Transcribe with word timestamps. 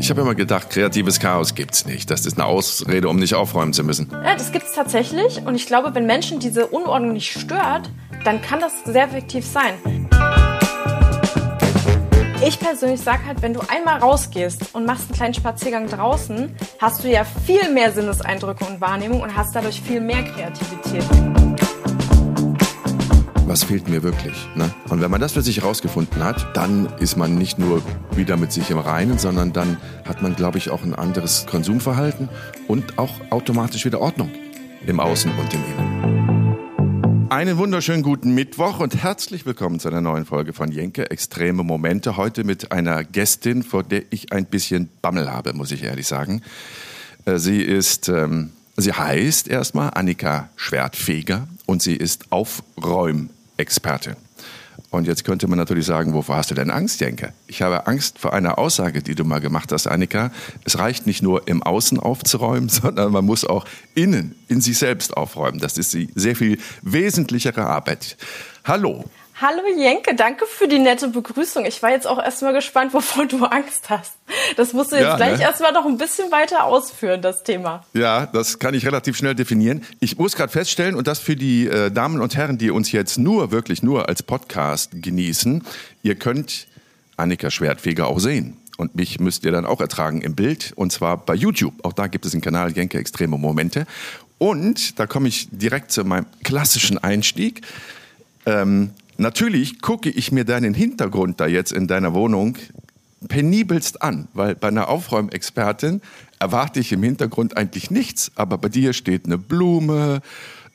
Ich 0.00 0.10
habe 0.10 0.20
immer 0.20 0.36
gedacht, 0.36 0.70
kreatives 0.70 1.18
Chaos 1.18 1.56
gibt's 1.56 1.84
nicht. 1.84 2.08
Das 2.10 2.24
ist 2.24 2.38
eine 2.38 2.46
Ausrede, 2.46 3.08
um 3.08 3.16
nicht 3.16 3.34
aufräumen 3.34 3.72
zu 3.72 3.82
müssen. 3.82 4.08
Ja, 4.12 4.34
das 4.34 4.52
gibt's 4.52 4.72
tatsächlich. 4.72 5.42
Und 5.44 5.56
ich 5.56 5.66
glaube, 5.66 5.92
wenn 5.94 6.06
Menschen 6.06 6.38
diese 6.38 6.68
Unordnung 6.68 7.14
nicht 7.14 7.32
stört, 7.32 7.90
dann 8.24 8.40
kann 8.40 8.60
das 8.60 8.72
sehr 8.84 9.04
effektiv 9.04 9.44
sein. 9.44 9.74
Ich 12.46 12.60
persönlich 12.60 13.00
sage 13.00 13.26
halt, 13.26 13.42
wenn 13.42 13.52
du 13.52 13.60
einmal 13.68 13.98
rausgehst 13.98 14.72
und 14.72 14.86
machst 14.86 15.06
einen 15.08 15.16
kleinen 15.16 15.34
Spaziergang 15.34 15.88
draußen, 15.88 16.54
hast 16.80 17.02
du 17.02 17.08
ja 17.10 17.24
viel 17.24 17.68
mehr 17.72 17.90
Sinneseindrücke 17.90 18.64
und 18.64 18.80
Wahrnehmung 18.80 19.20
und 19.22 19.36
hast 19.36 19.56
dadurch 19.56 19.80
viel 19.80 20.00
mehr 20.00 20.22
Kreativität 20.22 21.47
was 23.58 23.64
fehlt 23.64 23.88
mir 23.88 24.04
wirklich. 24.04 24.36
Ne? 24.54 24.72
Und 24.88 25.00
wenn 25.00 25.10
man 25.10 25.20
das 25.20 25.32
für 25.32 25.42
sich 25.42 25.62
herausgefunden 25.62 26.22
hat, 26.22 26.56
dann 26.56 26.88
ist 27.00 27.16
man 27.16 27.34
nicht 27.34 27.58
nur 27.58 27.82
wieder 28.14 28.36
mit 28.36 28.52
sich 28.52 28.70
im 28.70 28.78
Reinen, 28.78 29.18
sondern 29.18 29.52
dann 29.52 29.78
hat 30.04 30.22
man, 30.22 30.36
glaube 30.36 30.58
ich, 30.58 30.70
auch 30.70 30.84
ein 30.84 30.94
anderes 30.94 31.44
Konsumverhalten 31.50 32.28
und 32.68 33.00
auch 33.00 33.10
automatisch 33.30 33.84
wieder 33.84 34.00
Ordnung 34.00 34.30
im 34.86 35.00
Außen 35.00 35.32
und 35.32 35.52
im 35.52 35.60
Innen. 35.64 37.26
Einen 37.30 37.58
wunderschönen 37.58 38.04
guten 38.04 38.32
Mittwoch 38.32 38.78
und 38.78 39.02
herzlich 39.02 39.44
willkommen 39.44 39.80
zu 39.80 39.88
einer 39.88 40.02
neuen 40.02 40.24
Folge 40.24 40.52
von 40.52 40.70
Jenke 40.70 41.10
Extreme 41.10 41.64
Momente. 41.64 42.16
Heute 42.16 42.44
mit 42.44 42.70
einer 42.70 43.02
Gästin, 43.02 43.64
vor 43.64 43.82
der 43.82 44.04
ich 44.10 44.32
ein 44.32 44.46
bisschen 44.46 44.88
Bammel 45.02 45.32
habe, 45.32 45.52
muss 45.52 45.72
ich 45.72 45.82
ehrlich 45.82 46.06
sagen. 46.06 46.42
Äh, 47.24 47.38
sie 47.38 47.60
ist 47.60 48.08
ähm, 48.08 48.52
Sie 48.80 48.92
heißt 48.92 49.48
erstmal 49.48 49.90
Annika 49.94 50.50
Schwertfeger 50.54 51.48
und 51.66 51.82
sie 51.82 51.96
ist 51.96 52.30
Aufräum 52.30 53.30
Experte. 53.58 54.16
Und 54.90 55.06
jetzt 55.06 55.24
könnte 55.24 55.46
man 55.48 55.58
natürlich 55.58 55.84
sagen, 55.84 56.14
wovor 56.14 56.36
hast 56.36 56.50
du 56.50 56.54
denn 56.54 56.70
Angst, 56.70 57.00
Jenke? 57.00 57.34
Ich 57.46 57.60
habe 57.60 57.86
Angst 57.86 58.18
vor 58.18 58.32
einer 58.32 58.58
Aussage, 58.58 59.02
die 59.02 59.14
du 59.14 59.24
mal 59.24 59.40
gemacht 59.40 59.70
hast, 59.70 59.86
Annika. 59.86 60.30
Es 60.64 60.78
reicht 60.78 61.06
nicht 61.06 61.22
nur 61.22 61.46
im 61.46 61.62
Außen 61.62 62.00
aufzuräumen, 62.00 62.68
sondern 62.70 63.12
man 63.12 63.24
muss 63.26 63.44
auch 63.44 63.66
innen, 63.94 64.34
in 64.48 64.62
sich 64.62 64.78
selbst 64.78 65.14
aufräumen. 65.16 65.58
Das 65.58 65.76
ist 65.76 65.92
die 65.92 66.08
sehr 66.14 66.36
viel 66.36 66.58
wesentlichere 66.82 67.66
Arbeit. 67.66 68.16
Hallo. 68.64 69.04
Hallo 69.40 69.62
Jenke, 69.76 70.16
danke 70.16 70.46
für 70.46 70.66
die 70.66 70.80
nette 70.80 71.06
Begrüßung. 71.06 71.64
Ich 71.64 71.80
war 71.80 71.92
jetzt 71.92 72.08
auch 72.08 72.18
erstmal 72.18 72.52
gespannt, 72.52 72.92
wovor 72.94 73.24
du 73.24 73.44
Angst 73.44 73.88
hast. 73.88 74.14
Das 74.56 74.72
musst 74.72 74.90
du 74.90 74.96
jetzt 74.96 75.04
ja, 75.04 75.16
gleich 75.16 75.38
ne? 75.38 75.44
erstmal 75.44 75.72
noch 75.72 75.86
ein 75.86 75.96
bisschen 75.96 76.32
weiter 76.32 76.64
ausführen, 76.64 77.22
das 77.22 77.44
Thema. 77.44 77.84
Ja, 77.94 78.26
das 78.26 78.58
kann 78.58 78.74
ich 78.74 78.84
relativ 78.84 79.16
schnell 79.16 79.36
definieren. 79.36 79.84
Ich 80.00 80.18
muss 80.18 80.34
gerade 80.34 80.50
feststellen, 80.50 80.96
und 80.96 81.06
das 81.06 81.20
für 81.20 81.36
die 81.36 81.68
äh, 81.68 81.92
Damen 81.92 82.20
und 82.20 82.34
Herren, 82.34 82.58
die 82.58 82.72
uns 82.72 82.90
jetzt 82.90 83.16
nur, 83.16 83.52
wirklich 83.52 83.80
nur 83.80 84.08
als 84.08 84.24
Podcast 84.24 84.90
genießen, 84.92 85.62
ihr 86.02 86.16
könnt 86.16 86.66
Annika 87.16 87.52
Schwertfeger 87.52 88.08
auch 88.08 88.18
sehen. 88.18 88.56
Und 88.76 88.96
mich 88.96 89.20
müsst 89.20 89.44
ihr 89.44 89.52
dann 89.52 89.66
auch 89.66 89.80
ertragen 89.80 90.20
im 90.20 90.34
Bild, 90.34 90.72
und 90.74 90.90
zwar 90.90 91.16
bei 91.16 91.34
YouTube. 91.34 91.74
Auch 91.84 91.92
da 91.92 92.08
gibt 92.08 92.26
es 92.26 92.32
einen 92.32 92.42
Kanal 92.42 92.72
Jenke 92.72 92.98
Extreme 92.98 93.38
Momente. 93.38 93.86
Und 94.38 94.98
da 94.98 95.06
komme 95.06 95.28
ich 95.28 95.48
direkt 95.52 95.92
zu 95.92 96.02
meinem 96.02 96.26
klassischen 96.42 96.98
Einstieg. 96.98 97.62
Ähm, 98.44 98.90
Natürlich 99.20 99.82
gucke 99.82 100.10
ich 100.10 100.30
mir 100.30 100.44
deinen 100.44 100.74
Hintergrund 100.74 101.40
da 101.40 101.48
jetzt 101.48 101.72
in 101.72 101.88
deiner 101.88 102.14
Wohnung 102.14 102.56
penibelst 103.26 104.00
an, 104.00 104.28
weil 104.32 104.54
bei 104.54 104.68
einer 104.68 104.88
Aufräumexpertin 104.88 106.00
erwarte 106.38 106.78
ich 106.78 106.92
im 106.92 107.02
Hintergrund 107.02 107.56
eigentlich 107.56 107.90
nichts, 107.90 108.30
aber 108.36 108.58
bei 108.58 108.68
dir 108.68 108.92
steht 108.92 109.26
eine 109.26 109.36
Blume, 109.36 110.20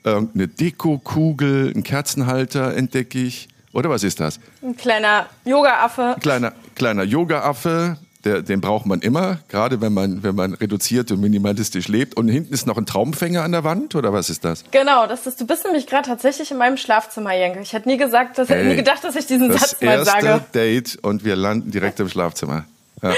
irgendeine 0.04 0.50
Dekokugel, 0.50 1.72
ein 1.74 1.84
Kerzenhalter 1.84 2.76
entdecke 2.76 3.20
ich. 3.20 3.48
Oder 3.72 3.90
was 3.90 4.04
ist 4.04 4.20
das? 4.20 4.42
Ein 4.62 4.76
kleiner 4.76 5.28
Yoga-Affe. 5.46 6.18
Kleiner, 6.20 6.52
kleiner 6.76 7.04
Yoga-Affe, 7.04 7.98
der, 8.24 8.42
den 8.42 8.62
braucht 8.62 8.86
man 8.86 9.02
immer, 9.02 9.40
gerade 9.50 9.82
wenn 9.82 9.94
man, 9.94 10.24
wenn 10.24 10.36
man 10.36 10.54
reduziert 10.54 11.12
und 11.12 11.20
minimalistisch 11.20 11.88
lebt. 11.88 12.16
Und 12.16 12.30
hinten 12.30 12.54
ist 12.54 12.66
noch 12.66 12.78
ein 12.78 12.86
Traumfänger 12.86 13.44
an 13.44 13.52
der 13.52 13.64
Wand, 13.64 13.96
oder 13.96 14.14
was 14.14 14.30
ist 14.30 14.46
das? 14.46 14.64
Genau, 14.72 15.08
das 15.08 15.28
ist, 15.28 15.42
du 15.42 15.48
bist 15.48 15.66
nämlich 15.66 15.88
gerade 15.88 16.08
tatsächlich 16.08 16.52
in 16.52 16.58
meinem 16.58 16.78
Schlafzimmer, 16.78 17.34
Jenke. 17.34 17.60
Ich 17.62 17.74
hätte 17.74 17.90
nie 17.90 17.98
gesagt, 17.98 18.38
dass, 18.38 18.50
hey, 18.50 18.66
nie 18.66 18.76
gedacht, 18.76 19.04
dass 19.04 19.16
ich 19.16 19.26
diesen 19.26 19.52
Satz 19.52 19.82
mal 19.82 20.06
sage. 20.06 20.26
Das 20.26 20.32
erste 20.32 20.52
Date 20.54 21.00
und 21.02 21.26
wir 21.26 21.36
landen 21.36 21.72
direkt 21.72 22.00
im 22.00 22.10
Schlafzimmer. 22.10 22.66
Ja. 23.02 23.14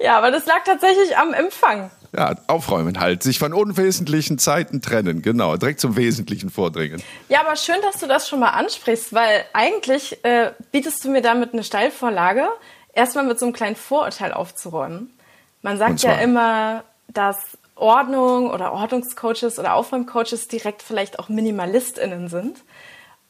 ja, 0.00 0.18
aber 0.18 0.30
das 0.30 0.46
lag 0.46 0.64
tatsächlich 0.64 1.16
am 1.16 1.34
Empfang. 1.34 1.90
Ja, 2.16 2.34
aufräumen 2.46 2.98
halt, 2.98 3.22
sich 3.22 3.38
von 3.38 3.52
unwesentlichen 3.52 4.38
Zeiten 4.38 4.80
trennen, 4.80 5.20
genau, 5.20 5.56
direkt 5.56 5.80
zum 5.80 5.96
Wesentlichen 5.96 6.48
vordringen. 6.48 7.02
Ja, 7.28 7.40
aber 7.40 7.56
schön, 7.56 7.76
dass 7.82 8.00
du 8.00 8.06
das 8.06 8.26
schon 8.26 8.40
mal 8.40 8.50
ansprichst, 8.50 9.12
weil 9.12 9.44
eigentlich 9.52 10.24
äh, 10.24 10.52
bietest 10.72 11.04
du 11.04 11.10
mir 11.10 11.20
damit 11.20 11.52
eine 11.52 11.62
Steilvorlage, 11.62 12.48
erstmal 12.96 13.24
mit 13.24 13.38
so 13.38 13.46
einem 13.46 13.52
kleinen 13.52 13.76
Vorurteil 13.76 14.32
aufzuräumen. 14.32 15.16
Man 15.62 15.78
sagt 15.78 16.02
ja 16.02 16.14
immer, 16.16 16.84
dass 17.08 17.58
Ordnung 17.74 18.50
oder 18.50 18.72
Ordnungscoaches 18.72 19.58
oder 19.58 19.74
Aufräumcoaches 19.74 20.48
direkt 20.48 20.82
vielleicht 20.82 21.18
auch 21.18 21.28
MinimalistInnen 21.28 22.28
sind. 22.28 22.62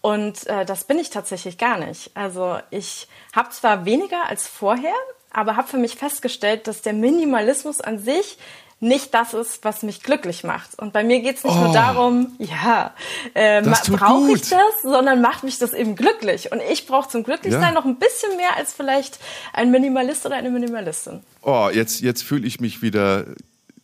Und 0.00 0.46
äh, 0.46 0.64
das 0.64 0.84
bin 0.84 0.98
ich 0.98 1.10
tatsächlich 1.10 1.58
gar 1.58 1.78
nicht. 1.78 2.12
Also 2.14 2.58
ich 2.70 3.08
habe 3.34 3.50
zwar 3.50 3.84
weniger 3.84 4.28
als 4.28 4.46
vorher, 4.46 4.94
aber 5.32 5.56
habe 5.56 5.68
für 5.68 5.78
mich 5.78 5.96
festgestellt, 5.96 6.68
dass 6.68 6.82
der 6.82 6.92
Minimalismus 6.92 7.80
an 7.80 7.98
sich 7.98 8.38
nicht 8.78 9.14
das 9.14 9.32
ist, 9.32 9.64
was 9.64 9.82
mich 9.82 10.02
glücklich 10.02 10.44
macht. 10.44 10.78
Und 10.78 10.92
bei 10.92 11.02
mir 11.02 11.20
geht 11.20 11.38
es 11.38 11.44
nicht 11.44 11.56
oh, 11.56 11.64
nur 11.64 11.72
darum, 11.72 12.32
ja, 12.38 12.94
äh, 13.32 13.62
brauche 13.62 14.32
ich 14.32 14.42
das, 14.42 14.82
sondern 14.82 15.22
macht 15.22 15.44
mich 15.44 15.58
das 15.58 15.72
eben 15.72 15.96
glücklich. 15.96 16.52
Und 16.52 16.60
ich 16.70 16.86
brauche 16.86 17.08
zum 17.08 17.24
Glücklichsein 17.24 17.62
ja. 17.62 17.72
noch 17.72 17.86
ein 17.86 17.96
bisschen 17.96 18.36
mehr 18.36 18.56
als 18.56 18.74
vielleicht 18.74 19.18
ein 19.54 19.70
Minimalist 19.70 20.26
oder 20.26 20.36
eine 20.36 20.50
Minimalistin. 20.50 21.20
Oh, 21.42 21.70
jetzt, 21.72 22.00
jetzt 22.00 22.22
fühle 22.22 22.46
ich 22.46 22.60
mich 22.60 22.82
wieder 22.82 23.26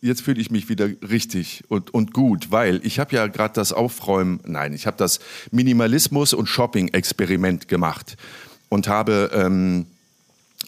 jetzt 0.03 0.21
fühle 0.21 0.41
ich 0.41 0.51
mich 0.51 0.67
wieder 0.67 0.89
richtig 1.09 1.63
und, 1.69 1.93
und 1.93 2.13
gut, 2.13 2.51
weil 2.51 2.85
ich 2.85 2.99
habe 2.99 3.15
ja 3.15 3.27
gerade 3.27 3.53
das 3.53 3.71
Aufräumen, 3.71 4.41
nein, 4.45 4.73
ich 4.73 4.85
habe 4.85 4.97
das 4.97 5.19
Minimalismus- 5.49 6.33
und 6.35 6.47
Shopping-Experiment 6.47 7.69
gemacht 7.69 8.17
und 8.67 8.89
habe 8.89 9.31
ähm, 9.33 9.85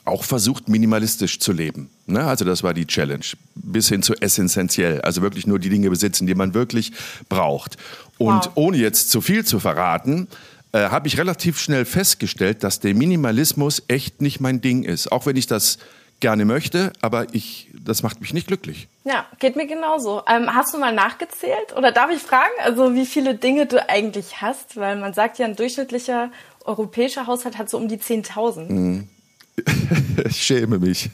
auch 0.06 0.24
versucht, 0.24 0.70
minimalistisch 0.70 1.40
zu 1.40 1.52
leben. 1.52 1.90
Ne? 2.06 2.24
Also 2.24 2.46
das 2.46 2.64
war 2.64 2.74
die 2.74 2.86
Challenge. 2.86 3.26
Bis 3.56 3.90
hin 3.90 4.04
zu 4.04 4.14
essentiell. 4.14 5.02
Also 5.02 5.22
wirklich 5.22 5.48
nur 5.48 5.60
die 5.60 5.70
Dinge 5.70 5.90
besitzen, 5.90 6.28
die 6.28 6.36
man 6.36 6.54
wirklich 6.54 6.92
braucht. 7.28 7.78
Und 8.18 8.46
wow. 8.46 8.52
ohne 8.56 8.78
jetzt 8.78 9.10
zu 9.10 9.22
viel 9.22 9.46
zu 9.46 9.60
verraten, 9.60 10.28
äh, 10.72 10.90
habe 10.90 11.08
ich 11.08 11.18
relativ 11.18 11.60
schnell 11.60 11.86
festgestellt, 11.86 12.64
dass 12.64 12.80
der 12.80 12.94
Minimalismus 12.94 13.84
echt 13.88 14.22
nicht 14.22 14.40
mein 14.40 14.62
Ding 14.62 14.84
ist. 14.84 15.12
Auch 15.12 15.26
wenn 15.26 15.36
ich 15.36 15.48
das 15.48 15.80
gerne 16.20 16.46
möchte, 16.46 16.94
aber 17.02 17.34
ich, 17.34 17.70
das 17.74 18.04
macht 18.04 18.22
mich 18.22 18.34
nicht 18.34 18.48
glücklich. 18.48 18.88
Ja, 19.04 19.26
geht 19.40 19.56
mir 19.56 19.68
genauso. 19.68 20.22
Ähm, 20.28 20.54
hast 20.54 20.74
du 20.74 20.78
mal 20.80 20.94
nachgezählt? 20.94 21.76
Oder 21.76 21.92
darf 21.92 22.10
ich 22.10 22.22
fragen, 22.22 22.54
also 22.64 22.94
wie 22.94 23.06
viele 23.06 23.36
Dinge 23.36 23.66
du 23.66 23.88
eigentlich 23.90 24.42
hast? 24.42 24.78
Weil 24.78 24.96
man 24.98 25.14
sagt 25.14 25.40
ja, 25.40 25.46
ein 25.46 25.56
durchschnittlicher 25.56 26.32
europäischer 26.64 27.28
Haushalt 27.28 27.58
hat 27.58 27.70
so 27.70 27.78
um 27.78 27.88
die 27.88 27.98
10.000. 27.98 28.72
Mhm. 28.72 29.08
Ich 30.28 30.44
schäme 30.44 30.80
mich. 30.80 31.10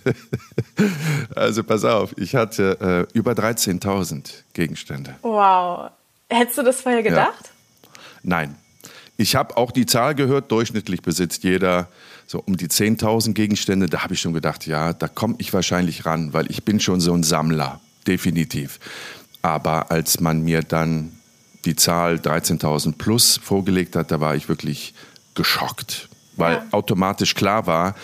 Also 1.36 1.64
pass 1.64 1.86
auf, 1.86 2.18
ich 2.18 2.36
hatte 2.36 3.08
äh, 3.12 3.18
über 3.18 3.34
13.000 3.34 4.32
Gegenstände. 4.54 5.16
Wow. 5.22 5.92
Hättest 6.30 6.58
du 6.58 6.64
das 6.64 6.82
vorher 6.82 7.04
gedacht? 7.04 7.44
Ja. 7.44 7.90
Nein. 8.24 8.56
Ich 9.18 9.36
habe 9.36 9.56
auch 9.58 9.72
die 9.72 9.86
Zahl 9.86 10.16
gehört, 10.16 10.52
durchschnittlich 10.52 11.02
besitzt 11.02 11.44
jeder 11.44 11.88
so 12.26 12.42
um 12.46 12.58
die 12.58 12.68
10.000 12.68 13.34
Gegenstände. 13.34 13.88
Da 13.88 14.04
habe 14.04 14.14
ich 14.16 14.22
schon 14.22 14.34
gedacht, 14.34 14.66
ja, 14.66 14.94
da 14.94 15.08
komme 15.08 15.36
ich 15.38 15.54
wahrscheinlich 15.54 16.06
ran, 16.06 16.34
weil 16.34 16.50
ich 16.50 16.64
bin 16.64 16.80
schon 16.80 17.02
so 17.02 17.14
ein 17.14 17.24
Sammler, 17.24 17.80
definitiv. 18.08 18.80
Aber 19.42 19.92
als 19.92 20.20
man 20.20 20.42
mir 20.42 20.62
dann 20.62 21.12
die 21.66 21.76
Zahl 21.76 22.16
13.000 22.16 22.98
plus 22.98 23.38
vorgelegt 23.38 23.96
hat, 23.96 24.12
da 24.12 24.20
war 24.20 24.36
ich 24.36 24.50
wirklich 24.50 24.94
geschockt, 25.36 26.10
weil 26.38 26.56
ja. 26.56 26.66
automatisch 26.72 27.36
klar 27.36 27.68
war, 27.68 27.96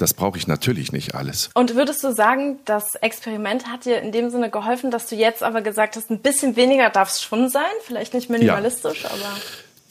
das 0.00 0.14
brauche 0.14 0.38
ich 0.38 0.46
natürlich 0.46 0.92
nicht 0.92 1.14
alles. 1.14 1.50
Und 1.54 1.74
würdest 1.74 2.02
du 2.02 2.12
sagen, 2.12 2.58
das 2.64 2.94
Experiment 2.94 3.66
hat 3.66 3.84
dir 3.84 4.00
in 4.00 4.12
dem 4.12 4.30
Sinne 4.30 4.50
geholfen, 4.50 4.90
dass 4.90 5.06
du 5.06 5.16
jetzt 5.16 5.42
aber 5.42 5.60
gesagt 5.60 5.96
hast, 5.96 6.10
ein 6.10 6.20
bisschen 6.20 6.56
weniger 6.56 6.88
darf 6.90 7.10
es 7.10 7.22
schon 7.22 7.48
sein? 7.48 7.62
Vielleicht 7.84 8.14
nicht 8.14 8.30
minimalistisch, 8.30 9.02
ja. 9.02 9.10
aber. 9.10 9.36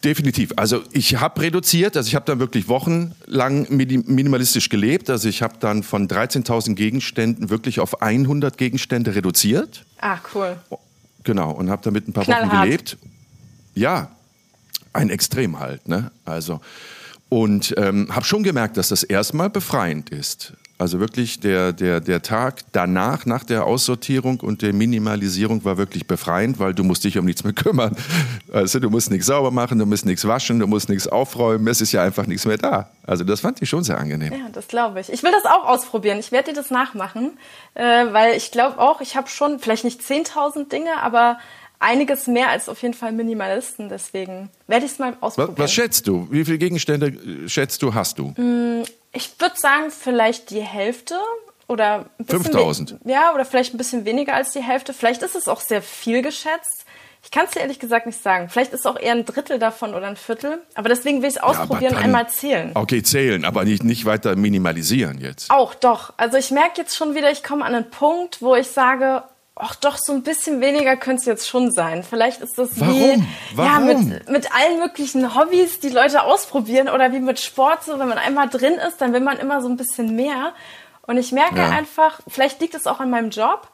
Definitiv. 0.03 0.53
Also 0.55 0.81
ich 0.91 1.17
habe 1.17 1.41
reduziert, 1.41 1.97
also 1.97 2.07
ich 2.07 2.15
habe 2.15 2.25
dann 2.25 2.39
wirklich 2.39 2.69
wochenlang 2.69 3.67
minimalistisch 3.69 4.69
gelebt. 4.69 5.09
Also 5.09 5.27
ich 5.27 5.41
habe 5.41 5.55
dann 5.59 5.83
von 5.83 6.07
13.000 6.07 6.73
Gegenständen 6.75 7.49
wirklich 7.49 7.79
auf 7.79 8.01
100 8.01 8.57
Gegenstände 8.57 9.13
reduziert. 9.13 9.85
Ah, 9.99 10.17
cool. 10.33 10.57
Genau, 11.23 11.51
und 11.51 11.69
habe 11.69 11.81
damit 11.83 12.07
ein 12.07 12.13
paar 12.13 12.23
Knallhart. 12.23 12.51
Wochen 12.51 12.61
gelebt. 12.63 12.97
Ja, 13.75 14.11
ein 14.93 15.09
Extrem 15.09 15.59
halt. 15.59 15.87
Ne? 15.87 16.11
Also 16.23 16.61
und 17.29 17.75
ähm, 17.77 18.13
habe 18.13 18.25
schon 18.25 18.43
gemerkt, 18.43 18.77
dass 18.77 18.89
das 18.89 19.03
erstmal 19.03 19.49
befreiend 19.49 20.09
ist. 20.09 20.53
Also 20.79 21.01
wirklich 21.01 21.41
der, 21.41 21.73
der, 21.73 21.99
der 21.99 22.21
Tag 22.21 22.61
danach, 22.71 23.25
nach 23.25 23.43
der 23.43 23.65
Aussortierung 23.65 24.39
und 24.39 24.61
der 24.61 24.71
Minimalisierung 24.71 25.65
war 25.65 25.77
wirklich 25.77 26.07
befreiend, 26.07 26.57
weil 26.57 26.73
du 26.73 26.85
musst 26.85 27.03
dich 27.03 27.17
um 27.17 27.25
nichts 27.25 27.43
mehr 27.43 27.51
kümmern. 27.63 27.97
Also 28.51 28.79
du 28.79 28.89
musst 28.89 29.11
nichts 29.11 29.27
sauber 29.27 29.51
machen, 29.51 29.77
du 29.77 29.85
musst 29.85 30.05
nichts 30.05 30.25
waschen, 30.25 30.57
du 30.57 30.67
musst 30.67 30.87
nichts 30.87 31.05
aufräumen, 31.05 31.67
es 31.67 31.81
ist 31.81 31.91
ja 31.91 32.01
einfach 32.01 32.27
nichts 32.27 32.45
mehr 32.45 32.57
da. 32.57 32.89
Also 33.05 33.25
das 33.25 33.41
fand 33.41 33.61
ich 33.61 33.67
schon 33.67 33.83
sehr 33.83 33.97
angenehm. 33.97 34.31
Ja, 34.31 34.49
das 34.53 34.69
glaube 34.69 35.01
ich. 35.01 35.11
Ich 35.11 35.21
will 35.21 35.33
das 35.33 35.43
auch 35.43 35.65
ausprobieren. 35.65 36.17
Ich 36.17 36.31
werde 36.31 36.51
dir 36.51 36.55
das 36.55 36.71
nachmachen, 36.71 37.37
äh, 37.73 37.83
weil 38.13 38.37
ich 38.37 38.51
glaube 38.51 38.79
auch, 38.79 39.01
ich 39.01 39.17
habe 39.17 39.27
schon 39.27 39.59
vielleicht 39.59 39.83
nicht 39.83 39.99
10.000 39.99 40.69
Dinge, 40.69 41.03
aber 41.03 41.39
einiges 41.79 42.27
mehr 42.27 42.49
als 42.49 42.69
auf 42.69 42.81
jeden 42.81 42.93
Fall 42.93 43.11
Minimalisten. 43.11 43.89
Deswegen 43.89 44.49
werde 44.67 44.85
ich 44.85 44.91
es 44.91 44.99
mal 44.99 45.15
ausprobieren. 45.21 45.57
Was, 45.57 45.63
was, 45.65 45.73
schätzt 45.73 46.07
du? 46.07 46.27
Wie 46.29 46.45
viele 46.45 46.57
Gegenstände 46.57 47.07
äh, 47.07 47.49
schätzt 47.49 47.81
du, 47.81 47.93
hast 47.93 48.19
du? 48.19 48.33
Mm, 48.37 48.83
ich 49.13 49.31
würde 49.39 49.55
sagen, 49.57 49.91
vielleicht 49.91 50.51
die 50.51 50.61
Hälfte 50.61 51.17
oder 51.67 52.05
5000. 52.27 52.97
Ja, 53.05 53.33
oder 53.33 53.45
vielleicht 53.45 53.73
ein 53.73 53.77
bisschen 53.77 54.05
weniger 54.05 54.33
als 54.35 54.51
die 54.51 54.61
Hälfte. 54.61 54.93
Vielleicht 54.93 55.23
ist 55.23 55.35
es 55.35 55.47
auch 55.47 55.61
sehr 55.61 55.81
viel 55.81 56.21
geschätzt. 56.21 56.85
Ich 57.21 57.31
kann 57.31 57.45
es 57.45 57.51
dir 57.51 57.59
ehrlich 57.59 57.79
gesagt 57.79 58.05
nicht 58.05 58.21
sagen. 58.21 58.49
Vielleicht 58.49 58.71
ist 58.71 58.81
es 58.81 58.85
auch 58.85 58.97
eher 58.97 59.11
ein 59.11 59.25
Drittel 59.25 59.59
davon 59.59 59.93
oder 59.93 60.07
ein 60.07 60.15
Viertel. 60.15 60.61
Aber 60.73 60.87
deswegen 60.87 61.21
will 61.21 61.29
ich 61.29 61.35
es 61.35 61.41
ausprobieren, 61.41 61.93
ja, 61.93 61.99
einmal 61.99 62.29
zählen. 62.29 62.71
Okay, 62.75 63.03
zählen, 63.03 63.43
aber 63.43 63.65
nicht, 63.65 63.83
nicht 63.83 64.05
weiter 64.05 64.35
minimalisieren 64.35 65.19
jetzt. 65.19 65.51
Auch, 65.51 65.75
doch. 65.75 66.13
Also 66.15 66.37
ich 66.37 66.49
merke 66.49 66.81
jetzt 66.81 66.95
schon 66.95 67.15
wieder, 67.15 67.29
ich 67.29 67.43
komme 67.43 67.65
an 67.65 67.75
einen 67.75 67.89
Punkt, 67.89 68.41
wo 68.41 68.55
ich 68.55 68.67
sage, 68.67 69.23
ach 69.59 69.75
doch, 69.75 69.97
so 69.97 70.13
ein 70.13 70.23
bisschen 70.23 70.61
weniger 70.61 70.95
könnte 70.95 71.19
es 71.19 71.25
jetzt 71.25 71.47
schon 71.47 71.71
sein. 71.71 72.03
Vielleicht 72.03 72.41
ist 72.41 72.57
das 72.57 72.79
Warum? 72.79 72.95
wie 72.95 73.23
Warum? 73.57 73.89
Ja, 73.89 73.93
mit, 73.93 74.29
mit 74.29 74.55
allen 74.55 74.79
möglichen 74.79 75.35
Hobbys, 75.35 75.79
die 75.81 75.89
Leute 75.89 76.23
ausprobieren 76.23 76.87
oder 76.87 77.11
wie 77.11 77.19
mit 77.19 77.39
Sport, 77.39 77.83
so 77.83 77.99
wenn 77.99 78.07
man 78.07 78.17
einmal 78.17 78.49
drin 78.49 78.75
ist, 78.75 78.99
dann 79.01 79.13
will 79.13 79.19
man 79.19 79.37
immer 79.37 79.61
so 79.61 79.67
ein 79.67 79.77
bisschen 79.77 80.15
mehr. 80.15 80.53
Und 81.03 81.17
ich 81.17 81.31
merke 81.31 81.57
ja. 81.57 81.69
einfach, 81.69 82.21
vielleicht 82.27 82.61
liegt 82.61 82.73
es 82.73 82.87
auch 82.87 83.01
an 83.01 83.09
meinem 83.09 83.31
Job. 83.31 83.67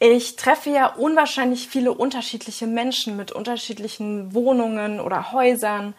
Ich 0.00 0.36
treffe 0.36 0.70
ja 0.70 0.86
unwahrscheinlich 0.86 1.68
viele 1.68 1.92
unterschiedliche 1.92 2.66
Menschen 2.66 3.16
mit 3.16 3.30
unterschiedlichen 3.30 4.34
Wohnungen 4.34 5.00
oder 5.00 5.32
Häusern. 5.32 5.94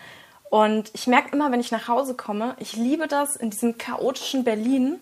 Und 0.50 0.90
ich 0.94 1.08
merke 1.08 1.32
immer, 1.32 1.52
wenn 1.52 1.60
ich 1.60 1.72
nach 1.72 1.88
Hause 1.88 2.16
komme, 2.16 2.56
ich 2.60 2.74
liebe 2.74 3.08
das 3.08 3.36
in 3.36 3.52
diesem 3.52 3.78
chaotischen 3.78 4.44
Berlin, 4.44 5.00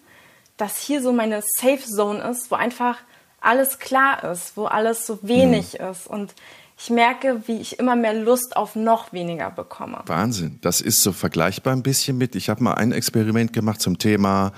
dass 0.58 0.78
hier 0.78 1.02
so 1.02 1.12
meine 1.12 1.42
Safe 1.42 1.84
Zone 1.84 2.22
ist, 2.30 2.52
wo 2.52 2.56
einfach 2.56 2.98
alles 3.42 3.80
klar 3.80 4.24
ist, 4.32 4.58
wo 4.58 4.66
alles 4.66 5.06
so 5.06 5.20
wenig 5.22 5.78
mhm. 5.80 5.88
ist. 5.88 6.08
Und 6.08 6.34
ich 6.80 6.90
merke, 6.90 7.48
wie 7.48 7.60
ich 7.60 7.80
immer 7.80 7.96
mehr 7.96 8.14
Lust 8.14 8.56
auf 8.56 8.76
noch 8.76 9.14
weniger 9.14 9.50
bekomme. 9.50 10.02
Wahnsinn. 10.06 10.60
Das 10.62 10.82
ist 10.82 11.02
so 11.02 11.12
vergleichbar 11.12 11.74
ein 11.74 11.84
bisschen 11.84 12.18
mit, 12.18 12.36
ich 12.36 12.50
habe 12.50 12.64
mal 12.64 12.76
ein 12.76 12.92
Experiment 12.92 13.52
gemacht 13.54 13.82
zum 13.82 13.98
Thema 13.98 14.54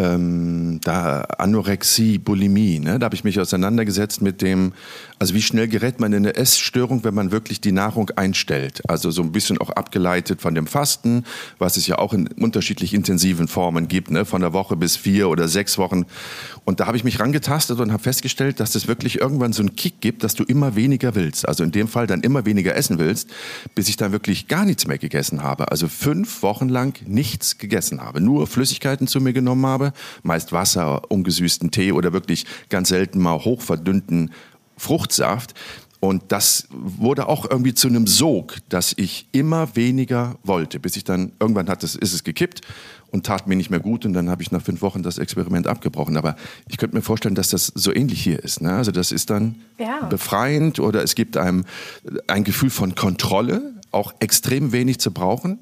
ähm, 0.00 0.80
da 0.82 1.22
Anorexie, 1.38 2.18
Bulimie. 2.18 2.78
Ne? 2.78 2.98
Da 2.98 3.04
habe 3.04 3.14
ich 3.14 3.24
mich 3.24 3.38
auseinandergesetzt 3.38 4.22
mit 4.22 4.40
dem, 4.40 4.72
also 5.18 5.34
wie 5.34 5.42
schnell 5.42 5.68
gerät 5.68 6.00
man 6.00 6.12
in 6.12 6.24
eine 6.24 6.36
Essstörung, 6.36 7.04
wenn 7.04 7.14
man 7.14 7.32
wirklich 7.32 7.60
die 7.60 7.72
Nahrung 7.72 8.10
einstellt. 8.16 8.82
Also 8.88 9.10
so 9.10 9.22
ein 9.22 9.32
bisschen 9.32 9.58
auch 9.58 9.70
abgeleitet 9.70 10.40
von 10.40 10.54
dem 10.54 10.66
Fasten, 10.66 11.24
was 11.58 11.76
es 11.76 11.86
ja 11.86 11.98
auch 11.98 12.14
in 12.14 12.28
unterschiedlich 12.28 12.94
intensiven 12.94 13.46
Formen 13.46 13.88
gibt, 13.88 14.10
ne? 14.10 14.24
von 14.24 14.40
der 14.40 14.54
Woche 14.54 14.76
bis 14.76 14.96
vier 14.96 15.28
oder 15.28 15.48
sechs 15.48 15.76
Wochen. 15.76 16.06
Und 16.64 16.80
da 16.80 16.86
habe 16.86 16.96
ich 16.96 17.04
mich 17.04 17.20
rangetastet 17.20 17.78
und 17.78 17.92
habe 17.92 18.02
festgestellt, 18.02 18.60
dass 18.60 18.74
es 18.74 18.88
wirklich 18.88 19.20
irgendwann 19.20 19.52
so 19.52 19.62
einen 19.62 19.76
Kick 19.76 20.00
gibt, 20.00 20.24
dass 20.24 20.34
du 20.34 20.44
immer 20.44 20.76
weniger 20.76 21.14
willst. 21.14 21.46
Also 21.46 21.62
in 21.62 21.72
dem 21.72 21.88
Fall 21.88 22.06
dann 22.06 22.22
immer 22.22 22.46
weniger 22.46 22.74
essen 22.74 22.98
willst, 22.98 23.28
bis 23.74 23.88
ich 23.88 23.96
dann 23.96 24.12
wirklich 24.12 24.48
gar 24.48 24.64
nichts 24.64 24.86
mehr 24.86 24.98
gegessen 24.98 25.42
habe. 25.42 25.70
Also 25.70 25.88
fünf 25.88 26.42
Wochen 26.42 26.68
lang 26.70 26.98
nichts 27.06 27.58
gegessen 27.58 28.00
habe, 28.00 28.20
nur 28.20 28.46
Flüssigkeiten 28.46 29.06
zu 29.06 29.20
mir 29.20 29.34
genommen 29.34 29.66
habe 29.66 29.89
meist 30.22 30.52
Wasser, 30.52 31.10
ungesüßten 31.10 31.70
Tee 31.70 31.92
oder 31.92 32.12
wirklich 32.12 32.46
ganz 32.68 32.88
selten 32.88 33.18
mal 33.20 33.44
hochverdünnten 33.44 34.32
Fruchtsaft. 34.76 35.54
Und 36.00 36.22
das 36.28 36.66
wurde 36.70 37.28
auch 37.28 37.48
irgendwie 37.48 37.74
zu 37.74 37.86
einem 37.86 38.06
Sog, 38.06 38.56
dass 38.70 38.94
ich 38.96 39.28
immer 39.32 39.76
weniger 39.76 40.36
wollte, 40.42 40.80
bis 40.80 40.96
ich 40.96 41.04
dann 41.04 41.32
irgendwann 41.38 41.68
hat 41.68 41.84
es, 41.84 41.94
ist 41.94 42.14
es 42.14 42.24
gekippt 42.24 42.62
und 43.10 43.26
tat 43.26 43.46
mir 43.46 43.56
nicht 43.56 43.68
mehr 43.68 43.80
gut 43.80 44.06
und 44.06 44.14
dann 44.14 44.30
habe 44.30 44.42
ich 44.42 44.50
nach 44.50 44.62
fünf 44.62 44.80
Wochen 44.80 45.02
das 45.02 45.18
Experiment 45.18 45.66
abgebrochen. 45.66 46.16
Aber 46.16 46.36
ich 46.68 46.78
könnte 46.78 46.96
mir 46.96 47.02
vorstellen, 47.02 47.34
dass 47.34 47.50
das 47.50 47.66
so 47.66 47.94
ähnlich 47.94 48.22
hier 48.22 48.42
ist. 48.42 48.62
Ne? 48.62 48.72
Also 48.72 48.92
das 48.92 49.12
ist 49.12 49.28
dann 49.28 49.56
ja. 49.78 50.06
befreiend 50.06 50.78
oder 50.80 51.02
es 51.02 51.14
gibt 51.14 51.36
einem 51.36 51.64
ein 52.28 52.44
Gefühl 52.44 52.70
von 52.70 52.94
Kontrolle, 52.94 53.74
auch 53.90 54.14
extrem 54.20 54.72
wenig 54.72 55.00
zu 55.00 55.10
brauchen. 55.10 55.58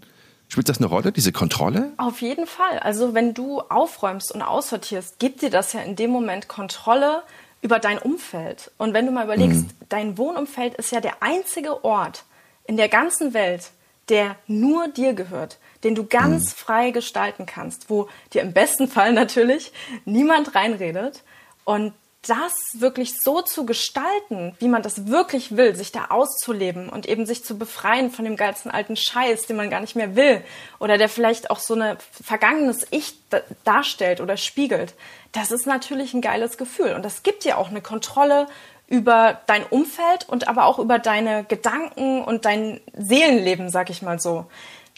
Spielt 0.48 0.68
das 0.68 0.78
eine 0.78 0.86
Rolle, 0.86 1.12
diese 1.12 1.30
Kontrolle? 1.30 1.92
Auf 1.98 2.22
jeden 2.22 2.46
Fall. 2.46 2.78
Also 2.78 3.12
wenn 3.12 3.34
du 3.34 3.60
aufräumst 3.60 4.32
und 4.32 4.40
aussortierst, 4.40 5.18
gibt 5.18 5.42
dir 5.42 5.50
das 5.50 5.74
ja 5.74 5.80
in 5.80 5.94
dem 5.94 6.10
Moment 6.10 6.48
Kontrolle 6.48 7.22
über 7.60 7.78
dein 7.78 7.98
Umfeld. 7.98 8.70
Und 8.78 8.94
wenn 8.94 9.04
du 9.04 9.12
mal 9.12 9.24
überlegst, 9.24 9.64
mhm. 9.64 9.70
dein 9.88 10.18
Wohnumfeld 10.18 10.74
ist 10.74 10.90
ja 10.90 11.00
der 11.00 11.22
einzige 11.22 11.84
Ort 11.84 12.24
in 12.64 12.76
der 12.76 12.88
ganzen 12.88 13.34
Welt, 13.34 13.70
der 14.08 14.36
nur 14.46 14.88
dir 14.88 15.12
gehört, 15.12 15.58
den 15.84 15.94
du 15.94 16.06
ganz 16.06 16.46
mhm. 16.46 16.56
frei 16.56 16.90
gestalten 16.92 17.44
kannst, 17.44 17.90
wo 17.90 18.08
dir 18.32 18.42
im 18.42 18.52
besten 18.52 18.88
Fall 18.88 19.12
natürlich 19.12 19.72
niemand 20.04 20.54
reinredet. 20.54 21.24
Und 21.64 21.92
das 22.22 22.52
wirklich 22.78 23.20
so 23.20 23.42
zu 23.42 23.64
gestalten, 23.64 24.56
wie 24.58 24.68
man 24.68 24.82
das 24.82 25.06
wirklich 25.06 25.56
will, 25.56 25.76
sich 25.76 25.92
da 25.92 26.06
auszuleben 26.06 26.88
und 26.88 27.06
eben 27.06 27.26
sich 27.26 27.44
zu 27.44 27.56
befreien 27.56 28.10
von 28.10 28.24
dem 28.24 28.36
ganzen 28.36 28.70
alten 28.70 28.96
Scheiß, 28.96 29.46
den 29.46 29.56
man 29.56 29.70
gar 29.70 29.80
nicht 29.80 29.94
mehr 29.94 30.16
will 30.16 30.42
oder 30.80 30.98
der 30.98 31.08
vielleicht 31.08 31.50
auch 31.50 31.60
so 31.60 31.74
ein 31.74 31.96
vergangenes 32.10 32.86
Ich 32.90 33.14
darstellt 33.64 34.20
oder 34.20 34.36
spiegelt, 34.36 34.94
das 35.32 35.52
ist 35.52 35.66
natürlich 35.66 36.12
ein 36.12 36.20
geiles 36.20 36.58
Gefühl 36.58 36.94
und 36.94 37.04
das 37.04 37.22
gibt 37.22 37.44
dir 37.44 37.56
auch 37.56 37.68
eine 37.68 37.82
Kontrolle 37.82 38.48
über 38.88 39.40
dein 39.46 39.64
Umfeld 39.64 40.28
und 40.28 40.48
aber 40.48 40.64
auch 40.64 40.78
über 40.78 40.98
deine 40.98 41.44
Gedanken 41.44 42.24
und 42.24 42.46
dein 42.46 42.80
Seelenleben, 42.96 43.68
sag 43.68 43.90
ich 43.90 44.02
mal 44.02 44.18
so. 44.18 44.46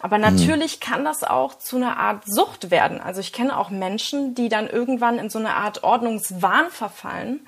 Aber 0.01 0.17
mhm. 0.17 0.25
natürlich 0.25 0.81
mhm. 0.81 0.85
kann 0.85 1.05
das 1.05 1.23
auch 1.23 1.59
zu 1.59 1.77
einer 1.77 1.97
Art 1.99 2.25
Sucht 2.27 2.71
werden. 2.71 3.01
Also 3.01 3.21
ich 3.21 3.33
kenne 3.33 3.57
auch 3.57 3.71
Menschen, 3.71 4.35
die 4.35 4.49
dann 4.49 4.67
irgendwann 4.69 5.19
in 5.19 5.31
so 5.31 5.39
eine 5.39 5.55
Art 5.55 5.85
Ordnungswahn 5.85 6.71
verfallen, 6.71 7.41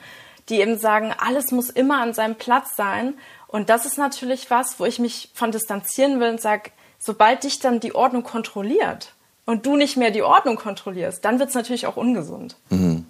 die 0.48 0.60
eben 0.60 0.78
sagen, 0.78 1.12
alles 1.18 1.50
muss 1.50 1.70
immer 1.70 2.00
an 2.00 2.14
seinem 2.14 2.36
Platz 2.36 2.76
sein. 2.76 3.14
Und 3.48 3.68
das 3.68 3.86
ist 3.86 3.98
natürlich 3.98 4.50
was, 4.50 4.78
wo 4.78 4.84
ich 4.84 4.98
mich 4.98 5.30
von 5.34 5.50
distanzieren 5.52 6.20
will 6.20 6.30
und 6.30 6.40
sage, 6.40 6.70
sobald 6.98 7.44
dich 7.44 7.58
dann 7.58 7.80
die 7.80 7.94
Ordnung 7.94 8.22
kontrolliert 8.22 9.14
und 9.44 9.66
du 9.66 9.76
nicht 9.76 9.96
mehr 9.96 10.10
die 10.10 10.22
Ordnung 10.22 10.56
kontrollierst, 10.56 11.24
dann 11.24 11.38
wird 11.38 11.48
es 11.50 11.54
natürlich 11.54 11.86
auch 11.86 11.96
ungesund. 11.96 12.56
Mhm. 12.70 13.06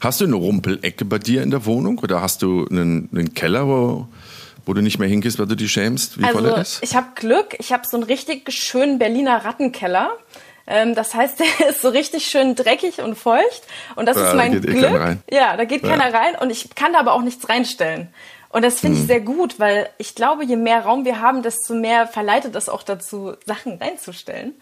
Hast 0.00 0.20
du 0.20 0.24
eine 0.24 0.36
Rumpelecke 0.36 1.04
bei 1.04 1.18
dir 1.18 1.42
in 1.42 1.50
der 1.50 1.66
Wohnung 1.66 1.98
oder 1.98 2.22
hast 2.22 2.40
du 2.40 2.66
einen, 2.70 3.10
einen 3.12 3.34
Keller, 3.34 3.66
wo 3.66 4.08
wo 4.70 4.74
du 4.74 4.82
nicht 4.82 5.00
mehr 5.00 5.08
hingehst, 5.08 5.40
weil 5.40 5.48
du 5.48 5.56
dich 5.56 5.72
schämst, 5.72 6.20
wie 6.20 6.24
also, 6.24 6.38
voll 6.38 6.48
er 6.48 6.58
ist? 6.58 6.78
Ich 6.80 6.94
habe 6.94 7.08
Glück, 7.16 7.56
ich 7.58 7.72
habe 7.72 7.82
so 7.88 7.96
einen 7.96 8.04
richtig 8.04 8.52
schönen 8.52 9.00
Berliner 9.00 9.44
Rattenkeller. 9.44 10.12
Ähm, 10.68 10.94
das 10.94 11.12
heißt, 11.12 11.40
der 11.60 11.70
ist 11.70 11.82
so 11.82 11.88
richtig 11.88 12.26
schön 12.26 12.54
dreckig 12.54 13.00
und 13.00 13.16
feucht. 13.16 13.62
Und 13.96 14.06
das 14.06 14.16
ja, 14.16 14.28
ist 14.28 14.36
mein 14.36 14.52
da 14.52 14.58
geht 14.60 14.70
eh 14.70 14.78
Glück. 14.78 14.92
Eh 14.92 14.96
rein. 14.96 15.22
Ja, 15.28 15.56
da 15.56 15.64
geht 15.64 15.82
ja. 15.82 15.88
keiner 15.88 16.14
rein 16.14 16.36
und 16.40 16.50
ich 16.50 16.72
kann 16.76 16.92
da 16.92 17.00
aber 17.00 17.14
auch 17.14 17.22
nichts 17.22 17.48
reinstellen. 17.48 18.14
Und 18.48 18.64
das 18.64 18.78
finde 18.78 18.96
ich 18.96 19.02
hm. 19.02 19.06
sehr 19.08 19.20
gut, 19.20 19.58
weil 19.58 19.88
ich 19.98 20.14
glaube, 20.14 20.44
je 20.44 20.56
mehr 20.56 20.82
Raum 20.82 21.04
wir 21.04 21.20
haben, 21.20 21.42
desto 21.42 21.74
mehr 21.74 22.06
verleitet 22.06 22.54
es 22.54 22.68
auch 22.68 22.84
dazu, 22.84 23.34
Sachen 23.46 23.76
reinzustellen. 23.78 24.54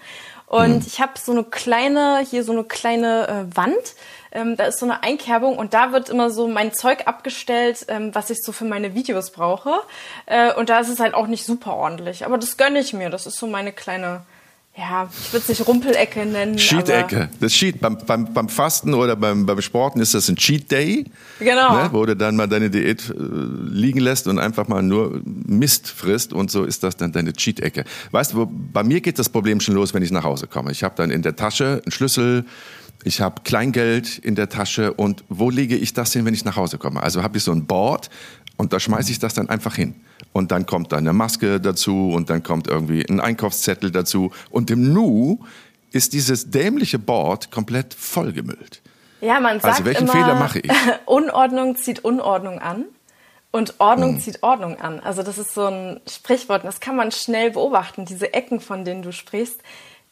Und 0.47 0.81
hm. 0.81 0.85
ich 0.87 1.03
habe 1.03 1.13
so 1.23 1.33
eine 1.33 1.45
kleine, 1.45 2.25
hier 2.31 2.45
so 2.45 2.53
eine 2.53 2.65
kleine 2.65 3.29
äh, 3.29 3.57
Wand, 3.57 3.95
ähm, 4.33 4.57
da 4.57 4.65
ist 4.65 4.79
so 4.79 4.87
eine 4.87 5.03
Einkerbung 5.03 5.57
und 5.57 5.75
da 5.75 5.93
wird 5.93 6.09
immer 6.09 6.31
so 6.31 6.49
mein 6.49 6.73
Zeug 6.73 7.07
abgestellt, 7.07 7.87
ähm, 7.89 8.15
was 8.15 8.31
ich 8.31 8.39
so 8.43 8.53
für 8.53 8.65
meine 8.65 8.95
Videos 8.95 9.31
brauche. 9.31 9.81
Äh, 10.27 10.53
und 10.55 10.69
da 10.69 10.81
ist 10.81 10.89
es 10.89 11.01
halt 11.01 11.15
auch 11.15 11.27
nicht 11.27 11.45
super 11.45 11.75
ordentlich. 11.75 12.25
Aber 12.25 12.39
das 12.39 12.57
gönne 12.57 12.81
ich 12.81 12.93
mir. 12.93 13.11
Das 13.11 13.27
ist 13.27 13.39
so 13.39 13.47
meine 13.47 13.73
kleine 13.73 14.23
ja, 14.79 15.09
ich 15.11 15.33
würde 15.33 15.43
es 15.43 15.49
nicht 15.49 15.67
Rumpelecke 15.67 16.25
nennen. 16.25 16.57
Cheat-Ecke. 16.57 17.31
Das 17.41 17.53
Cheat. 17.53 17.81
Beim, 17.81 17.99
beim, 18.07 18.33
beim 18.33 18.49
Fasten 18.49 18.95
oder 18.95 19.17
beim, 19.17 19.45
beim 19.45 19.61
Sporten 19.61 20.01
ist 20.01 20.15
das 20.15 20.29
ein 20.29 20.37
Cheat 20.37 20.71
Day. 20.71 21.05
Genau. 21.41 21.75
Ne, 21.75 21.89
wo 21.91 22.07
du 22.07 22.15
dann 22.15 22.37
mal 22.37 22.47
deine 22.47 22.71
Diät 22.71 23.11
äh, 23.11 23.15
liegen 23.19 23.99
lässt 23.99 24.29
und 24.29 24.39
einfach 24.39 24.69
mal 24.69 24.83
nur 24.85 25.21
Mist 25.25 25.89
frisst 25.89 26.33
und 26.33 26.53
so 26.53 26.63
ist 26.63 26.85
das 26.85 26.97
dann 26.97 27.11
deine 27.11 27.33
Cheat-Ecke. 27.33 27.85
Weißt 28.13 28.35
du, 28.35 28.47
bei 28.47 28.85
mir 28.85 29.01
geht 29.01 29.19
das 29.19 29.29
Problem 29.29 29.61
schon 29.61 29.75
los, 29.75 29.95
wenn 29.95 30.05
ich 30.05 30.13
nach 30.13 30.23
Hause 30.23 30.47
komme. 30.47 30.71
Ich 30.71 30.85
habe 30.85 30.95
dann 30.97 31.11
in 31.11 31.23
der 31.23 31.35
Tasche 31.35 31.83
einen 31.85 31.91
Schlüssel, 31.91 32.45
ich 33.05 33.21
habe 33.21 33.43
Kleingeld 33.43 34.19
in 34.19 34.35
der 34.35 34.49
Tasche 34.49 34.93
und 34.93 35.25
wo 35.29 35.51
lege 35.51 35.77
ich 35.77 35.93
das 35.93 36.13
hin, 36.13 36.25
wenn 36.25 36.35
ich 36.35 36.45
nach 36.45 36.57
Hause 36.57 36.79
komme? 36.79 37.03
Also 37.03 37.23
habe 37.23 37.39
ich 37.39 37.45
so 37.45 37.53
ein 37.53 37.67
Board 37.67 38.11
und 38.57 38.73
da 38.73 38.81
schmeiße 38.81 39.11
ich 39.11 39.19
das 39.19 39.35
dann 39.35 39.49
einfach 39.49 39.77
hin. 39.77 39.95
Und 40.33 40.51
dann 40.51 40.67
kommt 40.67 40.93
da 40.93 40.97
eine 40.97 41.13
Maske 41.13 41.61
dazu 41.61 42.11
und 42.11 42.29
dann 42.29 42.43
kommt 42.43 42.67
irgendwie 42.67 43.09
ein 43.09 43.21
Einkaufszettel 43.21 43.91
dazu. 43.91 44.33
Und 44.51 44.71
im 44.71 44.93
Nu 44.93 45.41
ist 45.93 46.13
dieses 46.13 46.51
dämliche 46.51 46.99
Board 46.99 47.51
komplett 47.51 47.95
vollgemüllt. 47.95 48.83
Ja, 49.21 49.41
man 49.41 49.55
also 49.55 49.61
sagt 49.63 49.75
also 49.75 49.85
welchen 49.85 50.05
immer, 50.05 50.13
Fehler 50.13 50.35
mache 50.35 50.61
ich? 50.61 50.71
Unordnung 51.07 51.77
zieht 51.77 52.05
Unordnung 52.05 52.59
an 52.59 52.85
und 53.51 53.81
Ordnung 53.81 54.15
hm. 54.15 54.21
zieht 54.21 54.43
Ordnung 54.43 54.79
an. 54.79 55.01
Also 55.01 55.23
das 55.23 55.39
ist 55.39 55.55
so 55.55 55.67
ein 55.67 56.01
Sprichwort, 56.09 56.65
das 56.65 56.81
kann 56.81 56.97
man 56.97 57.11
schnell 57.11 57.53
beobachten. 57.53 58.05
Diese 58.05 58.33
Ecken, 58.33 58.61
von 58.61 58.85
denen 58.85 59.03
du 59.03 59.13
sprichst, 59.13 59.61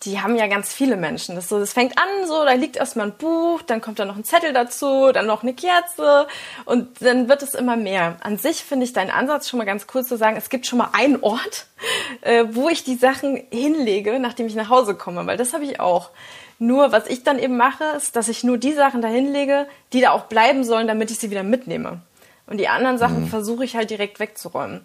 die 0.02 0.20
haben 0.20 0.36
ja 0.36 0.46
ganz 0.46 0.72
viele 0.72 0.96
Menschen. 0.96 1.34
Das, 1.34 1.48
so, 1.48 1.58
das 1.58 1.72
fängt 1.72 1.96
an, 1.98 2.26
so, 2.26 2.44
da 2.44 2.52
liegt 2.52 2.76
erstmal 2.76 3.06
ein 3.06 3.16
Buch, 3.16 3.62
dann 3.62 3.80
kommt 3.80 3.98
da 3.98 4.04
noch 4.04 4.16
ein 4.16 4.24
Zettel 4.24 4.52
dazu, 4.52 5.10
dann 5.12 5.26
noch 5.26 5.42
eine 5.42 5.54
Kerze 5.54 6.26
und 6.64 7.00
dann 7.00 7.28
wird 7.28 7.42
es 7.42 7.54
immer 7.54 7.76
mehr. 7.76 8.16
An 8.20 8.36
sich 8.36 8.62
finde 8.62 8.84
ich 8.84 8.92
deinen 8.92 9.10
Ansatz 9.10 9.48
schon 9.48 9.58
mal 9.58 9.64
ganz 9.64 9.86
cool 9.94 10.04
zu 10.04 10.16
sagen, 10.16 10.36
es 10.36 10.50
gibt 10.50 10.66
schon 10.66 10.78
mal 10.78 10.90
einen 10.92 11.22
Ort, 11.22 11.66
äh, 12.20 12.44
wo 12.50 12.68
ich 12.68 12.84
die 12.84 12.96
Sachen 12.96 13.42
hinlege, 13.50 14.18
nachdem 14.18 14.46
ich 14.46 14.54
nach 14.54 14.68
Hause 14.68 14.94
komme, 14.94 15.26
weil 15.26 15.36
das 15.36 15.54
habe 15.54 15.64
ich 15.64 15.80
auch. 15.80 16.10
Nur, 16.58 16.90
was 16.92 17.06
ich 17.06 17.22
dann 17.22 17.38
eben 17.38 17.56
mache, 17.56 17.84
ist, 17.96 18.16
dass 18.16 18.28
ich 18.28 18.42
nur 18.42 18.56
die 18.56 18.72
Sachen 18.72 19.02
da 19.02 19.08
hinlege, 19.08 19.66
die 19.92 20.00
da 20.00 20.12
auch 20.12 20.24
bleiben 20.24 20.64
sollen, 20.64 20.88
damit 20.88 21.10
ich 21.10 21.18
sie 21.18 21.30
wieder 21.30 21.42
mitnehme. 21.42 22.00
Und 22.46 22.58
die 22.58 22.68
anderen 22.68 22.96
Sachen 22.96 23.22
mhm. 23.22 23.28
versuche 23.28 23.64
ich 23.64 23.76
halt 23.76 23.90
direkt 23.90 24.20
wegzuräumen. 24.20 24.84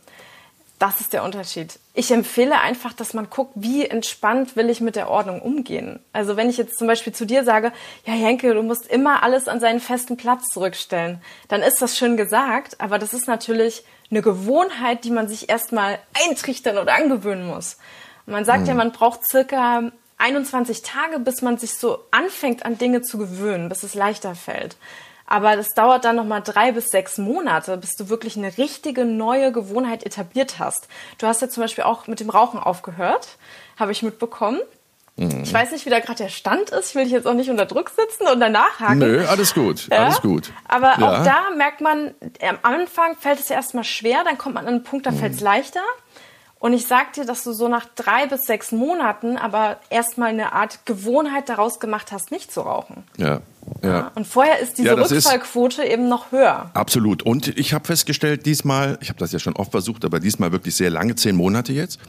Das 0.81 1.00
ist 1.00 1.13
der 1.13 1.23
Unterschied. 1.23 1.77
Ich 1.93 2.09
empfehle 2.09 2.59
einfach, 2.59 2.93
dass 2.93 3.13
man 3.13 3.29
guckt, 3.29 3.51
wie 3.53 3.85
entspannt 3.85 4.55
will 4.55 4.67
ich 4.67 4.81
mit 4.81 4.95
der 4.95 5.11
Ordnung 5.11 5.39
umgehen. 5.39 6.00
Also 6.11 6.38
wenn 6.38 6.50
ich 6.50 6.57
jetzt 6.57 6.79
zum 6.79 6.88
Beispiel 6.88 7.13
zu 7.13 7.27
dir 7.27 7.43
sage, 7.43 7.71
ja 8.03 8.13
Henke, 8.13 8.51
du 8.55 8.63
musst 8.63 8.88
immer 8.88 9.21
alles 9.21 9.47
an 9.47 9.59
seinen 9.59 9.79
festen 9.79 10.17
Platz 10.17 10.47
zurückstellen, 10.47 11.21
dann 11.50 11.61
ist 11.61 11.83
das 11.83 11.95
schön 11.95 12.17
gesagt, 12.17 12.81
aber 12.81 12.97
das 12.97 13.13
ist 13.13 13.27
natürlich 13.27 13.83
eine 14.09 14.23
Gewohnheit, 14.23 15.03
die 15.03 15.11
man 15.11 15.27
sich 15.27 15.50
erstmal 15.50 16.00
eintrichtern 16.25 16.79
oder 16.79 16.95
angewöhnen 16.95 17.45
muss. 17.45 17.77
Man 18.25 18.43
sagt 18.43 18.61
mhm. 18.61 18.67
ja, 18.69 18.73
man 18.73 18.91
braucht 18.91 19.29
circa 19.29 19.91
21 20.17 20.81
Tage, 20.81 21.19
bis 21.19 21.43
man 21.43 21.59
sich 21.59 21.75
so 21.75 22.00
anfängt, 22.09 22.65
an 22.65 22.79
Dinge 22.79 23.03
zu 23.03 23.19
gewöhnen, 23.19 23.69
bis 23.69 23.83
es 23.83 23.93
leichter 23.93 24.33
fällt. 24.33 24.77
Aber 25.31 25.55
das 25.55 25.73
dauert 25.73 26.03
dann 26.03 26.17
nochmal 26.17 26.41
drei 26.41 26.73
bis 26.73 26.88
sechs 26.88 27.17
Monate, 27.17 27.77
bis 27.77 27.95
du 27.95 28.09
wirklich 28.09 28.35
eine 28.35 28.57
richtige 28.57 29.05
neue 29.05 29.53
Gewohnheit 29.53 30.05
etabliert 30.05 30.59
hast. 30.59 30.89
Du 31.19 31.25
hast 31.25 31.41
ja 31.41 31.47
zum 31.47 31.63
Beispiel 31.63 31.85
auch 31.85 32.05
mit 32.05 32.19
dem 32.19 32.29
Rauchen 32.29 32.59
aufgehört, 32.59 33.38
habe 33.79 33.93
ich 33.93 34.03
mitbekommen. 34.03 34.59
Mhm. 35.15 35.43
Ich 35.43 35.53
weiß 35.53 35.71
nicht, 35.71 35.85
wie 35.85 35.89
da 35.89 36.01
gerade 36.01 36.23
der 36.23 36.29
Stand 36.29 36.71
ist. 36.71 36.89
Ich 36.89 36.95
will 36.95 37.05
dich 37.05 37.13
jetzt 37.13 37.27
auch 37.27 37.33
nicht 37.33 37.50
unter 37.50 37.65
Druck 37.65 37.91
sitzen 37.91 38.27
und 38.27 38.41
danach 38.41 38.81
haken. 38.81 39.00
Nö, 39.00 39.25
alles 39.25 39.53
gut, 39.53 39.88
ja? 39.88 40.00
alles 40.00 40.21
gut. 40.21 40.51
Aber 40.67 41.00
ja. 41.00 41.07
auch 41.07 41.23
da 41.23 41.55
merkt 41.55 41.79
man, 41.79 42.13
am 42.45 42.57
Anfang 42.63 43.15
fällt 43.15 43.39
es 43.39 43.47
ja 43.47 43.55
erstmal 43.55 43.85
schwer, 43.85 44.25
dann 44.25 44.38
kommt 44.38 44.55
man 44.55 44.67
an 44.67 44.73
einen 44.73 44.83
Punkt, 44.83 45.05
da 45.05 45.11
mhm. 45.11 45.19
fällt 45.19 45.35
es 45.35 45.39
leichter. 45.39 45.83
Und 46.62 46.74
ich 46.74 46.86
sag 46.86 47.13
dir, 47.13 47.25
dass 47.25 47.44
du 47.44 47.53
so 47.53 47.68
nach 47.68 47.88
drei 47.96 48.27
bis 48.27 48.44
sechs 48.44 48.72
Monaten 48.72 49.36
aber 49.36 49.80
erstmal 49.89 50.30
eine 50.30 50.53
Art 50.53 50.86
Gewohnheit 50.86 51.50
daraus 51.50 51.80
gemacht 51.80 52.12
hast, 52.12 52.30
nicht 52.30 52.51
zu 52.51 52.62
rauchen. 52.62 53.03
Ja. 53.18 53.41
Ja. 53.82 54.12
Und 54.13 54.27
vorher 54.27 54.60
ist 54.60 54.77
diese 54.77 54.89
ja, 54.89 54.94
Rückfallquote 54.94 55.82
ist 55.82 55.91
eben 55.91 56.08
noch 56.08 56.32
höher. 56.32 56.70
Absolut. 56.75 57.24
Und 57.24 57.48
ich 57.58 57.74
habe 57.74 57.86
festgestellt, 57.86 58.46
diesmal, 58.46 59.00
ich 59.01 59.10
habe 59.10 59.18
das 59.18 59.32
ja 59.32 59.39
schon 59.39 59.56
oft 59.56 59.72
versucht, 59.72 60.06
aber 60.06 60.20
diesmal 60.20 60.51
wirklich 60.51 60.75
sehr 60.75 60.91
lange, 60.91 61.15
zehn 61.15 61.36
Monate 61.36 61.74
jetzt, 61.74 62.00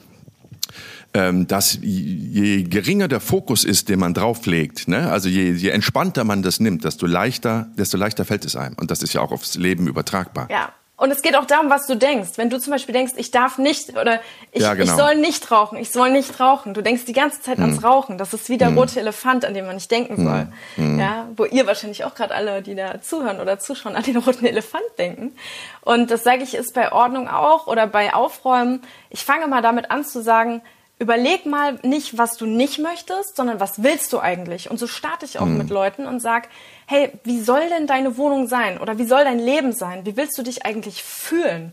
ähm, 1.15 1.47
dass 1.47 1.79
je 1.81 2.65
geringer 2.65 3.09
der 3.09 3.21
Fokus 3.21 3.65
ist, 3.65 3.89
den 3.89 4.01
man 4.01 4.13
drauflegt, 4.13 4.87
ne? 4.87 5.11
also 5.11 5.31
je, 5.31 5.53
je 5.53 5.71
entspannter 5.71 6.25
man 6.25 6.43
das 6.43 6.61
nimmt, 6.61 6.85
desto 6.85 7.07
leichter, 7.07 7.69
desto 7.79 7.97
leichter 7.97 8.27
fällt 8.27 8.45
es 8.45 8.55
einem. 8.55 8.77
Und 8.79 8.91
das 8.91 9.03
ist 9.03 9.15
ja 9.15 9.23
auch 9.23 9.33
aufs 9.33 9.55
Leben 9.55 9.87
übertragbar. 9.87 10.49
Ja, 10.51 10.73
und 11.03 11.11
es 11.11 11.21
geht 11.21 11.35
auch 11.35 11.47
darum, 11.47 11.69
was 11.69 11.89
du 11.89 11.97
denkst. 11.97 12.31
Wenn 12.37 12.49
du 12.49 12.61
zum 12.61 12.71
Beispiel 12.71 12.93
denkst, 12.93 13.15
ich 13.17 13.33
darf 13.33 13.59
nicht 13.59 13.97
oder 13.97 14.21
ich, 14.53 14.63
ja, 14.63 14.75
genau. 14.75 14.85
ich 14.85 14.97
soll 14.97 15.17
nicht 15.17 15.51
rauchen, 15.51 15.77
ich 15.77 15.91
soll 15.91 16.13
nicht 16.13 16.39
rauchen. 16.39 16.75
Du 16.75 16.81
denkst 16.81 17.07
die 17.07 17.13
ganze 17.13 17.43
Zeit 17.43 17.57
hm. 17.57 17.65
ans 17.65 17.83
Rauchen. 17.83 18.19
Das 18.19 18.33
ist 18.33 18.49
wie 18.49 18.57
der 18.57 18.69
hm. 18.69 18.79
rote 18.79 19.01
Elefant, 19.01 19.45
an 19.45 19.53
den 19.53 19.67
man 19.67 19.75
nicht 19.75 19.91
denken 19.91 20.17
hm. 20.17 20.25
soll. 20.25 20.47
Hm. 20.77 21.01
Ja, 21.01 21.29
wo 21.37 21.45
ihr 21.45 21.67
wahrscheinlich 21.67 22.05
auch 22.05 22.15
gerade 22.15 22.33
alle, 22.33 22.63
die 22.63 22.77
da 22.77 23.01
zuhören 23.01 23.41
oder 23.41 23.59
zuschauen, 23.59 23.97
an 23.97 24.05
den 24.05 24.17
roten 24.17 24.47
Elefant 24.47 24.85
denken. 24.97 25.33
Und 25.81 26.13
das 26.13 26.23
sage 26.23 26.45
ich 26.45 26.55
ist 26.55 26.73
bei 26.73 26.93
Ordnung 26.93 27.29
auch 27.29 27.67
oder 27.67 27.89
bei 27.89 28.15
Aufräumen. 28.15 28.83
Ich 29.11 29.25
fange 29.25 29.49
mal 29.49 29.61
damit 29.61 29.91
an 29.91 30.05
zu 30.05 30.23
sagen, 30.23 30.63
überleg 31.01 31.47
mal 31.47 31.81
nicht, 31.83 32.17
was 32.17 32.37
du 32.37 32.47
nicht 32.47 32.79
möchtest, 32.79 33.35
sondern 33.35 33.59
was 33.59 33.83
willst 33.83 34.13
du 34.13 34.21
eigentlich? 34.21 34.71
Und 34.71 34.79
so 34.79 34.87
starte 34.87 35.27
ich 35.27 35.41
auch 35.41 35.47
mhm. 35.47 35.59
mit 35.59 35.69
Leuten 35.69 36.07
und 36.07 36.21
sag, 36.21 36.49
hey, 36.93 37.11
wie 37.25 37.41
soll 37.41 37.69
denn 37.71 37.87
deine 37.87 38.17
Wohnung 38.19 38.47
sein? 38.47 38.79
Oder 38.79 38.99
wie 38.99 39.07
soll 39.07 39.25
dein 39.25 39.39
Leben 39.39 39.73
sein? 39.73 40.05
Wie 40.05 40.17
willst 40.17 40.37
du 40.37 40.43
dich 40.43 40.67
eigentlich 40.67 41.03
fühlen? 41.03 41.73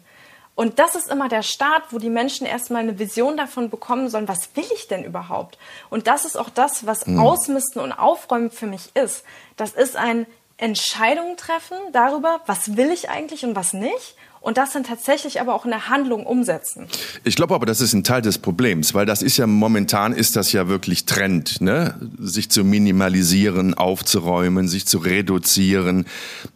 Und 0.56 0.80
das 0.80 0.96
ist 0.96 1.10
immer 1.10 1.30
der 1.30 1.44
Start, 1.44 1.84
wo 1.92 2.00
die 2.00 2.10
Menschen 2.10 2.48
erstmal 2.48 2.82
eine 2.82 3.00
Vision 3.00 3.38
davon 3.38 3.70
bekommen 3.70 4.10
sollen, 4.10 4.28
was 4.28 4.50
will 4.56 4.66
ich 4.74 4.88
denn 4.88 5.04
überhaupt? 5.04 5.58
Und 5.90 6.08
das 6.08 6.26
ist 6.26 6.38
auch 6.38 6.50
das, 6.50 6.86
was 6.86 7.06
mhm. 7.06 7.20
Ausmisten 7.20 7.82
und 7.82 7.92
Aufräumen 7.92 8.52
für 8.52 8.68
mich 8.68 8.96
ist. 8.96 9.24
Das 9.58 9.72
ist 9.72 9.96
ein 9.96 10.26
Entscheidung 10.58 11.38
treffen 11.38 11.78
darüber, 11.92 12.42
was 12.46 12.76
will 12.76 12.92
ich 12.92 13.10
eigentlich 13.10 13.46
und 13.46 13.56
was 13.56 13.74
nicht 13.74 14.16
und 14.42 14.58
das 14.58 14.72
dann 14.74 14.84
tatsächlich 14.84 15.42
aber 15.42 15.54
auch 15.54 15.66
in 15.66 15.72
der 15.72 15.90
Handlung 15.90 16.26
umsetzen. 16.26 16.88
Ich 17.24 17.36
glaube 17.36 17.56
aber, 17.56 17.66
das 17.66 17.82
ist 17.82 17.94
ein 17.94 18.04
Teil 18.04 18.22
des 18.22 18.38
Problems, 18.38 18.94
weil 18.94 19.06
das 19.06 19.22
ist 19.22 19.38
ja 19.38 19.48
momentan 19.48 20.14
ist 20.14 20.36
das 20.36 20.52
ja 20.52 20.68
wirklich 20.68 21.06
Trend, 21.06 21.62
ne? 21.62 21.96
sich 22.20 22.50
zu 22.50 22.64
minimalisieren, 22.64 23.74
aufzuräumen, 23.74 24.68
sich 24.68 24.86
zu 24.86 25.00
reduzieren. 25.00 26.06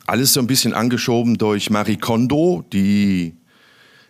Alles 0.08 0.34
so 0.34 0.40
ein 0.40 0.48
bisschen 0.48 0.74
angeschoben 0.74 1.38
durch 1.38 1.70
Marie 1.70 1.98
Kondo, 1.98 2.64
die 2.72 3.36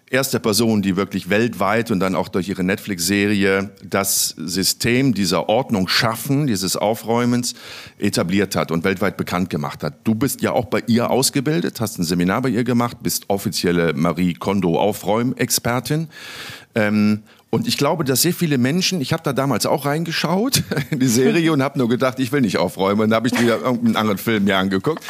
erste 0.10 0.40
Person, 0.40 0.82
die 0.82 0.96
wirklich 0.96 1.30
weltweit 1.30 1.90
und 1.92 2.00
dann 2.00 2.16
auch 2.16 2.28
durch 2.28 2.48
ihre 2.48 2.64
Netflix-Serie 2.64 3.72
das 3.84 4.36
System 4.38 5.14
dieser 5.14 5.50
Ordnung 5.50 5.88
schaffen, 5.88 6.48
dieses 6.48 6.76
Aufräumens 6.76 7.56
etabliert 7.98 8.56
hat 8.56 8.72
und 8.72 8.84
weltweit 8.84 9.18
bekannt 9.18 9.50
gemacht 9.50 9.84
hat. 9.84 9.96
Du 10.04 10.16
bist 10.16 10.42
ja 10.42 10.52
auch 10.52 10.66
bei 10.66 10.84
ihr 10.88 11.10
ausgebildet, 11.10 11.82
hast 11.82 11.98
ein 11.98 12.04
Seminar 12.04 12.44
bei 12.44 12.50
ihr 12.50 12.64
gemacht, 12.64 12.98
bist 13.02 13.30
offizielle 13.30 13.94
Marie 13.94 14.34
Kondo 14.34 14.80
Aufräumexpertin. 14.80 16.10
Ähm, 16.76 17.24
und 17.54 17.68
ich 17.68 17.78
glaube, 17.78 18.04
dass 18.04 18.24
sehr 18.24 18.34
viele 18.34 18.58
Menschen, 18.58 19.00
ich 19.00 19.14
habe 19.14 19.22
da 19.22 19.32
damals 19.32 19.68
auch 19.68 19.86
reingeschaut 19.86 20.64
in 20.90 21.00
die 21.00 21.08
Serie 21.08 21.54
und 21.54 21.62
habe 21.62 21.78
nur 21.78 21.88
gedacht, 21.88 22.20
ich 22.20 22.32
will 22.32 22.42
nicht 22.42 22.58
aufräumen. 22.58 23.02
Und 23.02 23.10
dann 23.12 23.18
habe 23.18 23.28
ich 23.28 23.40
wieder 23.40 23.62
irgendeinen 23.62 23.96
anderen 23.96 24.18
Film 24.18 24.46
mir 24.46 24.58
angeguckt. 24.58 25.04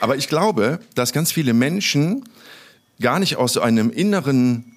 Aber 0.00 0.16
ich 0.16 0.28
glaube, 0.28 0.78
dass 0.94 1.12
ganz 1.12 1.32
viele 1.32 1.54
Menschen 1.54 2.22
gar 3.00 3.18
nicht 3.18 3.36
aus 3.36 3.54
so 3.54 3.60
einem 3.60 3.90
inneren 3.90 4.76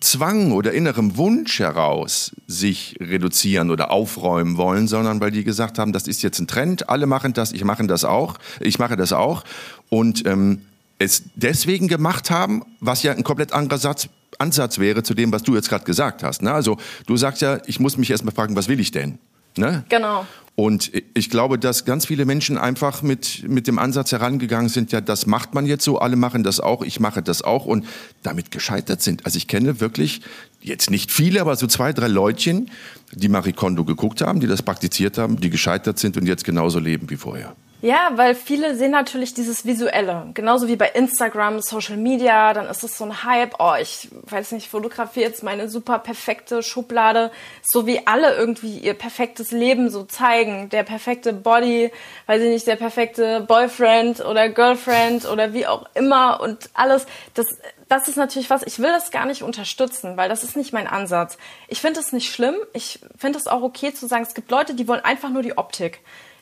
Zwang 0.00 0.52
oder 0.52 0.72
innerem 0.72 1.16
Wunsch 1.16 1.60
heraus 1.60 2.32
sich 2.46 2.96
reduzieren 3.00 3.70
oder 3.70 3.90
aufräumen 3.90 4.56
wollen, 4.56 4.88
sondern 4.88 5.20
weil 5.20 5.30
die 5.30 5.44
gesagt 5.44 5.78
haben, 5.78 5.92
das 5.92 6.08
ist 6.08 6.22
jetzt 6.22 6.40
ein 6.40 6.48
Trend, 6.48 6.88
alle 6.88 7.06
machen 7.06 7.32
das, 7.32 7.52
ich 7.52 7.64
mache 7.64 7.86
das 7.86 8.04
auch, 8.04 8.38
ich 8.60 8.78
mache 8.78 8.96
das 8.96 9.12
auch 9.12 9.44
und 9.88 10.26
ähm, 10.26 10.62
es 10.98 11.22
deswegen 11.34 11.88
gemacht 11.88 12.30
haben, 12.30 12.64
was 12.80 13.02
ja 13.02 13.12
ein 13.12 13.24
komplett 13.24 13.52
anderer 13.52 13.78
Satz, 13.78 14.08
Ansatz 14.38 14.78
wäre 14.78 15.02
zu 15.02 15.14
dem, 15.14 15.32
was 15.32 15.42
du 15.42 15.54
jetzt 15.54 15.68
gerade 15.68 15.84
gesagt 15.84 16.22
hast. 16.22 16.42
Ne? 16.42 16.52
Also 16.52 16.78
du 17.06 17.16
sagst 17.16 17.42
ja, 17.42 17.60
ich 17.66 17.78
muss 17.78 17.96
mich 17.96 18.10
erstmal 18.10 18.34
fragen, 18.34 18.56
was 18.56 18.68
will 18.68 18.80
ich 18.80 18.90
denn? 18.90 19.18
Ne? 19.56 19.84
Genau. 19.88 20.26
Und 20.54 20.92
ich 21.14 21.30
glaube, 21.30 21.58
dass 21.58 21.86
ganz 21.86 22.06
viele 22.06 22.26
Menschen 22.26 22.58
einfach 22.58 23.00
mit, 23.00 23.48
mit 23.48 23.66
dem 23.66 23.78
Ansatz 23.78 24.12
herangegangen 24.12 24.68
sind, 24.68 24.92
ja, 24.92 25.00
das 25.00 25.26
macht 25.26 25.54
man 25.54 25.64
jetzt 25.64 25.82
so, 25.82 25.98
alle 25.98 26.16
machen 26.16 26.42
das 26.42 26.60
auch, 26.60 26.82
ich 26.82 27.00
mache 27.00 27.22
das 27.22 27.40
auch 27.40 27.64
und 27.64 27.86
damit 28.22 28.50
gescheitert 28.50 29.00
sind. 29.00 29.24
Also 29.24 29.38
ich 29.38 29.48
kenne 29.48 29.80
wirklich 29.80 30.20
jetzt 30.60 30.90
nicht 30.90 31.10
viele, 31.10 31.40
aber 31.40 31.56
so 31.56 31.66
zwei, 31.66 31.94
drei 31.94 32.08
Leutchen, 32.08 32.70
die 33.12 33.28
Marie 33.28 33.54
Kondo 33.54 33.84
geguckt 33.84 34.20
haben, 34.20 34.40
die 34.40 34.46
das 34.46 34.62
praktiziert 34.62 35.16
haben, 35.16 35.40
die 35.40 35.48
gescheitert 35.48 35.98
sind 35.98 36.18
und 36.18 36.26
jetzt 36.26 36.44
genauso 36.44 36.78
leben 36.78 37.08
wie 37.08 37.16
vorher. 37.16 37.56
Ja, 37.82 38.10
weil 38.14 38.36
viele 38.36 38.76
sehen 38.76 38.92
natürlich 38.92 39.34
dieses 39.34 39.66
Visuelle. 39.66 40.30
Genauso 40.34 40.68
wie 40.68 40.76
bei 40.76 40.90
Instagram, 40.90 41.60
Social 41.60 41.96
Media, 41.96 42.54
dann 42.54 42.66
ist 42.66 42.84
es 42.84 42.96
so 42.96 43.04
ein 43.04 43.24
Hype. 43.24 43.56
Oh, 43.58 43.74
ich 43.74 44.08
weiß 44.12 44.52
nicht, 44.52 44.70
fotografiere 44.70 45.28
jetzt 45.28 45.42
meine 45.42 45.68
super 45.68 45.98
perfekte 45.98 46.62
Schublade. 46.62 47.32
So 47.64 47.84
wie 47.84 48.06
alle 48.06 48.36
irgendwie 48.36 48.78
ihr 48.78 48.94
perfektes 48.94 49.50
Leben 49.50 49.90
so 49.90 50.04
zeigen. 50.04 50.68
Der 50.68 50.84
perfekte 50.84 51.32
Body, 51.32 51.90
weiß 52.26 52.40
ich 52.42 52.50
nicht, 52.50 52.68
der 52.68 52.76
perfekte 52.76 53.40
Boyfriend 53.40 54.24
oder 54.24 54.48
Girlfriend 54.48 55.28
oder 55.28 55.52
wie 55.52 55.66
auch 55.66 55.86
immer 55.94 56.40
und 56.40 56.70
alles. 56.74 57.06
Das, 57.34 57.46
das 57.88 58.06
ist 58.06 58.16
natürlich 58.16 58.48
was, 58.48 58.62
ich 58.62 58.78
will 58.78 58.90
das 58.90 59.10
gar 59.10 59.26
nicht 59.26 59.42
unterstützen, 59.42 60.16
weil 60.16 60.28
das 60.28 60.44
ist 60.44 60.56
nicht 60.56 60.72
mein 60.72 60.86
Ansatz. 60.86 61.36
Ich 61.66 61.80
finde 61.80 61.98
es 61.98 62.12
nicht 62.12 62.32
schlimm. 62.32 62.54
Ich 62.74 63.00
finde 63.18 63.40
es 63.40 63.48
auch 63.48 63.62
okay 63.62 63.92
zu 63.92 64.06
sagen, 64.06 64.22
es 64.22 64.34
gibt 64.34 64.52
Leute, 64.52 64.74
die 64.74 64.86
wollen 64.86 65.04
einfach 65.04 65.30
nur 65.30 65.42
die 65.42 65.58
Optik 65.58 65.98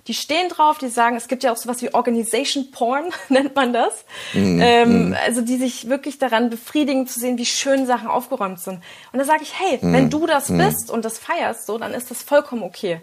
die 0.07 0.15
stehen 0.15 0.49
drauf, 0.49 0.79
die 0.79 0.89
sagen, 0.89 1.17
es 1.17 1.29
gibt 1.29 1.43
ja 1.43 1.53
auch 1.53 1.57
sowas 1.57 1.83
wie 1.83 1.93
Organization 1.95 2.71
Porn, 2.71 3.11
nennt 3.29 3.55
man 3.55 3.73
das. 3.73 4.05
Mhm. 4.33 4.61
Ähm, 4.63 5.09
mhm. 5.09 5.17
also 5.25 5.41
die 5.41 5.57
sich 5.57 5.89
wirklich 5.89 6.19
daran 6.19 6.51
befriedigen 6.51 7.07
zu 7.07 7.21
sehen, 7.21 7.39
wie 7.39 7.47
schön 7.47 7.87
Sachen 7.87 8.09
aufgeräumt 8.09 8.61
sind. 8.61 8.83
Und 9.13 9.19
da 9.19 9.25
sage 9.25 9.43
ich, 9.43 9.59
hey, 9.59 9.79
mhm. 9.81 9.93
wenn 9.93 10.11
du 10.11 10.27
das 10.27 10.49
mhm. 10.49 10.59
bist 10.59 10.91
und 10.91 11.05
das 11.05 11.19
feierst, 11.19 11.67
so, 11.67 11.79
dann 11.79 11.95
ist 11.95 12.11
das 12.11 12.23
vollkommen 12.23 12.63
okay. 12.63 13.01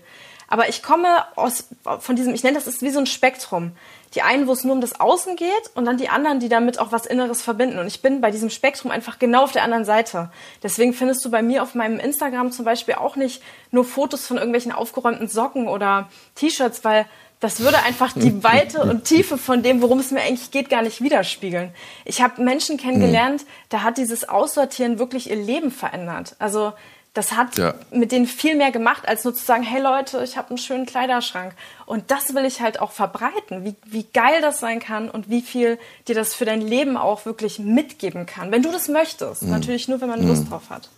Aber 0.48 0.70
ich 0.70 0.82
komme 0.82 1.08
aus, 1.36 1.66
von 2.00 2.16
diesem, 2.16 2.34
ich 2.34 2.44
nenne 2.44 2.56
das 2.56 2.68
ist 2.68 2.82
wie 2.82 2.90
so 2.90 3.00
ein 3.00 3.06
Spektrum. 3.06 3.74
Die 4.16 4.22
einen, 4.22 4.48
wo 4.48 4.54
es 4.54 4.64
nur 4.64 4.74
um 4.74 4.82
das 4.82 5.00
Außen 5.00 5.36
geht 5.36 5.72
und 5.76 5.86
dann 5.86 5.98
die 5.98 6.08
anderen, 6.08 6.40
die 6.40 6.48
damit 6.48 6.80
auch 6.80 6.94
was 6.94 7.06
Inneres 7.06 7.42
verbinden. 7.42 7.78
Und 7.80 7.88
ich 7.88 8.02
bin 8.02 8.22
bei 8.22 8.32
diesem 8.32 8.50
Spektrum 8.50 8.90
einfach 8.90 9.20
genau 9.20 9.44
auf 9.44 9.52
der 9.52 9.64
anderen 9.64 9.84
Seite. 9.84 10.32
Deswegen 10.64 10.94
findest 10.94 11.26
du 11.26 11.30
bei 11.30 11.42
mir 11.42 11.62
auf 11.62 11.76
meinem 11.76 12.00
Instagram 12.00 12.52
zum 12.52 12.64
Beispiel 12.64 12.96
auch 12.96 13.18
nicht 13.18 13.44
nur 13.72 13.84
Fotos 13.84 14.26
von 14.26 14.38
irgendwelchen 14.38 14.72
aufgeräumten 14.72 15.28
Socken 15.28 15.68
oder 15.68 16.10
T-Shirts, 16.36 16.86
weil 16.86 17.06
das 17.42 17.60
würde 17.60 17.84
einfach 17.84 18.14
die 18.14 18.44
Weite 18.44 18.82
und 18.82 19.04
Tiefe 19.04 19.38
von 19.38 19.62
dem, 19.62 19.82
worum 19.82 20.00
es 20.00 20.12
mir 20.12 20.22
eigentlich 20.22 20.52
geht, 20.52 20.70
gar 20.70 20.82
nicht 20.82 21.02
widerspiegeln. 21.02 21.72
Ich 22.06 22.22
habe 22.22 22.42
Menschen 22.42 22.78
kennengelernt, 22.78 23.46
da 23.70 23.84
hat 23.84 23.98
dieses 23.98 24.28
Aussortieren 24.28 25.00
wirklich 25.00 25.30
ihr 25.30 25.36
Leben 25.36 25.70
verändert. 25.70 26.36
Also 26.40 26.74
Das 27.18 27.32
hat 27.32 27.58
ja. 27.58 27.74
mit 27.92 28.12
denen 28.12 28.28
viel 28.28 28.56
mehr 28.56 28.70
gemacht, 28.70 29.08
als 29.08 29.24
nur 29.24 29.34
zu 29.34 29.44
sagen, 29.44 29.64
hey 29.64 29.82
Leute, 29.82 30.24
ich 30.24 30.38
habe 30.38 30.50
einen 30.50 30.60
schönen 30.60 30.86
Kleiderschrank. 30.86 31.54
Und 31.88 32.12
das 32.12 32.36
will 32.36 32.46
ich 32.46 32.62
halt 32.62 32.80
auch 32.80 32.92
verbreiten, 32.92 33.66
wie, 33.66 33.74
wie 33.88 34.06
geil 34.14 34.40
das 34.44 34.60
sein 34.60 34.80
kann 34.80 35.10
und 35.10 35.28
wie 35.28 35.42
viel 35.42 35.80
dir 36.08 36.14
das 36.14 36.36
für 36.36 36.46
dein 36.46 36.62
Leben 36.62 36.96
auch 36.96 37.26
wirklich 37.26 37.58
mitgeben 37.58 38.28
kann. 38.28 38.52
Wenn 38.52 38.62
du 38.62 38.72
das 38.72 38.88
möchtest. 38.88 39.42
Mhm. 39.42 39.50
Natürlich 39.50 39.88
nur, 39.88 40.00
wenn 40.00 40.10
man 40.10 40.28
Lust 40.28 40.44
mhm. 40.44 40.50
drauf 40.50 40.70
hat. 40.70 40.90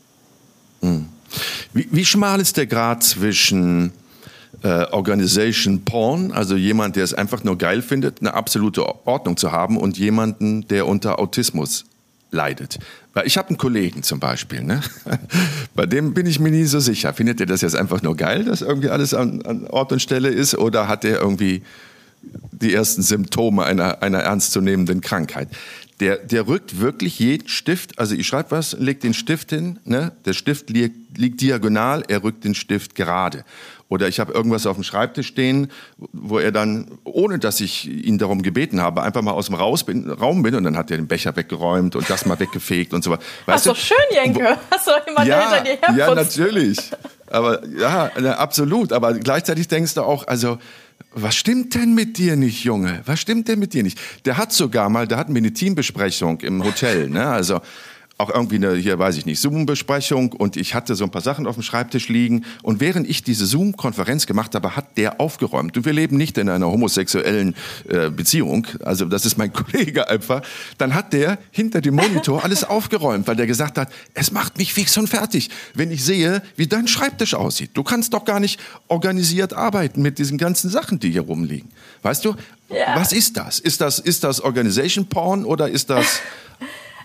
Mhm. 0.82 1.08
Wie, 1.72 1.88
wie 1.90 2.04
schmal 2.04 2.42
ist 2.42 2.58
der 2.58 2.68
Grad 2.68 3.02
zwischen 3.02 3.94
äh, 4.62 4.92
Organization 4.92 5.86
Porn, 5.86 6.34
also 6.34 6.58
jemand, 6.58 6.98
der 6.98 7.06
es 7.06 7.14
einfach 7.14 7.46
nur 7.46 7.58
geil 7.58 7.82
findet, 7.82 8.20
eine 8.20 8.34
absolute 8.34 8.86
Ordnung 9.08 9.38
zu 9.38 9.54
haben 9.54 9.78
und 9.78 9.98
jemanden, 9.98 10.68
der 10.68 10.86
unter 10.86 11.18
Autismus 11.18 11.86
leidet. 12.32 12.80
Ich 13.26 13.38
habe 13.38 13.50
einen 13.50 13.58
Kollegen 13.58 14.04
zum 14.04 14.20
Beispiel, 14.20 14.64
ne? 14.64 14.82
bei 15.76 15.86
dem 15.86 16.14
bin 16.14 16.26
ich 16.26 16.40
mir 16.40 16.52
nie 16.52 16.66
so 16.66 16.80
sicher. 16.80 17.14
Findet 17.14 17.40
er 17.40 17.46
das 17.46 17.62
jetzt 17.62 17.76
einfach 17.76 18.02
nur 18.02 18.16
geil, 18.16 18.46
dass 18.46 18.62
irgendwie 18.62 18.90
alles 18.90 19.14
an, 19.14 19.42
an 19.44 19.68
Ort 19.68 19.92
und 19.92 20.02
Stelle 20.02 20.30
ist, 20.30 20.56
oder 20.56 20.88
hat 20.88 21.06
er 21.06 21.22
irgendwie 21.22 21.62
die 22.52 22.74
ersten 22.74 23.02
Symptome 23.02 23.64
einer, 23.64 24.02
einer 24.04 24.20
ernstzunehmenden 24.20 25.02
Krankheit? 25.02 25.50
Der, 26.00 26.18
der 26.18 26.48
rückt 26.48 26.80
wirklich 26.80 27.20
jeden 27.20 27.48
Stift, 27.50 28.00
also 28.00 28.16
ich 28.16 28.26
schreibe 28.26 28.52
was, 28.52 28.74
legt 28.80 29.04
den 29.04 29.14
Stift 29.14 29.50
hin, 29.50 29.80
ne? 29.84 30.14
der 30.26 30.34
Stift 30.34 30.70
liegt, 30.70 31.18
liegt 31.18 31.42
diagonal, 31.42 32.04
er 32.08 32.24
rückt 32.24 32.46
den 32.46 32.56
Stift 32.56 32.96
gerade. 32.96 33.44
Oder 33.90 34.08
ich 34.08 34.20
habe 34.20 34.32
irgendwas 34.32 34.68
auf 34.68 34.78
dem 34.78 34.84
Schreibtisch 34.84 35.28
stehen, 35.28 35.72
wo 35.98 36.38
er 36.38 36.52
dann, 36.52 37.00
ohne 37.06 37.40
dass 37.40 37.60
ich 37.60 37.90
ihn 37.90 38.20
darum 38.20 38.44
gebeten 38.44 38.80
habe, 38.80 39.02
einfach 39.02 39.24
mal 39.24 39.32
aus 39.32 39.48
dem 39.48 39.56
Raus 39.56 39.84
bin, 39.84 40.10
Raum 40.12 40.44
bin 40.44 40.54
und 40.54 40.64
dann 40.64 40.78
hat 40.78 40.92
er 40.92 40.98
den 40.98 41.08
Becher 41.08 41.36
weggeräumt 41.36 41.96
und 41.96 42.08
das 42.08 42.28
mal 42.28 42.40
weggefegt 42.40 42.94
und 42.94 43.04
so 43.04 43.10
weiter. 43.10 43.24
Weißt 43.48 43.66
doch 43.66 43.76
schön, 43.76 43.98
Jenke. 44.14 44.58
Hast 44.72 44.86
du 44.86 44.92
jemanden 45.08 45.30
ja, 45.30 45.56
hinter 45.56 45.64
dir 45.64 45.82
herputzt. 45.82 46.38
Ja, 46.38 46.46
natürlich. 46.46 46.78
Aber 47.32 47.68
ja, 47.68 48.12
absolut. 48.38 48.94
Aber 48.94 49.14
gleichzeitig 49.16 49.68
denkst 49.68 49.96
du 49.96 50.04
auch, 50.04 50.28
also 50.28 50.60
was 51.12 51.36
stimmt 51.36 51.74
denn 51.74 51.96
mit 51.96 52.20
dir 52.20 52.36
nicht, 52.36 52.64
Junge? 52.64 53.02
Was 53.06 53.20
stimmt 53.20 53.48
denn 53.48 53.58
mit 53.58 53.74
dir 53.74 53.82
nicht? 53.82 54.00
Der 54.26 54.38
hat 54.38 54.54
sogar 54.54 54.90
mal, 54.90 55.08
da 55.08 55.18
hatten 55.18 55.34
wir 55.34 55.40
eine 55.40 55.54
Teambesprechung 55.54 56.42
im 56.42 56.64
Hotel, 56.64 57.10
ne? 57.10 57.28
Also 57.28 57.62
auch 58.20 58.30
irgendwie 58.30 58.58
eine, 58.58 58.76
hier 58.76 59.00
weiß 59.00 59.16
ich 59.16 59.26
nicht, 59.26 59.40
Zoom-Besprechung 59.40 60.34
und 60.34 60.58
ich 60.58 60.76
hatte 60.76 60.94
so 60.96 61.06
ein 61.06 61.10
paar 61.10 61.22
Sachen 61.22 61.48
auf 61.48 61.56
dem 61.56 61.64
Schreibtisch 61.64 62.10
liegen 62.10 62.44
und 62.62 62.82
während 62.82 63.10
ich 63.10 63.24
diese 63.24 63.46
Zoom-Konferenz 63.46 64.26
gemacht 64.26 64.54
habe, 64.56 64.76
hat 64.76 64.98
der 64.98 65.22
aufgeräumt. 65.22 65.78
Und 65.78 65.86
wir 65.86 65.94
leben 65.94 66.18
nicht 66.18 66.38
in 66.38 66.50
einer 66.50 66.68
homosexuellen 66.68 67.56
äh, 67.88 68.10
Beziehung, 68.10 68.68
also 68.84 69.06
das 69.06 69.26
ist 69.26 69.38
mein 69.38 69.54
Kollege 69.60 70.10
einfach. 70.10 70.42
Dann 70.78 70.94
hat 70.96 71.14
der 71.14 71.40
hinter 71.52 71.80
dem 71.80 71.96
Monitor 71.96 72.44
alles 72.44 72.66
aufgeräumt, 72.66 73.26
weil 73.26 73.38
der 73.38 73.48
gesagt 73.48 73.78
hat, 73.78 73.90
es 74.14 74.32
macht 74.32 74.58
mich 74.58 74.74
fix 74.74 74.98
und 74.98 75.08
fertig, 75.08 75.50
wenn 75.74 75.90
ich 75.90 76.04
sehe, 76.04 76.42
wie 76.58 76.68
dein 76.68 76.90
Schreibtisch 76.90 77.34
aussieht. 77.34 77.72
Du 77.74 77.84
kannst 77.84 78.14
doch 78.14 78.26
gar 78.26 78.42
nicht 78.42 78.60
organisiert 78.90 79.54
arbeiten 79.54 80.02
mit 80.02 80.20
diesen 80.20 80.38
ganzen 80.38 80.70
Sachen, 80.70 81.00
die 81.00 81.12
hier 81.12 81.22
rumliegen. 81.22 81.70
Weißt 82.02 82.26
du, 82.26 82.36
ja. 82.70 82.96
was 82.96 83.14
ist 83.14 83.38
das? 83.38 83.60
Ist 83.60 83.80
das, 83.80 84.00
ist 84.00 84.26
das 84.26 84.42
Organization 84.42 85.06
Porn 85.08 85.46
oder 85.46 85.70
ist 85.70 85.90
das 85.90 86.20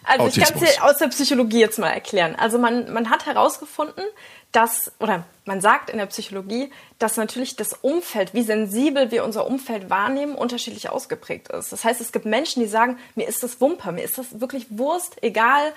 also 0.05 0.27
ich 0.27 0.45
kann 0.45 0.63
es 0.63 0.75
dir 0.75 0.85
aus 0.85 0.99
der 0.99 1.09
Psychologie 1.09 1.61
jetzt 1.61 1.79
mal 1.79 1.89
erklären. 1.91 2.37
Also 2.37 2.59
man, 2.59 2.93
man 2.93 3.11
hat 3.11 3.27
herausgefunden, 3.27 4.05
dass, 4.53 4.93
oder 5.01 5.25
man 5.45 5.61
sagt 5.61 5.91
in 5.91 5.99
der 5.99 6.07
Psychologie, 6.07 6.71
dass 6.99 7.17
natürlich 7.17 7.57
das 7.57 7.73
Umfeld, 7.73 8.35
wie 8.35 8.43
sensibel 8.43 9.11
wir 9.11 9.25
unser 9.25 9.47
Umfeld 9.47 9.91
wahrnehmen, 9.91 10.37
unterschiedlich 10.37 10.91
ausgeprägt 10.91 11.49
ist. 11.49 11.73
Das 11.73 11.85
heißt, 11.85 12.01
es 12.01 12.13
gibt 12.13 12.25
Menschen, 12.25 12.63
die 12.63 12.69
sagen, 12.69 12.99
mir 13.17 13.27
ist 13.27 13.43
das 13.43 13.61
Wumper, 13.61 13.91
mir 13.91 14.05
ist 14.05 14.17
das 14.17 14.41
wirklich 14.41 14.67
Wurst, 14.71 15.17
egal 15.23 15.73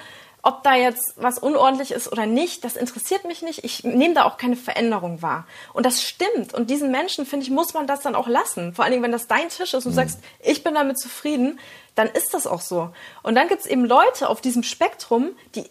ob 0.48 0.64
da 0.64 0.76
jetzt 0.76 1.14
was 1.18 1.40
unordentlich 1.40 1.92
ist 1.92 2.10
oder 2.10 2.26
nicht, 2.26 2.64
das 2.64 2.78
interessiert 2.78 3.26
mich 3.26 3.42
nicht. 3.42 3.66
Ich 3.66 3.84
nehme 3.84 4.14
da 4.14 4.24
auch 4.24 4.38
keine 4.38 4.56
Veränderung 4.56 5.22
wahr. 5.22 5.46
Und 5.74 5.86
das 5.86 6.02
stimmt. 6.02 6.54
Und 6.54 6.70
diesen 6.70 6.90
Menschen, 6.90 7.26
finde 7.26 7.44
ich, 7.46 7.52
muss 7.52 7.74
man 7.74 7.86
das 7.86 8.00
dann 8.00 8.16
auch 8.16 8.30
lassen. 8.30 8.74
Vor 8.74 8.86
allen 8.86 8.94
Dingen, 8.94 9.04
wenn 9.04 9.12
das 9.12 9.28
dein 9.28 9.50
Tisch 9.50 9.74
ist 9.74 9.86
und 9.86 9.88
du 9.88 9.90
mhm. 9.90 9.96
sagst, 9.96 10.20
ich 10.40 10.64
bin 10.64 10.74
damit 10.74 11.00
zufrieden, 11.00 11.60
dann 11.96 12.08
ist 12.08 12.34
das 12.34 12.48
auch 12.48 12.62
so. 12.62 12.92
Und 13.24 13.36
dann 13.36 13.50
gibt 13.50 13.60
es 13.60 13.68
eben 13.68 13.84
Leute 13.84 14.30
auf 14.30 14.40
diesem 14.40 14.64
Spektrum, 14.64 15.32
die 15.54 15.66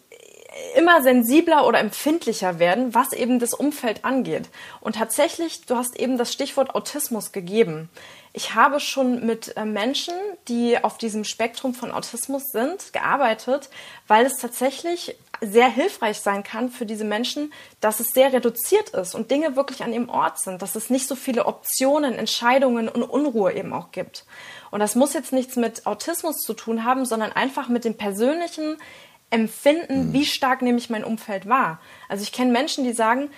immer 0.75 1.01
sensibler 1.01 1.65
oder 1.65 1.79
empfindlicher 1.79 2.59
werden, 2.59 2.93
was 2.93 3.13
eben 3.13 3.39
das 3.39 3.55
Umfeld 3.55 4.05
angeht. 4.05 4.49
Und 4.79 4.95
tatsächlich, 4.95 5.65
du 5.65 5.75
hast 5.75 5.99
eben 5.99 6.19
das 6.19 6.31
Stichwort 6.31 6.75
Autismus 6.75 7.31
gegeben. 7.31 7.89
Ich 8.37 8.53
habe 8.53 8.79
schon 8.79 9.25
mit 9.25 9.57
äh, 9.57 9.65
Menschen, 9.65 10.13
die 10.47 10.77
auf 10.83 10.99
diesem 10.99 11.23
Spektrum 11.23 11.73
von 11.73 11.89
Autismus 11.89 12.51
sind, 12.51 12.93
gearbeitet, 12.93 13.71
weil 14.07 14.27
es 14.27 14.37
tatsächlich 14.37 15.15
sehr 15.41 15.67
hilfreich 15.67 16.19
sein 16.19 16.43
kann 16.43 16.69
für 16.69 16.85
diese 16.85 17.03
Menschen, 17.03 17.51
dass 17.81 17.99
es 17.99 18.09
sehr 18.09 18.31
reduziert 18.33 18.89
ist 18.89 19.15
und 19.15 19.31
Dinge 19.31 19.55
wirklich 19.55 19.83
an 19.83 19.91
ihrem 19.91 20.09
Ort 20.09 20.39
sind, 20.39 20.61
dass 20.61 20.75
es 20.75 20.91
nicht 20.91 21.07
so 21.07 21.15
viele 21.15 21.47
Optionen, 21.47 22.13
Entscheidungen 22.13 22.87
und 22.89 23.01
Unruhe 23.01 23.53
eben 23.53 23.73
auch 23.73 23.89
gibt. 23.91 24.23
Und 24.69 24.81
das 24.81 24.93
muss 24.93 25.15
jetzt 25.15 25.33
nichts 25.33 25.55
mit 25.55 25.87
Autismus 25.87 26.37
zu 26.37 26.53
tun 26.53 26.83
haben, 26.83 27.05
sondern 27.05 27.31
einfach 27.31 27.69
mit 27.69 27.85
dem 27.85 27.97
persönlichen 27.97 28.77
Empfinden, 29.31 30.09
mhm. 30.09 30.13
wie 30.13 30.25
stark 30.25 30.61
nehme 30.61 30.77
ich 30.77 30.91
mein 30.91 31.03
Umfeld 31.03 31.49
wahr. 31.49 31.79
Also 32.07 32.21
ich 32.21 32.31
kenne 32.31 32.51
Menschen, 32.51 32.83
die 32.83 32.93
sagen, 32.93 33.31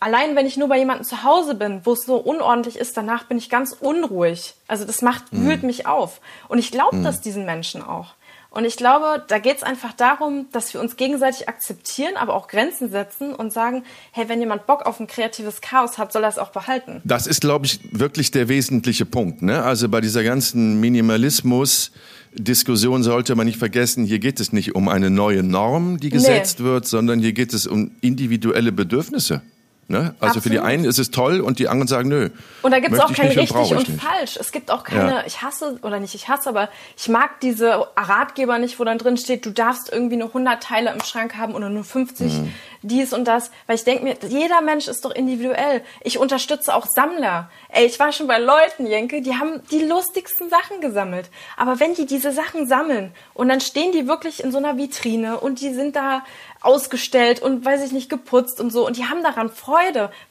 allein 0.00 0.36
wenn 0.36 0.46
ich 0.46 0.56
nur 0.56 0.68
bei 0.68 0.78
jemandem 0.78 1.04
zu 1.04 1.24
Hause 1.24 1.54
bin, 1.54 1.80
wo 1.84 1.92
es 1.92 2.04
so 2.04 2.16
unordentlich 2.16 2.76
ist, 2.76 2.96
danach 2.96 3.24
bin 3.24 3.38
ich 3.38 3.48
ganz 3.48 3.72
unruhig. 3.72 4.54
Also 4.68 4.84
das 4.84 5.02
macht, 5.02 5.32
mhm. 5.32 5.46
wühlt 5.46 5.62
mich 5.62 5.86
auf. 5.86 6.20
Und 6.48 6.58
ich 6.58 6.70
glaube 6.70 6.96
mhm. 6.96 7.04
das 7.04 7.20
diesen 7.20 7.44
Menschen 7.44 7.82
auch. 7.82 8.14
Und 8.54 8.64
ich 8.64 8.76
glaube, 8.76 9.24
da 9.26 9.40
geht 9.40 9.56
es 9.56 9.62
einfach 9.64 9.92
darum, 9.92 10.46
dass 10.52 10.72
wir 10.72 10.80
uns 10.80 10.94
gegenseitig 10.94 11.48
akzeptieren, 11.48 12.16
aber 12.16 12.34
auch 12.34 12.46
Grenzen 12.46 12.88
setzen 12.88 13.34
und 13.34 13.52
sagen, 13.52 13.82
hey, 14.12 14.28
wenn 14.28 14.38
jemand 14.38 14.66
Bock 14.66 14.86
auf 14.86 15.00
ein 15.00 15.08
kreatives 15.08 15.60
Chaos 15.60 15.98
hat, 15.98 16.12
soll 16.12 16.22
er 16.22 16.28
es 16.28 16.38
auch 16.38 16.50
behalten. 16.50 17.02
Das 17.02 17.26
ist, 17.26 17.40
glaube 17.40 17.66
ich, 17.66 17.80
wirklich 17.90 18.30
der 18.30 18.48
wesentliche 18.48 19.06
Punkt. 19.06 19.42
Ne? 19.42 19.64
Also 19.64 19.88
bei 19.88 20.00
dieser 20.00 20.22
ganzen 20.22 20.78
Minimalismus. 20.80 21.90
Diskussion 22.36 23.04
sollte 23.04 23.36
man 23.36 23.46
nicht 23.46 23.58
vergessen, 23.58 24.04
hier 24.04 24.18
geht 24.18 24.40
es 24.40 24.52
nicht 24.52 24.74
um 24.74 24.88
eine 24.88 25.08
neue 25.08 25.44
Norm, 25.44 26.00
die 26.00 26.10
gesetzt 26.10 26.58
nee. 26.58 26.64
wird, 26.64 26.84
sondern 26.84 27.20
hier 27.20 27.32
geht 27.32 27.54
es 27.54 27.64
um 27.64 27.92
individuelle 28.00 28.72
Bedürfnisse. 28.72 29.42
Ne? 29.86 30.14
Also 30.18 30.38
Absolut. 30.38 30.42
für 30.42 30.50
die 30.50 30.60
einen 30.60 30.84
ist 30.84 30.98
es 30.98 31.10
toll 31.10 31.40
und 31.40 31.58
die 31.58 31.68
anderen 31.68 31.88
sagen, 31.88 32.08
nö. 32.08 32.30
Und 32.62 32.70
da 32.70 32.80
gibt 32.80 32.94
es 32.94 33.00
auch 33.00 33.12
kein 33.12 33.26
richtig 33.26 33.50
und, 33.50 33.88
und 33.88 34.00
falsch. 34.00 34.38
Es 34.40 34.50
gibt 34.50 34.70
auch 34.70 34.82
keine, 34.82 35.10
ja. 35.10 35.22
ich 35.26 35.42
hasse, 35.42 35.78
oder 35.82 36.00
nicht 36.00 36.14
ich 36.14 36.28
hasse, 36.28 36.48
aber 36.48 36.70
ich 36.96 37.08
mag 37.08 37.40
diese 37.40 37.86
Ratgeber 37.94 38.58
nicht, 38.58 38.80
wo 38.80 38.84
dann 38.84 38.96
drin 38.96 39.18
steht, 39.18 39.44
du 39.44 39.50
darfst 39.50 39.92
irgendwie 39.92 40.16
nur 40.16 40.28
100 40.28 40.62
Teile 40.62 40.90
im 40.90 41.02
Schrank 41.02 41.36
haben 41.36 41.54
oder 41.54 41.68
nur 41.68 41.84
50 41.84 42.32
mhm. 42.32 42.54
dies 42.80 43.12
und 43.12 43.26
das. 43.26 43.50
Weil 43.66 43.76
ich 43.76 43.84
denke 43.84 44.04
mir, 44.04 44.16
jeder 44.26 44.62
Mensch 44.62 44.88
ist 44.88 45.04
doch 45.04 45.10
individuell. 45.10 45.82
Ich 46.02 46.18
unterstütze 46.18 46.74
auch 46.74 46.86
Sammler. 46.86 47.50
Ey, 47.68 47.84
ich 47.84 48.00
war 48.00 48.12
schon 48.12 48.26
bei 48.26 48.38
Leuten, 48.38 48.86
Jenke, 48.86 49.20
die 49.20 49.34
haben 49.34 49.60
die 49.70 49.80
lustigsten 49.80 50.48
Sachen 50.48 50.80
gesammelt. 50.80 51.28
Aber 51.58 51.78
wenn 51.78 51.94
die 51.94 52.06
diese 52.06 52.32
Sachen 52.32 52.66
sammeln 52.66 53.12
und 53.34 53.48
dann 53.48 53.60
stehen 53.60 53.92
die 53.92 54.08
wirklich 54.08 54.42
in 54.42 54.50
so 54.50 54.56
einer 54.56 54.78
Vitrine 54.78 55.40
und 55.40 55.60
die 55.60 55.74
sind 55.74 55.94
da 55.94 56.22
ausgestellt 56.62 57.42
und 57.42 57.64
weiß 57.64 57.84
ich 57.84 57.92
nicht 57.92 58.08
geputzt 58.08 58.58
und 58.58 58.72
so 58.72 58.86
und 58.86 58.96
die 58.96 59.04
haben 59.04 59.22
daran 59.22 59.50
Freude. 59.50 59.73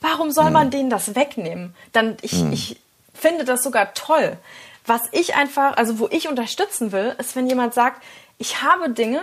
Warum 0.01 0.31
soll 0.31 0.51
man 0.51 0.67
mhm. 0.67 0.71
denen 0.71 0.89
das 0.89 1.15
wegnehmen? 1.15 1.75
Dann 1.91 2.17
ich, 2.21 2.33
mhm. 2.33 2.53
ich 2.53 2.77
finde 3.13 3.45
das 3.45 3.63
sogar 3.63 3.93
toll. 3.93 4.37
Was 4.85 5.01
ich 5.11 5.35
einfach, 5.35 5.77
also 5.77 5.99
wo 5.99 6.07
ich 6.11 6.27
unterstützen 6.27 6.91
will, 6.91 7.15
ist, 7.17 7.35
wenn 7.35 7.47
jemand 7.47 7.73
sagt, 7.73 8.03
ich 8.37 8.61
habe 8.61 8.89
Dinge, 8.89 9.21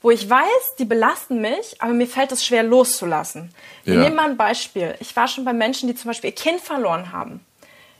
wo 0.00 0.10
ich 0.10 0.28
weiß, 0.28 0.76
die 0.78 0.84
belasten 0.84 1.40
mich, 1.40 1.80
aber 1.80 1.92
mir 1.92 2.06
fällt 2.06 2.32
es 2.32 2.44
schwer 2.44 2.62
loszulassen. 2.62 3.54
Wir 3.84 3.94
ja. 3.94 4.00
nehmen 4.00 4.16
mal 4.16 4.30
ein 4.30 4.36
Beispiel. 4.36 4.94
Ich 5.00 5.14
war 5.14 5.28
schon 5.28 5.44
bei 5.44 5.52
Menschen, 5.52 5.86
die 5.86 5.94
zum 5.94 6.08
Beispiel 6.08 6.30
ihr 6.30 6.36
Kind 6.36 6.60
verloren 6.60 7.12
haben. 7.12 7.44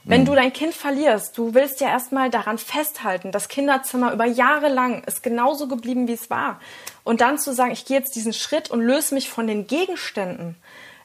Wenn 0.05 0.21
mhm. 0.21 0.25
du 0.25 0.35
dein 0.35 0.51
Kind 0.51 0.73
verlierst, 0.73 1.37
du 1.37 1.53
willst 1.53 1.79
ja 1.79 1.87
erstmal 1.87 2.29
daran 2.29 2.57
festhalten, 2.57 3.31
das 3.31 3.47
Kinderzimmer 3.47 4.11
über 4.11 4.25
Jahre 4.25 4.67
lang 4.67 5.03
ist 5.05 5.23
genauso 5.23 5.67
geblieben, 5.67 6.07
wie 6.07 6.13
es 6.13 6.29
war. 6.29 6.59
Und 7.05 7.21
dann 7.21 7.39
zu 7.39 7.53
sagen, 7.53 7.71
ich 7.71 7.85
gehe 7.85 7.97
jetzt 7.97 8.15
diesen 8.15 8.33
Schritt 8.33 8.69
und 8.69 8.81
löse 8.81 9.13
mich 9.13 9.29
von 9.29 9.47
den 9.47 9.65
Gegenständen. 9.65 10.55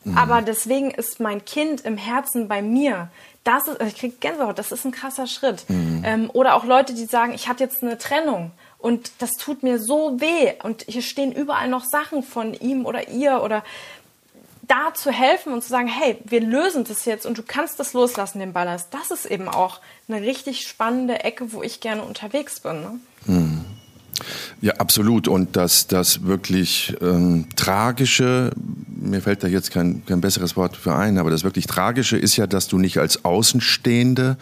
Mhm. 0.04 0.16
Aber 0.16 0.42
deswegen 0.42 0.90
ist 0.90 1.20
mein 1.20 1.44
Kind 1.44 1.82
im 1.82 1.96
Herzen 1.96 2.48
bei 2.48 2.62
mir. 2.62 3.08
Das 3.44 3.68
ist, 3.68 3.80
ich 3.82 3.96
kriege 3.96 4.16
Gänsehaut, 4.20 4.58
das 4.58 4.72
ist 4.72 4.84
ein 4.84 4.92
krasser 4.92 5.26
Schritt. 5.26 5.64
Mhm. 5.68 6.02
Ähm, 6.04 6.30
oder 6.32 6.54
auch 6.54 6.64
Leute, 6.64 6.94
die 6.94 7.06
sagen, 7.06 7.32
ich 7.34 7.48
hatte 7.48 7.64
jetzt 7.64 7.82
eine 7.82 7.98
Trennung 7.98 8.52
und 8.78 9.10
das 9.18 9.32
tut 9.32 9.62
mir 9.62 9.78
so 9.78 10.20
weh 10.20 10.52
und 10.62 10.84
hier 10.86 11.02
stehen 11.02 11.32
überall 11.32 11.68
noch 11.68 11.84
Sachen 11.84 12.22
von 12.22 12.54
ihm 12.54 12.86
oder 12.86 13.08
ihr 13.08 13.42
oder 13.42 13.64
da 14.68 14.92
zu 14.94 15.10
helfen 15.10 15.52
und 15.52 15.62
zu 15.62 15.70
sagen, 15.70 15.88
hey, 15.88 16.18
wir 16.24 16.40
lösen 16.40 16.84
das 16.84 17.06
jetzt 17.06 17.26
und 17.26 17.38
du 17.38 17.42
kannst 17.42 17.80
das 17.80 17.94
loslassen, 17.94 18.38
den 18.38 18.52
Ballast. 18.52 18.88
Das 18.92 19.10
ist 19.10 19.24
eben 19.24 19.48
auch 19.48 19.80
eine 20.08 20.20
richtig 20.20 20.68
spannende 20.68 21.24
Ecke, 21.24 21.52
wo 21.52 21.62
ich 21.62 21.80
gerne 21.80 22.02
unterwegs 22.02 22.60
bin. 22.60 22.80
Ne? 22.82 23.00
Hm. 23.24 23.57
Ja, 24.60 24.74
absolut. 24.74 25.28
Und 25.28 25.56
das, 25.56 25.86
das 25.86 26.24
wirklich 26.24 26.96
ähm, 27.00 27.46
Tragische, 27.56 28.50
mir 28.86 29.20
fällt 29.20 29.44
da 29.44 29.48
jetzt 29.48 29.70
kein, 29.70 30.04
kein 30.04 30.20
besseres 30.20 30.56
Wort 30.56 30.76
für 30.76 30.94
ein, 30.94 31.18
aber 31.18 31.30
das 31.30 31.44
wirklich 31.44 31.66
Tragische 31.66 32.16
ist 32.16 32.36
ja, 32.36 32.46
dass 32.46 32.66
du 32.66 32.78
nicht 32.78 32.98
als 32.98 33.24
Außenstehende 33.24 34.36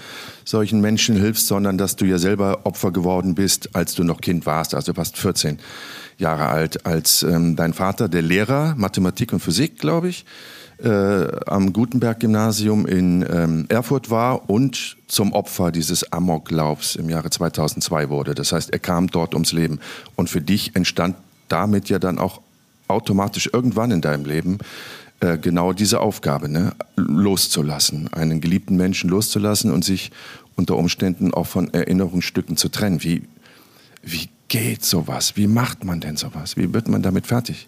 solchen 0.45 0.81
Menschen 0.81 1.17
hilfst, 1.17 1.47
sondern 1.47 1.77
dass 1.77 1.97
du 1.97 2.07
ja 2.07 2.19
selber 2.19 2.61
Opfer 2.65 2.93
geworden 2.93 3.35
bist, 3.35 3.75
als 3.75 3.95
du 3.95 4.05
noch 4.05 4.21
Kind 4.21 4.47
warst, 4.47 4.75
also 4.75 4.95
fast 4.95 5.19
14 5.19 5.59
Jahre 6.19 6.47
alt, 6.49 6.87
als 6.87 7.23
ähm, 7.23 7.57
dein 7.57 7.75
Vater, 7.75 8.09
der 8.09 8.23
Lehrer 8.23 8.75
Mathematik 8.77 9.33
und 9.33 9.41
Physik, 9.41 9.79
glaube 9.79 10.09
ich, 10.09 10.25
am 10.85 11.73
Gutenberg-Gymnasium 11.73 12.87
in 12.87 13.25
ähm, 13.29 13.65
Erfurt 13.69 14.11
war 14.11 14.51
und 14.51 14.97
zum 15.09 15.33
Opfer 15.33 15.73
dieses 15.73 16.13
Amoklaufs 16.13 16.97
im 16.97 17.09
Jahre 17.09 17.31
2002 17.31 18.11
wurde. 18.11 18.35
Das 18.35 18.53
heißt, 18.53 18.71
er 18.71 18.79
kam 18.79 19.07
dort 19.07 19.35
ums 19.35 19.53
Leben. 19.53 19.81
Und 20.17 20.29
für 20.29 20.43
dich 20.43 20.77
entstand 20.77 21.17
damit 21.49 21.89
ja 21.89 21.99
dann 21.99 22.19
auch 22.19 22.41
automatisch 22.89 23.49
irgendwann 23.53 23.91
in 23.91 24.01
deinem 24.01 24.25
Leben 24.25 24.59
äh, 25.21 25.39
genau 25.39 25.73
diese 25.73 26.01
Aufgabe, 26.01 26.49
ne? 26.49 26.75
loszulassen, 26.97 28.13
einen 28.13 28.41
geliebten 28.41 28.77
Menschen 28.77 29.09
loszulassen 29.09 29.71
und 29.73 29.85
sich 29.85 30.11
unter 30.57 30.77
Umständen 30.77 31.33
auch 31.33 31.47
von 31.47 31.73
Erinnerungsstücken 31.73 32.57
zu 32.57 32.69
trennen. 32.69 33.03
Wie, 33.03 33.23
wie 34.03 34.29
geht 34.49 34.85
sowas? 34.85 35.37
Wie 35.37 35.47
macht 35.47 35.85
man 35.85 36.01
denn 36.01 36.17
sowas? 36.17 36.57
Wie 36.57 36.73
wird 36.73 36.89
man 36.89 37.03
damit 37.03 37.27
fertig? 37.27 37.67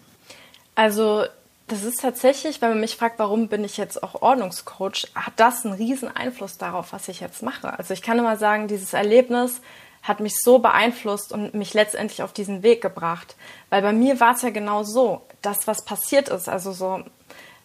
Also 0.75 1.23
das 1.69 1.83
ist 1.83 2.01
tatsächlich, 2.01 2.61
wenn 2.61 2.69
man 2.69 2.79
mich 2.79 2.95
fragt, 2.95 3.19
warum 3.19 3.47
bin 3.47 3.63
ich 3.63 3.77
jetzt 3.77 4.03
auch 4.03 4.21
Ordnungscoach, 4.21 5.07
hat 5.15 5.33
das 5.37 5.65
einen 5.65 5.75
riesen 5.75 6.13
Einfluss 6.13 6.57
darauf, 6.57 6.91
was 6.93 7.07
ich 7.07 7.19
jetzt 7.19 7.43
mache. 7.43 7.77
Also 7.77 7.93
ich 7.93 8.01
kann 8.01 8.19
immer 8.19 8.37
sagen, 8.37 8.67
dieses 8.67 8.93
Erlebnis 8.93 9.61
hat 10.01 10.19
mich 10.19 10.35
so 10.37 10.59
beeinflusst 10.59 11.31
und 11.31 11.53
mich 11.53 11.73
letztendlich 11.73 12.23
auf 12.23 12.33
diesen 12.33 12.63
Weg 12.63 12.81
gebracht. 12.81 13.35
Weil 13.69 13.81
bei 13.81 13.93
mir 13.93 14.19
war 14.19 14.35
es 14.35 14.41
ja 14.41 14.49
genau 14.49 14.83
so, 14.83 15.21
das, 15.41 15.67
was 15.67 15.85
passiert 15.85 16.29
ist, 16.29 16.49
also 16.49 16.71
so 16.71 17.03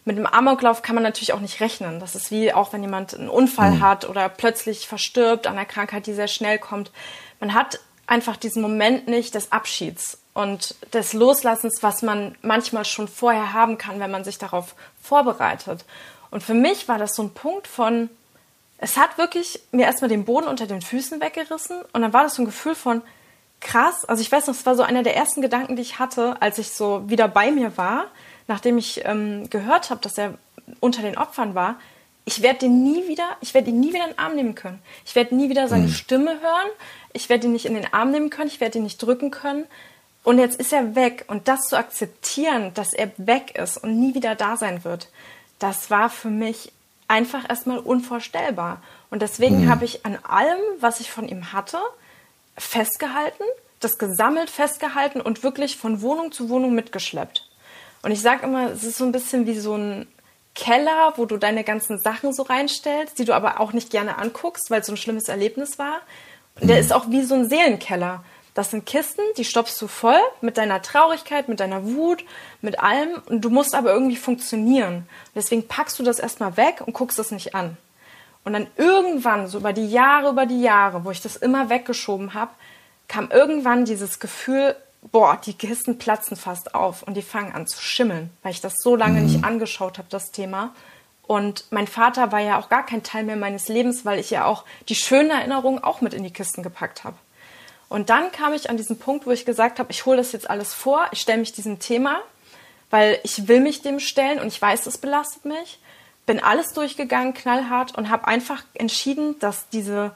mit 0.05 0.17
einem 0.17 0.27
Amoklauf 0.27 0.83
kann 0.83 0.95
man 0.95 1.03
natürlich 1.03 1.33
auch 1.33 1.39
nicht 1.39 1.59
rechnen. 1.59 1.99
Das 1.99 2.13
ist 2.13 2.29
wie 2.29 2.53
auch, 2.53 2.73
wenn 2.73 2.83
jemand 2.83 3.15
einen 3.15 3.29
Unfall 3.29 3.71
mhm. 3.71 3.81
hat 3.81 4.07
oder 4.07 4.29
plötzlich 4.29 4.87
verstirbt 4.87 5.47
an 5.47 5.53
einer 5.53 5.65
Krankheit, 5.65 6.05
die 6.05 6.13
sehr 6.13 6.27
schnell 6.27 6.59
kommt. 6.59 6.91
Man 7.39 7.55
hat 7.55 7.79
einfach 8.05 8.37
diesen 8.37 8.61
Moment 8.61 9.07
nicht 9.07 9.33
des 9.33 9.51
Abschieds 9.51 10.19
und 10.35 10.75
des 10.93 11.13
Loslassens, 11.13 11.81
was 11.81 12.03
man 12.03 12.35
manchmal 12.43 12.85
schon 12.85 13.07
vorher 13.07 13.53
haben 13.53 13.79
kann, 13.79 13.99
wenn 13.99 14.11
man 14.11 14.23
sich 14.23 14.37
darauf 14.37 14.75
vorbereitet. 15.01 15.85
Und 16.29 16.43
für 16.43 16.53
mich 16.53 16.87
war 16.87 16.99
das 16.99 17.15
so 17.15 17.23
ein 17.23 17.33
Punkt 17.33 17.67
von, 17.67 18.09
es 18.77 18.97
hat 18.97 19.17
wirklich 19.17 19.61
mir 19.71 19.85
erstmal 19.85 20.09
den 20.09 20.25
Boden 20.25 20.47
unter 20.47 20.67
den 20.67 20.81
Füßen 20.81 21.21
weggerissen 21.21 21.81
und 21.93 22.01
dann 22.01 22.11
war 22.11 22.23
das 22.23 22.35
so 22.35 22.41
ein 22.41 22.45
Gefühl 22.45 22.75
von, 22.75 23.01
krass, 23.61 24.03
also 24.03 24.21
ich 24.21 24.31
weiß 24.31 24.47
noch, 24.47 24.53
es 24.53 24.65
war 24.65 24.75
so 24.75 24.83
einer 24.83 25.03
der 25.03 25.15
ersten 25.15 25.41
Gedanken, 25.41 25.77
die 25.77 25.81
ich 25.81 25.99
hatte, 25.99 26.35
als 26.41 26.57
ich 26.57 26.71
so 26.71 27.09
wieder 27.09 27.29
bei 27.29 27.51
mir 27.51 27.77
war, 27.77 28.07
nachdem 28.47 28.77
ich 28.77 29.05
ähm, 29.05 29.49
gehört 29.49 29.89
habe, 29.89 30.01
dass 30.01 30.17
er 30.17 30.33
unter 30.81 31.01
den 31.01 31.17
Opfern 31.17 31.55
war, 31.55 31.77
ich 32.25 32.41
werde 32.41 32.59
den 32.59 32.83
nie 32.83 33.07
wieder, 33.07 33.37
ich 33.39 33.53
werde 33.53 33.69
ihn 33.69 33.79
nie 33.79 33.93
wieder 33.93 34.03
in 34.03 34.11
den 34.11 34.19
Arm 34.19 34.35
nehmen 34.35 34.55
können. 34.55 34.81
Ich 35.05 35.15
werde 35.15 35.35
nie 35.35 35.47
wieder 35.47 35.67
seine 35.67 35.85
mhm. 35.85 35.91
Stimme 35.91 36.41
hören. 36.41 36.69
Ich 37.13 37.29
werde 37.29 37.45
ihn 37.45 37.53
nicht 37.53 37.67
in 37.67 37.75
den 37.75 37.93
Arm 37.93 38.09
nehmen 38.09 38.31
können. 38.31 38.47
Ich 38.47 38.59
werde 38.59 38.79
ihn 38.79 38.83
nicht 38.83 38.97
drücken 38.97 39.29
können. 39.29 39.65
Und 40.25 40.39
jetzt 40.39 40.59
ist 40.59 40.73
er 40.73 40.95
weg. 40.95 41.23
Und 41.27 41.47
das 41.47 41.61
zu 41.61 41.77
akzeptieren, 41.77 42.73
dass 42.73 42.93
er 42.93 43.11
weg 43.17 43.57
ist 43.57 43.77
und 43.77 43.97
nie 43.99 44.15
wieder 44.15 44.35
da 44.35 44.57
sein 44.57 44.83
wird, 44.83 45.07
das 45.59 45.89
war 45.89 46.09
für 46.09 46.29
mich 46.29 46.73
einfach 47.07 47.47
erstmal 47.47 47.77
unvorstellbar. 47.77 48.81
Und 49.11 49.21
deswegen 49.21 49.65
mhm. 49.65 49.69
habe 49.69 49.85
ich 49.85 50.05
an 50.05 50.17
allem, 50.23 50.59
was 50.79 50.99
ich 50.99 51.11
von 51.11 51.29
ihm 51.29 51.53
hatte, 51.53 51.77
festgehalten, 52.57 53.43
das 53.79 53.99
gesammelt, 53.99 54.49
festgehalten 54.49 55.21
und 55.21 55.43
wirklich 55.43 55.77
von 55.77 56.01
Wohnung 56.01 56.31
zu 56.31 56.49
Wohnung 56.49 56.73
mitgeschleppt. 56.73 57.47
Und 58.01 58.11
ich 58.11 58.21
sage 58.21 58.45
immer, 58.45 58.71
es 58.71 58.83
ist 58.83 58.97
so 58.97 59.05
ein 59.05 59.11
bisschen 59.11 59.45
wie 59.45 59.59
so 59.59 59.75
ein 59.75 60.07
Keller, 60.55 61.13
wo 61.17 61.25
du 61.25 61.37
deine 61.37 61.63
ganzen 61.63 61.99
Sachen 61.99 62.33
so 62.33 62.43
reinstellst, 62.43 63.19
die 63.19 63.25
du 63.25 63.35
aber 63.35 63.59
auch 63.59 63.73
nicht 63.73 63.91
gerne 63.91 64.17
anguckst, 64.17 64.71
weil 64.71 64.81
es 64.81 64.87
so 64.87 64.93
ein 64.93 64.97
schlimmes 64.97 65.27
Erlebnis 65.27 65.77
war. 65.77 66.01
Und 66.59 66.67
der 66.67 66.77
mhm. 66.77 66.81
ist 66.81 66.93
auch 66.93 67.11
wie 67.11 67.21
so 67.21 67.35
ein 67.35 67.47
Seelenkeller. 67.47 68.23
Das 68.55 68.71
sind 68.71 68.85
Kisten, 68.85 69.21
die 69.37 69.43
stopfst 69.43 69.79
du 69.81 69.87
voll 69.87 70.19
mit 70.39 70.57
deiner 70.57 70.81
Traurigkeit, 70.81 71.49
mit 71.49 71.59
deiner 71.59 71.85
Wut, 71.85 72.23
mit 72.61 72.79
allem. 72.79 73.21
Und 73.27 73.41
du 73.41 73.49
musst 73.49 73.75
aber 73.75 73.93
irgendwie 73.93 74.15
funktionieren. 74.15 74.95
Und 74.95 75.35
deswegen 75.35 75.67
packst 75.67 75.99
du 75.99 76.03
das 76.03 76.19
erstmal 76.19 76.55
weg 76.55 76.81
und 76.85 76.93
guckst 76.93 77.19
es 77.19 77.31
nicht 77.31 77.53
an. 77.53 77.77
Und 78.45 78.53
dann 78.53 78.67
irgendwann, 78.77 79.47
so 79.47 79.57
über 79.57 79.73
die 79.73 79.89
Jahre, 79.89 80.29
über 80.29 80.45
die 80.45 80.61
Jahre, 80.61 81.03
wo 81.03 81.11
ich 81.11 81.21
das 81.21 81.35
immer 81.35 81.69
weggeschoben 81.69 82.33
habe, 82.33 82.51
kam 83.09 83.29
irgendwann 83.29 83.83
dieses 83.83 84.19
Gefühl, 84.19 84.75
boah, 85.11 85.39
die 85.43 85.53
Kisten 85.53 85.97
platzen 85.97 86.37
fast 86.37 86.75
auf 86.75 87.03
und 87.03 87.15
die 87.15 87.21
fangen 87.21 87.53
an 87.53 87.67
zu 87.67 87.81
schimmeln, 87.81 88.29
weil 88.41 88.51
ich 88.53 88.61
das 88.61 88.75
so 88.81 88.95
lange 88.95 89.19
mhm. 89.19 89.25
nicht 89.25 89.43
angeschaut 89.43 89.97
habe, 89.97 90.07
das 90.09 90.31
Thema. 90.31 90.73
Und 91.27 91.65
mein 91.71 91.87
Vater 91.87 92.31
war 92.31 92.39
ja 92.39 92.57
auch 92.57 92.69
gar 92.69 92.85
kein 92.85 93.03
Teil 93.03 93.23
mehr 93.23 93.35
meines 93.35 93.67
Lebens, 93.67 94.05
weil 94.05 94.19
ich 94.19 94.29
ja 94.29 94.45
auch 94.45 94.63
die 94.87 94.95
schönen 94.95 95.31
Erinnerungen 95.31 95.83
auch 95.83 95.99
mit 95.99 96.13
in 96.13 96.23
die 96.23 96.31
Kisten 96.31 96.63
gepackt 96.63 97.03
habe. 97.03 97.17
Und 97.95 98.09
dann 98.09 98.29
kam 98.33 98.51
ich 98.51 98.69
an 98.69 98.75
diesen 98.75 98.99
Punkt, 98.99 99.25
wo 99.25 99.31
ich 99.31 99.45
gesagt 99.45 99.79
habe, 99.79 99.89
ich 99.89 100.05
hole 100.05 100.17
das 100.17 100.33
jetzt 100.33 100.49
alles 100.49 100.73
vor, 100.73 101.07
ich 101.13 101.21
stelle 101.21 101.39
mich 101.39 101.53
diesem 101.53 101.79
Thema, 101.79 102.19
weil 102.89 103.21
ich 103.23 103.47
will 103.47 103.61
mich 103.61 103.83
dem 103.83 104.01
stellen 104.01 104.41
und 104.41 104.47
ich 104.47 104.61
weiß, 104.61 104.85
es 104.85 104.97
belastet 104.97 105.45
mich. 105.45 105.79
Bin 106.25 106.41
alles 106.41 106.73
durchgegangen, 106.73 107.33
knallhart 107.33 107.97
und 107.97 108.09
habe 108.09 108.27
einfach 108.27 108.65
entschieden, 108.73 109.39
dass 109.39 109.69
diese 109.69 110.11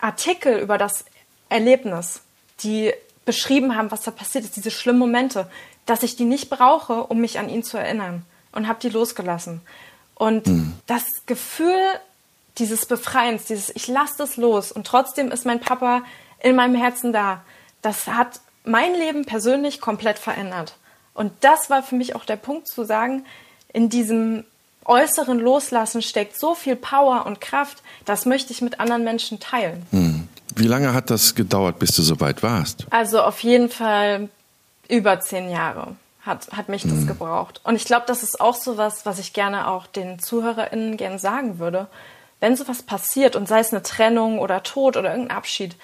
Artikel 0.00 0.58
über 0.58 0.76
das 0.76 1.06
Erlebnis, 1.48 2.20
die 2.62 2.92
beschrieben 3.24 3.74
haben, 3.74 3.90
was 3.90 4.02
da 4.02 4.10
passiert 4.10 4.44
ist, 4.44 4.56
diese 4.56 4.70
schlimmen 4.70 4.98
Momente, 4.98 5.50
dass 5.86 6.02
ich 6.02 6.16
die 6.16 6.26
nicht 6.26 6.50
brauche, 6.50 7.04
um 7.04 7.22
mich 7.22 7.38
an 7.38 7.48
ihn 7.48 7.62
zu 7.62 7.78
erinnern 7.78 8.26
und 8.52 8.68
habe 8.68 8.80
die 8.80 8.90
losgelassen. 8.90 9.62
Und 10.14 10.46
mhm. 10.46 10.74
das 10.86 11.06
Gefühl 11.24 11.80
dieses 12.58 12.84
Befreiens, 12.84 13.44
dieses 13.44 13.74
ich 13.74 13.88
lasse 13.88 14.16
das 14.18 14.36
los 14.36 14.70
und 14.70 14.86
trotzdem 14.86 15.30
ist 15.30 15.46
mein 15.46 15.60
Papa 15.60 16.02
in 16.44 16.54
meinem 16.54 16.74
Herzen 16.74 17.12
da, 17.12 17.42
das 17.82 18.06
hat 18.06 18.40
mein 18.64 18.94
Leben 18.94 19.24
persönlich 19.24 19.80
komplett 19.80 20.18
verändert. 20.18 20.76
Und 21.14 21.32
das 21.40 21.70
war 21.70 21.82
für 21.82 21.94
mich 21.94 22.14
auch 22.14 22.24
der 22.24 22.36
Punkt 22.36 22.68
zu 22.68 22.84
sagen, 22.84 23.24
in 23.72 23.88
diesem 23.88 24.44
äußeren 24.84 25.38
Loslassen 25.38 26.02
steckt 26.02 26.38
so 26.38 26.54
viel 26.54 26.76
Power 26.76 27.24
und 27.26 27.40
Kraft, 27.40 27.82
das 28.04 28.26
möchte 28.26 28.52
ich 28.52 28.60
mit 28.60 28.78
anderen 28.78 29.04
Menschen 29.04 29.40
teilen. 29.40 29.86
Mhm. 29.90 30.28
Wie 30.54 30.66
lange 30.66 30.92
hat 30.92 31.10
das 31.10 31.34
gedauert, 31.34 31.78
bis 31.78 31.96
du 31.96 32.02
so 32.02 32.20
weit 32.20 32.42
warst? 32.42 32.86
Also 32.90 33.22
auf 33.22 33.40
jeden 33.40 33.70
Fall 33.70 34.28
über 34.88 35.18
zehn 35.20 35.50
Jahre 35.50 35.96
hat, 36.20 36.48
hat 36.52 36.68
mich 36.68 36.82
das 36.82 36.92
mhm. 36.92 37.06
gebraucht. 37.06 37.60
Und 37.64 37.76
ich 37.76 37.86
glaube, 37.86 38.04
das 38.06 38.22
ist 38.22 38.40
auch 38.40 38.54
so 38.54 38.76
was, 38.76 39.06
was 39.06 39.18
ich 39.18 39.32
gerne 39.32 39.68
auch 39.68 39.86
den 39.86 40.18
ZuhörerInnen 40.18 40.96
gerne 40.98 41.18
sagen 41.18 41.58
würde. 41.58 41.86
Wenn 42.40 42.56
sowas 42.56 42.82
passiert 42.82 43.34
und 43.36 43.48
sei 43.48 43.60
es 43.60 43.72
eine 43.72 43.82
Trennung 43.82 44.38
oder 44.38 44.62
Tod 44.62 44.96
oder 44.98 45.10
irgendein 45.10 45.36
Abschied, 45.36 45.74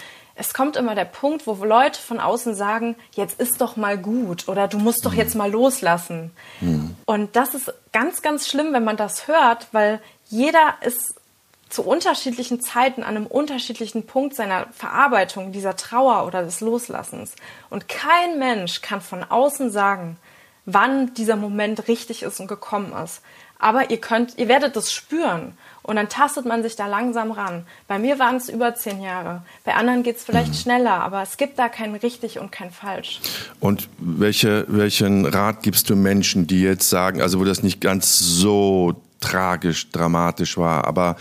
es 0.40 0.55
kommt 0.55 0.76
immer 0.76 0.94
der 0.94 1.05
Punkt, 1.05 1.46
wo 1.46 1.53
Leute 1.62 2.00
von 2.00 2.18
außen 2.18 2.55
sagen, 2.55 2.96
jetzt 3.12 3.38
ist 3.38 3.61
doch 3.61 3.76
mal 3.76 3.98
gut 3.98 4.48
oder 4.48 4.68
du 4.68 4.79
musst 4.79 5.05
doch 5.05 5.12
mhm. 5.12 5.18
jetzt 5.18 5.35
mal 5.35 5.50
loslassen. 5.50 6.31
Mhm. 6.62 6.96
Und 7.05 7.37
das 7.37 7.55
ist 7.55 7.70
ganz, 7.92 8.22
ganz 8.22 8.48
schlimm, 8.48 8.72
wenn 8.72 8.83
man 8.83 8.96
das 8.96 9.29
hört, 9.29 9.68
weil 9.72 10.00
jeder 10.31 10.76
ist 10.81 11.14
zu 11.68 11.83
unterschiedlichen 11.83 12.62
Zeiten 12.62 13.03
an 13.03 13.16
einem 13.16 13.26
unterschiedlichen 13.26 14.07
Punkt 14.07 14.35
seiner 14.35 14.66
Verarbeitung 14.72 15.53
dieser 15.53 15.76
Trauer 15.76 16.26
oder 16.26 16.42
des 16.42 16.62
Loslassens. 16.62 17.35
Und 17.68 17.87
kein 17.88 18.38
Mensch 18.38 18.81
kann 18.81 19.03
von 19.03 19.22
außen 19.22 19.70
sagen, 19.70 20.16
wann 20.64 21.12
dieser 21.12 21.37
Moment 21.37 21.87
richtig 21.87 22.22
ist 22.22 22.40
und 22.40 22.46
gekommen 22.46 22.94
ist. 23.05 23.20
Aber 23.59 23.90
ihr 23.90 24.00
könnt, 24.00 24.38
ihr 24.38 24.48
werdet 24.48 24.74
es 24.76 24.90
spüren. 24.90 25.59
Und 25.83 25.97
dann 25.97 26.09
tastet 26.09 26.47
man 26.47 26.62
sich 26.62 26.77
da 26.77 26.87
langsam 26.87 27.31
ran. 27.33 27.64
Bei 27.88 27.99
mir 27.99 28.19
waren 28.19 28.37
es 28.37 28.49
über 28.49 28.75
zehn 28.75 29.03
Jahre. 29.03 29.43
Bei 29.64 29.75
anderen 29.75 30.03
geht 30.03 30.16
es 30.16 30.25
vielleicht 30.25 30.51
mhm. 30.51 30.55
schneller, 30.55 31.01
aber 31.01 31.23
es 31.23 31.37
gibt 31.37 31.59
da 31.59 31.69
kein 31.69 31.95
richtig 31.95 32.38
und 32.38 32.53
kein 32.53 32.71
falsch. 32.71 33.21
Und 33.61 33.88
welche, 33.99 34.66
welchen 34.69 35.27
Rat 35.27 35.62
gibst 35.62 35.88
du 35.90 35.97
Menschen, 35.97 36.47
die 36.47 36.62
jetzt 36.62 36.88
sagen, 36.88 37.23
also 37.23 37.40
wo 37.40 37.45
das 37.45 37.62
nicht 37.62 37.81
ganz 37.81 38.19
so 38.19 38.95
tragisch, 39.20 39.90
dramatisch 39.90 40.56
war, 40.56 40.87
aber 40.87 41.16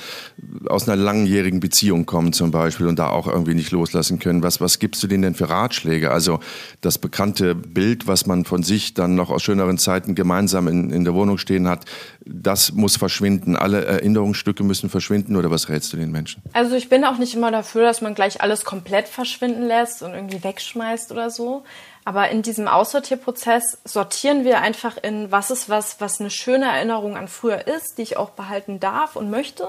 aus 0.68 0.88
einer 0.88 0.96
langjährigen 0.96 1.60
Beziehung 1.60 2.06
kommen 2.06 2.34
zum 2.34 2.52
Beispiel 2.52 2.88
und 2.88 2.98
da 2.98 3.10
auch 3.10 3.28
irgendwie 3.28 3.54
nicht 3.54 3.72
loslassen 3.72 4.20
können. 4.20 4.42
Was, 4.42 4.62
was 4.62 4.80
gibst 4.80 5.04
du 5.04 5.08
denen 5.08 5.24
denn 5.24 5.36
für 5.36 5.50
Ratschläge? 5.50 6.10
Also 6.12 6.40
das 6.82 6.98
bekannte 6.98 7.56
Bild, 7.56 8.08
was 8.08 8.26
man 8.26 8.46
von 8.46 8.64
sich 8.64 8.94
dann 8.94 9.16
noch 9.16 9.30
aus 9.30 9.44
schöneren 9.44 9.78
Zeiten 9.78 10.16
gemeinsam 10.16 10.68
in, 10.68 10.92
in 10.92 11.04
der 11.04 11.14
Wohnung 11.14 11.38
stehen 11.38 11.68
hat, 11.68 11.86
das 12.26 12.72
muss 12.72 12.96
verschwinden. 12.96 13.56
Alle 13.56 13.84
Erinnerungsstücke 13.86 14.64
müssen 14.64 14.90
verschwinden 14.90 15.36
oder 15.36 15.52
was 15.52 15.68
rätst 15.68 15.92
du 15.92 15.98
den 15.98 16.12
Menschen? 16.12 16.42
Also 16.54 16.76
ich 16.76 16.90
bin 16.90 17.04
auch 17.04 17.18
nicht 17.18 17.36
immer 17.36 17.52
dafür, 17.52 17.84
dass 17.84 18.02
man 18.02 18.16
gleich 18.16 18.42
alles 18.42 18.64
komplett 18.64 19.08
verschwinden 19.08 19.64
lässt 19.64 20.04
und 20.04 20.14
irgendwie 20.14 20.44
wegschmeißt 20.44 21.12
oder 21.12 21.30
so. 21.30 21.64
Aber 22.06 22.30
in 22.30 22.42
diesem 22.42 22.68
Aussortierprozess 22.68 23.78
sortieren 23.84 24.44
wir 24.44 24.62
einfach 24.62 24.98
in, 24.98 25.32
was 25.32 25.52
ist 25.52 25.70
was, 25.70 26.02
was 26.02 26.20
eine 26.20 26.30
schöne 26.30 26.66
Erinnerung 26.66 27.18
an 27.18 27.28
früher 27.28 27.68
ist, 27.68 27.98
die 27.98 28.04
ich 28.04 28.18
auch 28.18 28.32
behalten 28.32 28.80
darf 28.80 29.16
und 29.16 29.30
möchte. 29.30 29.68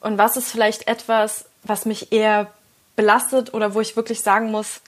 Und 0.00 0.18
was 0.18 0.36
ist 0.36 0.50
vielleicht 0.50 0.88
etwas, 0.88 1.46
was 1.62 1.86
mich 1.86 2.12
eher 2.12 2.52
belastet 2.96 3.54
oder 3.54 3.74
wo 3.74 3.80
ich 3.80 3.96
wirklich 3.96 4.22
sagen 4.22 4.50
muss, 4.50 4.80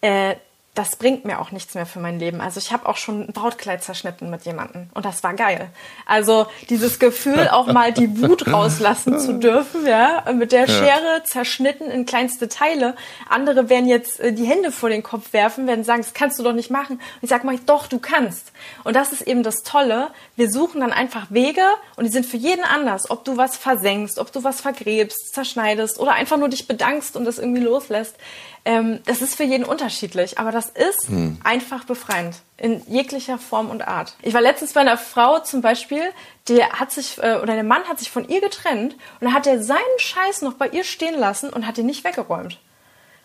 äh, 0.00 0.36
das 0.74 0.94
bringt 0.94 1.24
mir 1.24 1.40
auch 1.40 1.50
nichts 1.50 1.74
mehr 1.74 1.84
für 1.84 1.98
mein 1.98 2.20
Leben. 2.20 2.40
Also 2.40 2.58
ich 2.58 2.72
habe 2.72 2.88
auch 2.88 2.96
schon 2.96 3.22
ein 3.22 3.32
Brautkleid 3.32 3.82
zerschnitten 3.82 4.30
mit 4.30 4.44
jemandem 4.44 4.88
und 4.94 5.04
das 5.04 5.24
war 5.24 5.34
geil. 5.34 5.68
Also 6.06 6.46
dieses 6.68 7.00
Gefühl, 7.00 7.48
auch 7.48 7.66
mal 7.66 7.92
die 7.92 8.22
Wut 8.22 8.46
rauslassen 8.52 9.18
zu 9.18 9.34
dürfen, 9.40 9.84
ja, 9.84 10.24
mit 10.32 10.52
der 10.52 10.68
Schere 10.68 11.22
zerschnitten 11.24 11.90
in 11.90 12.06
kleinste 12.06 12.48
Teile. 12.48 12.94
Andere 13.28 13.68
werden 13.68 13.88
jetzt 13.88 14.20
äh, 14.20 14.32
die 14.32 14.44
Hände 14.44 14.70
vor 14.70 14.90
den 14.90 15.02
Kopf 15.02 15.32
werfen, 15.32 15.66
werden 15.66 15.82
sagen, 15.82 16.02
das 16.02 16.14
kannst 16.14 16.38
du 16.38 16.44
doch 16.44 16.52
nicht 16.52 16.70
machen. 16.70 16.96
Und 16.96 17.22
ich 17.22 17.30
sage 17.30 17.46
mal, 17.46 17.58
doch, 17.66 17.88
du 17.88 17.98
kannst. 17.98 18.52
Und 18.84 18.94
das 18.94 19.12
ist 19.12 19.22
eben 19.22 19.42
das 19.42 19.64
Tolle. 19.64 20.08
Wir 20.36 20.50
suchen 20.50 20.80
dann 20.80 20.92
einfach 20.92 21.26
Wege 21.30 21.64
und 21.96 22.04
die 22.04 22.12
sind 22.12 22.26
für 22.26 22.36
jeden 22.36 22.64
anders. 22.64 23.10
Ob 23.10 23.24
du 23.24 23.36
was 23.36 23.56
versenkst, 23.56 24.20
ob 24.20 24.30
du 24.30 24.44
was 24.44 24.60
vergräbst, 24.60 25.34
zerschneidest 25.34 25.98
oder 25.98 26.12
einfach 26.12 26.36
nur 26.36 26.48
dich 26.48 26.68
bedankst 26.68 27.16
und 27.16 27.24
das 27.24 27.38
irgendwie 27.38 27.62
loslässt. 27.62 28.14
Ähm, 28.64 29.00
das 29.06 29.22
ist 29.22 29.36
für 29.36 29.44
jeden 29.44 29.64
unterschiedlich, 29.64 30.38
aber 30.38 30.52
das 30.52 30.68
ist 30.68 31.08
hm. 31.08 31.38
einfach 31.42 31.84
befreiend 31.84 32.36
in 32.58 32.82
jeglicher 32.86 33.38
Form 33.38 33.70
und 33.70 33.88
Art. 33.88 34.14
Ich 34.22 34.34
war 34.34 34.42
letztens 34.42 34.74
bei 34.74 34.80
einer 34.80 34.98
Frau 34.98 35.38
zum 35.38 35.62
Beispiel, 35.62 36.02
die 36.48 36.62
hat 36.62 36.92
sich 36.92 37.18
äh, 37.18 37.36
oder 37.36 37.54
der 37.54 37.64
Mann 37.64 37.84
hat 37.84 37.98
sich 37.98 38.10
von 38.10 38.28
ihr 38.28 38.40
getrennt 38.40 38.94
und 38.94 39.00
dann 39.22 39.34
hat 39.34 39.46
er 39.46 39.62
seinen 39.62 39.80
Scheiß 39.98 40.42
noch 40.42 40.54
bei 40.54 40.68
ihr 40.68 40.84
stehen 40.84 41.18
lassen 41.18 41.50
und 41.50 41.66
hat 41.66 41.78
ihn 41.78 41.86
nicht 41.86 42.04
weggeräumt. 42.04 42.58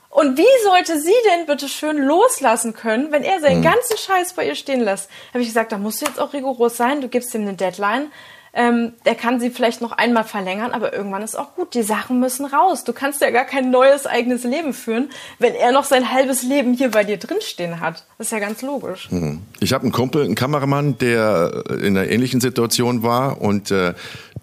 Und 0.09 0.37
wie 0.37 0.63
sollte 0.63 0.97
sie 0.97 1.11
denn 1.29 1.45
bitte 1.45 1.67
schön 1.67 1.97
loslassen 1.97 2.73
können, 2.73 3.11
wenn 3.11 3.23
er 3.23 3.41
seinen 3.41 3.61
hm. 3.61 3.73
ganzen 3.73 3.97
Scheiß 3.97 4.33
bei 4.33 4.47
ihr 4.47 4.55
stehen 4.55 4.79
lässt? 4.79 5.09
Habe 5.33 5.41
ich 5.41 5.49
gesagt, 5.49 5.73
da 5.73 5.77
musst 5.77 6.01
du 6.01 6.05
jetzt 6.05 6.21
auch 6.21 6.31
rigoros 6.31 6.77
sein. 6.77 7.01
Du 7.01 7.09
gibst 7.09 7.35
ihm 7.35 7.41
eine 7.41 7.55
Deadline 7.55 8.09
ähm, 8.55 8.93
der 9.05 9.15
kann 9.15 9.41
sie 9.41 9.49
vielleicht 9.49 9.81
noch 9.81 9.91
einmal 9.91 10.23
verlängern, 10.23 10.71
aber 10.71 10.93
irgendwann 10.93 11.21
ist 11.21 11.35
auch 11.35 11.55
gut. 11.55 11.73
Die 11.73 11.83
Sachen 11.83 12.21
müssen 12.21 12.45
raus. 12.45 12.85
Du 12.85 12.93
kannst 12.93 13.21
ja 13.21 13.29
gar 13.29 13.43
kein 13.43 13.69
neues 13.69 14.07
eigenes 14.07 14.45
Leben 14.45 14.73
führen, 14.73 15.09
wenn 15.39 15.53
er 15.53 15.73
noch 15.73 15.83
sein 15.83 16.11
halbes 16.11 16.41
Leben 16.41 16.73
hier 16.73 16.91
bei 16.91 17.03
dir 17.03 17.17
drinstehen 17.17 17.81
hat. 17.81 18.05
Das 18.17 18.27
ist 18.27 18.31
ja 18.31 18.39
ganz 18.39 18.61
logisch. 18.61 19.09
Hm. 19.09 19.41
Ich 19.59 19.73
habe 19.73 19.83
einen 19.83 19.91
Kumpel, 19.91 20.23
einen 20.23 20.35
Kameramann, 20.35 20.97
der 20.97 21.63
in 21.69 21.97
einer 21.97 22.07
ähnlichen 22.07 22.39
Situation 22.39 23.03
war 23.03 23.41
und 23.41 23.71
äh, 23.71 23.93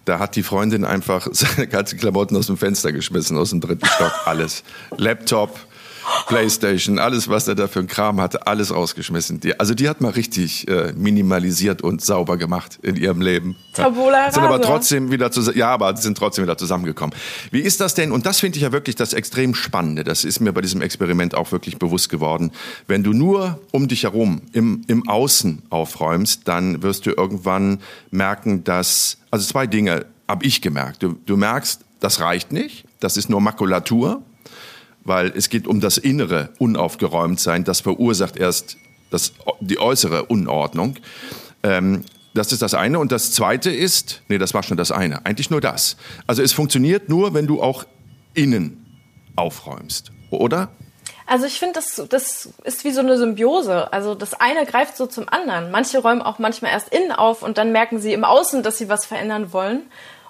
da 0.04 0.18
hat 0.18 0.36
die 0.36 0.42
Freundin 0.42 0.84
einfach 0.84 1.28
seine 1.32 1.66
ganzen 1.66 1.98
Klamotten 1.98 2.36
aus 2.36 2.48
dem 2.48 2.58
Fenster 2.58 2.92
geschmissen, 2.92 3.38
aus 3.38 3.50
dem 3.50 3.60
dritten 3.60 3.86
Stock, 3.86 4.12
alles. 4.26 4.62
Laptop, 4.96 5.58
Playstation, 6.26 6.98
alles, 6.98 7.28
was 7.28 7.48
er 7.48 7.54
da 7.54 7.68
für 7.68 7.80
ein 7.80 7.86
Kram 7.86 8.20
hatte, 8.20 8.46
alles 8.46 8.74
rausgeschmissen. 8.74 9.40
Die, 9.40 9.58
also 9.58 9.74
die 9.74 9.88
hat 9.88 10.00
mal 10.00 10.10
richtig 10.10 10.68
äh, 10.68 10.92
minimalisiert 10.96 11.82
und 11.82 12.02
sauber 12.02 12.36
gemacht 12.36 12.78
in 12.82 12.96
ihrem 12.96 13.20
Leben. 13.20 13.56
Tabula 13.72 14.26
rasa. 14.26 14.32
Sind 14.32 14.44
aber 14.44 14.60
trotzdem 14.60 15.10
wieder 15.10 15.30
zusammen, 15.30 15.58
ja, 15.58 15.68
aber 15.68 15.96
sind 15.96 16.16
trotzdem 16.18 16.44
wieder 16.44 16.58
zusammengekommen. 16.58 17.14
Wie 17.50 17.60
ist 17.60 17.80
das 17.80 17.94
denn? 17.94 18.12
Und 18.12 18.26
das 18.26 18.40
finde 18.40 18.56
ich 18.56 18.62
ja 18.62 18.72
wirklich 18.72 18.96
das 18.96 19.12
extrem 19.12 19.54
Spannende. 19.54 20.04
Das 20.04 20.24
ist 20.24 20.40
mir 20.40 20.52
bei 20.52 20.60
diesem 20.60 20.82
Experiment 20.82 21.34
auch 21.34 21.52
wirklich 21.52 21.78
bewusst 21.78 22.08
geworden. 22.08 22.52
Wenn 22.86 23.02
du 23.02 23.12
nur 23.12 23.60
um 23.70 23.88
dich 23.88 24.04
herum 24.04 24.42
im, 24.52 24.82
im 24.88 25.08
Außen 25.08 25.62
aufräumst, 25.70 26.48
dann 26.48 26.82
wirst 26.82 27.06
du 27.06 27.10
irgendwann 27.10 27.80
merken, 28.10 28.64
dass, 28.64 29.18
also 29.30 29.46
zwei 29.46 29.66
Dinge 29.66 30.06
habe 30.28 30.44
ich 30.46 30.60
gemerkt. 30.62 31.02
Du, 31.02 31.16
du 31.26 31.36
merkst, 31.36 31.80
das 32.00 32.20
reicht 32.20 32.52
nicht. 32.52 32.84
Das 33.00 33.16
ist 33.16 33.28
nur 33.28 33.40
Makulatur 33.40 34.22
weil 35.04 35.32
es 35.34 35.48
geht 35.48 35.66
um 35.66 35.80
das 35.80 35.98
innere 35.98 36.50
Unaufgeräumtsein. 36.58 37.64
Das 37.64 37.80
verursacht 37.80 38.36
erst 38.36 38.76
das, 39.10 39.32
die 39.60 39.78
äußere 39.78 40.24
Unordnung. 40.24 40.96
Ähm, 41.62 42.04
das 42.34 42.52
ist 42.52 42.62
das 42.62 42.74
eine. 42.74 42.98
Und 42.98 43.12
das 43.12 43.32
zweite 43.32 43.70
ist, 43.70 44.22
nee, 44.28 44.38
das 44.38 44.54
war 44.54 44.62
schon 44.62 44.76
das 44.76 44.90
eine. 44.90 45.26
Eigentlich 45.26 45.50
nur 45.50 45.60
das. 45.60 45.96
Also 46.26 46.42
es 46.42 46.52
funktioniert 46.52 47.08
nur, 47.08 47.34
wenn 47.34 47.46
du 47.46 47.62
auch 47.62 47.84
innen 48.34 49.00
aufräumst, 49.36 50.12
oder? 50.30 50.70
Also 51.26 51.46
ich 51.46 51.58
finde, 51.58 51.74
das, 51.74 52.02
das 52.08 52.48
ist 52.64 52.84
wie 52.84 52.90
so 52.90 53.00
eine 53.00 53.16
Symbiose. 53.16 53.92
Also 53.92 54.14
das 54.14 54.34
eine 54.34 54.66
greift 54.66 54.96
so 54.96 55.06
zum 55.06 55.28
anderen. 55.28 55.70
Manche 55.70 55.98
räumen 55.98 56.22
auch 56.22 56.38
manchmal 56.38 56.72
erst 56.72 56.92
innen 56.92 57.12
auf 57.12 57.42
und 57.42 57.58
dann 57.58 57.72
merken 57.72 58.00
sie 58.00 58.12
im 58.12 58.24
Außen, 58.24 58.62
dass 58.62 58.78
sie 58.78 58.88
was 58.88 59.06
verändern 59.06 59.52
wollen. 59.52 59.82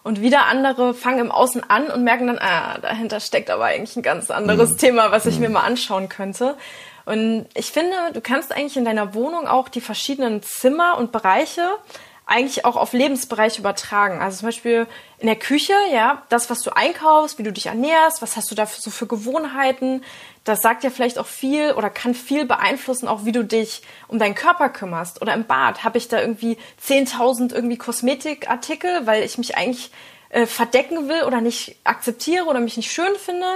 Und 0.04 0.20
wieder 0.20 0.46
andere 0.46 0.94
fangen 0.94 1.20
im 1.20 1.30
Außen 1.30 1.68
an 1.68 1.86
und 1.86 2.02
merken 2.02 2.26
dann, 2.26 2.38
ah, 2.38 2.78
dahinter 2.78 3.20
steckt 3.20 3.50
aber 3.50 3.66
eigentlich 3.66 3.96
ein 3.96 4.02
ganz 4.02 4.30
anderes 4.30 4.72
mhm. 4.72 4.78
Thema, 4.78 5.12
was 5.12 5.26
ich 5.26 5.38
mir 5.38 5.48
mhm. 5.48 5.54
mal 5.54 5.64
anschauen 5.64 6.08
könnte. 6.08 6.56
Und 7.04 7.46
ich 7.54 7.70
finde, 7.70 7.96
du 8.12 8.20
kannst 8.20 8.52
eigentlich 8.52 8.76
in 8.76 8.84
deiner 8.84 9.14
Wohnung 9.14 9.46
auch 9.46 9.68
die 9.68 9.80
verschiedenen 9.80 10.42
Zimmer 10.42 10.96
und 10.98 11.12
Bereiche 11.12 11.68
eigentlich 12.26 12.64
auch 12.64 12.76
auf 12.76 12.92
Lebensbereiche 12.92 13.60
übertragen. 13.60 14.20
Also 14.20 14.38
zum 14.38 14.48
Beispiel 14.48 14.86
in 15.18 15.26
der 15.26 15.36
Küche, 15.36 15.74
ja, 15.92 16.22
das, 16.28 16.50
was 16.50 16.62
du 16.62 16.74
einkaufst, 16.74 17.38
wie 17.38 17.42
du 17.42 17.52
dich 17.52 17.66
ernährst, 17.66 18.22
was 18.22 18.36
hast 18.36 18.50
du 18.50 18.54
da 18.54 18.66
so 18.66 18.90
für 18.90 19.06
Gewohnheiten, 19.06 20.02
das 20.44 20.60
sagt 20.60 20.82
ja 20.82 20.90
vielleicht 20.90 21.18
auch 21.18 21.26
viel 21.26 21.72
oder 21.72 21.88
kann 21.88 22.14
viel 22.14 22.44
beeinflussen, 22.44 23.06
auch 23.06 23.24
wie 23.24 23.32
du 23.32 23.44
dich 23.44 23.82
um 24.08 24.18
deinen 24.18 24.34
Körper 24.34 24.68
kümmerst. 24.68 25.22
Oder 25.22 25.34
im 25.34 25.44
Bad, 25.44 25.84
habe 25.84 25.98
ich 25.98 26.08
da 26.08 26.20
irgendwie 26.20 26.58
10.000 26.84 27.54
irgendwie 27.54 27.78
Kosmetikartikel, 27.78 29.06
weil 29.06 29.22
ich 29.22 29.38
mich 29.38 29.56
eigentlich 29.56 29.90
äh, 30.30 30.46
verdecken 30.46 31.08
will 31.08 31.22
oder 31.24 31.40
nicht 31.40 31.76
akzeptiere 31.84 32.46
oder 32.46 32.58
mich 32.58 32.76
nicht 32.76 32.90
schön 32.90 33.14
finde. 33.16 33.46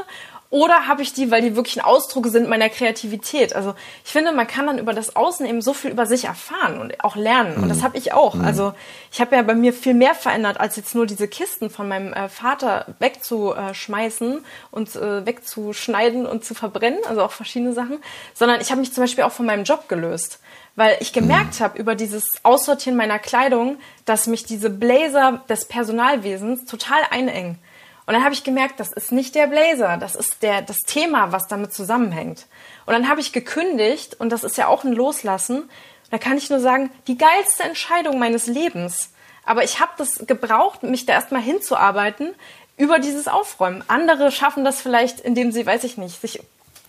Oder 0.48 0.86
habe 0.86 1.02
ich 1.02 1.12
die, 1.12 1.30
weil 1.32 1.42
die 1.42 1.56
wirklich 1.56 1.76
ein 1.76 1.84
Ausdruck 1.84 2.28
sind 2.28 2.48
meiner 2.48 2.68
Kreativität? 2.68 3.54
Also 3.56 3.74
ich 4.04 4.12
finde, 4.12 4.30
man 4.32 4.46
kann 4.46 4.66
dann 4.66 4.78
über 4.78 4.92
das 4.92 5.16
Außen 5.16 5.44
eben 5.44 5.60
so 5.60 5.74
viel 5.74 5.90
über 5.90 6.06
sich 6.06 6.26
erfahren 6.26 6.80
und 6.80 7.02
auch 7.02 7.16
lernen. 7.16 7.56
Und 7.56 7.68
das 7.68 7.78
mhm. 7.78 7.82
habe 7.82 7.98
ich 7.98 8.12
auch. 8.12 8.34
Mhm. 8.34 8.44
Also 8.44 8.72
ich 9.10 9.20
habe 9.20 9.34
ja 9.34 9.42
bei 9.42 9.56
mir 9.56 9.72
viel 9.72 9.94
mehr 9.94 10.14
verändert, 10.14 10.60
als 10.60 10.76
jetzt 10.76 10.94
nur 10.94 11.06
diese 11.06 11.26
Kisten 11.26 11.68
von 11.68 11.88
meinem 11.88 12.12
äh, 12.12 12.28
Vater 12.28 12.86
wegzuschmeißen 13.00 14.44
und 14.70 14.94
äh, 14.94 15.26
wegzuschneiden 15.26 16.26
und 16.26 16.44
zu 16.44 16.54
verbrennen, 16.54 17.00
also 17.08 17.22
auch 17.22 17.32
verschiedene 17.32 17.72
Sachen, 17.72 17.98
sondern 18.32 18.60
ich 18.60 18.70
habe 18.70 18.80
mich 18.80 18.92
zum 18.92 19.02
Beispiel 19.02 19.24
auch 19.24 19.32
von 19.32 19.46
meinem 19.46 19.64
Job 19.64 19.88
gelöst. 19.88 20.38
Weil 20.76 20.98
ich 21.00 21.14
gemerkt 21.14 21.58
mhm. 21.58 21.64
habe 21.64 21.78
über 21.78 21.94
dieses 21.94 22.24
Aussortieren 22.42 22.96
meiner 22.98 23.18
Kleidung, 23.18 23.78
dass 24.04 24.26
mich 24.26 24.44
diese 24.44 24.70
Blazer 24.70 25.42
des 25.48 25.64
Personalwesens 25.64 26.66
total 26.66 27.00
einengen. 27.10 27.58
Und 28.06 28.14
dann 28.14 28.22
habe 28.22 28.34
ich 28.34 28.44
gemerkt, 28.44 28.78
das 28.78 28.92
ist 28.92 29.10
nicht 29.10 29.34
der 29.34 29.48
Blazer, 29.48 29.96
das 29.96 30.14
ist 30.14 30.42
der, 30.42 30.62
das 30.62 30.78
Thema, 30.86 31.32
was 31.32 31.48
damit 31.48 31.74
zusammenhängt. 31.74 32.46
Und 32.86 32.92
dann 32.92 33.08
habe 33.08 33.20
ich 33.20 33.32
gekündigt, 33.32 34.14
und 34.20 34.30
das 34.30 34.44
ist 34.44 34.56
ja 34.56 34.68
auch 34.68 34.84
ein 34.84 34.92
Loslassen. 34.92 35.68
Da 36.12 36.18
kann 36.18 36.38
ich 36.38 36.48
nur 36.48 36.60
sagen, 36.60 36.90
die 37.08 37.18
geilste 37.18 37.64
Entscheidung 37.64 38.20
meines 38.20 38.46
Lebens. 38.46 39.10
Aber 39.44 39.64
ich 39.64 39.80
habe 39.80 39.92
das 39.98 40.24
gebraucht, 40.26 40.84
mich 40.84 41.04
da 41.04 41.14
erstmal 41.14 41.42
hinzuarbeiten 41.42 42.32
über 42.76 43.00
dieses 43.00 43.26
Aufräumen. 43.26 43.82
Andere 43.88 44.30
schaffen 44.30 44.64
das 44.64 44.80
vielleicht, 44.80 45.20
indem 45.20 45.50
sie, 45.50 45.66
weiß 45.66 45.82
ich 45.82 45.96
nicht, 45.96 46.20
sich 46.20 46.40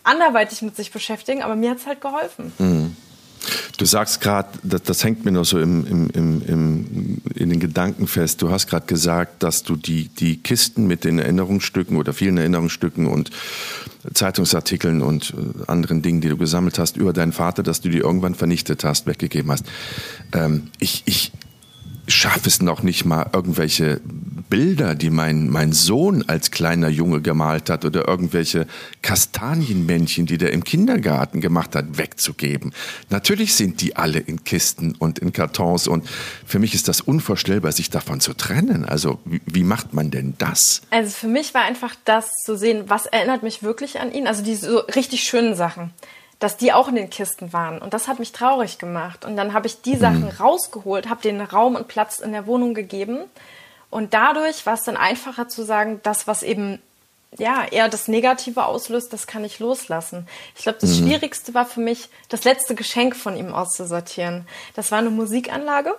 anderweitig 0.04 0.62
mit 0.62 0.76
sich 0.76 0.92
beschäftigen, 0.92 1.42
aber 1.42 1.56
mir 1.56 1.72
hat 1.72 1.78
es 1.78 1.88
halt 1.88 2.02
geholfen. 2.02 2.54
Mhm. 2.60 2.98
Du 3.78 3.86
sagst 3.86 4.22
gerade, 4.22 4.50
das, 4.64 4.84
das, 4.84 5.04
hängt 5.04 5.26
mir 5.26 5.32
noch 5.32 5.46
so 5.46 5.60
im, 5.60 5.86
im, 5.86 6.42
im, 6.42 7.22
in 7.36 7.50
den 7.50 7.60
Gedanken 7.60 8.08
fest. 8.08 8.42
Du 8.42 8.50
hast 8.50 8.68
gerade 8.68 8.86
gesagt, 8.86 9.44
dass 9.44 9.64
du 9.64 9.76
die, 9.76 10.10
die 10.10 10.38
Kisten 10.38 10.88
mit 10.88 11.04
den 11.04 11.20
Erinnerungsstücken 11.20 11.98
oder 11.98 12.14
vielen 12.14 12.38
Erinnerungsstücken 12.38 13.08
und 13.08 13.32
Zeitungsartikeln 14.14 15.02
und 15.02 15.34
äh, 15.34 15.70
anderen 15.70 16.02
Dingen, 16.02 16.22
die 16.22 16.30
du 16.30 16.38
gesammelt 16.38 16.80
hast 16.80 16.98
über 16.98 17.14
deinen 17.14 17.34
Vater, 17.34 17.64
dass 17.64 17.82
du 17.82 17.90
die 17.90 18.00
irgendwann 18.00 18.36
vernichtet 18.36 18.84
hast, 18.84 19.06
weggegeben 19.06 19.52
hast. 19.52 19.66
Ähm, 20.34 20.70
ich, 20.80 21.04
ich 21.06 21.32
schaffe 22.08 22.48
es 22.48 22.62
noch 22.62 22.84
nicht 22.84 23.06
mal, 23.06 23.30
irgendwelche 23.34 24.00
Bilder, 24.50 24.96
die 24.96 25.10
mein, 25.10 25.50
mein 25.50 25.74
Sohn 25.74 26.24
als 26.28 26.52
kleiner 26.52 26.90
Junge 26.90 27.22
gemalt 27.22 27.70
hat 27.70 27.86
oder 27.86 28.08
irgendwelche 28.08 28.68
Kastanienmännchen, 29.02 30.26
die 30.26 30.38
der 30.38 30.54
im 30.54 30.64
Kindergarten 30.64 31.42
gemacht 31.42 31.76
hat, 31.76 31.98
wegzugeben. 31.98 32.74
Natürlich 33.10 33.56
sind 33.56 33.82
die 33.82 33.96
alle 33.96 34.20
in 34.20 34.44
Kisten 34.44 34.96
und 34.98 35.20
in 35.20 35.34
Kartons 35.34 35.88
und 35.88 36.08
für 36.46 36.60
mich 36.60 36.74
ist 36.74 36.88
das 36.88 37.02
unvorstellbar, 37.02 37.72
sich 37.72 37.90
davon 37.90 38.20
zu 38.20 38.34
trennen. 38.34 38.86
Also 38.86 39.20
wie, 39.26 39.42
wie 39.46 39.64
macht 39.64 39.94
man 39.94 40.12
denn 40.12 40.36
das? 40.38 40.82
Also 40.90 41.12
für 41.12 41.28
mich 41.28 41.54
war 41.54 41.64
einfach 41.64 41.96
das 42.06 42.32
zu 42.44 42.58
sehen, 42.58 42.86
was 42.88 43.06
erinnert 43.06 43.44
mich 43.44 43.64
wirklich 43.64 44.00
an 44.00 44.12
ihn, 44.12 44.28
also 44.28 44.44
die 44.44 44.56
so 44.56 44.80
richtig 44.80 45.24
schönen 45.24 45.56
Sachen 45.56 45.92
dass 46.40 46.58
die 46.58 46.72
auch 46.72 46.88
in 46.88 46.96
den 46.96 47.10
Kisten 47.10 47.52
waren. 47.52 47.80
Und 47.80 47.94
das 47.94 48.08
hat 48.08 48.20
mich 48.20 48.32
traurig 48.32 48.78
gemacht. 48.78 49.26
Und 49.26 49.36
dann 49.38 49.54
habe 49.54 49.68
ich 49.68 49.82
die 49.82 49.96
Sachen 49.96 50.26
mhm. 50.26 50.40
rausgeholt, 50.40 51.10
habe 51.10 51.22
den 51.22 51.42
Raum 51.42 51.76
und 51.76 51.88
Platz 51.88 52.20
in 52.20 52.32
der 52.32 52.46
Wohnung 52.46 52.74
gegeben. 52.74 53.22
Und 53.90 54.14
dadurch 54.14 54.66
war 54.66 54.74
es 54.74 54.84
dann 54.84 54.98
einfacher 54.98 55.48
zu 55.48 55.64
sagen, 55.64 56.00
das, 56.04 56.28
was 56.28 56.44
eben 56.44 56.80
ja 57.38 57.66
eher 57.70 57.90
das 57.90 58.08
Negative 58.08 58.66
auslöst, 58.66 59.14
das 59.14 59.28
kann 59.28 59.44
ich 59.44 59.60
loslassen. 59.60 60.28
Ich 60.56 60.64
glaube, 60.64 60.80
das 60.82 61.00
mhm. 61.00 61.08
Schwierigste 61.08 61.54
war 61.54 61.66
für 61.66 61.80
mich, 61.80 62.10
das 62.30 62.44
letzte 62.44 62.76
Geschenk 62.76 63.16
von 63.16 63.38
ihm 63.38 63.54
auszusortieren. 63.54 64.48
Das 64.76 64.92
war 64.92 65.00
eine 65.00 65.10
Musikanlage. 65.10 65.96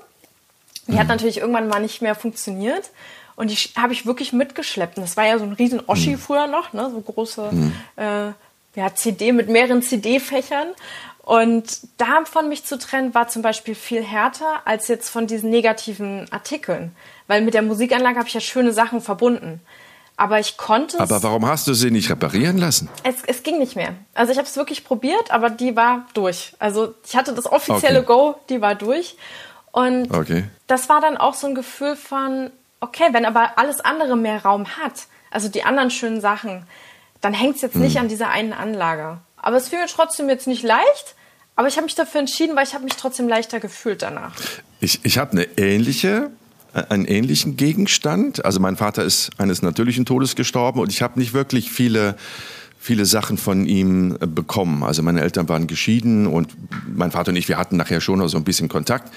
Die 0.86 0.92
mhm. 0.92 0.98
hat 0.98 1.08
natürlich 1.08 1.38
irgendwann 1.38 1.68
mal 1.68 1.80
nicht 1.80 2.02
mehr 2.02 2.14
funktioniert. 2.14 2.90
Und 3.36 3.50
die 3.50 3.56
habe 3.80 3.92
ich 3.92 4.04
wirklich 4.04 4.32
mitgeschleppt. 4.32 4.96
Und 4.96 5.04
das 5.04 5.16
war 5.16 5.26
ja 5.26 5.38
so 5.38 5.44
ein 5.44 5.52
riesen 5.52 5.80
Oschi 5.86 6.10
mhm. 6.10 6.18
früher 6.18 6.46
noch, 6.46 6.72
ne? 6.72 6.90
so 6.90 7.00
große 7.00 7.52
mhm. 7.52 7.72
äh, 7.96 8.32
ja, 8.74 8.94
CD 8.94 9.32
mit 9.32 9.48
mehreren 9.48 9.82
CD-Fächern. 9.82 10.68
Und 11.22 11.80
davon 11.98 12.48
mich 12.48 12.64
zu 12.64 12.78
trennen, 12.78 13.14
war 13.14 13.28
zum 13.28 13.42
Beispiel 13.42 13.74
viel 13.74 14.02
härter 14.02 14.62
als 14.64 14.88
jetzt 14.88 15.10
von 15.10 15.26
diesen 15.26 15.50
negativen 15.50 16.26
Artikeln. 16.32 16.96
Weil 17.28 17.42
mit 17.42 17.54
der 17.54 17.62
Musikanlage 17.62 18.18
habe 18.18 18.26
ich 18.26 18.34
ja 18.34 18.40
schöne 18.40 18.72
Sachen 18.72 19.00
verbunden. 19.00 19.60
Aber 20.16 20.40
ich 20.40 20.56
konnte 20.56 20.98
Aber 20.98 21.22
warum 21.22 21.46
hast 21.46 21.68
du 21.68 21.74
sie 21.74 21.92
nicht 21.92 22.10
reparieren 22.10 22.58
lassen? 22.58 22.88
Es, 23.04 23.22
es 23.24 23.44
ging 23.44 23.60
nicht 23.60 23.76
mehr. 23.76 23.94
Also 24.14 24.32
ich 24.32 24.38
habe 24.38 24.48
es 24.48 24.56
wirklich 24.56 24.82
probiert, 24.82 25.30
aber 25.30 25.48
die 25.48 25.76
war 25.76 26.08
durch. 26.12 26.54
Also 26.58 26.94
ich 27.06 27.14
hatte 27.14 27.32
das 27.34 27.46
offizielle 27.46 28.00
okay. 28.00 28.06
Go, 28.06 28.34
die 28.48 28.60
war 28.60 28.74
durch. 28.74 29.16
Und 29.70 30.12
okay. 30.12 30.44
das 30.66 30.88
war 30.88 31.00
dann 31.00 31.16
auch 31.16 31.34
so 31.34 31.46
ein 31.46 31.54
Gefühl 31.54 31.94
von, 31.94 32.50
okay, 32.80 33.04
wenn 33.12 33.24
aber 33.24 33.58
alles 33.58 33.78
andere 33.78 34.16
mehr 34.16 34.42
Raum 34.42 34.66
hat, 34.66 35.06
also 35.30 35.48
die 35.48 35.62
anderen 35.62 35.92
schönen 35.92 36.20
Sachen, 36.20 36.64
dann 37.20 37.32
hängt 37.32 37.56
es 37.56 37.62
jetzt 37.62 37.74
hm. 37.74 37.82
nicht 37.82 37.98
an 38.00 38.08
dieser 38.08 38.30
einen 38.30 38.52
Anlage. 38.52 39.18
Aber 39.36 39.56
es 39.56 39.68
fiel 39.68 39.78
mir 39.78 39.86
trotzdem 39.86 40.28
jetzt 40.28 40.48
nicht 40.48 40.64
leicht. 40.64 41.14
Aber 41.54 41.68
ich 41.68 41.76
habe 41.76 41.84
mich 41.84 41.94
dafür 41.94 42.20
entschieden, 42.20 42.56
weil 42.56 42.64
ich 42.64 42.74
habe 42.74 42.84
mich 42.84 42.94
trotzdem 42.94 43.28
leichter 43.28 43.60
gefühlt 43.60 44.02
danach. 44.02 44.32
Ich, 44.80 45.04
ich 45.04 45.18
habe 45.18 45.32
eine 45.32 45.44
ähnliche 45.58 46.08
äh, 46.08 46.30
einen 46.88 47.04
ähnlichen 47.04 47.56
Gegenstand. 47.56 48.44
Also 48.44 48.60
mein 48.60 48.76
Vater 48.76 49.04
ist 49.04 49.30
eines 49.38 49.62
natürlichen 49.62 50.04
Todes 50.04 50.36
gestorben 50.36 50.80
und 50.80 50.92
ich 50.92 51.02
habe 51.02 51.18
nicht 51.18 51.32
wirklich 51.32 51.70
viele 51.70 52.16
viele 52.88 53.04
Sachen 53.04 53.36
von 53.36 53.66
ihm 53.66 54.16
äh, 54.18 54.26
bekommen. 54.26 54.82
Also 54.82 55.02
meine 55.02 55.20
Eltern 55.20 55.46
waren 55.50 55.66
geschieden 55.66 56.26
und 56.26 56.56
mein 56.96 57.10
Vater 57.10 57.32
und 57.32 57.36
ich, 57.36 57.46
wir 57.46 57.58
hatten 57.58 57.76
nachher 57.76 58.00
schon 58.00 58.18
noch 58.18 58.28
so 58.28 58.38
ein 58.38 58.44
bisschen 58.44 58.70
Kontakt. 58.70 59.12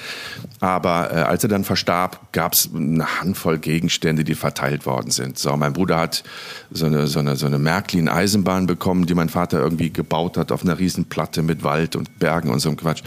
Aber 0.60 1.10
äh, 1.10 1.16
als 1.22 1.44
er 1.44 1.50
dann 1.50 1.64
verstarb, 1.64 2.34
gab 2.34 2.52
es 2.52 2.70
eine 2.76 3.22
Handvoll 3.22 3.60
Gegenstände, 3.60 4.26
die 4.26 4.36
verteilt 4.36 4.86
worden 4.86 5.10
sind. 5.10 5.40
So, 5.40 5.56
mein 5.56 5.72
Bruder 5.72 6.00
hat 6.00 6.26
so 6.70 6.86
eine, 6.86 7.08
so 7.08 7.20
eine, 7.20 7.38
so 7.38 7.46
eine 7.46 7.60
Märklin-Eisenbahn 7.60 8.68
bekommen, 8.68 9.06
die 9.06 9.14
mein 9.14 9.30
Vater 9.30 9.60
irgendwie 9.60 9.90
gebaut 9.90 10.36
hat 10.36 10.52
auf 10.52 10.64
einer 10.64 10.78
Riesenplatte 10.78 11.42
mit 11.42 11.64
Wald 11.64 11.96
und 11.96 12.20
Bergen 12.20 12.50
und 12.50 12.60
so 12.60 12.68
einem 12.68 12.78
Quatsch. 12.78 13.04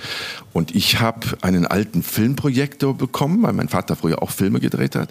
Und 0.54 0.74
ich 0.74 0.98
habe 0.98 1.26
einen 1.42 1.66
alten 1.66 2.02
Filmprojektor 2.02 2.96
bekommen, 2.96 3.42
weil 3.42 3.52
mein 3.52 3.68
Vater 3.68 3.96
früher 3.96 4.22
auch 4.22 4.30
Filme 4.30 4.60
gedreht 4.60 4.96
hat, 4.96 5.10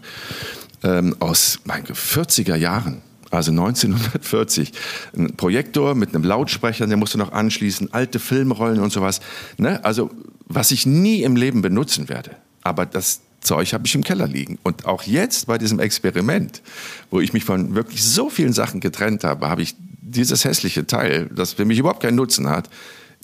ähm, 0.81 1.15
aus 1.19 1.59
meinen 1.65 1.85
40er 1.85 2.55
Jahren 2.55 3.03
also 3.33 3.51
1940, 3.51 4.71
ein 5.17 5.35
Projektor 5.35 5.95
mit 5.95 6.13
einem 6.13 6.23
Lautsprecher, 6.23 6.87
der 6.87 6.97
musste 6.97 7.17
noch 7.17 7.31
anschließen, 7.31 7.93
alte 7.93 8.19
Filmrollen 8.19 8.79
und 8.79 8.91
sowas. 8.91 9.21
Ne? 9.57 9.83
Also 9.83 10.09
was 10.45 10.71
ich 10.71 10.85
nie 10.85 11.23
im 11.23 11.35
Leben 11.35 11.61
benutzen 11.61 12.09
werde. 12.09 12.31
Aber 12.61 12.85
das 12.85 13.21
Zeug 13.41 13.73
habe 13.73 13.85
ich 13.85 13.95
im 13.95 14.03
Keller 14.03 14.27
liegen. 14.27 14.57
Und 14.63 14.85
auch 14.85 15.03
jetzt 15.03 15.47
bei 15.47 15.57
diesem 15.57 15.79
Experiment, 15.79 16.61
wo 17.09 17.19
ich 17.19 17.33
mich 17.33 17.43
von 17.43 17.75
wirklich 17.75 18.03
so 18.03 18.29
vielen 18.29 18.53
Sachen 18.53 18.79
getrennt 18.79 19.23
habe, 19.23 19.49
habe 19.49 19.61
ich 19.61 19.75
dieses 19.79 20.45
hässliche 20.45 20.85
Teil, 20.85 21.29
das 21.33 21.53
für 21.53 21.65
mich 21.65 21.79
überhaupt 21.79 22.01
keinen 22.01 22.15
Nutzen 22.15 22.49
hat, 22.49 22.69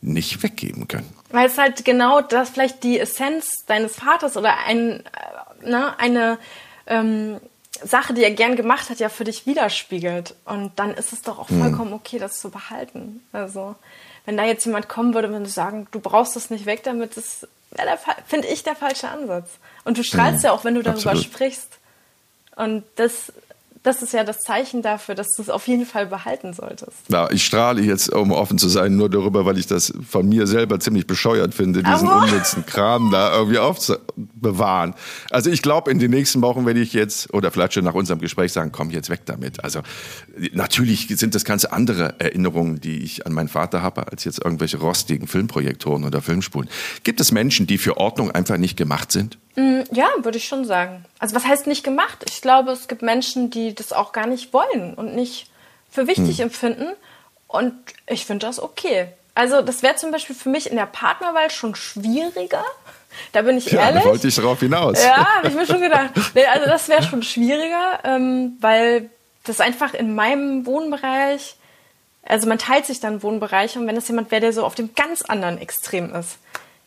nicht 0.02 0.42
weggeben 0.44 0.88
können. 0.88 1.10
Weil 1.32 1.48
es 1.48 1.58
halt 1.58 1.86
genau 1.86 2.22
das 2.22 2.50
vielleicht 2.50 2.84
die 2.84 3.00
Essenz 3.00 3.66
deines 3.68 3.96
Vaters 3.96 4.38
oder 4.38 4.58
ein, 4.66 5.04
äh, 5.66 5.70
ne, 5.70 6.00
eine 6.00 6.40
ähm, 6.88 7.38
Sache, 7.84 8.14
die 8.14 8.24
er 8.24 8.32
gern 8.32 8.56
gemacht 8.56 8.90
hat, 8.90 9.00
ja 9.00 9.10
für 9.10 9.24
dich 9.24 9.46
widerspiegelt. 9.46 10.36
Und 10.46 10.72
dann 10.78 10.94
ist 10.94 11.14
es 11.14 11.22
doch 11.22 11.40
auch 11.40 11.50
hm. 11.50 11.62
vollkommen 11.62 11.94
okay, 11.94 12.20
das 12.20 12.40
zu 12.40 12.50
behalten. 12.50 13.22
Also, 13.32 13.76
wenn 14.26 14.38
da 14.38 14.46
jetzt 14.46 14.66
jemand 14.66 14.90
kommen 14.90 15.14
würde 15.14 15.28
und 15.28 15.46
sagen, 15.46 15.88
du 15.92 16.00
brauchst 16.00 16.36
das 16.36 16.50
nicht 16.50 16.66
weg 16.66 16.84
damit, 16.84 17.18
das 17.18 17.48
wäre, 17.72 17.98
finde 18.28 18.48
ich, 18.48 18.64
der 18.64 18.76
falsche 18.76 19.10
Ansatz. 19.10 19.50
Und 19.84 19.98
du 19.98 20.04
strahlst 20.04 20.44
ja, 20.44 20.50
ja 20.50 20.56
auch, 20.56 20.64
wenn 20.64 20.76
du 20.76 20.84
darüber 20.84 21.12
absolut. 21.12 21.24
sprichst. 21.24 21.80
Und 22.56 22.84
das 22.96 23.32
das 23.84 24.02
ist 24.02 24.14
ja 24.14 24.24
das 24.24 24.42
Zeichen 24.42 24.82
dafür, 24.82 25.16
dass 25.16 25.30
du 25.36 25.42
es 25.42 25.50
auf 25.50 25.68
jeden 25.68 25.86
Fall 25.86 26.06
behalten 26.06 26.54
solltest. 26.54 26.98
Ja, 27.08 27.30
ich 27.32 27.46
strahle 27.46 27.82
jetzt, 27.82 28.12
um 28.12 28.32
offen 28.32 28.58
zu 28.58 28.68
sein, 28.68 28.98
nur 28.98 29.10
darüber, 29.10 29.46
weil 29.46 29.58
ich 29.58 29.68
das 29.68 29.94
von 30.08 30.28
mir 30.28 30.48
selber 30.48 30.80
ziemlich 30.80 31.08
bescheuert 31.08 31.54
finde, 31.54 31.82
diesen 31.84 32.08
Aber 32.08 32.24
unnützen 32.24 32.66
Kram 32.66 33.10
da 33.12 33.34
irgendwie 33.36 33.60
aufzubewahren. 33.60 34.96
Also 35.32 35.50
ich 35.50 35.62
glaube, 35.62 35.92
in 35.92 36.00
den 36.00 36.12
nächsten 36.12 36.42
Wochen 36.42 36.66
werde 36.66 36.82
ich 36.82 36.94
jetzt, 36.94 37.34
oder 37.34 37.52
vielleicht 37.52 37.74
schon 37.74 37.86
nach 37.86 37.94
unserem 37.94 38.20
Gespräch 38.20 38.52
sagen, 38.52 38.72
komm 38.72 38.90
jetzt 38.90 39.10
weg 39.10 39.22
damit. 39.26 39.64
Also 39.64 39.82
natürlich 40.54 41.08
sind 41.08 41.34
das 41.34 41.46
ganz 41.46 41.64
andere 41.64 42.20
Erinnerungen, 42.20 42.82
die 42.82 43.00
ich 43.04 43.26
an 43.26 43.34
meinen 43.34 43.50
Vater 43.50 43.82
habe, 43.82 44.12
als 44.12 44.26
jetzt 44.26 44.44
irgendwelche 44.44 44.78
rostigen 44.78 45.28
Filmprojektoren 45.28 46.04
oder 46.04 46.22
Filmspulen. 46.22 46.70
Gibt 47.04 47.22
es 47.22 47.32
Menschen, 47.32 47.66
die 47.66 47.78
für 47.78 47.98
Ordnung 47.98 48.32
einfach 48.32 48.58
nicht 48.58 48.76
gemacht 48.76 49.12
sind? 49.12 49.38
Mm, 49.56 49.82
ja, 49.92 50.08
würde 50.20 50.38
ich 50.38 50.48
schon 50.48 50.66
sagen. 50.66 51.06
Also 51.20 51.36
was 51.36 51.46
heißt 51.46 51.68
nicht 51.68 51.84
gemacht? 51.84 52.26
Ich 52.30 52.42
glaube, 52.42 52.72
es 52.72 52.88
gibt 52.88 53.02
Menschen, 53.02 53.50
die 53.50 53.74
das 53.74 53.94
auch 53.94 54.12
gar 54.12 54.28
nicht 54.28 54.54
wollen 54.54 54.94
und 54.94 55.16
nicht 55.16 55.50
für 55.90 56.08
wichtig 56.08 56.38
hm. 56.38 56.46
empfinden. 56.46 56.88
Und 57.48 57.74
ich 58.08 58.26
finde 58.26 58.46
das 58.46 58.62
okay. 58.62 59.08
Also 59.34 59.62
das 59.62 59.84
wäre 59.84 59.96
zum 59.96 60.12
Beispiel 60.12 60.36
für 60.36 60.50
mich 60.50 60.70
in 60.70 60.76
der 60.76 60.86
Partnerwahl 60.86 61.50
schon 61.50 61.76
schwieriger. 61.76 62.64
Da 63.32 63.42
bin 63.42 63.58
ich 63.58 63.72
ja, 63.72 63.82
ehrlich. 63.82 64.04
Da 64.04 64.10
wollte 64.10 64.28
ich 64.28 64.36
darauf 64.36 64.60
hinaus. 64.60 65.04
Ja, 65.04 65.38
habe 65.38 65.48
ich 65.48 65.56
mir 65.56 65.66
schon 65.66 65.82
gedacht. 65.82 66.12
Nee, 66.36 66.46
also 66.46 66.66
das 66.66 66.88
wäre 66.90 67.04
schon 67.04 67.24
schwieriger, 67.24 68.00
ähm, 68.04 68.58
weil 68.60 69.10
das 69.46 69.62
einfach 69.62 69.94
in 69.94 70.14
meinem 70.14 70.66
Wohnbereich, 70.66 71.56
also 72.24 72.48
man 72.48 72.60
teilt 72.60 72.86
sich 72.86 73.00
dann 73.00 73.24
Wohnbereiche 73.24 73.80
und 73.80 73.88
wenn 73.88 73.96
das 73.96 74.08
jemand 74.08 74.30
wäre, 74.30 74.42
der 74.42 74.54
so 74.54 74.64
auf 74.64 74.76
dem 74.76 74.94
ganz 74.94 75.24
anderen 75.24 75.58
Extrem 75.58 76.14
ist, 76.14 76.38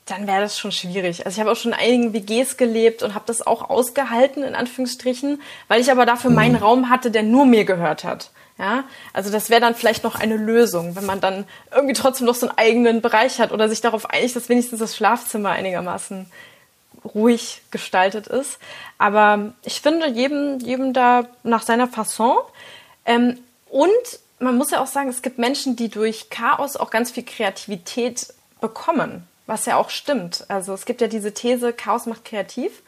dann 0.06 0.26
wäre 0.26 0.40
das 0.40 0.58
schon 0.58 0.72
schwierig. 0.72 1.24
Also 1.24 1.36
ich 1.36 1.40
habe 1.40 1.52
auch 1.52 1.56
schon 1.56 1.72
in 1.72 1.78
einigen 1.78 2.12
WGs 2.12 2.56
gelebt 2.56 3.02
und 3.02 3.14
habe 3.14 3.24
das 3.26 3.46
auch 3.46 3.70
ausgehalten, 3.70 4.42
in 4.42 4.54
Anführungsstrichen, 4.54 5.40
weil 5.68 5.80
ich 5.80 5.90
aber 5.90 6.06
dafür 6.06 6.30
meinen 6.30 6.56
mhm. 6.56 6.62
Raum 6.62 6.90
hatte, 6.90 7.10
der 7.10 7.22
nur 7.22 7.46
mir 7.46 7.64
gehört 7.64 8.04
hat. 8.04 8.30
Ja, 8.58 8.84
also 9.12 9.30
das 9.30 9.48
wäre 9.48 9.60
dann 9.60 9.74
vielleicht 9.74 10.04
noch 10.04 10.14
eine 10.14 10.36
Lösung, 10.36 10.94
wenn 10.94 11.06
man 11.06 11.20
dann 11.20 11.46
irgendwie 11.74 11.94
trotzdem 11.94 12.26
noch 12.26 12.34
so 12.34 12.48
einen 12.48 12.58
eigenen 12.58 13.00
Bereich 13.00 13.40
hat 13.40 13.50
oder 13.50 13.68
sich 13.68 13.80
darauf 13.80 14.10
einigt, 14.10 14.36
dass 14.36 14.48
wenigstens 14.48 14.78
das 14.78 14.94
Schlafzimmer 14.94 15.50
einigermaßen 15.50 16.26
ruhig 17.14 17.62
gestaltet 17.70 18.26
ist. 18.26 18.58
Aber 18.98 19.52
ich 19.64 19.80
finde 19.80 20.08
jedem, 20.08 20.58
jedem 20.58 20.92
da 20.92 21.26
nach 21.42 21.62
seiner 21.62 21.88
Fasson. 21.88 22.36
Ähm, 23.06 23.38
und 23.70 23.90
man 24.38 24.56
muss 24.56 24.70
ja 24.70 24.82
auch 24.82 24.86
sagen, 24.86 25.08
es 25.08 25.22
gibt 25.22 25.38
Menschen, 25.38 25.74
die 25.74 25.88
durch 25.88 26.28
Chaos 26.28 26.76
auch 26.76 26.90
ganz 26.90 27.10
viel 27.10 27.24
Kreativität 27.24 28.34
bekommen 28.60 29.26
was 29.46 29.66
ja 29.66 29.76
auch 29.76 29.90
stimmt. 29.90 30.44
Also 30.48 30.72
es 30.72 30.84
gibt 30.84 31.00
ja 31.00 31.08
diese 31.08 31.32
These, 31.32 31.72
Chaos 31.72 32.06
macht 32.06 32.24
kreativ 32.24 32.82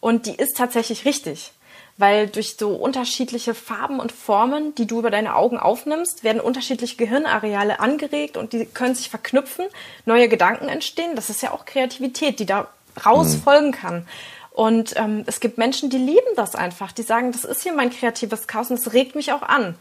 und 0.00 0.26
die 0.26 0.34
ist 0.34 0.56
tatsächlich 0.56 1.04
richtig. 1.04 1.52
Weil 1.96 2.26
durch 2.26 2.56
so 2.56 2.70
unterschiedliche 2.70 3.54
Farben 3.54 4.00
und 4.00 4.10
Formen, 4.10 4.74
die 4.74 4.86
du 4.86 4.98
über 4.98 5.12
deine 5.12 5.36
Augen 5.36 5.58
aufnimmst, 5.58 6.24
werden 6.24 6.40
unterschiedliche 6.40 6.96
Gehirnareale 6.96 7.78
angeregt 7.78 8.36
und 8.36 8.52
die 8.52 8.66
können 8.66 8.96
sich 8.96 9.10
verknüpfen, 9.10 9.66
neue 10.04 10.28
Gedanken 10.28 10.68
entstehen. 10.68 11.14
Das 11.14 11.30
ist 11.30 11.40
ja 11.40 11.52
auch 11.52 11.64
Kreativität, 11.64 12.40
die 12.40 12.46
da 12.46 12.68
raus 13.06 13.34
mhm. 13.34 13.42
folgen 13.42 13.72
kann. 13.72 14.08
Und 14.50 14.94
ähm, 14.96 15.24
es 15.26 15.40
gibt 15.40 15.58
Menschen, 15.58 15.90
die 15.90 15.98
lieben 15.98 16.20
das 16.36 16.54
einfach. 16.54 16.92
Die 16.92 17.02
sagen, 17.02 17.32
das 17.32 17.44
ist 17.44 17.62
hier 17.62 17.72
mein 17.72 17.90
kreatives 17.90 18.46
Chaos 18.46 18.70
und 18.70 18.78
es 18.78 18.92
regt 18.92 19.14
mich 19.14 19.32
auch 19.32 19.42
an. 19.42 19.76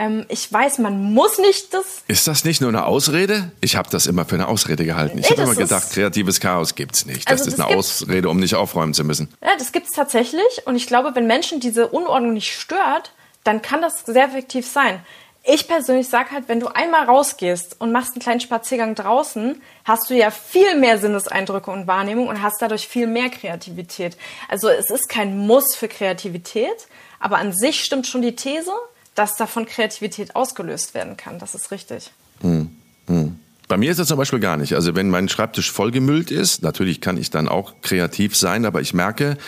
Ähm, 0.00 0.24
ich 0.28 0.50
weiß, 0.50 0.78
man 0.78 1.12
muss 1.12 1.38
nicht 1.38 1.74
das. 1.74 2.02
Ist 2.08 2.26
das 2.26 2.46
nicht 2.46 2.62
nur 2.62 2.70
eine 2.70 2.86
Ausrede? 2.86 3.52
Ich 3.60 3.76
habe 3.76 3.90
das 3.90 4.06
immer 4.06 4.24
für 4.24 4.36
eine 4.36 4.48
Ausrede 4.48 4.86
gehalten. 4.86 5.18
Ich 5.18 5.28
nee, 5.28 5.36
habe 5.36 5.42
immer 5.42 5.54
gedacht, 5.54 5.90
kreatives 5.92 6.40
Chaos 6.40 6.74
gibt's 6.74 7.04
nicht. 7.04 7.30
Das 7.30 7.42
also 7.42 7.50
ist 7.50 7.58
das 7.58 7.66
eine 7.66 7.76
Ausrede, 7.76 8.30
um 8.30 8.40
nicht 8.40 8.54
aufräumen 8.54 8.94
zu 8.94 9.04
müssen. 9.04 9.28
Ja, 9.42 9.50
das 9.58 9.72
gibt's 9.72 9.90
tatsächlich. 9.94 10.62
Und 10.64 10.74
ich 10.74 10.86
glaube, 10.86 11.14
wenn 11.14 11.26
Menschen 11.26 11.60
diese 11.60 11.86
Unordnung 11.88 12.32
nicht 12.32 12.58
stört, 12.58 13.12
dann 13.44 13.60
kann 13.60 13.82
das 13.82 14.06
sehr 14.06 14.24
effektiv 14.24 14.66
sein. 14.66 15.04
Ich 15.42 15.68
persönlich 15.68 16.08
sage 16.08 16.30
halt, 16.30 16.48
wenn 16.48 16.60
du 16.60 16.68
einmal 16.68 17.04
rausgehst 17.04 17.76
und 17.78 17.92
machst 17.92 18.12
einen 18.12 18.22
kleinen 18.22 18.40
Spaziergang 18.40 18.94
draußen, 18.94 19.60
hast 19.84 20.08
du 20.08 20.14
ja 20.14 20.30
viel 20.30 20.76
mehr 20.76 20.96
Sinneseindrücke 20.96 21.70
und 21.70 21.86
Wahrnehmung 21.86 22.28
und 22.28 22.40
hast 22.40 22.62
dadurch 22.62 22.88
viel 22.88 23.06
mehr 23.06 23.28
Kreativität. 23.28 24.16
Also 24.48 24.70
es 24.70 24.88
ist 24.88 25.10
kein 25.10 25.36
Muss 25.36 25.74
für 25.74 25.88
Kreativität, 25.88 26.86
aber 27.18 27.36
an 27.36 27.52
sich 27.52 27.84
stimmt 27.84 28.06
schon 28.06 28.22
die 28.22 28.36
These, 28.36 28.72
dass 29.14 29.36
davon 29.36 29.66
Kreativität 29.66 30.36
ausgelöst 30.36 30.94
werden 30.94 31.16
kann. 31.16 31.38
Das 31.38 31.54
ist 31.54 31.70
richtig. 31.70 32.10
Hm, 32.40 32.70
hm. 33.06 33.38
Bei 33.70 33.76
mir 33.76 33.92
ist 33.92 34.00
das 34.00 34.08
zum 34.08 34.16
Beispiel 34.16 34.40
gar 34.40 34.56
nicht. 34.56 34.74
Also 34.74 34.96
wenn 34.96 35.10
mein 35.10 35.28
Schreibtisch 35.28 35.70
vollgemüllt 35.70 36.32
ist, 36.32 36.64
natürlich 36.64 37.00
kann 37.00 37.16
ich 37.16 37.30
dann 37.30 37.46
auch 37.46 37.74
kreativ 37.82 38.36
sein, 38.36 38.64
aber 38.64 38.80
ich 38.80 38.94
merke, 38.94 39.38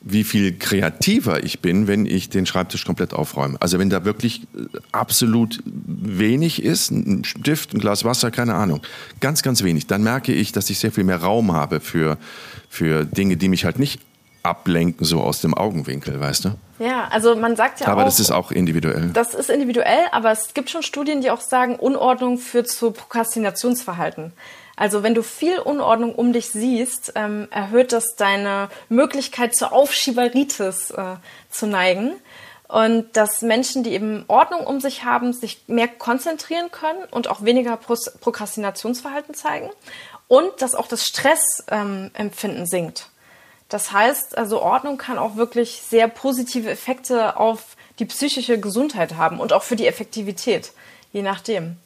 wie 0.00 0.24
viel 0.24 0.58
kreativer 0.58 1.44
ich 1.44 1.60
bin, 1.60 1.86
wenn 1.86 2.04
ich 2.04 2.28
den 2.28 2.44
Schreibtisch 2.44 2.84
komplett 2.84 3.12
aufräume. 3.12 3.56
Also 3.60 3.78
wenn 3.78 3.88
da 3.88 4.04
wirklich 4.04 4.42
äh, 4.42 4.78
absolut 4.90 5.60
wenig 5.64 6.60
ist, 6.64 6.90
ein 6.90 7.22
Stift, 7.22 7.72
ein 7.72 7.78
Glas 7.78 8.04
Wasser, 8.04 8.32
keine 8.32 8.54
Ahnung, 8.54 8.80
ganz, 9.20 9.42
ganz 9.42 9.62
wenig, 9.62 9.86
dann 9.86 10.02
merke 10.02 10.32
ich, 10.32 10.50
dass 10.50 10.70
ich 10.70 10.80
sehr 10.80 10.90
viel 10.90 11.04
mehr 11.04 11.22
Raum 11.22 11.52
habe 11.52 11.78
für, 11.78 12.18
für 12.68 13.04
Dinge, 13.04 13.36
die 13.36 13.48
mich 13.48 13.64
halt 13.64 13.78
nicht 13.78 14.00
ablenken, 14.42 15.06
so 15.06 15.20
aus 15.20 15.40
dem 15.40 15.54
Augenwinkel, 15.54 16.18
weißt 16.18 16.46
du? 16.46 16.50
Ja, 16.78 17.08
also 17.10 17.34
man 17.34 17.56
sagt 17.56 17.80
ja 17.80 17.86
aber 17.86 17.92
auch. 17.92 17.98
Aber 17.98 18.04
das 18.04 18.20
ist 18.20 18.30
auch 18.30 18.50
individuell. 18.50 19.10
Das 19.12 19.34
ist 19.34 19.50
individuell, 19.50 20.06
aber 20.12 20.30
es 20.30 20.54
gibt 20.54 20.70
schon 20.70 20.82
Studien, 20.82 21.20
die 21.20 21.30
auch 21.30 21.40
sagen, 21.40 21.76
Unordnung 21.76 22.38
führt 22.38 22.68
zu 22.68 22.92
Prokrastinationsverhalten. 22.92 24.32
Also 24.76 25.02
wenn 25.02 25.14
du 25.14 25.24
viel 25.24 25.58
Unordnung 25.58 26.14
um 26.14 26.32
dich 26.32 26.50
siehst, 26.50 27.12
ähm, 27.16 27.48
erhöht 27.50 27.92
das 27.92 28.14
deine 28.14 28.68
Möglichkeit 28.88 29.56
zur 29.56 29.72
Aufschieberitis 29.72 30.92
äh, 30.92 31.16
zu 31.50 31.66
neigen. 31.66 32.12
Und 32.68 33.16
dass 33.16 33.42
Menschen, 33.42 33.82
die 33.82 33.92
eben 33.92 34.24
Ordnung 34.28 34.66
um 34.66 34.78
sich 34.78 35.02
haben, 35.02 35.32
sich 35.32 35.64
mehr 35.66 35.88
konzentrieren 35.88 36.70
können 36.70 37.02
und 37.10 37.26
auch 37.26 37.42
weniger 37.42 37.76
Pro 37.76 37.96
Prokrastinationsverhalten 38.20 39.34
zeigen. 39.34 39.70
Und 40.28 40.60
dass 40.60 40.74
auch 40.74 40.86
das 40.86 41.04
Stressempfinden 41.04 42.60
ähm, 42.60 42.66
sinkt. 42.66 43.08
Das 43.68 43.92
heißt, 43.92 44.38
also 44.38 44.62
Ordnung 44.62 44.96
kann 44.96 45.18
auch 45.18 45.36
wirklich 45.36 45.82
sehr 45.82 46.08
positive 46.08 46.70
Effekte 46.70 47.36
auf 47.36 47.76
die 47.98 48.06
psychische 48.06 48.58
Gesundheit 48.58 49.16
haben 49.16 49.40
und 49.40 49.52
auch 49.52 49.62
für 49.62 49.76
die 49.76 49.86
Effektivität, 49.86 50.72
je 51.12 51.22
nachdem. 51.22 51.76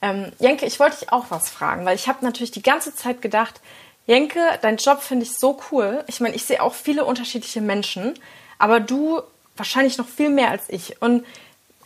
Ähm, 0.00 0.32
Jenke, 0.38 0.66
ich 0.66 0.80
wollte 0.80 0.98
dich 0.98 1.12
auch 1.12 1.26
was 1.30 1.50
fragen, 1.50 1.84
weil 1.84 1.96
ich 1.96 2.08
habe 2.08 2.24
natürlich 2.24 2.50
die 2.50 2.62
ganze 2.62 2.94
Zeit 2.94 3.20
gedacht, 3.22 3.60
Jenke, 4.06 4.40
dein 4.62 4.76
Job 4.76 5.02
finde 5.02 5.24
ich 5.24 5.36
so 5.36 5.58
cool. 5.70 6.04
Ich 6.06 6.20
meine, 6.20 6.36
ich 6.36 6.44
sehe 6.44 6.62
auch 6.62 6.74
viele 6.74 7.04
unterschiedliche 7.04 7.60
Menschen, 7.60 8.14
aber 8.58 8.78
du 8.80 9.20
wahrscheinlich 9.56 9.98
noch 9.98 10.08
viel 10.08 10.30
mehr 10.30 10.50
als 10.50 10.64
ich. 10.68 11.02
Und 11.02 11.24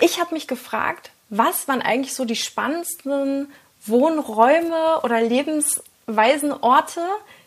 ich 0.01 0.21
habe 0.21 0.35
mich 0.35 0.47
gefragt, 0.47 1.11
was 1.31 1.67
waren 1.67 1.81
eigentlich 1.81 2.15
so 2.15 2.25
die 2.25 2.37
spannendsten 2.37 3.51
Wohnräume 3.87 5.01
oder 5.03 5.21
lebensweisen 5.23 6.53
Orte, 6.53 7.03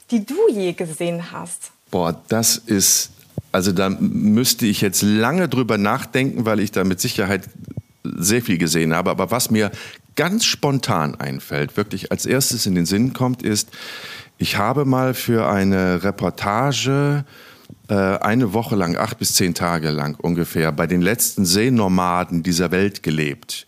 die 0.10 0.26
du 0.26 0.50
je 0.50 0.74
gesehen 0.74 1.32
hast? 1.32 1.72
Boah, 1.94 2.20
das 2.28 2.58
ist, 2.58 3.12
also 3.52 3.72
da 3.72 3.88
müsste 3.92 4.66
ich 4.66 4.82
jetzt 4.82 5.04
lange 5.04 5.48
drüber 5.48 5.78
nachdenken, 5.78 6.44
weil 6.44 6.60
ich 6.60 6.72
da 6.72 6.84
mit 6.84 7.00
Sicherheit 7.00 7.48
sehr 8.04 8.42
viel 8.42 8.58
gesehen 8.58 8.96
habe. 8.96 9.12
Aber 9.12 9.30
was 9.30 9.52
mir 9.52 9.70
ganz 10.16 10.44
spontan 10.44 11.14
einfällt, 11.14 11.78
wirklich 11.78 12.12
als 12.12 12.26
erstes 12.26 12.66
in 12.66 12.74
den 12.74 12.88
Sinn 12.88 13.14
kommt, 13.14 13.44
ist, 13.44 13.70
ich 14.40 14.58
habe 14.58 14.86
mal 14.86 15.14
für 15.14 15.48
eine 15.48 16.04
Reportage 16.04 17.26
äh, 17.90 17.94
eine 17.94 18.54
Woche 18.54 18.76
lang, 18.76 18.98
acht 18.98 19.20
bis 19.20 19.36
zehn 19.36 19.54
Tage 19.54 19.92
lang 19.92 20.16
ungefähr, 20.20 20.72
bei 20.72 20.88
den 20.88 21.04
letzten 21.04 21.46
Seenomaden 21.46 22.42
dieser 22.42 22.72
Welt 22.72 23.04
gelebt. 23.04 23.68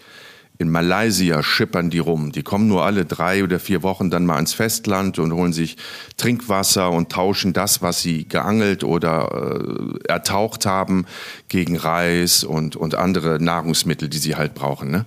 In 0.57 0.69
Malaysia 0.69 1.43
schippern 1.43 1.89
die 1.89 1.99
rum. 1.99 2.31
Die 2.31 2.43
kommen 2.43 2.67
nur 2.67 2.85
alle 2.85 3.05
drei 3.05 3.43
oder 3.43 3.59
vier 3.59 3.83
Wochen 3.83 4.09
dann 4.09 4.25
mal 4.25 4.35
ans 4.35 4.53
Festland 4.53 5.19
und 5.19 5.33
holen 5.33 5.51
sich 5.51 5.75
Trinkwasser 6.15 6.91
und 6.91 7.11
tauschen 7.11 7.51
das, 7.51 7.81
was 7.81 8.01
sie 8.01 8.27
geangelt 8.27 8.83
oder 8.83 9.59
äh, 10.05 10.07
ertaucht 10.07 10.65
haben, 10.65 11.05
gegen 11.47 11.77
Reis 11.77 12.43
und, 12.43 12.75
und 12.75 12.95
andere 12.95 13.41
Nahrungsmittel, 13.41 14.09
die 14.09 14.17
sie 14.17 14.35
halt 14.35 14.55
brauchen. 14.55 14.89
Ne? 14.89 15.05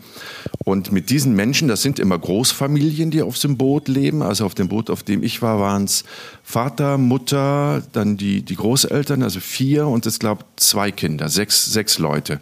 Und 0.65 0.93
mit 0.93 1.11
diesen 1.11 1.35
Menschen, 1.35 1.67
das 1.67 1.83
sind 1.83 1.99
immer 1.99 2.19
Großfamilien, 2.19 3.11
die 3.11 3.23
auf 3.23 3.39
dem 3.39 3.57
Boot 3.57 3.89
leben. 3.89 4.23
Also 4.23 4.47
auf 4.47 4.55
dem 4.55 4.69
Boot, 4.69 4.89
auf 4.89 5.03
dem 5.03 5.23
ich 5.23 5.43
war, 5.43 5.59
waren 5.59 5.85
es 5.85 6.05
Vater, 6.45 6.97
Mutter, 6.97 7.83
dann 7.93 8.17
die, 8.17 8.43
die 8.43 8.55
Großeltern, 8.55 9.23
also 9.23 9.41
vier 9.41 9.89
und 9.89 10.07
es 10.07 10.19
glaube 10.19 10.45
zwei 10.57 10.93
Kinder, 10.93 11.29
sechs, 11.29 11.73
sechs 11.73 11.99
Leute. 11.99 12.41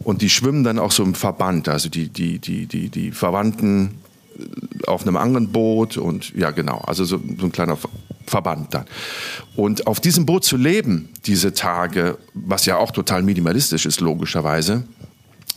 Und 0.00 0.20
die 0.22 0.30
schwimmen 0.30 0.62
dann 0.62 0.78
auch 0.78 0.92
so 0.92 1.02
im 1.02 1.14
Verband, 1.14 1.68
also 1.68 1.88
die, 1.88 2.08
die, 2.08 2.38
die, 2.38 2.66
die, 2.66 2.90
die 2.90 3.10
Verwandten 3.10 4.00
auf 4.86 5.02
einem 5.02 5.16
anderen 5.16 5.52
Boot 5.52 5.96
und 5.96 6.34
ja 6.34 6.50
genau, 6.50 6.78
also 6.86 7.04
so, 7.04 7.20
so 7.38 7.46
ein 7.46 7.52
kleiner 7.52 7.76
Verband 8.26 8.74
dann. 8.74 8.84
Und 9.56 9.86
auf 9.86 10.00
diesem 10.00 10.26
Boot 10.26 10.44
zu 10.44 10.56
leben, 10.56 11.08
diese 11.26 11.52
Tage, 11.52 12.18
was 12.34 12.66
ja 12.66 12.76
auch 12.76 12.90
total 12.90 13.22
minimalistisch 13.22 13.86
ist, 13.86 14.00
logischerweise, 14.00 14.84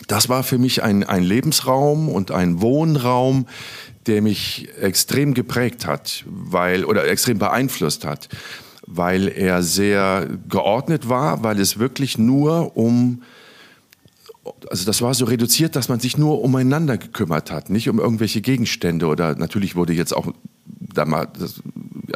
das 0.07 0.29
war 0.29 0.43
für 0.43 0.57
mich 0.57 0.83
ein, 0.83 1.03
ein 1.03 1.23
Lebensraum 1.23 2.09
und 2.09 2.31
ein 2.31 2.61
Wohnraum, 2.61 3.47
der 4.07 4.21
mich 4.21 4.67
extrem 4.81 5.33
geprägt 5.33 5.85
hat, 5.87 6.25
weil, 6.27 6.83
oder 6.83 7.07
extrem 7.07 7.39
beeinflusst 7.39 8.05
hat, 8.05 8.27
weil 8.85 9.29
er 9.29 9.63
sehr 9.63 10.27
geordnet 10.49 11.07
war, 11.07 11.43
weil 11.43 11.59
es 11.59 11.79
wirklich 11.79 12.17
nur 12.17 12.75
um 12.75 13.23
also 14.69 14.85
das 14.85 15.01
war 15.01 15.13
so 15.13 15.25
reduziert, 15.25 15.75
dass 15.75 15.89
man 15.89 15.99
sich 15.99 16.17
nur 16.17 16.41
umeinander 16.41 16.97
gekümmert 16.97 17.51
hat, 17.51 17.69
nicht 17.69 17.89
um 17.89 17.99
irgendwelche 17.99 18.41
Gegenstände 18.41 19.07
oder 19.07 19.35
natürlich 19.35 19.75
wurde 19.75 19.93
jetzt 19.93 20.13
auch 20.13 20.33
da 20.93 21.05
mal 21.05 21.27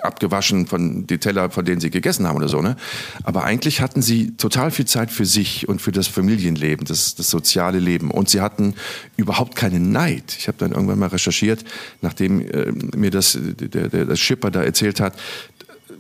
abgewaschen 0.01 0.67
von 0.67 1.07
den 1.07 1.19
Teller, 1.19 1.49
von 1.49 1.65
denen 1.65 1.79
sie 1.81 1.89
gegessen 1.89 2.27
haben 2.27 2.35
oder 2.35 2.49
so. 2.49 2.61
Ne? 2.61 2.75
Aber 3.23 3.43
eigentlich 3.43 3.81
hatten 3.81 4.01
sie 4.01 4.35
total 4.37 4.71
viel 4.71 4.85
Zeit 4.85 5.11
für 5.11 5.25
sich 5.25 5.67
und 5.67 5.81
für 5.81 5.91
das 5.91 6.07
Familienleben, 6.07 6.85
das, 6.85 7.15
das 7.15 7.29
soziale 7.29 7.79
Leben. 7.79 8.11
Und 8.11 8.29
sie 8.29 8.41
hatten 8.41 8.75
überhaupt 9.15 9.55
keinen 9.55 9.91
Neid. 9.91 10.35
Ich 10.37 10.47
habe 10.47 10.57
dann 10.59 10.71
irgendwann 10.71 10.99
mal 10.99 11.09
recherchiert, 11.09 11.63
nachdem 12.01 12.41
äh, 12.41 12.71
mir 12.95 13.11
das 13.11 13.37
der, 13.41 13.89
der, 13.89 14.05
das 14.05 14.19
Schipper 14.19 14.51
da 14.51 14.61
erzählt 14.61 14.99
hat, 14.99 15.13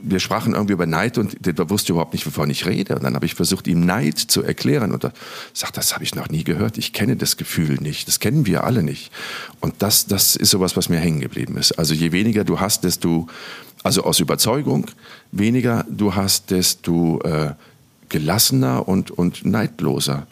wir 0.01 0.19
sprachen 0.19 0.53
irgendwie 0.53 0.73
über 0.73 0.85
Neid 0.85 1.17
und 1.17 1.45
der 1.45 1.69
wusste 1.69 1.91
überhaupt 1.91 2.13
nicht, 2.13 2.25
wovon 2.25 2.49
ich 2.49 2.65
rede. 2.65 2.95
Und 2.95 3.03
dann 3.03 3.15
habe 3.15 3.25
ich 3.25 3.35
versucht, 3.35 3.67
ihm 3.67 3.85
Neid 3.85 4.17
zu 4.17 4.43
erklären. 4.43 4.91
Und 4.91 5.03
er 5.03 5.13
sagt, 5.53 5.77
das 5.77 5.93
habe 5.93 6.03
ich 6.03 6.15
noch 6.15 6.29
nie 6.29 6.43
gehört. 6.43 6.77
Ich 6.77 6.93
kenne 6.93 7.15
das 7.15 7.37
Gefühl 7.37 7.75
nicht. 7.75 8.07
Das 8.07 8.19
kennen 8.19 8.45
wir 8.45 8.63
alle 8.63 8.83
nicht. 8.83 9.11
Und 9.59 9.75
das, 9.79 10.05
das 10.05 10.35
ist 10.35 10.51
sowas, 10.51 10.77
was 10.77 10.89
mir 10.89 10.99
hängen 10.99 11.21
geblieben 11.21 11.57
ist. 11.57 11.73
Also 11.73 11.93
je 11.93 12.11
weniger 12.11 12.43
du 12.43 12.59
hast, 12.59 12.83
desto, 12.83 13.27
also 13.83 14.03
aus 14.03 14.19
Überzeugung, 14.19 14.87
weniger 15.31 15.85
du 15.89 16.15
hast, 16.15 16.51
desto 16.51 17.21
äh, 17.21 17.53
gelassener 18.09 18.87
und, 18.87 19.11
und 19.11 19.45
neidloser 19.45 20.27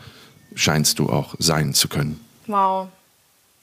scheinst 0.56 1.00
du 1.00 1.10
auch 1.10 1.36
sein 1.40 1.74
zu 1.74 1.88
können. 1.88 2.20
Wow. 2.48 2.88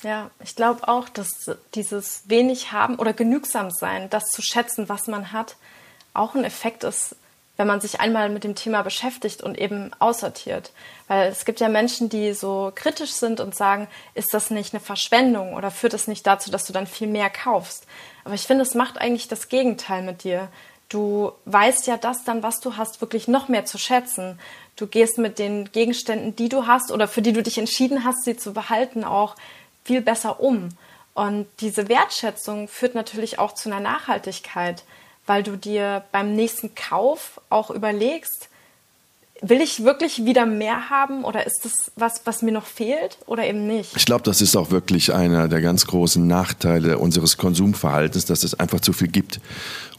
Ja, 0.03 0.31
ich 0.43 0.57
glaube 0.57 0.89
auch, 0.89 1.09
dass 1.09 1.51
dieses 1.75 2.23
wenig 2.27 2.73
haben 2.73 2.97
oder 2.97 3.13
genügsam 3.13 3.71
sein, 3.71 4.11
das 4.11 4.31
zu 4.31 4.43
schätzen, 4.43 4.89
was 4.89 5.07
man 5.07 5.33
hat, 5.33 5.57
auch 6.15 6.35
ein 6.35 6.45
Effekt 6.45 6.85
ist, 6.85 7.17
wenn 7.57 7.67
man 7.67 7.81
sich 7.81 8.01
einmal 8.01 8.29
mit 8.29 8.45
dem 8.45 8.55
Thema 8.55 8.83
beschäftigt 8.83 9.43
und 9.43 9.59
eben 9.59 9.91
aussortiert. 9.99 10.73
Weil 11.07 11.31
es 11.31 11.45
gibt 11.45 11.61
ja 11.61 11.69
Menschen, 11.69 12.09
die 12.09 12.33
so 12.33 12.73
kritisch 12.75 13.13
sind 13.13 13.41
und 13.41 13.55
sagen, 13.55 13.89
ist 14.15 14.33
das 14.33 14.51
nicht 14.51 14.73
eine 14.73 14.81
Verschwendung 14.81 15.55
oder 15.55 15.71
führt 15.71 15.93
das 15.93 16.09
nicht 16.09 16.27
dazu, 16.27 16.51
dass 16.51 16.65
du 16.65 16.73
dann 16.73 16.87
viel 16.87 17.09
mehr 17.09 17.31
kaufst? 17.31 17.87
Aber 18.25 18.35
ich 18.35 18.47
finde, 18.47 18.63
es 18.63 18.75
macht 18.75 18.99
eigentlich 18.99 19.29
das 19.29 19.49
Gegenteil 19.49 20.03
mit 20.03 20.25
dir. 20.25 20.49
Du 20.89 21.33
weißt 21.45 21.87
ja 21.87 21.97
das 21.97 22.25
dann, 22.25 22.43
was 22.43 22.61
du 22.61 22.77
hast, 22.77 23.01
wirklich 23.01 23.29
noch 23.29 23.49
mehr 23.49 23.65
zu 23.65 23.79
schätzen. 23.79 24.39
Du 24.77 24.87
gehst 24.87 25.19
mit 25.19 25.39
den 25.39 25.71
Gegenständen, 25.73 26.35
die 26.37 26.49
du 26.49 26.67
hast 26.67 26.91
oder 26.91 27.07
für 27.07 27.23
die 27.23 27.33
du 27.33 27.43
dich 27.43 27.59
entschieden 27.59 28.05
hast, 28.05 28.25
sie 28.25 28.37
zu 28.37 28.53
behalten, 28.53 29.05
auch 29.05 29.37
viel 29.85 30.01
besser 30.01 30.41
um. 30.41 30.71
Und 31.15 31.47
diese 31.61 31.89
Wertschätzung 31.89 32.69
führt 32.69 32.95
natürlich 32.95 33.39
auch 33.39 33.53
zu 33.53 33.71
einer 33.71 33.81
Nachhaltigkeit 33.81 34.83
weil 35.27 35.43
du 35.43 35.57
dir 35.57 36.05
beim 36.13 36.35
nächsten 36.35 36.75
Kauf 36.75 37.41
auch 37.49 37.71
überlegst, 37.71 38.49
will 39.43 39.61
ich 39.61 39.85
wirklich 39.85 40.25
wieder 40.25 40.47
mehr 40.47 40.89
haben 40.89 41.25
oder 41.25 41.45
ist 41.45 41.65
das 41.65 41.91
was, 41.97 42.23
was 42.25 42.43
mir 42.43 42.53
noch 42.53 42.65
fehlt 42.65 43.19
oder 43.27 43.45
eben 43.45 43.67
nicht? 43.67 43.95
Ich 43.97 44.07
glaube, 44.07 44.23
das 44.23 44.41
ist 44.41 44.57
auch 44.57 44.71
wirklich 44.71 45.13
einer 45.13 45.49
der 45.49 45.61
ganz 45.61 45.87
großen 45.87 46.25
Nachteile 46.27 46.99
unseres 46.99 47.37
Konsumverhaltens, 47.37 48.25
dass 48.25 48.45
es 48.45 48.59
einfach 48.59 48.81
zu 48.81 48.93
viel 48.93 49.09
gibt. 49.09 49.41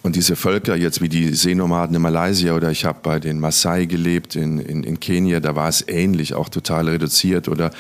Und 0.01 0.15
diese 0.17 0.35
Völker, 0.35 0.75
jetzt 0.75 1.01
wie 1.01 1.07
die 1.07 1.33
Seenomaden 1.33 1.95
in 1.95 2.01
Malaysia 2.01 2.55
oder 2.55 2.71
ich 2.71 2.83
habe 2.83 2.99
bei 3.03 3.19
den 3.19 3.39
Maasai 3.39 3.85
gelebt 3.85 4.35
in, 4.35 4.59
in, 4.59 4.83
in 4.83 4.99
Kenia, 4.99 5.39
da 5.39 5.55
war 5.55 5.69
es 5.69 5.87
ähnlich, 5.87 6.33
auch 6.33 6.49
total 6.49 6.89
reduziert. 6.89 7.47
Oder 7.47 7.71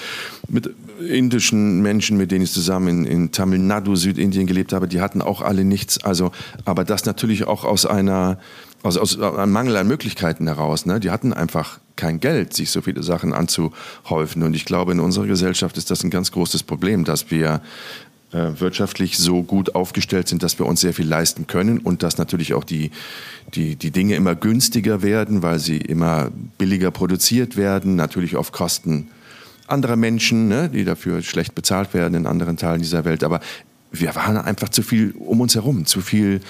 mit 0.47 0.69
indischen 1.05 1.81
Menschen, 1.81 2.17
mit 2.17 2.31
denen 2.31 2.45
ich 2.45 2.53
zusammen 2.53 3.05
in, 3.05 3.05
in 3.05 3.31
Tamil 3.31 3.59
Nadu, 3.59 3.95
Südindien 3.95 4.47
gelebt 4.47 4.71
habe, 4.71 4.87
die 4.87 5.01
hatten 5.01 5.21
auch 5.21 5.41
alle 5.41 5.65
nichts. 5.65 6.01
Also, 6.03 6.31
aber 6.63 6.85
das 6.85 7.05
natürlich 7.05 7.45
auch 7.45 7.65
aus 7.65 7.85
einer 7.85 8.37
aus, 8.83 8.97
aus 8.97 9.19
einem 9.19 9.51
Mangel 9.51 9.77
an 9.77 9.87
Möglichkeiten 9.87 10.47
heraus. 10.47 10.85
Ne? 10.85 10.99
Die 10.99 11.09
hatten 11.09 11.33
einfach 11.33 11.79
kein 11.95 12.19
Geld, 12.19 12.53
sich 12.53 12.69
so 12.69 12.81
viele 12.81 13.01
Sachen 13.01 13.33
anzuhäufen. 13.33 14.43
Und 14.43 14.55
ich 14.55 14.65
glaube, 14.65 14.91
in 14.91 14.99
unserer 14.99 15.25
Gesellschaft 15.25 15.77
ist 15.77 15.89
das 15.89 16.03
ein 16.03 16.09
ganz 16.09 16.31
großes 16.31 16.63
Problem, 16.63 17.05
dass 17.05 17.31
wir 17.31 17.61
äh, 18.33 18.59
wirtschaftlich 18.59 19.17
so 19.17 19.43
gut 19.43 19.75
aufgestellt 19.75 20.27
sind, 20.27 20.43
dass 20.43 20.59
wir 20.59 20.65
uns 20.65 20.81
sehr 20.81 20.93
viel 20.93 21.07
leisten 21.07 21.47
können 21.47 21.79
und 21.79 22.03
dass 22.03 22.17
natürlich 22.17 22.53
auch 22.53 22.63
die, 22.63 22.91
die, 23.53 23.75
die 23.75 23.91
Dinge 23.91 24.15
immer 24.15 24.35
günstiger 24.35 25.01
werden, 25.01 25.41
weil 25.43 25.59
sie 25.59 25.77
immer 25.77 26.31
billiger 26.57 26.91
produziert 26.91 27.55
werden, 27.55 27.95
natürlich 27.95 28.35
auf 28.35 28.51
Kosten 28.51 29.07
anderer 29.67 29.95
Menschen, 29.95 30.49
ne, 30.49 30.69
die 30.69 30.83
dafür 30.83 31.21
schlecht 31.21 31.55
bezahlt 31.55 31.93
werden 31.93 32.15
in 32.15 32.27
anderen 32.27 32.57
Teilen 32.57 32.81
dieser 32.81 33.05
Welt. 33.05 33.23
Aber 33.23 33.39
wir 33.91 34.13
waren 34.15 34.37
einfach 34.37 34.69
zu 34.69 34.81
viel 34.81 35.13
um 35.17 35.39
uns 35.39 35.55
herum, 35.55 35.85
zu 35.85 36.01
viel 36.01 36.41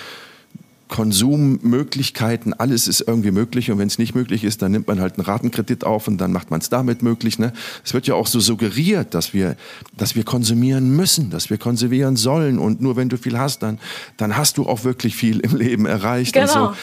Konsummöglichkeiten, 0.94 2.54
alles 2.54 2.88
ist 2.88 3.02
irgendwie 3.02 3.32
möglich 3.32 3.72
und 3.72 3.80
wenn 3.80 3.88
es 3.88 3.98
nicht 3.98 4.14
möglich 4.14 4.44
ist, 4.44 4.62
dann 4.62 4.72
nimmt 4.72 4.88
man 4.88 5.02
halt 5.02 5.18
einen 5.18 5.26
Ratenkredit 5.26 5.86
auf 5.86 6.08
und 6.08 6.20
dann 6.20 6.32
macht 6.32 6.52
man 6.52 6.60
es 6.60 6.70
damit 6.70 7.02
möglich. 7.02 7.39
Ne? 7.39 7.52
Es 7.84 7.96
wird 7.96 8.06
ja 8.06 8.14
auch 8.14 8.28
so 8.28 8.39
suggeriert, 8.39 9.16
dass 9.16 9.34
wir, 9.34 9.56
dass 9.98 10.16
wir 10.16 10.24
konsumieren 10.24 10.96
müssen, 10.96 11.32
dass 11.32 11.50
wir 11.50 11.58
konsumieren 11.58 12.16
sollen 12.16 12.60
und 12.60 12.80
nur 12.80 12.96
wenn 12.96 13.10
du 13.10 13.18
viel 13.18 13.39
hast, 13.39 13.64
dann, 13.64 13.80
dann 14.18 14.38
hast 14.38 14.60
du 14.60 14.68
auch 14.68 14.84
wirklich 14.84 15.16
viel 15.16 15.39
im 15.39 15.56
Leben 15.56 15.88
erreicht. 15.88 16.34
Genau. 16.34 16.54
So. 16.54 16.74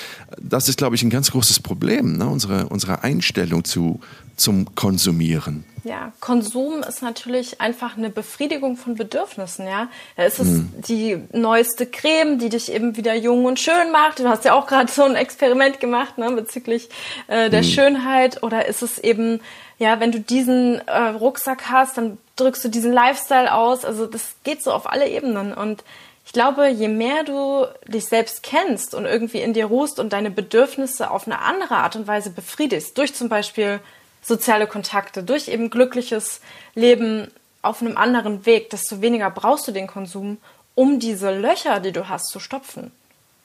Das 0.42 0.68
ist, 0.68 0.78
glaube 0.78 0.96
ich, 0.96 1.04
ein 1.04 1.10
ganz 1.10 1.30
großes 1.30 1.60
Problem, 1.60 2.16
ne? 2.16 2.26
unsere, 2.26 2.66
unsere 2.66 3.04
Einstellung 3.04 3.62
zu, 3.62 4.00
zum 4.40 4.74
Konsumieren. 4.74 5.64
Ja, 5.84 6.12
Konsum 6.20 6.82
ist 6.82 7.02
natürlich 7.02 7.60
einfach 7.60 7.96
eine 7.96 8.10
Befriedigung 8.10 8.76
von 8.76 8.96
Bedürfnissen, 8.96 9.66
ja. 9.66 9.88
Da 10.16 10.24
ist 10.24 10.38
es 10.38 10.48
mhm. 10.48 10.72
die 10.86 11.18
neueste 11.32 11.86
Creme, 11.86 12.38
die 12.38 12.48
dich 12.48 12.70
eben 12.70 12.96
wieder 12.96 13.14
jung 13.14 13.44
und 13.46 13.58
schön 13.58 13.90
macht. 13.90 14.18
Du 14.18 14.28
hast 14.28 14.44
ja 14.44 14.54
auch 14.54 14.66
gerade 14.66 14.92
so 14.92 15.04
ein 15.04 15.14
Experiment 15.14 15.80
gemacht, 15.80 16.18
ne, 16.18 16.30
bezüglich 16.32 16.90
äh, 17.28 17.48
der 17.48 17.62
mhm. 17.62 17.66
Schönheit. 17.66 18.42
Oder 18.42 18.66
ist 18.66 18.82
es 18.82 18.98
eben, 18.98 19.40
ja, 19.78 20.00
wenn 20.00 20.12
du 20.12 20.20
diesen 20.20 20.86
äh, 20.86 20.98
Rucksack 20.98 21.70
hast, 21.70 21.96
dann 21.96 22.18
drückst 22.36 22.64
du 22.64 22.68
diesen 22.68 22.92
Lifestyle 22.92 23.54
aus. 23.54 23.84
Also 23.84 24.06
das 24.06 24.34
geht 24.44 24.62
so 24.62 24.72
auf 24.72 24.90
alle 24.90 25.08
Ebenen. 25.08 25.54
Und 25.54 25.82
ich 26.26 26.32
glaube, 26.32 26.68
je 26.68 26.88
mehr 26.88 27.24
du 27.24 27.66
dich 27.88 28.04
selbst 28.04 28.42
kennst 28.42 28.94
und 28.94 29.06
irgendwie 29.06 29.40
in 29.40 29.54
dir 29.54 29.66
ruhst 29.66 29.98
und 29.98 30.12
deine 30.12 30.30
Bedürfnisse 30.30 31.10
auf 31.10 31.26
eine 31.26 31.40
andere 31.40 31.76
Art 31.76 31.96
und 31.96 32.06
Weise 32.06 32.30
befriedigst, 32.30 32.98
durch 32.98 33.14
zum 33.14 33.30
Beispiel 33.30 33.80
soziale 34.22 34.66
Kontakte, 34.66 35.22
durch 35.22 35.48
eben 35.48 35.70
glückliches 35.70 36.40
Leben 36.74 37.28
auf 37.62 37.82
einem 37.82 37.96
anderen 37.96 38.46
Weg, 38.46 38.70
desto 38.70 39.00
weniger 39.00 39.30
brauchst 39.30 39.68
du 39.68 39.72
den 39.72 39.86
Konsum, 39.86 40.38
um 40.74 40.98
diese 40.98 41.36
Löcher, 41.36 41.80
die 41.80 41.92
du 41.92 42.08
hast, 42.08 42.28
zu 42.28 42.40
stopfen. 42.40 42.90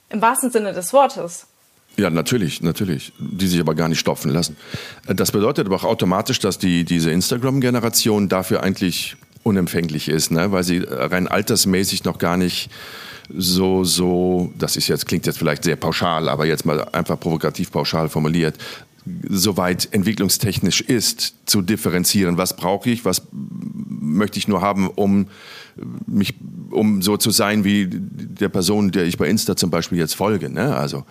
Im 0.10 0.22
wahrsten 0.22 0.52
Sinne 0.52 0.74
des 0.74 0.94
Wortes. 0.94 1.48
Ja, 1.98 2.10
natürlich, 2.10 2.62
natürlich. 2.62 3.14
Die 3.20 3.48
sich 3.48 3.60
aber 3.60 3.76
gar 3.76 3.88
nicht 3.88 4.00
stopfen 4.00 4.32
lassen. 4.32 4.58
Das 5.08 5.32
bedeutet 5.32 5.68
aber 5.68 5.78
auch 5.78 5.84
automatisch, 5.84 6.40
dass 6.40 6.58
die, 6.58 6.84
diese 6.84 7.12
Instagram-Generation 7.12 8.30
dafür 8.30 8.64
eigentlich 8.64 9.16
unempfänglich 9.44 10.10
ist, 10.10 10.32
ne? 10.32 10.52
weil 10.52 10.64
sie 10.64 10.84
rein 10.88 11.28
altersmäßig 11.28 12.04
noch 12.04 12.18
gar 12.18 12.36
nicht 12.36 12.70
so, 13.30 13.84
so, 13.84 14.52
das 14.58 14.76
ist 14.76 14.88
jetzt, 14.88 15.06
klingt 15.06 15.26
jetzt 15.26 15.38
vielleicht 15.38 15.64
sehr 15.64 15.76
pauschal, 15.76 16.30
aber 16.30 16.46
jetzt 16.46 16.66
mal 16.66 16.84
einfach 16.90 17.20
provokativ 17.20 17.72
pauschal 17.72 18.10
formuliert, 18.10 18.56
soweit 19.30 19.90
entwicklungstechnisch 19.92 20.82
ist, 20.82 21.36
zu 21.46 21.62
differenzieren, 21.62 22.38
was 22.38 22.56
brauche 22.56 22.90
ich, 22.90 23.06
was 23.06 23.24
möchte 23.32 24.40
ich 24.40 24.48
nur 24.48 24.62
haben, 24.62 24.90
um 24.90 25.28
mich, 26.08 26.36
um 26.72 27.02
so 27.02 27.18
zu 27.18 27.32
sein 27.32 27.64
wie 27.64 27.88
der 27.90 28.50
Person, 28.50 28.92
der 28.92 29.06
ich 29.06 29.18
bei 29.18 29.28
Insta 29.28 29.56
zum 29.56 29.70
Beispiel 29.70 29.98
jetzt 29.98 30.16
folge. 30.16 30.50
Ne? 30.50 30.76
Also 30.76 31.06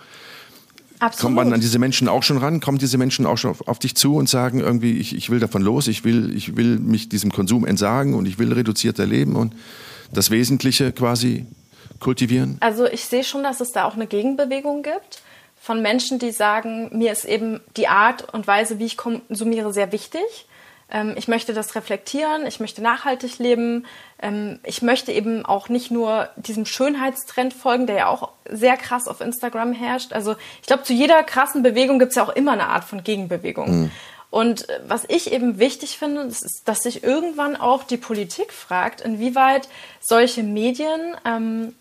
Absolut. 0.99 1.21
kommt 1.21 1.35
man 1.35 1.53
an 1.53 1.61
diese 1.61 1.79
Menschen 1.79 2.07
auch 2.07 2.23
schon 2.23 2.37
ran? 2.37 2.59
Kommen 2.59 2.77
diese 2.77 2.97
Menschen 2.97 3.25
auch 3.25 3.37
schon 3.37 3.51
auf, 3.51 3.67
auf 3.67 3.79
dich 3.79 3.95
zu 3.95 4.15
und 4.15 4.27
sagen 4.27 4.59
irgendwie, 4.59 4.93
ich, 4.93 5.15
ich 5.15 5.29
will 5.29 5.39
davon 5.39 5.61
los, 5.61 5.87
ich 5.87 6.03
will, 6.03 6.35
ich 6.35 6.57
will 6.57 6.79
mich 6.79 7.09
diesem 7.09 7.31
Konsum 7.31 7.65
entsagen 7.65 8.13
und 8.13 8.25
ich 8.25 8.39
will 8.39 8.51
reduzierter 8.51 9.05
leben 9.05 9.35
und 9.35 9.53
das 10.13 10.31
Wesentliche 10.31 10.91
quasi 10.91 11.45
kultivieren? 11.99 12.57
Also 12.59 12.85
ich 12.85 13.05
sehe 13.05 13.23
schon, 13.23 13.43
dass 13.43 13.61
es 13.61 13.71
da 13.71 13.85
auch 13.85 13.95
eine 13.95 14.07
Gegenbewegung 14.07 14.83
gibt 14.83 15.21
von 15.65 15.81
Menschen, 15.81 16.19
die 16.19 16.29
sagen, 16.29 16.95
mir 16.95 17.11
ist 17.11 17.25
eben 17.25 17.59
die 17.75 17.87
Art 17.87 18.31
und 18.31 18.45
Weise, 18.45 18.77
wie 18.77 18.85
ich 18.85 18.97
konsumiere, 18.97 19.73
sehr 19.73 19.91
wichtig. 19.91 20.21
Ähm, 20.91 21.15
ich 21.17 21.27
möchte 21.27 21.55
das 21.55 21.73
reflektieren, 21.73 22.45
ich 22.45 22.59
möchte 22.59 22.83
nachhaltig 22.83 23.39
leben, 23.39 23.87
ähm, 24.21 24.59
ich 24.63 24.83
möchte 24.83 25.11
eben 25.11 25.43
auch 25.43 25.67
nicht 25.67 25.89
nur 25.89 26.29
diesem 26.35 26.67
Schönheitstrend 26.67 27.51
folgen, 27.51 27.87
der 27.87 27.95
ja 27.95 28.07
auch 28.09 28.29
sehr 28.47 28.77
krass 28.77 29.07
auf 29.07 29.21
Instagram 29.21 29.73
herrscht. 29.73 30.13
Also 30.13 30.35
ich 30.61 30.67
glaube, 30.67 30.83
zu 30.83 30.93
jeder 30.93 31.23
krassen 31.23 31.63
Bewegung 31.63 31.97
gibt 31.97 32.11
es 32.11 32.15
ja 32.15 32.23
auch 32.23 32.35
immer 32.35 32.51
eine 32.51 32.67
Art 32.67 32.83
von 32.83 33.03
Gegenbewegung. 33.03 33.85
Mhm. 33.85 33.91
Und 34.29 34.69
äh, 34.69 34.81
was 34.87 35.05
ich 35.07 35.33
eben 35.33 35.57
wichtig 35.57 35.97
finde, 35.97 36.21
ist, 36.21 36.61
dass 36.65 36.83
sich 36.83 37.03
irgendwann 37.03 37.55
auch 37.55 37.85
die 37.85 37.97
Politik 37.97 38.53
fragt, 38.53 39.01
inwieweit 39.01 39.67
solche 39.99 40.43
Medien 40.43 41.17
ähm, 41.25 41.73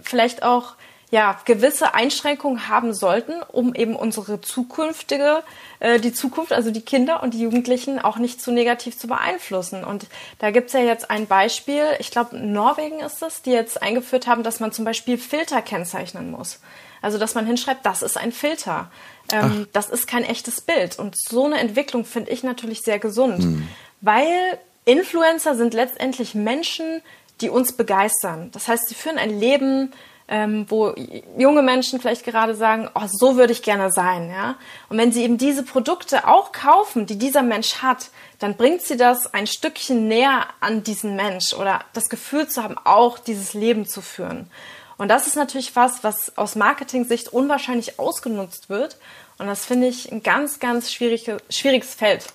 vielleicht 0.00 0.44
auch 0.44 0.76
ja, 1.10 1.38
gewisse 1.44 1.94
Einschränkungen 1.94 2.68
haben 2.68 2.92
sollten, 2.92 3.34
um 3.52 3.74
eben 3.74 3.94
unsere 3.94 4.40
zukünftige, 4.40 5.42
äh, 5.78 6.00
die 6.00 6.12
Zukunft, 6.12 6.52
also 6.52 6.72
die 6.72 6.80
Kinder 6.80 7.22
und 7.22 7.32
die 7.32 7.40
Jugendlichen 7.40 8.00
auch 8.00 8.16
nicht 8.16 8.42
zu 8.42 8.50
negativ 8.50 8.98
zu 8.98 9.06
beeinflussen. 9.06 9.84
Und 9.84 10.06
da 10.40 10.50
gibt's 10.50 10.72
ja 10.72 10.80
jetzt 10.80 11.10
ein 11.10 11.26
Beispiel, 11.26 11.84
ich 12.00 12.10
glaube 12.10 12.36
Norwegen 12.36 13.00
ist 13.00 13.22
es, 13.22 13.42
die 13.42 13.52
jetzt 13.52 13.80
eingeführt 13.82 14.26
haben, 14.26 14.42
dass 14.42 14.58
man 14.58 14.72
zum 14.72 14.84
Beispiel 14.84 15.16
Filter 15.16 15.62
kennzeichnen 15.62 16.30
muss. 16.30 16.60
Also 17.02 17.18
dass 17.18 17.36
man 17.36 17.46
hinschreibt, 17.46 17.86
das 17.86 18.02
ist 18.02 18.16
ein 18.16 18.32
Filter. 18.32 18.90
Ähm, 19.32 19.68
das 19.72 19.90
ist 19.90 20.08
kein 20.08 20.24
echtes 20.24 20.60
Bild. 20.60 20.98
Und 20.98 21.16
so 21.16 21.44
eine 21.44 21.58
Entwicklung 21.58 22.04
finde 22.04 22.32
ich 22.32 22.42
natürlich 22.42 22.80
sehr 22.82 22.98
gesund, 22.98 23.42
hm. 23.42 23.68
weil 24.00 24.58
Influencer 24.84 25.54
sind 25.54 25.72
letztendlich 25.72 26.34
Menschen, 26.34 27.02
die 27.40 27.50
uns 27.50 27.72
begeistern. 27.72 28.50
Das 28.52 28.66
heißt, 28.66 28.88
sie 28.88 28.94
führen 28.94 29.18
ein 29.18 29.38
Leben, 29.38 29.92
ähm, 30.28 30.66
wo 30.68 30.94
junge 31.38 31.62
Menschen 31.62 32.00
vielleicht 32.00 32.24
gerade 32.24 32.56
sagen, 32.56 32.88
oh, 32.94 33.06
so 33.06 33.36
würde 33.36 33.52
ich 33.52 33.62
gerne 33.62 33.92
sein, 33.92 34.28
ja. 34.30 34.56
Und 34.88 34.98
wenn 34.98 35.12
sie 35.12 35.22
eben 35.22 35.38
diese 35.38 35.62
Produkte 35.62 36.26
auch 36.26 36.50
kaufen, 36.52 37.06
die 37.06 37.16
dieser 37.16 37.42
Mensch 37.42 37.76
hat, 37.76 38.10
dann 38.40 38.56
bringt 38.56 38.82
sie 38.82 38.96
das 38.96 39.32
ein 39.32 39.46
Stückchen 39.46 40.08
näher 40.08 40.46
an 40.60 40.82
diesen 40.82 41.14
Mensch 41.14 41.54
oder 41.54 41.84
das 41.92 42.08
Gefühl 42.08 42.48
zu 42.48 42.62
haben, 42.62 42.76
auch 42.84 43.18
dieses 43.18 43.54
Leben 43.54 43.86
zu 43.86 44.00
führen. 44.02 44.50
Und 44.98 45.08
das 45.08 45.26
ist 45.26 45.36
natürlich 45.36 45.76
was, 45.76 46.02
was 46.02 46.36
aus 46.36 46.56
Marketing-Sicht 46.56 47.32
unwahrscheinlich 47.32 47.98
ausgenutzt 47.98 48.68
wird. 48.68 48.96
Und 49.38 49.46
das 49.46 49.64
finde 49.64 49.86
ich 49.86 50.10
ein 50.10 50.22
ganz, 50.22 50.58
ganz 50.58 50.90
schwierige, 50.90 51.36
schwieriges 51.50 51.94
Feld. 51.94 52.26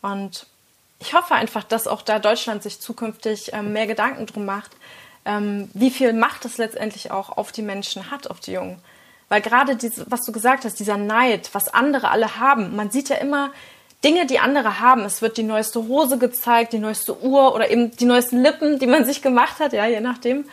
Und 0.00 0.46
ich 0.98 1.14
hoffe 1.14 1.34
einfach, 1.34 1.64
dass 1.64 1.86
auch 1.86 2.02
da 2.02 2.18
Deutschland 2.18 2.62
sich 2.62 2.80
zukünftig 2.80 3.52
ähm, 3.52 3.72
mehr 3.72 3.86
Gedanken 3.86 4.26
drum 4.26 4.44
macht, 4.44 4.72
ähm, 5.28 5.70
wie 5.74 5.90
viel 5.90 6.14
Macht 6.14 6.46
es 6.46 6.56
letztendlich 6.56 7.10
auch 7.10 7.36
auf 7.36 7.52
die 7.52 7.62
Menschen 7.62 8.10
hat, 8.10 8.30
auf 8.30 8.40
die 8.40 8.52
Jungen. 8.52 8.78
Weil 9.28 9.42
gerade 9.42 9.76
diese, 9.76 10.10
was 10.10 10.24
du 10.24 10.32
gesagt 10.32 10.64
hast, 10.64 10.80
dieser 10.80 10.96
Neid, 10.96 11.50
was 11.52 11.68
andere 11.68 12.10
alle 12.10 12.40
haben, 12.40 12.74
man 12.74 12.90
sieht 12.90 13.10
ja 13.10 13.16
immer 13.16 13.52
Dinge, 14.02 14.24
die 14.24 14.38
andere 14.38 14.80
haben. 14.80 15.02
Es 15.02 15.20
wird 15.20 15.36
die 15.36 15.42
neueste 15.42 15.86
Hose 15.86 16.16
gezeigt, 16.16 16.72
die 16.72 16.78
neueste 16.78 17.20
Uhr 17.22 17.54
oder 17.54 17.70
eben 17.70 17.94
die 17.94 18.06
neuesten 18.06 18.42
Lippen, 18.42 18.78
die 18.78 18.86
man 18.86 19.04
sich 19.04 19.20
gemacht 19.20 19.60
hat, 19.60 19.74
ja, 19.74 19.86
je 19.86 20.00
nachdem. 20.00 20.46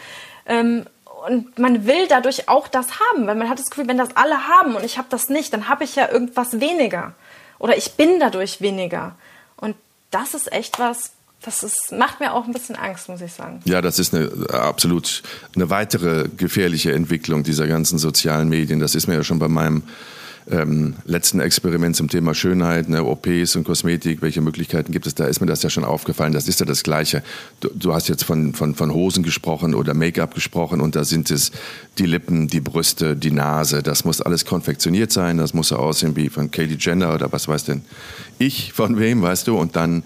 Ähm, 0.46 0.86
und 1.26 1.58
man 1.58 1.88
will 1.88 2.08
dadurch 2.10 2.50
auch 2.50 2.68
das 2.68 3.00
haben, 3.00 3.28
weil 3.28 3.36
man 3.36 3.50
hat 3.50 3.60
das 3.60 3.70
Gefühl, 3.70 3.88
wenn 3.88 3.98
das 3.98 4.16
alle 4.18 4.48
haben 4.48 4.76
und 4.76 4.84
ich 4.84 4.98
habe 4.98 5.08
das 5.10 5.30
nicht, 5.30 5.54
dann 5.54 5.70
habe 5.70 5.86
ich 5.86 5.96
ja 5.96 6.12
irgendwas 6.12 6.60
weniger. 6.60 7.14
Oder 7.60 7.78
ich 7.78 7.94
bin 7.94 8.20
dadurch 8.20 8.60
weniger. 8.60 9.16
Und 9.56 9.76
das 10.12 10.34
ist 10.34 10.52
echt 10.52 10.80
was, 10.80 11.14
das 11.46 11.64
ist, 11.64 11.92
macht 11.92 12.20
mir 12.20 12.34
auch 12.34 12.46
ein 12.46 12.54
bisschen 12.54 12.76
Angst, 12.76 13.08
muss 13.08 13.22
ich 13.22 13.32
sagen. 13.32 13.60
Ja, 13.66 13.82
das 13.82 14.00
ist 14.00 14.16
eine 14.16 14.30
absolut 14.50 15.22
eine 15.56 15.70
weitere 15.70 16.28
gefährliche 16.36 16.92
Entwicklung 16.92 17.44
dieser 17.44 17.68
ganzen 17.68 18.00
sozialen 18.00 18.50
Medien. 18.50 18.80
Das 18.80 18.96
ist 18.96 19.08
mir 19.08 19.16
ja 19.16 19.24
schon 19.24 19.40
bei 19.40 19.48
meinem 19.48 19.84
ähm, 20.50 20.96
letzten 21.06 21.40
Experiment 21.40 21.96
zum 21.96 22.08
Thema 22.08 22.36
Schönheit, 22.36 22.88
ne, 22.88 23.04
OPs 23.04 23.56
und 23.56 23.64
Kosmetik, 23.64 24.22
welche 24.22 24.42
Möglichkeiten 24.42 24.92
gibt 24.92 25.08
es, 25.08 25.16
da 25.16 25.26
ist 25.26 25.40
mir 25.40 25.48
das 25.48 25.64
ja 25.64 25.70
schon 25.70 25.84
aufgefallen. 25.84 26.34
Das 26.34 26.48
ist 26.48 26.60
ja 26.60 26.66
das 26.66 26.84
Gleiche. 26.84 27.24
Du, 27.62 27.70
du 27.74 27.94
hast 27.94 28.10
jetzt 28.10 28.24
von, 28.24 28.54
von, 28.54 28.76
von 28.76 28.94
Hosen 28.94 29.24
gesprochen 29.24 29.74
oder 29.74 29.94
Make-up 29.94 30.36
gesprochen 30.36 30.82
und 30.82 30.96
da 30.96 31.04
sind 31.04 31.32
es 31.32 31.52
die 31.98 32.06
Lippen, 32.06 32.48
die 32.48 32.60
Brüste, 32.60 33.16
die 33.16 33.32
Nase. 33.32 33.82
Das 33.82 34.06
muss 34.06 34.22
alles 34.22 34.46
konfektioniert 34.46 35.12
sein. 35.12 35.38
Das 35.38 35.54
muss 35.54 35.70
so 35.70 35.78
aussehen 35.78 36.16
wie 36.16 36.30
von 36.30 36.52
Katie 36.52 36.78
Jenner 36.80 37.14
oder 37.14 37.32
was 37.32 37.48
weiß 37.48 37.66
denn 37.66 37.82
ich 38.38 38.74
von 38.74 39.00
wem, 39.00 39.22
weißt 39.22 39.48
du? 39.48 39.58
Und 39.58 39.76
dann 39.76 40.04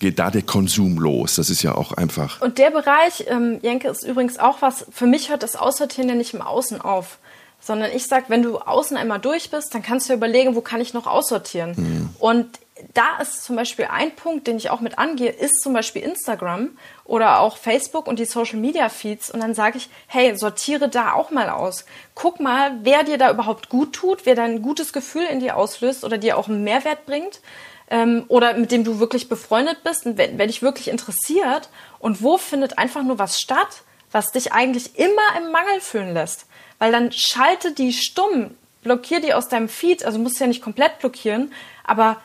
geht 0.00 0.18
da 0.18 0.30
der 0.30 0.42
Konsum 0.42 0.98
los. 0.98 1.36
Das 1.36 1.50
ist 1.50 1.62
ja 1.62 1.74
auch 1.76 1.92
einfach. 1.92 2.40
Und 2.40 2.58
der 2.58 2.70
Bereich, 2.70 3.26
ähm, 3.28 3.60
Jenke, 3.62 3.88
ist 3.88 4.04
übrigens 4.04 4.38
auch 4.38 4.62
was, 4.62 4.86
für 4.90 5.06
mich 5.06 5.30
hört 5.30 5.44
das 5.44 5.54
Aussortieren 5.54 6.08
ja 6.08 6.16
nicht 6.16 6.34
im 6.34 6.42
Außen 6.42 6.80
auf. 6.80 7.18
Sondern 7.62 7.90
ich 7.94 8.06
sag, 8.06 8.30
wenn 8.30 8.42
du 8.42 8.58
außen 8.58 8.96
einmal 8.96 9.20
durch 9.20 9.50
bist, 9.50 9.74
dann 9.74 9.82
kannst 9.82 10.08
du 10.08 10.14
überlegen, 10.14 10.56
wo 10.56 10.62
kann 10.62 10.80
ich 10.80 10.94
noch 10.94 11.06
aussortieren. 11.06 11.74
Mhm. 11.76 12.08
Und 12.18 12.58
da 12.94 13.18
ist 13.20 13.44
zum 13.44 13.56
Beispiel 13.56 13.88
ein 13.90 14.16
Punkt, 14.16 14.46
den 14.46 14.56
ich 14.56 14.70
auch 14.70 14.80
mit 14.80 14.98
angehe, 14.98 15.30
ist 15.30 15.60
zum 15.60 15.74
Beispiel 15.74 16.00
Instagram 16.00 16.70
oder 17.04 17.40
auch 17.40 17.58
Facebook 17.58 18.06
und 18.06 18.18
die 18.18 18.24
Social 18.24 18.58
Media 18.58 18.88
Feeds. 18.88 19.30
Und 19.30 19.40
dann 19.40 19.52
sage 19.52 19.76
ich, 19.76 19.90
hey, 20.06 20.34
sortiere 20.36 20.88
da 20.88 21.12
auch 21.12 21.30
mal 21.30 21.50
aus. 21.50 21.84
Guck 22.14 22.40
mal, 22.40 22.78
wer 22.82 23.04
dir 23.04 23.18
da 23.18 23.30
überhaupt 23.30 23.68
gut 23.68 23.92
tut, 23.92 24.24
wer 24.24 24.34
dein 24.34 24.62
gutes 24.62 24.94
Gefühl 24.94 25.24
in 25.24 25.40
dir 25.40 25.58
auslöst 25.58 26.02
oder 26.02 26.16
dir 26.16 26.38
auch 26.38 26.48
einen 26.48 26.64
Mehrwert 26.64 27.04
bringt 27.04 27.40
ähm, 27.90 28.24
oder 28.28 28.54
mit 28.54 28.72
dem 28.72 28.84
du 28.84 29.00
wirklich 29.00 29.28
befreundet 29.28 29.82
bist 29.82 30.06
und 30.06 30.16
wenn, 30.16 30.38
dich 30.38 30.62
wirklich 30.62 30.88
interessiert 30.88 31.68
und 31.98 32.22
wo 32.22 32.38
findet 32.38 32.78
einfach 32.78 33.02
nur 33.02 33.18
was 33.18 33.40
statt, 33.40 33.82
was 34.12 34.32
dich 34.32 34.52
eigentlich 34.52 34.98
immer 34.98 35.36
im 35.38 35.50
Mangel 35.52 35.80
fühlen 35.80 36.14
lässt. 36.14 36.46
Weil 36.78 36.92
dann 36.92 37.12
schalte 37.12 37.72
die 37.72 37.92
stumm, 37.92 38.56
blockier 38.82 39.20
die 39.20 39.34
aus 39.34 39.48
deinem 39.48 39.68
Feed, 39.68 40.04
also 40.04 40.18
musst 40.18 40.40
du 40.40 40.44
ja 40.44 40.48
nicht 40.48 40.62
komplett 40.62 40.98
blockieren, 41.00 41.52
aber 41.84 42.16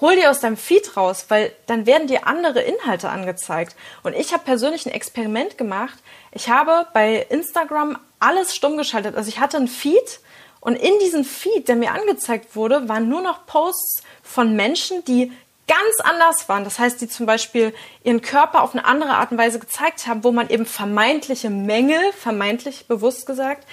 hol 0.00 0.16
die 0.16 0.26
aus 0.26 0.40
deinem 0.40 0.56
Feed 0.56 0.96
raus, 0.96 1.26
weil 1.28 1.52
dann 1.66 1.86
werden 1.86 2.06
dir 2.06 2.26
andere 2.26 2.60
Inhalte 2.60 3.08
angezeigt. 3.08 3.76
Und 4.02 4.14
ich 4.14 4.32
habe 4.32 4.44
persönlich 4.44 4.86
ein 4.86 4.92
Experiment 4.92 5.58
gemacht. 5.58 5.98
Ich 6.32 6.48
habe 6.48 6.86
bei 6.92 7.26
Instagram 7.28 7.98
alles 8.20 8.54
stumm 8.54 8.76
geschaltet. 8.76 9.16
Also 9.16 9.28
ich 9.28 9.40
hatte 9.40 9.56
ein 9.56 9.68
Feed 9.68 10.20
und 10.60 10.76
in 10.76 10.98
diesem 11.00 11.24
Feed, 11.24 11.68
der 11.68 11.76
mir 11.76 11.92
angezeigt 11.92 12.54
wurde, 12.54 12.88
waren 12.88 13.08
nur 13.08 13.22
noch 13.22 13.46
Posts 13.46 14.02
von 14.22 14.54
Menschen, 14.54 15.04
die 15.04 15.32
ganz 15.66 16.00
anders 16.00 16.48
waren. 16.48 16.64
Das 16.64 16.78
heißt, 16.78 17.00
die 17.00 17.08
zum 17.08 17.26
Beispiel 17.26 17.72
ihren 18.04 18.20
Körper 18.20 18.62
auf 18.62 18.74
eine 18.74 18.84
andere 18.84 19.10
Art 19.10 19.32
und 19.32 19.38
Weise 19.38 19.58
gezeigt 19.58 20.06
haben, 20.06 20.22
wo 20.24 20.32
man 20.32 20.50
eben 20.50 20.66
vermeintliche 20.66 21.48
Mängel, 21.48 22.00
vermeintlich 22.12 22.86
bewusst 22.86 23.26
gesagt, 23.26 23.66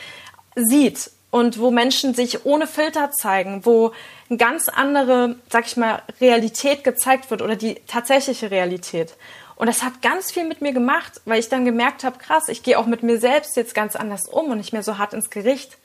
sieht. 0.55 1.11
Und 1.29 1.59
wo 1.59 1.71
Menschen 1.71 2.13
sich 2.13 2.45
ohne 2.45 2.67
Filter 2.67 3.11
zeigen, 3.11 3.65
wo 3.65 3.91
eine 4.29 4.37
ganz 4.37 4.69
andere, 4.69 5.35
sag 5.49 5.65
ich 5.65 5.75
mal, 5.75 6.01
Realität 6.21 6.85
gezeigt 6.85 7.29
wird 7.29 7.41
oder 7.41 7.57
die 7.57 7.75
tatsächliche 7.85 8.49
Realität. 8.49 9.15
Und 9.55 9.67
das 9.67 9.83
hat 9.83 10.01
ganz 10.01 10.31
viel 10.31 10.45
mit 10.45 10.61
mir 10.61 10.71
gemacht, 10.71 11.19
weil 11.25 11.39
ich 11.39 11.49
dann 11.49 11.65
gemerkt 11.65 12.05
habe, 12.05 12.17
krass, 12.17 12.47
ich 12.47 12.63
gehe 12.63 12.79
auch 12.79 12.85
mit 12.85 13.03
mir 13.03 13.19
selbst 13.19 13.57
jetzt 13.57 13.75
ganz 13.75 13.95
anders 13.97 14.29
um 14.29 14.51
und 14.51 14.57
nicht 14.57 14.71
mehr 14.71 14.83
so 14.83 14.97
hart 14.97 15.13
ins 15.13 15.29
Gericht 15.29 15.77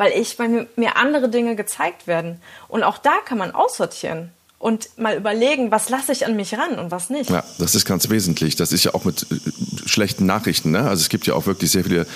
weil 0.00 0.18
ich, 0.18 0.38
weil 0.38 0.66
mir, 0.76 0.96
andere 0.96 1.28
Dinge 1.28 1.56
gezeigt 1.56 2.06
werden. 2.06 2.40
Und 2.68 2.84
auch 2.84 2.96
da 2.96 3.12
kann 3.26 3.36
man 3.36 3.50
aussortieren. 3.50 4.30
und 4.58 4.88
mal 4.98 5.14
überlegen, 5.16 5.70
was 5.70 5.90
lasse 5.90 6.12
ich 6.12 6.24
an 6.24 6.36
mich 6.36 6.54
ran 6.54 6.78
und 6.78 6.90
was 6.90 7.10
nicht. 7.10 7.28
Ja, 7.28 7.44
das 7.58 7.74
ist 7.74 7.84
ganz 7.84 8.08
wesentlich. 8.08 8.56
Das 8.56 8.72
ist 8.72 8.84
ja 8.84 8.94
auch 8.94 9.04
mit 9.04 9.26
äh, 9.30 9.88
schlechten 9.88 10.24
Nachrichten. 10.24 10.70
Ne? 10.70 10.80
Also 10.80 11.02
es 11.02 11.10
gibt 11.10 11.26
ja 11.26 11.34
auch 11.34 11.46
wirklich 11.46 11.70
sehr 11.70 11.84
viele 11.84 12.06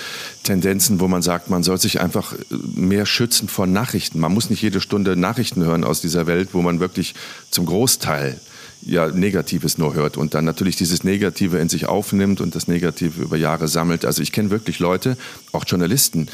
Tendenzen, 0.43 0.99
wo 0.99 1.07
man 1.07 1.21
sagt, 1.21 1.51
man 1.51 1.61
soll 1.61 1.77
sich 1.79 2.01
einfach 2.01 2.33
äh, 2.33 2.37
mehr 2.75 3.05
schützen 3.05 3.49
vor 3.49 3.67
Nachrichten. 3.67 4.19
Man 4.19 4.33
muss 4.33 4.49
nicht 4.49 4.63
jede 4.63 4.81
Stunde 4.81 5.15
Nachrichten 5.15 5.63
hören 5.63 5.83
aus 5.83 6.01
dieser 6.01 6.25
Welt, 6.25 6.49
wo 6.53 6.63
man 6.63 6.79
wirklich 6.79 7.13
zum 7.51 7.67
Großteil 7.67 8.39
ja 8.85 9.07
Negatives 9.07 9.77
nur 9.77 9.95
hört 9.95 10.15
und 10.15 10.33
dann 10.33 10.45
natürlich 10.45 10.75
dieses 10.75 11.03
Negative 11.03 11.57
in 11.57 11.69
sich 11.69 11.87
aufnimmt 11.87 12.39
und 12.39 12.55
das 12.55 12.67
Negative 12.67 13.21
über 13.23 13.37
Jahre 13.37 13.67
sammelt. 13.67 14.05
Also 14.05 14.21
ich 14.21 14.31
kenne 14.31 14.51
wirklich 14.51 14.79
Leute, 14.79 15.17
auch 15.51 15.65
Journalisten, 15.65 16.29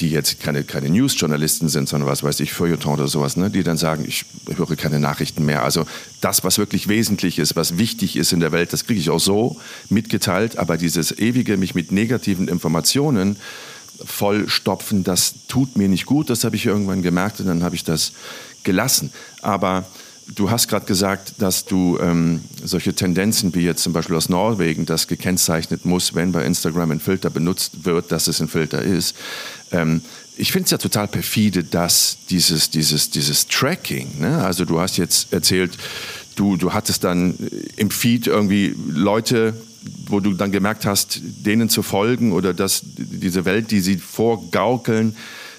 die 0.00 0.10
jetzt 0.10 0.40
keine, 0.40 0.64
keine 0.64 0.90
News-Journalisten 0.90 1.68
sind, 1.68 1.88
sondern 1.88 2.08
was 2.08 2.22
weiß 2.22 2.40
ich, 2.40 2.52
Feuilleton 2.52 2.94
oder 2.94 3.08
sowas, 3.08 3.36
ne, 3.36 3.50
die 3.50 3.62
dann 3.62 3.76
sagen, 3.76 4.04
ich 4.06 4.24
höre 4.56 4.76
keine 4.76 4.98
Nachrichten 4.98 5.44
mehr. 5.44 5.62
Also 5.62 5.86
das, 6.20 6.42
was 6.42 6.58
wirklich 6.58 6.88
wesentlich 6.88 7.38
ist, 7.38 7.54
was 7.54 7.78
wichtig 7.78 8.16
ist 8.16 8.32
in 8.32 8.40
der 8.40 8.52
Welt, 8.52 8.72
das 8.72 8.86
kriege 8.86 9.00
ich 9.00 9.10
auch 9.10 9.20
so 9.20 9.60
mitgeteilt, 9.88 10.58
aber 10.58 10.76
dieses 10.76 11.12
ewige 11.12 11.56
mich 11.56 11.74
mit 11.74 11.92
negativen 11.92 12.48
Informationen 12.48 13.36
vollstopfen, 14.04 15.04
das 15.04 15.34
tut 15.46 15.76
mir 15.76 15.88
nicht 15.88 16.06
gut, 16.06 16.28
das 16.28 16.42
habe 16.42 16.56
ich 16.56 16.66
irgendwann 16.66 17.02
gemerkt 17.02 17.38
und 17.40 17.46
dann 17.46 17.62
habe 17.62 17.76
ich 17.76 17.84
das 17.84 18.12
gelassen. 18.64 19.12
Aber 19.42 19.84
Du 20.26 20.50
hast 20.50 20.68
gerade 20.68 20.86
gesagt, 20.86 21.34
dass 21.38 21.66
du 21.66 21.98
ähm, 22.00 22.40
solche 22.62 22.94
Tendenzen 22.94 23.54
wie 23.54 23.60
jetzt 23.60 23.82
zum 23.82 23.92
Beispiel 23.92 24.16
aus 24.16 24.30
Norwegen, 24.30 24.86
das 24.86 25.06
gekennzeichnet 25.06 25.84
muss, 25.84 26.14
wenn 26.14 26.32
bei 26.32 26.44
Instagram 26.46 26.92
ein 26.92 27.00
Filter 27.00 27.28
benutzt 27.28 27.84
wird, 27.84 28.10
dass 28.10 28.26
es 28.26 28.40
ein 28.40 28.48
Filter 28.48 28.80
ist. 28.80 29.14
Ähm, 29.72 30.02
ich 30.36 30.52
finde 30.52 30.64
es 30.64 30.70
ja 30.70 30.78
total 30.78 31.08
perfide, 31.08 31.64
dass 31.64 32.18
dieses, 32.30 32.70
dieses, 32.70 33.10
dieses 33.10 33.46
Tracking, 33.46 34.18
ne? 34.20 34.44
also 34.44 34.64
du 34.64 34.80
hast 34.80 34.96
jetzt 34.96 35.32
erzählt, 35.32 35.72
du, 36.36 36.56
du 36.56 36.72
hattest 36.72 37.04
dann 37.04 37.36
im 37.76 37.90
Feed 37.90 38.26
irgendwie 38.26 38.74
Leute, 38.88 39.54
wo 40.06 40.20
du 40.20 40.32
dann 40.32 40.50
gemerkt 40.50 40.86
hast, 40.86 41.20
denen 41.22 41.68
zu 41.68 41.82
folgen 41.82 42.32
oder 42.32 42.52
dass 42.54 42.82
diese 42.84 43.44
Welt, 43.44 43.70
die 43.70 43.80
sie 43.80 43.96
vorgaukeln, 43.96 45.14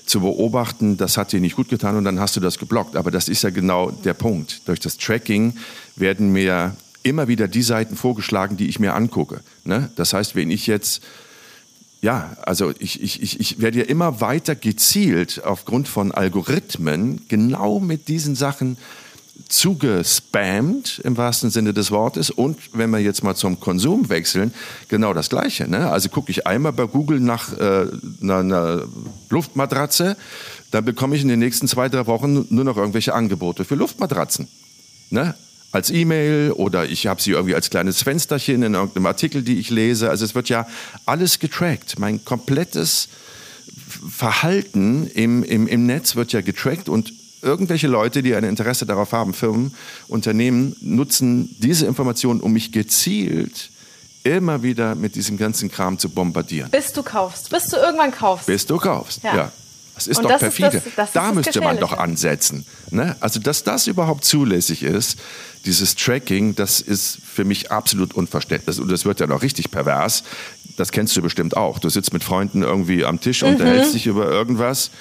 zu 0.05 0.21
beobachten, 0.21 0.97
das 0.97 1.17
hat 1.17 1.31
dir 1.31 1.39
nicht 1.39 1.55
gut 1.55 1.69
getan 1.69 1.95
und 1.95 2.03
dann 2.03 2.19
hast 2.19 2.35
du 2.35 2.39
das 2.39 2.59
geblockt. 2.59 2.95
Aber 2.95 3.09
das 3.09 3.27
ist 3.27 3.41
ja 3.41 3.49
genau 3.49 3.89
der 3.89 4.13
Punkt. 4.13 4.67
Durch 4.67 4.79
das 4.79 4.97
Tracking 4.97 5.55
werden 5.95 6.31
mir 6.31 6.75
immer 7.01 7.27
wieder 7.27 7.47
die 7.47 7.63
Seiten 7.63 7.95
vorgeschlagen, 7.95 8.57
die 8.57 8.67
ich 8.67 8.79
mir 8.79 8.93
angucke. 8.93 9.41
Ne? 9.63 9.89
Das 9.95 10.13
heißt, 10.13 10.35
wenn 10.35 10.51
ich 10.51 10.67
jetzt 10.67 11.01
ja, 12.01 12.37
also 12.43 12.71
ich, 12.79 13.01
ich, 13.01 13.21
ich, 13.21 13.39
ich 13.39 13.61
werde 13.61 13.79
ja 13.79 13.85
immer 13.85 14.21
weiter 14.21 14.55
gezielt 14.55 15.43
aufgrund 15.43 15.87
von 15.87 16.11
Algorithmen 16.11 17.21
genau 17.27 17.79
mit 17.79 18.07
diesen 18.07 18.35
Sachen 18.35 18.77
zugespammt 19.49 21.01
im 21.03 21.17
wahrsten 21.17 21.49
Sinne 21.49 21.73
des 21.73 21.91
Wortes. 21.91 22.29
Und 22.29 22.57
wenn 22.73 22.89
wir 22.89 22.99
jetzt 22.99 23.23
mal 23.23 23.35
zum 23.35 23.59
Konsum 23.59 24.09
wechseln, 24.09 24.53
genau 24.87 25.13
das 25.13 25.29
Gleiche. 25.29 25.69
Ne? 25.69 25.89
Also 25.89 26.09
gucke 26.09 26.31
ich 26.31 26.47
einmal 26.47 26.73
bei 26.73 26.85
Google 26.85 27.19
nach 27.19 27.57
äh, 27.57 27.87
einer, 28.21 28.83
Luftmatratze, 29.29 30.15
dann 30.71 30.85
bekomme 30.85 31.15
ich 31.15 31.21
in 31.21 31.27
den 31.27 31.39
nächsten 31.39 31.67
zwei, 31.67 31.89
drei 31.89 32.07
Wochen 32.07 32.45
nur 32.49 32.63
noch 32.63 32.77
irgendwelche 32.77 33.13
Angebote 33.13 33.65
für 33.65 33.75
Luftmatratzen. 33.75 34.47
Ne? 35.09 35.35
Als 35.75 35.89
E-Mail 35.89 36.53
oder 36.53 36.85
ich 36.85 37.05
habe 37.05 37.21
sie 37.21 37.31
irgendwie 37.31 37.53
als 37.53 37.69
kleines 37.69 38.01
Fensterchen 38.01 38.63
in 38.63 38.75
irgendeinem 38.75 39.07
Artikel, 39.07 39.41
die 39.41 39.59
ich 39.59 39.69
lese. 39.69 40.09
Also 40.09 40.23
es 40.23 40.33
wird 40.33 40.47
ja 40.47 40.65
alles 41.05 41.39
getrackt. 41.39 41.99
Mein 41.99 42.23
komplettes 42.23 43.09
Verhalten 44.09 45.05
im, 45.07 45.43
im, 45.43 45.67
im 45.67 45.85
Netz 45.85 46.15
wird 46.15 46.31
ja 46.31 46.39
getrackt 46.39 46.87
und 46.87 47.11
irgendwelche 47.41 47.87
Leute, 47.87 48.23
die 48.23 48.33
ein 48.35 48.45
Interesse 48.45 48.85
darauf 48.85 49.11
haben, 49.11 49.33
Firmen, 49.33 49.73
Unternehmen, 50.07 50.77
nutzen 50.79 51.53
diese 51.59 51.87
Informationen, 51.87 52.39
um 52.39 52.53
mich 52.53 52.71
gezielt 52.71 53.69
immer 54.23 54.63
wieder 54.63 54.95
mit 54.95 55.15
diesem 55.15 55.35
ganzen 55.35 55.69
Kram 55.69 55.99
zu 55.99 56.07
bombardieren. 56.07 56.71
Bis 56.71 56.93
du 56.93 57.03
kaufst, 57.03 57.49
bis 57.49 57.67
du 57.67 57.75
irgendwann 57.75 58.11
kaufst. 58.11 58.47
Bis 58.47 58.65
du 58.65 58.77
kaufst, 58.77 59.23
ja. 59.23 59.35
ja. 59.35 59.51
Das 59.95 60.07
ist 60.07 60.17
Und 60.17 60.25
doch 60.25 60.31
das 60.31 60.41
perfide. 60.41 60.77
Ist 60.77 60.85
das, 60.87 60.93
das 60.95 61.11
da 61.13 61.31
müsste 61.31 61.61
man 61.61 61.79
doch 61.79 61.97
ansetzen. 61.97 62.65
Ne? 62.91 63.15
Also, 63.19 63.39
dass 63.39 63.63
das 63.63 63.87
überhaupt 63.87 64.25
zulässig 64.25 64.83
ist, 64.83 65.17
dieses 65.65 65.95
Tracking, 65.95 66.53
das 66.55 66.81
ist 66.81 67.19
für 67.25 67.43
mich 67.43 67.71
absolut 67.71 68.13
unverständlich. 68.13 68.79
Und 68.79 68.91
das 68.91 69.05
wird 69.05 69.19
ja 69.19 69.27
noch 69.27 69.41
richtig 69.41 69.71
pervers. 69.71 70.23
Das 70.77 70.91
kennst 70.91 71.15
du 71.15 71.21
bestimmt 71.21 71.57
auch. 71.57 71.79
Du 71.79 71.89
sitzt 71.89 72.13
mit 72.13 72.23
Freunden 72.23 72.61
irgendwie 72.61 73.05
am 73.05 73.19
Tisch, 73.19 73.41
mhm. 73.41 73.49
unterhältst 73.49 73.93
dich 73.95 74.05
über 74.05 74.29
irgendwas 74.29 74.91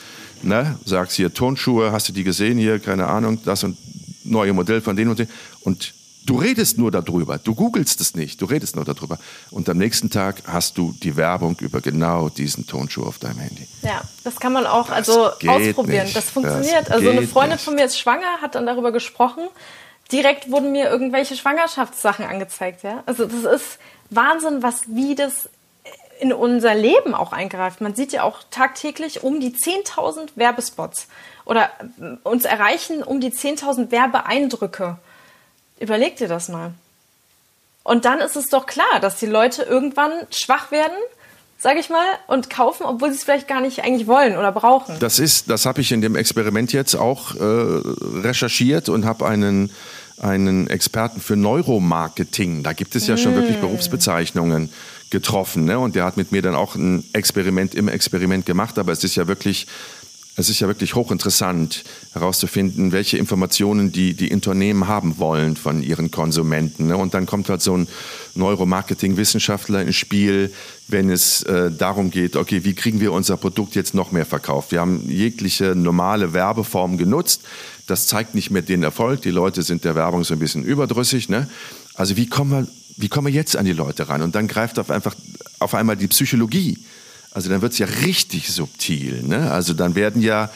ne, 0.44 0.78
sagst 0.84 1.16
hier 1.16 1.32
Turnschuhe, 1.32 1.92
hast 1.92 2.08
du 2.08 2.12
die 2.12 2.24
gesehen 2.24 2.58
hier, 2.58 2.78
keine 2.78 3.06
Ahnung, 3.06 3.40
das 3.44 3.64
und 3.64 3.76
neue 4.24 4.52
Modell 4.52 4.80
von 4.80 4.96
denen 4.96 5.10
und 5.10 5.18
denen. 5.18 5.30
Und 5.60 5.94
du 6.26 6.36
redest 6.38 6.78
nur 6.78 6.90
darüber, 6.90 7.38
du 7.38 7.54
googelst 7.54 8.00
es 8.00 8.14
nicht, 8.14 8.40
du 8.40 8.46
redest 8.46 8.76
nur 8.76 8.84
darüber. 8.84 9.18
Und 9.50 9.68
am 9.68 9.78
nächsten 9.78 10.10
Tag 10.10 10.36
hast 10.46 10.78
du 10.78 10.94
die 11.02 11.16
Werbung 11.16 11.56
über 11.60 11.80
genau 11.80 12.28
diesen 12.28 12.66
Tonschuh 12.66 13.04
auf 13.04 13.18
deinem 13.18 13.38
Handy. 13.38 13.66
Ja, 13.82 14.02
das 14.24 14.36
kann 14.36 14.52
man 14.52 14.66
auch 14.66 14.88
das 14.88 15.08
also 15.08 15.30
ausprobieren. 15.46 16.04
Nicht. 16.04 16.16
Das 16.16 16.30
funktioniert. 16.30 16.86
Das 16.86 16.90
also 16.90 17.10
eine 17.10 17.26
Freundin 17.26 17.56
nicht. 17.56 17.64
von 17.64 17.74
mir 17.74 17.84
ist 17.84 17.98
schwanger, 17.98 18.40
hat 18.40 18.54
dann 18.54 18.66
darüber 18.66 18.92
gesprochen. 18.92 19.48
Direkt 20.12 20.50
wurden 20.50 20.72
mir 20.72 20.90
irgendwelche 20.90 21.36
Schwangerschaftssachen 21.36 22.26
angezeigt, 22.26 22.82
ja. 22.82 23.02
Also 23.06 23.24
das 23.26 23.60
ist 23.60 23.78
Wahnsinn, 24.10 24.62
was 24.62 24.82
wie 24.88 25.14
das 25.14 25.48
in 26.20 26.32
unser 26.32 26.74
Leben 26.74 27.14
auch 27.14 27.32
eingreift. 27.32 27.80
Man 27.80 27.94
sieht 27.94 28.12
ja 28.12 28.22
auch 28.22 28.40
tagtäglich 28.50 29.22
um 29.22 29.40
die 29.40 29.50
10.000 29.50 30.30
Werbespots 30.36 31.08
oder 31.44 31.70
uns 32.22 32.44
erreichen 32.44 33.02
um 33.02 33.20
die 33.20 33.30
10.000 33.30 33.90
Werbeeindrücke. 33.90 34.98
Überleg 35.80 36.16
dir 36.16 36.28
das 36.28 36.48
mal. 36.48 36.72
Und 37.82 38.04
dann 38.04 38.20
ist 38.20 38.36
es 38.36 38.48
doch 38.48 38.66
klar, 38.66 39.00
dass 39.00 39.16
die 39.16 39.26
Leute 39.26 39.62
irgendwann 39.62 40.12
schwach 40.30 40.70
werden, 40.70 40.96
sage 41.58 41.80
ich 41.80 41.90
mal, 41.90 42.06
und 42.28 42.48
kaufen, 42.48 42.84
obwohl 42.84 43.10
sie 43.10 43.16
es 43.16 43.24
vielleicht 43.24 43.48
gar 43.48 43.60
nicht 43.60 43.84
eigentlich 43.84 44.06
wollen 44.06 44.36
oder 44.36 44.52
brauchen. 44.52 44.98
Das 45.00 45.18
ist, 45.18 45.50
das 45.50 45.66
habe 45.66 45.82
ich 45.82 45.92
in 45.92 46.00
dem 46.00 46.16
Experiment 46.16 46.72
jetzt 46.72 46.94
auch 46.94 47.34
äh, 47.34 47.40
recherchiert 47.40 48.88
und 48.88 49.04
habe 49.04 49.26
einen 49.26 49.70
einen 50.18 50.68
Experten 50.68 51.20
für 51.20 51.36
Neuromarketing. 51.36 52.62
Da 52.62 52.72
gibt 52.72 52.94
es 52.94 53.06
ja 53.06 53.16
schon 53.16 53.34
wirklich 53.34 53.58
mm. 53.58 53.62
Berufsbezeichnungen 53.62 54.70
getroffen. 55.10 55.64
Ne? 55.64 55.78
Und 55.78 55.96
der 55.96 56.04
hat 56.04 56.16
mit 56.16 56.32
mir 56.32 56.42
dann 56.42 56.54
auch 56.54 56.76
ein 56.76 57.04
Experiment 57.12 57.74
im 57.74 57.88
Experiment 57.88 58.46
gemacht. 58.46 58.78
Aber 58.78 58.92
es 58.92 59.02
ist 59.02 59.16
ja 59.16 59.26
wirklich, 59.26 59.66
es 60.36 60.48
ist 60.48 60.60
ja 60.60 60.66
wirklich 60.66 60.94
hochinteressant 60.94 61.84
herauszufinden, 62.12 62.90
welche 62.92 63.18
Informationen 63.18 63.92
die, 63.92 64.14
die 64.14 64.32
Unternehmen 64.32 64.88
haben 64.88 65.18
wollen 65.18 65.56
von 65.56 65.82
ihren 65.82 66.10
Konsumenten. 66.10 66.88
Ne? 66.88 66.96
Und 66.96 67.14
dann 67.14 67.26
kommt 67.26 67.48
halt 67.48 67.62
so 67.62 67.76
ein 67.76 67.88
Neuromarketing-Wissenschaftler 68.34 69.82
ins 69.82 69.94
Spiel, 69.94 70.52
wenn 70.88 71.08
es 71.08 71.42
äh, 71.44 71.70
darum 71.70 72.10
geht, 72.10 72.36
okay, 72.36 72.64
wie 72.64 72.74
kriegen 72.74 73.00
wir 73.00 73.12
unser 73.12 73.36
Produkt 73.36 73.76
jetzt 73.76 73.94
noch 73.94 74.10
mehr 74.10 74.26
verkauft? 74.26 74.72
Wir 74.72 74.80
haben 74.80 75.08
jegliche 75.08 75.76
normale 75.76 76.32
Werbeform 76.32 76.98
genutzt. 76.98 77.42
Das 77.86 78.06
zeigt 78.08 78.34
nicht 78.34 78.50
mehr 78.50 78.62
den 78.62 78.82
Erfolg. 78.82 79.22
Die 79.22 79.30
Leute 79.30 79.62
sind 79.62 79.84
der 79.84 79.94
Werbung 79.94 80.24
so 80.24 80.34
ein 80.34 80.40
bisschen 80.40 80.64
überdrüssig. 80.64 81.28
Ne? 81.28 81.48
Also 81.94 82.16
wie 82.16 82.26
kommen 82.26 82.50
wir 82.50 82.66
wie 82.96 83.08
kommen 83.08 83.26
wir 83.26 83.34
jetzt 83.34 83.56
an 83.56 83.64
die 83.64 83.72
Leute 83.72 84.08
ran? 84.08 84.22
Und 84.22 84.34
dann 84.34 84.46
greift 84.46 84.78
auf 84.78 84.90
einfach 84.90 85.14
auf 85.58 85.74
einmal 85.74 85.96
die 85.96 86.06
Psychologie. 86.06 86.78
Also 87.34 87.50
dann 87.50 87.62
wird 87.62 87.72
es 87.72 87.78
ja 87.78 87.86
richtig 87.86 88.48
subtil. 88.50 89.22
Ne? 89.22 89.50
Also 89.50 89.74
dann 89.74 89.96
werden 89.96 90.22
ja, 90.22 90.50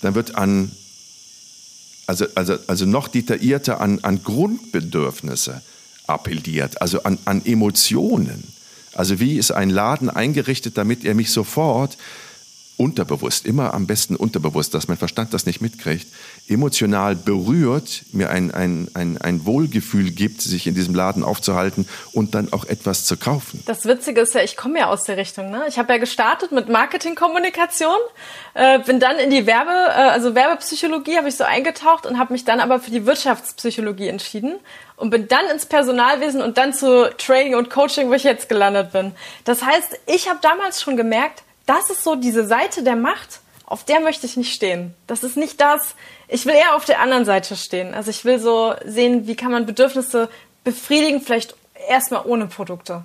dann 0.00 0.14
wird 0.14 0.36
an, 0.36 0.70
also, 2.06 2.26
also, 2.36 2.56
also 2.68 2.86
noch 2.86 3.08
detaillierter 3.08 3.80
an, 3.80 3.98
an 4.02 4.22
Grundbedürfnisse 4.22 5.60
appelliert, 6.06 6.80
also 6.80 7.02
an, 7.02 7.18
an 7.24 7.44
Emotionen. 7.44 8.44
Also 8.94 9.18
wie 9.18 9.36
ist 9.36 9.50
ein 9.50 9.68
Laden 9.68 10.08
eingerichtet, 10.08 10.78
damit 10.78 11.04
er 11.04 11.14
mich 11.14 11.30
sofort 11.30 11.98
unterbewusst, 12.76 13.44
immer 13.44 13.74
am 13.74 13.86
besten 13.86 14.14
unterbewusst, 14.14 14.74
dass 14.74 14.86
mein 14.86 14.96
Verstand 14.96 15.34
das 15.34 15.44
nicht 15.44 15.60
mitkriegt, 15.60 16.06
emotional 16.48 17.16
berührt, 17.16 18.02
mir 18.12 18.30
ein, 18.30 18.52
ein, 18.52 18.88
ein, 18.94 19.18
ein 19.18 19.44
Wohlgefühl 19.46 20.10
gibt, 20.10 20.42
sich 20.42 20.66
in 20.66 20.74
diesem 20.74 20.94
Laden 20.94 21.24
aufzuhalten 21.24 21.88
und 22.12 22.34
dann 22.34 22.52
auch 22.52 22.64
etwas 22.64 23.04
zu 23.04 23.16
kaufen. 23.16 23.62
Das 23.66 23.84
Witzige 23.84 24.20
ist 24.20 24.34
ja, 24.34 24.42
ich 24.42 24.56
komme 24.56 24.78
ja 24.78 24.86
aus 24.86 25.04
der 25.04 25.16
Richtung. 25.16 25.50
Ne? 25.50 25.64
Ich 25.68 25.78
habe 25.78 25.92
ja 25.92 25.98
gestartet 25.98 26.52
mit 26.52 26.68
Marketingkommunikation, 26.68 27.96
äh, 28.54 28.78
bin 28.80 29.00
dann 29.00 29.18
in 29.18 29.30
die 29.30 29.46
Werbe, 29.46 29.70
äh, 29.70 30.10
also 30.10 30.34
Werbepsychologie 30.34 31.16
habe 31.16 31.28
ich 31.28 31.36
so 31.36 31.44
eingetaucht 31.44 32.06
und 32.06 32.18
habe 32.18 32.32
mich 32.32 32.44
dann 32.44 32.60
aber 32.60 32.80
für 32.80 32.90
die 32.90 33.06
Wirtschaftspsychologie 33.06 34.08
entschieden 34.08 34.54
und 34.96 35.10
bin 35.10 35.28
dann 35.28 35.46
ins 35.52 35.66
Personalwesen 35.66 36.42
und 36.42 36.58
dann 36.58 36.72
zu 36.72 37.10
Training 37.18 37.54
und 37.54 37.70
Coaching, 37.70 38.08
wo 38.08 38.14
ich 38.14 38.24
jetzt 38.24 38.48
gelandet 38.48 38.92
bin. 38.92 39.12
Das 39.44 39.64
heißt, 39.64 39.98
ich 40.06 40.28
habe 40.28 40.38
damals 40.42 40.80
schon 40.80 40.96
gemerkt, 40.96 41.42
das 41.66 41.90
ist 41.90 42.04
so 42.04 42.14
diese 42.14 42.46
Seite 42.46 42.84
der 42.84 42.96
Macht, 42.96 43.40
auf 43.66 43.84
der 43.84 44.00
möchte 44.00 44.26
ich 44.26 44.36
nicht 44.36 44.54
stehen. 44.54 44.94
Das 45.06 45.24
ist 45.24 45.36
nicht 45.36 45.60
das. 45.60 45.96
Ich 46.28 46.46
will 46.46 46.54
eher 46.54 46.76
auf 46.76 46.84
der 46.84 47.00
anderen 47.00 47.24
Seite 47.24 47.56
stehen. 47.56 47.94
Also 47.94 48.10
ich 48.10 48.24
will 48.24 48.38
so 48.38 48.74
sehen, 48.84 49.26
wie 49.26 49.34
kann 49.34 49.50
man 49.50 49.66
Bedürfnisse 49.66 50.28
befriedigen, 50.62 51.20
vielleicht 51.20 51.56
erstmal 51.88 52.24
ohne 52.24 52.46
Produkte. 52.46 53.04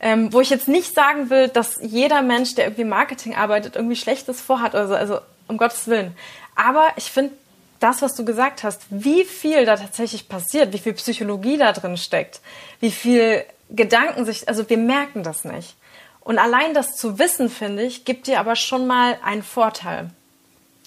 Ähm, 0.00 0.32
wo 0.32 0.40
ich 0.40 0.50
jetzt 0.50 0.68
nicht 0.68 0.94
sagen 0.94 1.28
will, 1.28 1.48
dass 1.48 1.78
jeder 1.82 2.22
Mensch, 2.22 2.54
der 2.54 2.66
irgendwie 2.66 2.84
Marketing 2.84 3.34
arbeitet, 3.34 3.74
irgendwie 3.74 3.96
Schlechtes 3.96 4.40
vorhat 4.40 4.74
oder 4.74 4.86
so. 4.86 4.94
Also 4.94 5.18
um 5.48 5.58
Gottes 5.58 5.88
Willen. 5.88 6.16
Aber 6.54 6.88
ich 6.96 7.10
finde, 7.10 7.32
das, 7.80 8.02
was 8.02 8.14
du 8.14 8.24
gesagt 8.24 8.62
hast, 8.62 8.82
wie 8.90 9.24
viel 9.24 9.64
da 9.64 9.76
tatsächlich 9.76 10.28
passiert, 10.28 10.72
wie 10.72 10.78
viel 10.78 10.94
Psychologie 10.94 11.56
da 11.56 11.72
drin 11.72 11.96
steckt, 11.96 12.40
wie 12.80 12.90
viel 12.90 13.44
Gedanken 13.70 14.24
sich, 14.24 14.48
also 14.48 14.68
wir 14.68 14.78
merken 14.78 15.22
das 15.22 15.44
nicht. 15.44 15.76
Und 16.28 16.38
allein 16.38 16.74
das 16.74 16.94
zu 16.94 17.18
wissen, 17.18 17.48
finde 17.48 17.84
ich, 17.84 18.04
gibt 18.04 18.26
dir 18.26 18.38
aber 18.38 18.54
schon 18.54 18.86
mal 18.86 19.16
einen 19.24 19.42
Vorteil. 19.42 20.10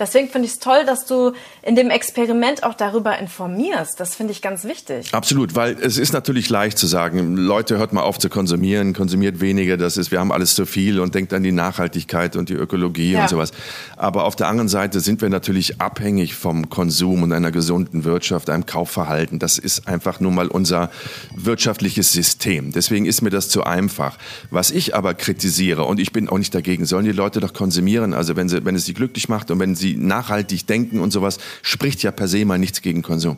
Deswegen 0.02 0.30
finde 0.30 0.48
ich 0.48 0.54
es 0.54 0.60
toll, 0.60 0.84
dass 0.84 1.06
du 1.06 1.34
in 1.62 1.76
dem 1.76 1.92
Experiment 1.92 2.64
auch 2.64 2.74
darüber 2.74 3.20
informierst. 3.20 4.00
Das 4.00 4.16
finde 4.16 4.32
ich 4.32 4.42
ganz 4.42 4.64
wichtig. 4.64 5.14
Absolut, 5.14 5.54
weil 5.54 5.78
es 5.80 6.00
ist 6.00 6.12
natürlich 6.12 6.50
leicht 6.50 6.80
zu 6.80 6.88
sagen, 6.88 7.38
Leute, 7.38 7.78
hört 7.78 7.94
mal 7.94 8.02
auf 8.02 8.18
zu 8.18 8.28
konsumieren, 8.28 8.94
konsumiert 8.94 9.42
weniger, 9.42 9.78
das 9.78 9.98
ist, 9.98 10.10
wir 10.10 10.20
haben 10.20 10.32
alles 10.32 10.56
zu 10.56 10.66
viel 10.66 11.00
und 11.00 11.14
denkt 11.14 11.34
an 11.34 11.44
die 11.44 11.52
Nachhaltigkeit 11.52 12.36
und 12.36 12.50
die 12.50 12.56
Ökologie 12.56 13.12
ja. 13.12 13.22
und 13.22 13.30
sowas. 13.30 13.52
Aber 13.96 14.24
auf 14.24 14.36
der 14.36 14.48
anderen 14.48 14.70
Seite 14.70 15.02
sind 15.02 15.22
wir 15.22 15.30
natürlich 15.30 15.80
abhängig 15.80 16.34
vom 16.34 16.72
Konsum 16.72 17.22
und 17.22 17.32
einer 17.32 17.52
gesunden 17.52 18.04
Wirtschaft, 18.04 18.50
einem 18.50 18.66
Kaufverhalten. 18.66 19.38
Das 19.38 19.60
ist 19.60 19.88
einfach 19.88 20.20
nun 20.20 20.34
mal 20.34 20.48
unser 20.48 20.90
wirtschaftliches 21.36 22.12
System. 22.12 22.72
Deswegen 22.72 23.06
ist 23.06 23.22
mir 23.22 23.30
das 23.30 23.50
zu 23.50 23.66
einfach. 23.66 24.18
Was 24.50 24.72
ich 24.72 24.96
aber 24.96 25.14
kritisiere, 25.14 25.84
und 25.84 26.00
ich 26.00 26.12
bin 26.12 26.28
auch 26.28 26.40
nicht 26.40 26.56
dagegen, 26.56 26.86
sollen 26.86 27.06
die 27.06 27.12
Leute 27.12 27.40
doch 27.40 27.54
konsumieren. 27.54 28.16
Also 28.16 28.36
wenn, 28.36 28.50
sie, 28.50 28.66
wenn 28.66 28.74
es 28.74 28.86
sie 28.86 28.96
glücklich 28.96 29.30
macht 29.30 29.52
und 29.52 29.60
wenn 29.60 29.76
sie 29.76 29.91
nachhaltig 29.96 30.68
denken 30.68 31.00
und 31.00 31.12
sowas, 31.12 31.38
spricht 31.62 32.04
ja 32.04 32.12
per 32.12 32.28
se 32.28 32.46
mal 32.46 32.58
nichts 32.58 32.82
gegen 32.82 33.02
Konsum. 33.02 33.38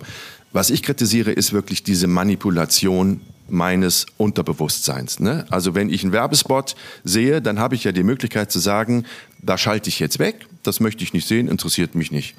Was 0.51 0.69
ich 0.69 0.83
kritisiere, 0.83 1.31
ist 1.31 1.53
wirklich 1.53 1.83
diese 1.83 2.07
Manipulation 2.07 3.21
meines 3.49 4.05
Unterbewusstseins. 4.17 5.19
Ne? 5.19 5.45
Also 5.49 5.75
wenn 5.75 5.89
ich 5.89 6.03
einen 6.03 6.13
Werbespot 6.13 6.75
sehe, 7.03 7.41
dann 7.41 7.59
habe 7.59 7.75
ich 7.75 7.83
ja 7.83 7.91
die 7.91 8.03
Möglichkeit 8.03 8.51
zu 8.51 8.59
sagen, 8.59 9.05
da 9.41 9.57
schalte 9.57 9.89
ich 9.89 9.99
jetzt 9.99 10.19
weg, 10.19 10.45
das 10.63 10.79
möchte 10.79 11.03
ich 11.03 11.13
nicht 11.13 11.27
sehen, 11.27 11.47
interessiert 11.47 11.95
mich 11.95 12.11
nicht. 12.11 12.35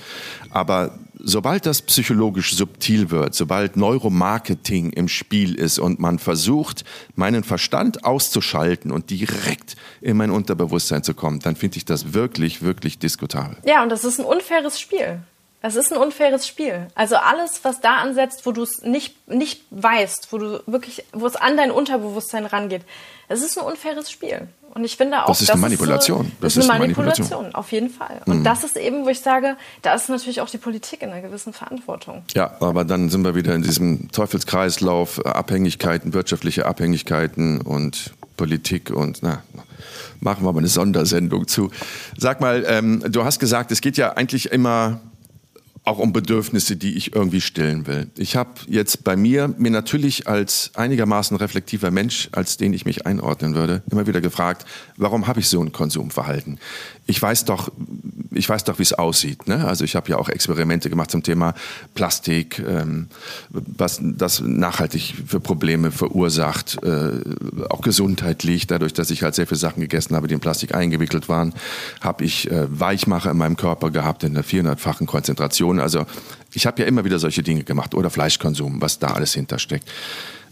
Aber 0.51 0.99
sobald 1.19 1.67
das 1.67 1.83
psychologisch 1.83 2.55
subtil 2.55 3.11
wird, 3.11 3.35
sobald 3.35 3.77
Neuromarketing 3.77 4.91
im 4.91 5.09
Spiel 5.09 5.55
ist 5.55 5.79
und 5.79 6.01
man 6.01 6.19
versucht, 6.19 6.85
meinen 7.15 7.45
Verstand 7.45 8.05
auszuschalten 8.05 8.91
und 8.91 9.11
direkt 9.11 9.77
in 10.01 10.17
mein 10.17 10.31
Unterbewusstsein 10.31 11.03
zu 11.03 11.15
kommen, 11.15 11.41
dann 11.41 11.57
finde 11.57 11.77
ich 11.77 11.85
das 11.85 12.15
wirklich, 12.15 12.63
wirklich 12.63 12.99
diskutabel. 12.99 13.57
Ja, 13.67 13.83
und 13.83 13.91
das 13.91 14.05
ist 14.05 14.19
ein 14.19 14.25
unfaires 14.25 14.81
Spiel. 14.81 15.21
Das 15.65 15.77
ist 15.77 15.91
ein 15.91 15.99
unfaires 15.99 16.47
Spiel. 16.47 16.89
Also 16.95 17.17
alles, 17.17 17.61
was 17.63 17.81
da 17.81 17.97
ansetzt, 17.97 18.45
wo 18.45 18.53
du 18.53 18.65
es 18.65 18.83
nicht, 18.83 19.27
nicht 19.27 19.63
weißt, 19.71 20.29
wo 20.31 20.37
du 20.37 20.63
wirklich, 20.67 21.07
wo 21.15 21.27
es 21.27 21.37
an 21.37 21.57
dein 21.57 21.71
Unterbewusstsein 21.71 22.45
rangeht, 22.45 22.83
es 23.29 23.43
ist 23.43 23.59
ein 23.59 23.65
unfaires 23.65 24.11
Spiel. 24.11 24.47
Und 24.75 24.85
ich 24.85 24.99
finde 24.99 25.23
auch, 25.23 25.29
das 25.29 25.41
ist 25.41 25.51
eine 25.51 25.63
Manipulation. 25.63 26.27
Ist, 26.27 26.33
das 26.41 26.57
ist 26.59 26.69
eine 26.69 26.81
Manipulation, 26.81 27.29
Manipulation, 27.29 27.55
auf 27.55 27.73
jeden 27.73 27.89
Fall. 27.89 28.21
Und 28.27 28.41
mhm. 28.41 28.45
das 28.45 28.63
ist 28.63 28.77
eben, 28.77 29.07
wo 29.07 29.09
ich 29.09 29.21
sage, 29.21 29.57
da 29.81 29.95
ist 29.95 30.11
natürlich 30.11 30.43
auch 30.43 30.51
die 30.51 30.59
Politik 30.59 31.01
in 31.01 31.09
einer 31.09 31.23
gewissen 31.27 31.55
Verantwortung. 31.55 32.25
Ja, 32.35 32.55
aber 32.61 32.85
dann 32.85 33.09
sind 33.09 33.25
wir 33.25 33.35
wieder 33.35 33.55
in 33.55 33.63
diesem 33.63 34.13
Teufelskreislauf, 34.13 35.25
Abhängigkeiten, 35.25 36.13
wirtschaftliche 36.13 36.67
Abhängigkeiten 36.67 37.63
und 37.63 38.13
Politik 38.37 38.91
und 38.91 39.21
na, 39.23 39.43
machen 40.21 40.45
wir 40.45 40.53
mal 40.53 40.59
eine 40.59 40.69
Sondersendung 40.69 41.49
zu. 41.49 41.71
Sag 42.19 42.43
mal, 42.43 42.67
ähm, 42.69 43.03
du 43.09 43.25
hast 43.25 43.39
gesagt, 43.39 43.73
es 43.73 43.81
geht 43.81 43.97
ja 43.97 44.13
eigentlich 44.13 44.53
immer 44.53 45.01
auch 45.85 45.99
um 45.99 46.15
Bedürfnisse, 46.15 46.77
die 46.77 46.97
ich 46.97 47.15
irgendwie 47.15 47.43
stillen 47.43 47.87
will. 47.87 48.11
Ich 48.17 48.37
habe 48.37 48.53
jetzt 48.67 49.05
bei 49.05 49.17
mir 49.17 49.55
mir 49.59 49.71
natürlich 49.71 50.27
als 50.27 50.71
einigermaßen 50.75 51.37
reflektiver 51.37 51.91
Mensch, 51.91 52.31
als 52.33 52.57
den 52.57 52.73
ich 52.73 52.87
mich 52.87 53.07
einordnen 53.07 53.55
würde, 53.55 53.83
immer 53.91 54.07
wieder 54.07 54.23
gefragt, 54.23 54.65
warum 54.97 55.27
habe 55.27 55.41
ich 55.41 55.49
so 55.49 55.63
ein 55.63 55.73
Konsumverhalten? 55.73 56.59
Ich 57.07 57.21
weiß 57.21 57.45
doch, 57.45 57.71
ich 58.31 58.49
weiß 58.49 58.65
doch, 58.65 58.79
wie 58.79 58.83
es 58.83 58.95
aussieht. 58.95 59.47
Ne? 59.47 59.67
Also 59.67 59.85
ich 59.85 59.95
habe 59.95 60.09
ja 60.09 60.17
auch 60.17 60.31
Experimente 60.31 60.89
gemacht 60.89 61.11
zum 61.11 61.23
Thema 61.23 61.55
Plastik, 61.95 62.59
ähm, 62.67 63.09
was 63.51 64.01
das 64.03 64.41
nachhaltig 64.41 65.15
für 65.27 65.41
Probleme 65.41 65.91
verursacht, 65.91 66.83
äh, 66.83 67.21
auch 67.69 67.83
gesundheitlich, 67.83 68.67
dadurch, 68.67 68.95
dass 68.95 69.11
ich 69.11 69.23
halt 69.23 69.35
sehr 69.35 69.47
viele 69.47 69.59
Sachen 69.59 69.81
gegessen 69.81 70.17
habe, 70.17 70.29
die 70.29 70.35
in 70.35 70.41
Plastik 70.41 70.75
eingewickelt 70.75 71.29
waren, 71.29 71.53
habe 72.01 72.25
ich 72.25 72.51
äh, 72.51 72.67
Weichmacher 72.69 73.33
in 73.33 73.37
meinem 73.37 73.57
Körper 73.57 73.91
gehabt 73.91 74.25
in 74.25 74.33
der 74.33 74.45
400-fachen 74.45 75.07
Konzentration 75.07 75.74
Produktion. 75.75 75.81
Also 75.81 76.07
ich 76.53 76.67
habe 76.67 76.83
ja 76.83 76.89
immer 76.89 77.05
wieder 77.05 77.19
solche 77.19 77.43
Dinge 77.43 77.65
gemacht 77.65 77.95
oder 77.95 78.11
Fleischkonsum, 78.11 78.81
was 78.81 78.99
da 78.99 79.09
alles 79.09 79.35
hintersteckt. 79.35 79.89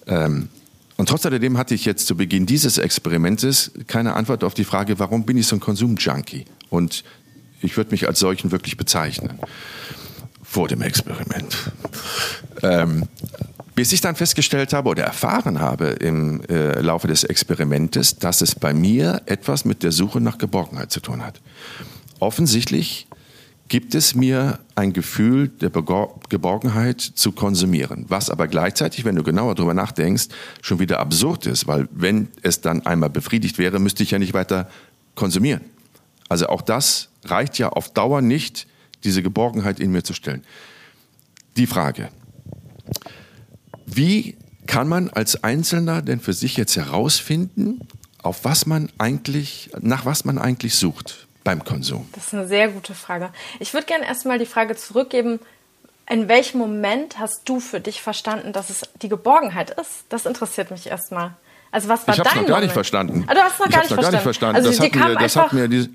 Ähm, 0.06 0.48
und 0.96 1.08
trotz 1.08 1.26
alledem 1.26 1.58
hatte 1.58 1.74
ich 1.74 1.84
jetzt 1.84 2.06
zu 2.06 2.16
Beginn 2.16 2.46
dieses 2.46 2.78
Experimentes 2.78 3.72
keine 3.86 4.14
Antwort 4.14 4.44
auf 4.44 4.54
die 4.54 4.64
Frage, 4.64 4.98
warum 4.98 5.24
bin 5.24 5.36
ich 5.36 5.46
so 5.46 5.56
ein 5.56 5.60
Konsumjunkie? 5.60 6.44
Und 6.70 7.04
ich 7.60 7.76
würde 7.76 7.90
mich 7.90 8.06
als 8.06 8.18
solchen 8.18 8.50
wirklich 8.50 8.76
bezeichnen. 8.76 9.38
Vor 10.42 10.68
dem 10.68 10.82
Experiment. 10.82 11.56
Ähm, 12.62 13.08
bis 13.74 13.92
ich 13.92 14.02
dann 14.02 14.16
festgestellt 14.16 14.74
habe 14.74 14.90
oder 14.90 15.04
erfahren 15.04 15.60
habe 15.60 15.86
im 15.86 16.42
äh, 16.44 16.78
Laufe 16.80 17.08
des 17.08 17.24
Experimentes, 17.24 18.18
dass 18.18 18.42
es 18.42 18.54
bei 18.54 18.74
mir 18.74 19.22
etwas 19.24 19.64
mit 19.64 19.82
der 19.82 19.92
Suche 19.92 20.20
nach 20.20 20.36
Geborgenheit 20.36 20.92
zu 20.92 21.00
tun 21.00 21.24
hat. 21.24 21.40
Offensichtlich 22.20 23.06
gibt 23.72 23.94
es 23.94 24.14
mir 24.14 24.58
ein 24.74 24.92
Gefühl 24.92 25.48
der 25.48 25.70
Geborgenheit 25.70 27.00
zu 27.00 27.32
konsumieren. 27.32 28.04
Was 28.06 28.28
aber 28.28 28.46
gleichzeitig, 28.46 29.06
wenn 29.06 29.16
du 29.16 29.22
genauer 29.22 29.54
darüber 29.54 29.72
nachdenkst, 29.72 30.28
schon 30.60 30.78
wieder 30.78 31.00
absurd 31.00 31.46
ist, 31.46 31.66
weil 31.66 31.88
wenn 31.90 32.28
es 32.42 32.60
dann 32.60 32.84
einmal 32.84 33.08
befriedigt 33.08 33.56
wäre, 33.56 33.78
müsste 33.78 34.02
ich 34.02 34.10
ja 34.10 34.18
nicht 34.18 34.34
weiter 34.34 34.68
konsumieren. 35.14 35.62
Also 36.28 36.48
auch 36.48 36.60
das 36.60 37.08
reicht 37.24 37.56
ja 37.56 37.70
auf 37.70 37.94
Dauer 37.94 38.20
nicht, 38.20 38.66
diese 39.04 39.22
Geborgenheit 39.22 39.80
in 39.80 39.90
mir 39.90 40.04
zu 40.04 40.12
stellen. 40.12 40.44
Die 41.56 41.66
Frage, 41.66 42.10
wie 43.86 44.36
kann 44.66 44.86
man 44.86 45.08
als 45.08 45.44
Einzelner 45.44 46.02
denn 46.02 46.20
für 46.20 46.34
sich 46.34 46.58
jetzt 46.58 46.76
herausfinden, 46.76 47.80
auf 48.22 48.44
was 48.44 48.66
man 48.66 48.90
eigentlich, 48.98 49.70
nach 49.80 50.04
was 50.04 50.26
man 50.26 50.36
eigentlich 50.36 50.74
sucht? 50.74 51.26
Beim 51.44 51.64
Konsum? 51.64 52.08
Das 52.12 52.28
ist 52.28 52.34
eine 52.34 52.46
sehr 52.46 52.68
gute 52.68 52.94
Frage. 52.94 53.30
Ich 53.60 53.74
würde 53.74 53.86
gerne 53.86 54.06
erstmal 54.06 54.38
die 54.38 54.46
Frage 54.46 54.76
zurückgeben, 54.76 55.40
in 56.08 56.28
welchem 56.28 56.58
Moment 56.58 57.18
hast 57.18 57.48
du 57.48 57.60
für 57.60 57.80
dich 57.80 58.02
verstanden, 58.02 58.52
dass 58.52 58.70
es 58.70 58.82
die 59.00 59.08
Geborgenheit 59.08 59.70
ist? 59.70 60.04
Das 60.08 60.26
interessiert 60.26 60.70
mich 60.70 60.86
erstmal. 60.86 61.34
Also 61.72 61.88
was 61.88 62.06
war 62.06 62.14
ich 62.14 62.20
habe 62.20 62.28
es 62.28 62.36
noch 62.36 62.46
gar 62.46 62.60
nicht 62.60 62.72
verstanden. 62.72 63.24
Ah, 63.26 63.34
du 63.34 63.40
hast 63.40 63.58
noch 63.58 63.70
gar, 63.70 63.80
nicht 63.80 63.90
noch 63.90 64.02
gar 64.02 64.10
nicht 64.10 64.20
verstanden. 64.20 64.56
Also 64.56 64.68
das, 64.68 64.80
hat 64.80 64.94
mir, 64.94 65.14
das 65.14 65.36
hat 65.36 65.52
mir, 65.54 65.68
die, 65.68 65.88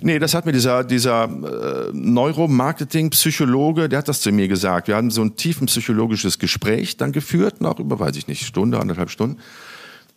nee, 0.00 0.20
das 0.20 0.32
hat 0.32 0.46
mir 0.46 0.52
dieser, 0.52 0.84
dieser 0.84 1.24
äh, 1.24 1.90
Neuromarketing-Psychologe, 1.92 3.88
der 3.88 3.98
hat 3.98 4.06
das 4.06 4.20
zu 4.20 4.30
mir 4.30 4.46
gesagt. 4.46 4.86
Wir 4.86 4.94
hatten 4.94 5.10
so 5.10 5.22
ein 5.22 5.34
tiefen 5.34 5.66
psychologisches 5.66 6.38
Gespräch 6.38 6.98
dann 6.98 7.10
geführt, 7.10 7.60
noch 7.60 7.80
über, 7.80 7.98
weiß 7.98 8.14
ich 8.14 8.28
nicht, 8.28 8.46
Stunde, 8.46 8.78
anderthalb 8.78 9.10
Stunden. 9.10 9.40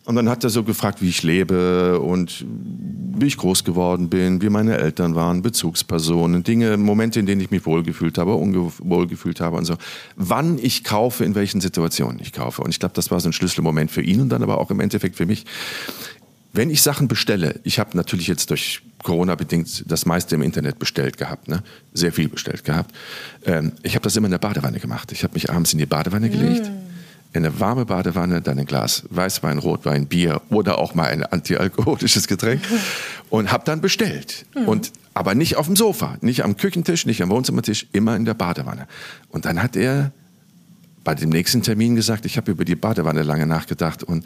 Und 0.04 0.16
dann 0.16 0.28
hat 0.28 0.42
er 0.42 0.50
so 0.50 0.64
gefragt, 0.64 1.00
wie 1.00 1.08
ich 1.08 1.22
lebe 1.22 2.00
und 2.00 2.44
wie 2.48 3.26
ich 3.26 3.36
groß 3.36 3.62
geworden 3.62 4.08
bin, 4.08 4.42
wie 4.42 4.48
meine 4.48 4.76
Eltern 4.78 5.14
waren, 5.14 5.42
Bezugspersonen, 5.42 6.42
Dinge, 6.42 6.76
Momente, 6.76 7.20
in 7.20 7.26
denen 7.26 7.40
ich 7.40 7.52
mich 7.52 7.64
wohlgefühlt 7.66 8.18
habe, 8.18 8.34
unwohl 8.34 9.06
gefühlt 9.06 9.40
habe 9.40 9.56
und 9.56 9.64
so. 9.64 9.76
Wann 10.16 10.58
ich 10.58 10.82
kaufe, 10.82 11.24
in 11.24 11.36
welchen 11.36 11.60
Situationen 11.60 12.18
ich 12.20 12.32
kaufe. 12.32 12.62
Und 12.62 12.70
ich 12.70 12.80
glaube, 12.80 12.94
das 12.94 13.12
war 13.12 13.20
so 13.20 13.28
ein 13.28 13.32
Schlüsselmoment 13.32 13.92
für 13.92 14.02
ihn 14.02 14.20
und 14.20 14.28
dann 14.30 14.42
aber 14.42 14.58
auch 14.58 14.72
im 14.72 14.80
Endeffekt 14.80 15.16
für 15.16 15.26
mich. 15.26 15.44
Wenn 16.52 16.68
ich 16.68 16.82
Sachen 16.82 17.06
bestelle, 17.06 17.60
ich 17.62 17.78
habe 17.78 17.96
natürlich 17.96 18.26
jetzt 18.26 18.50
durch 18.50 18.82
Corona 19.02 19.36
bedingt 19.36 19.84
das 19.86 20.04
meiste 20.04 20.34
im 20.34 20.42
Internet 20.42 20.78
bestellt 20.78 21.16
gehabt, 21.16 21.48
ne? 21.48 21.62
sehr 21.94 22.12
viel 22.12 22.28
bestellt 22.28 22.64
gehabt. 22.64 22.94
Ähm, 23.46 23.72
ich 23.82 23.94
habe 23.94 24.02
das 24.02 24.16
immer 24.16 24.26
in 24.26 24.32
der 24.32 24.38
Badewanne 24.38 24.80
gemacht. 24.80 25.12
Ich 25.12 25.22
habe 25.22 25.34
mich 25.34 25.48
abends 25.48 25.72
in 25.72 25.78
die 25.78 25.86
Badewanne 25.86 26.28
gelegt. 26.28 26.68
Mm 26.68 26.81
in 27.32 27.44
eine 27.44 27.60
warme 27.60 27.86
Badewanne, 27.86 28.42
dann 28.42 28.58
ein 28.58 28.66
Glas 28.66 29.04
Weißwein, 29.10 29.58
Rotwein, 29.58 30.06
Bier 30.06 30.42
oder 30.50 30.78
auch 30.78 30.94
mal 30.94 31.08
ein 31.08 31.24
antialkoholisches 31.24 32.28
Getränk 32.28 32.62
und 33.30 33.50
habe 33.50 33.64
dann 33.64 33.80
bestellt. 33.80 34.44
Mhm. 34.54 34.68
Und 34.68 34.92
aber 35.14 35.34
nicht 35.34 35.56
auf 35.56 35.66
dem 35.66 35.76
Sofa, 35.76 36.16
nicht 36.20 36.44
am 36.44 36.56
Küchentisch, 36.56 37.06
nicht 37.06 37.22
am 37.22 37.30
Wohnzimmertisch, 37.30 37.86
immer 37.92 38.16
in 38.16 38.24
der 38.24 38.34
Badewanne. 38.34 38.86
Und 39.28 39.44
dann 39.44 39.62
hat 39.62 39.76
er 39.76 40.12
bei 41.04 41.14
dem 41.14 41.30
nächsten 41.30 41.62
Termin 41.62 41.96
gesagt, 41.96 42.26
ich 42.26 42.36
habe 42.36 42.50
über 42.50 42.64
die 42.64 42.76
Badewanne 42.76 43.22
lange 43.22 43.46
nachgedacht 43.46 44.02
und 44.02 44.24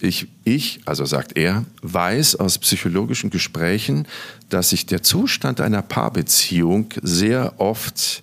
ich, 0.00 0.28
ich, 0.44 0.80
also 0.84 1.04
sagt 1.04 1.36
er, 1.36 1.64
weiß 1.82 2.36
aus 2.36 2.58
psychologischen 2.58 3.30
Gesprächen, 3.30 4.06
dass 4.48 4.70
sich 4.70 4.86
der 4.86 5.02
Zustand 5.02 5.60
einer 5.60 5.82
Paarbeziehung 5.82 6.88
sehr 7.02 7.54
oft 7.58 8.22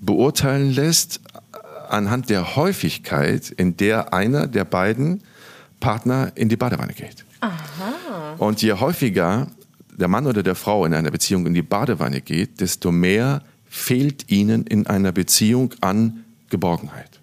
beurteilen 0.00 0.72
lässt 0.72 1.20
anhand 1.92 2.30
der 2.30 2.56
Häufigkeit, 2.56 3.50
in 3.50 3.76
der 3.76 4.12
einer 4.12 4.46
der 4.46 4.64
beiden 4.64 5.22
Partner 5.80 6.32
in 6.34 6.48
die 6.48 6.56
Badewanne 6.56 6.92
geht. 6.92 7.24
Aha. 7.40 8.34
Und 8.38 8.62
je 8.62 8.72
häufiger 8.72 9.48
der 9.96 10.08
Mann 10.08 10.26
oder 10.26 10.42
der 10.42 10.54
Frau 10.54 10.84
in 10.84 10.94
einer 10.94 11.10
Beziehung 11.10 11.46
in 11.46 11.54
die 11.54 11.62
Badewanne 11.62 12.20
geht, 12.20 12.60
desto 12.60 12.92
mehr 12.92 13.42
fehlt 13.68 14.30
ihnen 14.30 14.64
in 14.66 14.86
einer 14.86 15.12
Beziehung 15.12 15.74
an 15.80 16.24
Geborgenheit. 16.50 17.20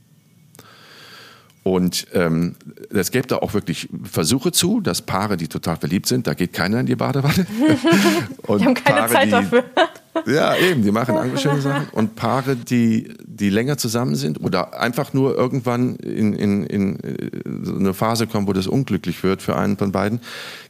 Und 1.63 2.05
ähm, 2.13 2.55
es 2.91 3.09
gäbe 3.09 3.25
da 3.25 3.37
auch 3.37 3.55
wirklich 3.55 3.89
Versuche 4.03 4.51
zu, 4.51 4.81
dass 4.81 5.01
Paare, 5.01 5.35
die 5.35 5.47
total 5.47 5.77
verliebt 5.77 6.05
sind, 6.05 6.27
da 6.27 6.35
geht 6.35 6.53
keiner 6.53 6.79
in 6.79 6.85
die 6.85 6.95
Badewanne. 6.95 7.47
Und 8.43 8.61
die 8.61 8.65
haben 8.65 8.75
keine 8.75 8.99
Paare, 8.99 9.13
Zeit 9.13 9.31
dafür. 9.31 9.63
Ja, 10.25 10.55
eben, 10.55 10.81
die 10.81 10.91
machen 10.91 11.15
andere 11.15 11.37
schöne 11.37 11.61
Sachen. 11.61 11.87
Und 11.91 12.15
Paare, 12.15 12.55
die, 12.55 13.13
die 13.25 13.49
länger 13.49 13.77
zusammen 13.77 14.15
sind 14.15 14.41
oder 14.41 14.79
einfach 14.79 15.13
nur 15.13 15.35
irgendwann 15.35 15.95
in, 15.97 16.33
in, 16.33 16.65
in 16.65 16.99
äh, 17.01 17.41
so 17.63 17.75
eine 17.75 17.93
Phase 17.93 18.27
kommen, 18.27 18.47
wo 18.47 18.53
das 18.53 18.67
unglücklich 18.67 19.23
wird 19.23 19.41
für 19.41 19.55
einen 19.55 19.77
von 19.77 19.91
beiden, 19.91 20.21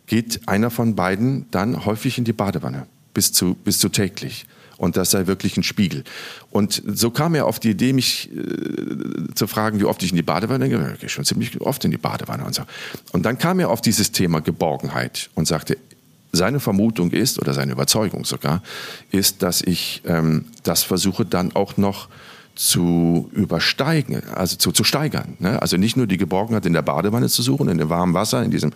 geht 0.08 0.48
einer 0.48 0.72
von 0.72 0.96
beiden 0.96 1.46
dann 1.52 1.86
häufig 1.86 2.18
in 2.18 2.24
die 2.24 2.34
Badewanne, 2.34 2.88
bis 3.14 3.32
zu, 3.34 3.56
bis 3.56 3.80
zu 3.80 3.90
täglich 3.90 4.46
und 4.78 4.98
das 4.98 5.12
sei 5.12 5.28
wirklich 5.28 5.58
ein 5.58 5.64
Spiegel. 5.64 6.04
Und 6.50 6.82
so 6.86 7.10
kam 7.10 7.36
er 7.36 7.46
auf 7.46 7.60
die 7.60 7.72
Idee, 7.72 7.94
mich 7.94 8.30
äh, 8.36 9.34
zu 9.34 9.48
fragen, 9.48 9.80
wie 9.80 9.86
oft 9.86 10.02
ich 10.04 10.12
in 10.12 10.16
die 10.16 10.24
Badewanne 10.24 10.70
gehe. 10.70 10.94
Ich 10.94 11.00
gehe 11.00 11.10
schon 11.10 11.26
ziemlich 11.26 11.60
oft 11.62 11.84
in 11.86 11.92
die 11.92 11.98
Badewanne 11.98 12.44
und 12.46 12.56
so. 12.56 12.64
Und 13.12 13.26
dann 13.26 13.38
kam 13.38 13.60
er 13.60 13.70
auf 13.70 13.82
dieses 13.82 14.12
Thema 14.12 14.42
Geborgenheit 14.42 15.30
und 15.36 15.48
sagte, 15.48 15.78
seine 16.36 16.60
Vermutung 16.60 17.12
ist, 17.12 17.40
oder 17.40 17.54
seine 17.54 17.72
Überzeugung 17.72 18.26
sogar, 18.26 18.62
ist, 19.12 19.42
dass 19.44 19.62
ich 19.62 20.02
ähm, 20.06 20.46
das 20.64 20.84
versuche 20.84 21.26
dann 21.26 21.56
auch 21.56 21.78
noch 21.78 22.08
zu 22.56 23.30
übersteigen, 23.34 24.24
also 24.30 24.56
zu, 24.56 24.72
zu 24.72 24.84
steigern. 24.84 25.36
Ne? 25.40 25.62
Also 25.62 25.78
nicht 25.78 25.98
nur 25.98 26.08
die 26.08 26.18
Geborgenheit 26.18 26.66
in 26.66 26.74
der 26.74 26.82
Badewanne 26.82 27.28
zu 27.28 27.42
suchen, 27.42 27.68
in 27.68 27.78
dem 27.78 27.90
warmen 27.90 28.14
Wasser, 28.14 28.44
in 28.44 28.52
diesem 28.52 28.72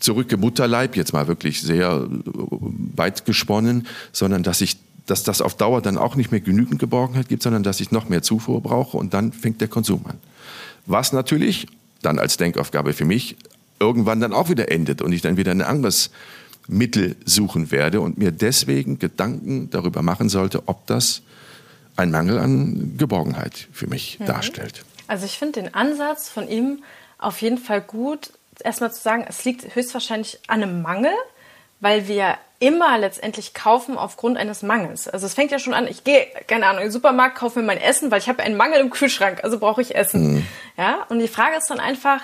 zurück 0.00 0.36
Mutterleib, 0.36 0.96
jetzt 0.96 1.12
mal 1.12 1.28
wirklich 1.28 1.60
sehr 1.60 2.06
weit 2.96 3.24
gesponnen, 3.24 3.86
sondern 4.12 4.42
dass 4.42 4.60
ich 4.60 4.78
dass 5.06 5.22
das 5.22 5.40
auf 5.40 5.56
Dauer 5.56 5.82
dann 5.82 5.98
auch 5.98 6.16
nicht 6.16 6.32
mehr 6.32 6.40
genügend 6.40 6.80
Geborgenheit 6.80 7.28
gibt, 7.28 7.42
sondern 7.42 7.62
dass 7.62 7.80
ich 7.80 7.92
noch 7.92 8.08
mehr 8.08 8.22
Zufuhr 8.22 8.60
brauche 8.60 8.96
und 8.96 9.14
dann 9.14 9.32
fängt 9.32 9.60
der 9.60 9.68
Konsum 9.68 10.04
an. 10.04 10.18
Was 10.84 11.12
natürlich 11.12 11.68
dann 12.02 12.18
als 12.18 12.36
Denkaufgabe 12.36 12.92
für 12.92 13.04
mich 13.04 13.36
irgendwann 13.78 14.20
dann 14.20 14.32
auch 14.32 14.48
wieder 14.48 14.70
endet 14.70 15.02
und 15.02 15.12
ich 15.12 15.22
dann 15.22 15.36
wieder 15.36 15.52
ein 15.52 15.62
anderes 15.62 16.10
Mittel 16.68 17.16
suchen 17.24 17.70
werde 17.70 18.00
und 18.00 18.18
mir 18.18 18.32
deswegen 18.32 18.98
Gedanken 18.98 19.70
darüber 19.70 20.02
machen 20.02 20.28
sollte, 20.28 20.62
ob 20.66 20.86
das 20.86 21.22
ein 21.96 22.10
Mangel 22.10 22.38
an 22.38 22.96
Geborgenheit 22.96 23.68
für 23.72 23.86
mich 23.86 24.18
mhm. 24.20 24.26
darstellt. 24.26 24.84
Also 25.08 25.24
ich 25.24 25.38
finde 25.38 25.62
den 25.62 25.74
Ansatz 25.74 26.28
von 26.28 26.48
ihm 26.48 26.82
auf 27.18 27.40
jeden 27.40 27.58
Fall 27.58 27.80
gut, 27.80 28.32
erstmal 28.62 28.92
zu 28.92 29.00
sagen, 29.00 29.24
es 29.28 29.44
liegt 29.44 29.74
höchstwahrscheinlich 29.74 30.40
an 30.48 30.62
einem 30.62 30.82
Mangel, 30.82 31.12
weil 31.80 32.08
wir 32.08 32.36
immer 32.58 32.98
letztendlich 32.98 33.52
kaufen 33.54 33.98
aufgrund 33.98 34.38
eines 34.38 34.62
Mangels. 34.62 35.08
Also 35.08 35.26
es 35.26 35.34
fängt 35.34 35.50
ja 35.50 35.58
schon 35.58 35.74
an, 35.74 35.86
ich 35.86 36.04
gehe, 36.04 36.26
keine 36.46 36.66
Ahnung, 36.66 36.80
in 36.80 36.86
den 36.88 36.92
Supermarkt, 36.92 37.36
kaufe 37.36 37.58
mir 37.58 37.66
mein 37.66 37.80
Essen, 37.80 38.10
weil 38.10 38.18
ich 38.18 38.28
habe 38.28 38.42
einen 38.42 38.56
Mangel 38.56 38.80
im 38.80 38.90
Kühlschrank, 38.90 39.44
also 39.44 39.58
brauche 39.58 39.82
ich 39.82 39.94
Essen. 39.94 40.34
Mhm. 40.34 40.46
Ja, 40.78 41.06
und 41.08 41.18
die 41.18 41.28
Frage 41.28 41.56
ist 41.56 41.68
dann 41.68 41.80
einfach, 41.80 42.22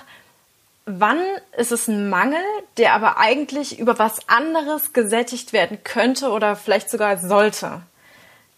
wann 0.86 1.20
ist 1.56 1.72
es 1.72 1.88
ein 1.88 2.08
Mangel, 2.08 2.42
der 2.76 2.94
aber 2.94 3.18
eigentlich 3.18 3.78
über 3.78 3.98
was 3.98 4.28
anderes 4.28 4.92
gesättigt 4.92 5.52
werden 5.52 5.84
könnte 5.84 6.30
oder 6.30 6.56
vielleicht 6.56 6.90
sogar 6.90 7.18
sollte? 7.18 7.82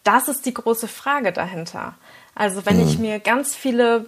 Das 0.03 0.29
ist 0.29 0.47
die 0.47 0.55
große 0.55 0.89
Frage 0.89 1.33
dahinter. 1.33 1.95
Also 2.35 2.67
wenn 2.67 2.81
mhm. 2.81 2.89
ich 2.89 2.99
mir 2.99 3.21
ganz 3.21 3.55
viele 3.55 4.07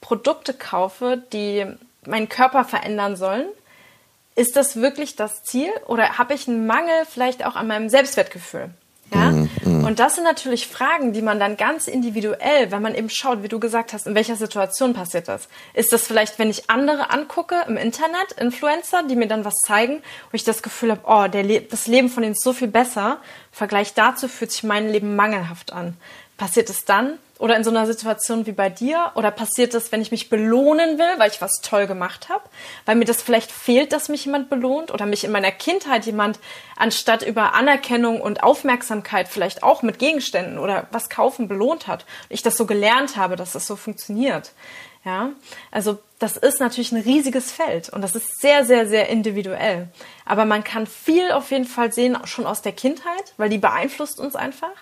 Produkte 0.00 0.54
kaufe, 0.54 1.22
die 1.32 1.66
meinen 2.06 2.28
Körper 2.28 2.64
verändern 2.64 3.16
sollen, 3.16 3.46
ist 4.34 4.56
das 4.56 4.76
wirklich 4.76 5.16
das 5.16 5.42
Ziel 5.42 5.70
oder 5.86 6.18
habe 6.18 6.34
ich 6.34 6.46
einen 6.46 6.66
Mangel 6.66 7.04
vielleicht 7.10 7.44
auch 7.44 7.56
an 7.56 7.66
meinem 7.66 7.88
Selbstwertgefühl? 7.88 8.70
Ja? 9.12 9.30
Mm. 9.30 9.47
Und 9.88 10.00
das 10.00 10.16
sind 10.16 10.24
natürlich 10.24 10.66
Fragen, 10.66 11.14
die 11.14 11.22
man 11.22 11.40
dann 11.40 11.56
ganz 11.56 11.88
individuell, 11.88 12.70
wenn 12.70 12.82
man 12.82 12.94
eben 12.94 13.08
schaut, 13.08 13.42
wie 13.42 13.48
du 13.48 13.58
gesagt 13.58 13.94
hast, 13.94 14.06
in 14.06 14.14
welcher 14.14 14.36
Situation 14.36 14.92
passiert 14.92 15.28
das? 15.28 15.48
Ist 15.72 15.94
das 15.94 16.06
vielleicht, 16.06 16.38
wenn 16.38 16.50
ich 16.50 16.68
andere 16.68 17.08
angucke 17.08 17.64
im 17.66 17.78
Internet, 17.78 18.32
Influencer, 18.38 19.04
die 19.04 19.16
mir 19.16 19.28
dann 19.28 19.46
was 19.46 19.54
zeigen, 19.66 20.02
wo 20.30 20.34
ich 20.34 20.44
das 20.44 20.62
Gefühl 20.62 20.90
habe, 20.90 21.00
oh, 21.06 21.24
Le 21.34 21.62
das 21.62 21.86
Leben 21.86 22.10
von 22.10 22.22
denen 22.22 22.34
ist 22.34 22.42
so 22.42 22.52
viel 22.52 22.68
besser, 22.68 23.16
im 23.50 23.56
Vergleich 23.56 23.94
dazu 23.94 24.28
fühlt 24.28 24.52
sich 24.52 24.62
mein 24.62 24.90
Leben 24.90 25.16
mangelhaft 25.16 25.72
an. 25.72 25.96
Passiert 26.36 26.68
es 26.68 26.84
dann? 26.84 27.18
Oder 27.38 27.56
in 27.56 27.62
so 27.62 27.70
einer 27.70 27.86
Situation 27.86 28.46
wie 28.46 28.52
bei 28.52 28.68
dir? 28.68 29.12
Oder 29.14 29.30
passiert 29.30 29.72
das, 29.72 29.92
wenn 29.92 30.02
ich 30.02 30.10
mich 30.10 30.28
belohnen 30.28 30.98
will, 30.98 31.18
weil 31.18 31.30
ich 31.30 31.40
was 31.40 31.60
toll 31.62 31.86
gemacht 31.86 32.28
habe? 32.28 32.42
Weil 32.84 32.96
mir 32.96 33.04
das 33.04 33.22
vielleicht 33.22 33.52
fehlt, 33.52 33.92
dass 33.92 34.08
mich 34.08 34.24
jemand 34.24 34.50
belohnt? 34.50 34.92
Oder 34.92 35.06
mich 35.06 35.24
in 35.24 35.30
meiner 35.30 35.52
Kindheit 35.52 36.04
jemand 36.04 36.40
anstatt 36.76 37.22
über 37.22 37.54
Anerkennung 37.54 38.20
und 38.20 38.42
Aufmerksamkeit 38.42 39.28
vielleicht 39.28 39.62
auch 39.62 39.82
mit 39.82 39.98
Gegenständen 39.98 40.58
oder 40.58 40.88
was 40.90 41.08
kaufen 41.10 41.46
belohnt 41.46 41.86
hat? 41.86 42.06
Ich 42.28 42.42
das 42.42 42.56
so 42.56 42.66
gelernt 42.66 43.16
habe, 43.16 43.36
dass 43.36 43.52
das 43.52 43.66
so 43.66 43.76
funktioniert. 43.76 44.50
Ja, 45.04 45.30
also 45.70 45.98
das 46.18 46.36
ist 46.36 46.60
natürlich 46.60 46.92
ein 46.92 47.00
riesiges 47.00 47.52
Feld 47.52 47.88
und 47.88 48.02
das 48.02 48.16
ist 48.16 48.40
sehr, 48.40 48.64
sehr, 48.64 48.88
sehr 48.88 49.08
individuell. 49.08 49.88
Aber 50.26 50.44
man 50.44 50.64
kann 50.64 50.86
viel 50.86 51.30
auf 51.30 51.50
jeden 51.52 51.64
Fall 51.64 51.92
sehen, 51.92 52.18
schon 52.24 52.46
aus 52.46 52.62
der 52.62 52.72
Kindheit, 52.72 53.32
weil 53.36 53.48
die 53.48 53.58
beeinflusst 53.58 54.18
uns 54.18 54.34
einfach. 54.34 54.72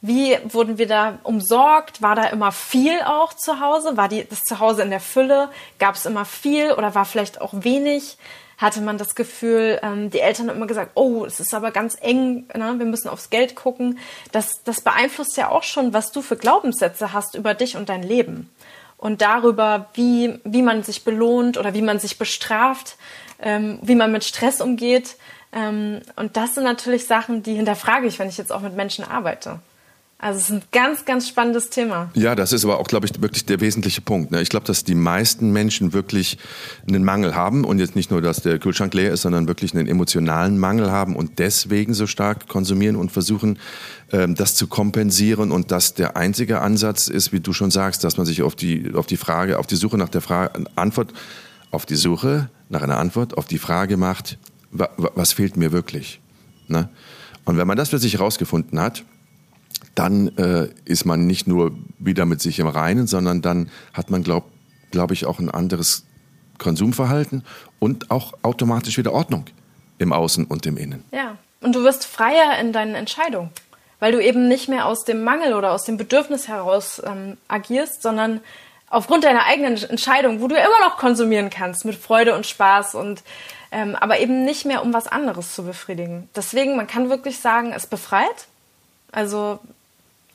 Wie 0.00 0.38
wurden 0.44 0.78
wir 0.78 0.86
da 0.86 1.18
umsorgt? 1.24 2.02
War 2.02 2.14
da 2.14 2.24
immer 2.24 2.52
viel 2.52 3.00
auch 3.04 3.34
zu 3.34 3.60
Hause? 3.60 3.96
War 3.96 4.08
die, 4.08 4.24
das 4.28 4.42
Zuhause 4.42 4.82
in 4.82 4.90
der 4.90 5.00
Fülle? 5.00 5.50
Gab 5.78 5.96
es 5.96 6.06
immer 6.06 6.24
viel 6.24 6.72
oder 6.72 6.94
war 6.94 7.04
vielleicht 7.04 7.40
auch 7.40 7.52
wenig? 7.52 8.16
Hatte 8.58 8.80
man 8.80 8.98
das 8.98 9.14
Gefühl, 9.14 9.78
ähm, 9.82 10.10
die 10.10 10.20
Eltern 10.20 10.48
haben 10.48 10.56
immer 10.56 10.66
gesagt, 10.66 10.92
oh, 10.94 11.24
es 11.24 11.40
ist 11.40 11.54
aber 11.54 11.70
ganz 11.70 11.96
eng, 12.00 12.48
ne? 12.54 12.74
wir 12.78 12.86
müssen 12.86 13.08
aufs 13.08 13.30
Geld 13.30 13.54
gucken. 13.54 13.98
Das, 14.32 14.62
das 14.64 14.80
beeinflusst 14.80 15.36
ja 15.36 15.48
auch 15.50 15.62
schon, 15.62 15.92
was 15.92 16.12
du 16.12 16.22
für 16.22 16.36
Glaubenssätze 16.36 17.12
hast 17.12 17.34
über 17.34 17.54
dich 17.54 17.76
und 17.76 17.88
dein 17.88 18.02
Leben. 18.02 18.50
Und 18.96 19.22
darüber, 19.22 19.88
wie, 19.94 20.40
wie 20.44 20.62
man 20.62 20.82
sich 20.82 21.04
belohnt 21.04 21.56
oder 21.56 21.72
wie 21.72 21.82
man 21.82 22.00
sich 22.00 22.18
bestraft, 22.18 22.96
ähm, 23.40 23.78
wie 23.82 23.94
man 23.94 24.10
mit 24.10 24.24
Stress 24.24 24.60
umgeht. 24.60 25.16
Ähm, 25.52 26.02
und 26.16 26.36
das 26.36 26.54
sind 26.54 26.64
natürlich 26.64 27.06
Sachen, 27.06 27.44
die 27.44 27.54
hinterfrage 27.54 28.08
ich, 28.08 28.18
wenn 28.18 28.28
ich 28.28 28.38
jetzt 28.38 28.52
auch 28.52 28.60
mit 28.60 28.74
Menschen 28.74 29.04
arbeite. 29.04 29.60
Also 30.20 30.38
es 30.38 30.50
ist 30.50 30.50
ein 30.50 30.62
ganz, 30.72 31.04
ganz 31.04 31.28
spannendes 31.28 31.70
Thema. 31.70 32.10
Ja, 32.14 32.34
das 32.34 32.52
ist 32.52 32.64
aber 32.64 32.80
auch, 32.80 32.88
glaube 32.88 33.06
ich, 33.06 33.22
wirklich 33.22 33.46
der 33.46 33.60
wesentliche 33.60 34.00
Punkt. 34.00 34.32
Ne? 34.32 34.42
Ich 34.42 34.48
glaube, 34.48 34.66
dass 34.66 34.82
die 34.82 34.96
meisten 34.96 35.52
Menschen 35.52 35.92
wirklich 35.92 36.38
einen 36.88 37.04
Mangel 37.04 37.36
haben 37.36 37.64
und 37.64 37.78
jetzt 37.78 37.94
nicht 37.94 38.10
nur, 38.10 38.20
dass 38.20 38.42
der 38.42 38.58
Kühlschrank 38.58 38.92
leer 38.94 39.12
ist, 39.12 39.22
sondern 39.22 39.46
wirklich 39.46 39.76
einen 39.76 39.86
emotionalen 39.86 40.58
Mangel 40.58 40.90
haben 40.90 41.14
und 41.14 41.38
deswegen 41.38 41.94
so 41.94 42.08
stark 42.08 42.48
konsumieren 42.48 42.96
und 42.96 43.12
versuchen, 43.12 43.60
ähm, 44.10 44.34
das 44.34 44.56
zu 44.56 44.66
kompensieren 44.66 45.52
und 45.52 45.70
dass 45.70 45.94
der 45.94 46.16
einzige 46.16 46.62
Ansatz 46.62 47.06
ist, 47.06 47.32
wie 47.32 47.38
du 47.38 47.52
schon 47.52 47.70
sagst, 47.70 48.02
dass 48.02 48.16
man 48.16 48.26
sich 48.26 48.42
auf 48.42 48.56
die, 48.56 48.92
auf 48.94 49.06
die 49.06 49.16
Frage, 49.16 49.60
auf 49.60 49.68
die 49.68 49.76
Suche 49.76 49.98
nach 49.98 50.08
der 50.08 50.20
Frage, 50.20 50.64
Antwort, 50.74 51.12
auf 51.70 51.86
die 51.86 51.94
Suche 51.94 52.50
nach 52.70 52.82
einer 52.82 52.98
Antwort, 52.98 53.38
auf 53.38 53.46
die 53.46 53.58
Frage 53.58 53.96
macht, 53.96 54.36
was 54.72 55.32
fehlt 55.32 55.56
mir 55.56 55.70
wirklich? 55.70 56.20
Ne? 56.66 56.88
Und 57.44 57.56
wenn 57.56 57.68
man 57.68 57.76
das 57.76 57.90
für 57.90 57.98
sich 57.98 58.14
herausgefunden 58.14 58.80
hat, 58.80 59.04
dann 59.98 60.28
äh, 60.36 60.68
ist 60.84 61.04
man 61.04 61.26
nicht 61.26 61.48
nur 61.48 61.72
wieder 61.98 62.24
mit 62.24 62.40
sich 62.40 62.60
im 62.60 62.68
Reinen, 62.68 63.06
sondern 63.08 63.42
dann 63.42 63.70
hat 63.92 64.10
man, 64.10 64.22
glaube 64.22 64.46
glaub 64.90 65.10
ich, 65.10 65.26
auch 65.26 65.38
ein 65.38 65.50
anderes 65.50 66.04
Konsumverhalten 66.58 67.44
und 67.78 68.10
auch 68.10 68.32
automatisch 68.42 68.96
wieder 68.96 69.12
Ordnung 69.12 69.46
im 69.98 70.12
Außen 70.12 70.44
und 70.44 70.66
im 70.66 70.76
Innen. 70.76 71.04
Ja, 71.12 71.36
und 71.60 71.74
du 71.74 71.82
wirst 71.82 72.06
freier 72.06 72.58
in 72.60 72.72
deinen 72.72 72.94
Entscheidungen, 72.94 73.50
weil 73.98 74.12
du 74.12 74.22
eben 74.22 74.48
nicht 74.48 74.68
mehr 74.68 74.86
aus 74.86 75.04
dem 75.04 75.24
Mangel 75.24 75.54
oder 75.54 75.72
aus 75.72 75.84
dem 75.84 75.96
Bedürfnis 75.96 76.46
heraus 76.48 77.02
ähm, 77.04 77.36
agierst, 77.48 78.02
sondern 78.02 78.40
aufgrund 78.88 79.24
deiner 79.24 79.44
eigenen 79.44 79.76
Entscheidung, 79.82 80.40
wo 80.40 80.48
du 80.48 80.54
immer 80.54 80.80
noch 80.84 80.96
konsumieren 80.96 81.50
kannst 81.50 81.84
mit 81.84 81.96
Freude 81.96 82.34
und 82.34 82.46
Spaß 82.46 82.94
und 82.94 83.22
ähm, 83.70 83.96
aber 83.96 84.20
eben 84.20 84.44
nicht 84.44 84.64
mehr 84.64 84.82
um 84.82 84.94
was 84.94 85.08
anderes 85.08 85.54
zu 85.54 85.64
befriedigen. 85.64 86.28
Deswegen, 86.34 86.76
man 86.76 86.86
kann 86.86 87.10
wirklich 87.10 87.38
sagen, 87.38 87.72
es 87.74 87.86
befreit. 87.86 88.46
Also 89.12 89.58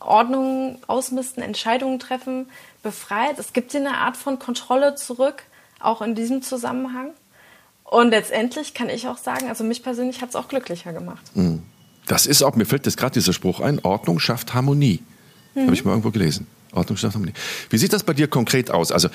Ordnung 0.04 0.80
ausmisten, 0.88 1.44
Entscheidungen 1.44 2.00
treffen, 2.00 2.48
befreit. 2.82 3.40
Es 3.40 3.54
gibt 3.54 3.74
dir 3.74 3.80
eine 3.80 3.98
Art 3.98 4.18
von 4.18 4.40
Kontrolle 4.40 4.96
zurück, 4.96 5.44
auch 5.80 6.02
in 6.02 6.16
diesem 6.16 6.42
Zusammenhang. 6.42 7.12
Und 7.84 8.10
letztendlich 8.10 8.74
kann 8.74 8.90
ich 8.90 9.08
auch 9.08 9.18
sagen, 9.18 9.48
also 9.50 9.64
mich 9.64 9.84
persönlich 9.84 10.22
hat 10.22 10.30
es 10.30 10.36
auch 10.36 10.48
glücklicher 10.48 10.94
gemacht. 10.94 11.24
Hm. 11.36 11.64
Das 12.08 12.26
ist 12.26 12.44
auch, 12.44 12.56
mir 12.56 12.66
fällt 12.66 12.86
jetzt 12.86 12.98
gerade 12.98 13.14
dieser 13.14 13.34
Spruch 13.34 13.60
ein, 13.60 13.80
Ordnung 13.84 14.20
schafft 14.20 14.54
Harmonie. 14.54 15.02
Mhm. 15.56 15.62
Habe 15.62 15.74
ich 15.74 15.86
mal 15.86 15.92
irgendwo 15.92 16.12
gelesen. 16.12 16.48
Ordnung 16.74 16.98
schafft 16.98 17.16
Harmonie. 17.16 17.34
Wie 17.70 17.78
sieht 17.78 17.94
das 17.94 18.04
bei 18.04 18.14
dir 18.14 18.28
konkret 18.28 18.72
aus? 18.72 18.92
Also 18.92 19.10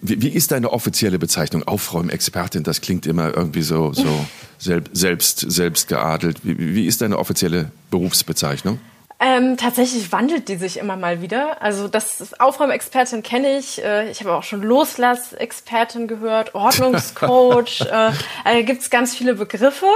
wie, 0.00 0.22
wie, 0.22 0.28
ist 0.28 0.52
deine 0.52 0.72
offizielle 0.72 1.18
Bezeichnung? 1.18 1.64
Aufräumexpertin, 1.64 2.62
das 2.62 2.80
klingt 2.80 3.04
immer 3.06 3.36
irgendwie 3.36 3.62
so, 3.62 3.92
so 3.92 4.26
selbst, 4.92 5.40
selbst 5.40 5.88
geadelt. 5.88 6.38
Wie, 6.44 6.74
wie 6.74 6.86
ist 6.86 7.02
deine 7.02 7.18
offizielle 7.18 7.70
Berufsbezeichnung? 7.90 8.78
Ähm, 9.24 9.56
tatsächlich 9.56 10.10
wandelt 10.10 10.48
die 10.48 10.56
sich 10.56 10.78
immer 10.78 10.96
mal 10.96 11.22
wieder. 11.22 11.62
Also 11.62 11.86
das 11.86 12.40
Aufräumexpertin 12.40 13.22
kenne 13.22 13.56
ich. 13.56 13.80
Äh, 13.80 14.10
ich 14.10 14.18
habe 14.18 14.34
auch 14.34 14.42
schon 14.42 14.62
Loslassexpertin 14.62 16.08
gehört, 16.08 16.54
Ordnungscoach. 16.56 17.82
äh, 17.82 18.10
also 18.42 18.64
gibt 18.64 18.82
es 18.82 18.90
ganz 18.90 19.14
viele 19.14 19.34
Begriffe. 19.34 19.86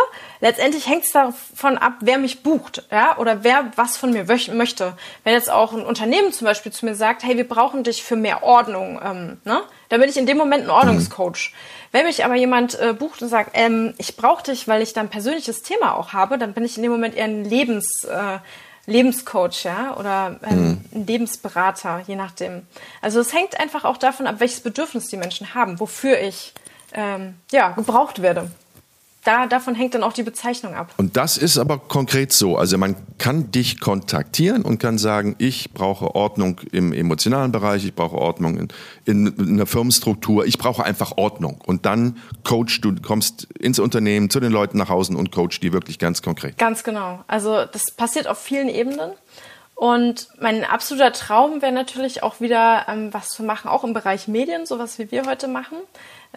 Letztendlich 0.40 0.86
hängt 0.86 1.06
es 1.06 1.10
davon 1.10 1.76
ab, 1.76 1.94
wer 2.02 2.18
mich 2.18 2.44
bucht, 2.44 2.84
ja, 2.92 3.18
oder 3.18 3.42
wer 3.42 3.72
was 3.74 3.96
von 3.96 4.12
mir 4.12 4.26
möchte. 4.52 4.92
Wenn 5.24 5.32
jetzt 5.32 5.50
auch 5.50 5.72
ein 5.72 5.84
Unternehmen 5.84 6.32
zum 6.32 6.44
Beispiel 6.44 6.70
zu 6.70 6.86
mir 6.86 6.94
sagt, 6.94 7.24
hey, 7.24 7.36
wir 7.36 7.48
brauchen 7.48 7.82
dich 7.82 8.04
für 8.04 8.14
mehr 8.14 8.44
Ordnung, 8.44 9.00
ähm, 9.04 9.40
ne? 9.44 9.60
dann 9.88 10.00
bin 10.00 10.08
ich 10.08 10.16
in 10.16 10.26
dem 10.26 10.36
Moment 10.36 10.64
ein 10.64 10.70
Ordnungscoach. 10.70 11.52
Wenn 11.90 12.06
mich 12.06 12.24
aber 12.24 12.36
jemand 12.36 12.78
äh, 12.78 12.92
bucht 12.92 13.22
und 13.22 13.28
sagt, 13.28 13.50
ähm, 13.54 13.94
ich 13.98 14.16
brauche 14.16 14.44
dich, 14.44 14.68
weil 14.68 14.82
ich 14.82 14.92
da 14.92 15.00
ein 15.00 15.08
persönliches 15.08 15.62
Thema 15.62 15.96
auch 15.96 16.12
habe, 16.12 16.38
dann 16.38 16.52
bin 16.52 16.64
ich 16.64 16.76
in 16.76 16.84
dem 16.84 16.92
Moment 16.92 17.16
eher 17.16 17.24
ein 17.24 17.44
Lebens 17.44 18.04
äh, 18.04 18.38
Lebenscoach, 18.86 19.64
ja, 19.64 19.96
oder 19.96 20.38
ähm, 20.42 20.68
mhm. 20.68 20.84
ein 20.94 21.06
Lebensberater, 21.06 22.02
je 22.06 22.16
nachdem. 22.16 22.62
Also 23.02 23.20
es 23.20 23.32
hängt 23.32 23.58
einfach 23.60 23.84
auch 23.84 23.96
davon 23.96 24.26
ab, 24.26 24.36
welches 24.38 24.60
Bedürfnis 24.60 25.08
die 25.08 25.16
Menschen 25.16 25.54
haben, 25.54 25.80
wofür 25.80 26.20
ich 26.20 26.54
ähm, 26.92 27.34
ja 27.50 27.70
gebraucht 27.70 28.22
werde 28.22 28.50
da, 29.26 29.46
davon 29.46 29.74
hängt 29.74 29.94
dann 29.94 30.02
auch 30.02 30.12
die 30.12 30.22
Bezeichnung 30.22 30.74
ab. 30.74 30.94
Und 30.96 31.16
das 31.16 31.36
ist 31.36 31.58
aber 31.58 31.78
konkret 31.78 32.32
so. 32.32 32.56
Also 32.56 32.78
man 32.78 32.96
kann 33.18 33.50
dich 33.50 33.80
kontaktieren 33.80 34.62
und 34.62 34.78
kann 34.78 34.98
sagen, 34.98 35.34
ich 35.38 35.72
brauche 35.72 36.14
Ordnung 36.14 36.60
im 36.72 36.92
emotionalen 36.92 37.50
Bereich, 37.50 37.84
ich 37.84 37.94
brauche 37.94 38.16
Ordnung 38.16 38.58
in, 38.58 38.68
in, 39.04 39.26
in 39.26 39.48
einer 39.54 39.66
Firmenstruktur, 39.66 40.46
ich 40.46 40.58
brauche 40.58 40.84
einfach 40.84 41.16
Ordnung. 41.16 41.60
Und 41.64 41.86
dann 41.86 42.18
coach 42.44 42.80
du, 42.80 42.94
kommst 43.02 43.44
ins 43.58 43.78
Unternehmen, 43.78 44.30
zu 44.30 44.38
den 44.38 44.52
Leuten 44.52 44.78
nach 44.78 44.88
Hause 44.88 45.16
und 45.16 45.32
coach 45.32 45.58
die 45.60 45.72
wirklich 45.72 45.98
ganz 45.98 46.22
konkret. 46.22 46.58
Ganz 46.58 46.84
genau. 46.84 47.24
Also 47.26 47.64
das 47.64 47.90
passiert 47.90 48.28
auf 48.28 48.38
vielen 48.38 48.68
Ebenen. 48.68 49.10
Und 49.74 50.28
mein 50.40 50.64
absoluter 50.64 51.12
Traum 51.12 51.60
wäre 51.60 51.72
natürlich 51.72 52.22
auch 52.22 52.40
wieder 52.40 52.86
ähm, 52.88 53.12
was 53.12 53.28
zu 53.28 53.42
machen, 53.42 53.68
auch 53.68 53.84
im 53.84 53.92
Bereich 53.92 54.26
Medien, 54.26 54.64
sowas 54.64 54.98
wie 54.98 55.10
wir 55.10 55.26
heute 55.26 55.48
machen 55.48 55.76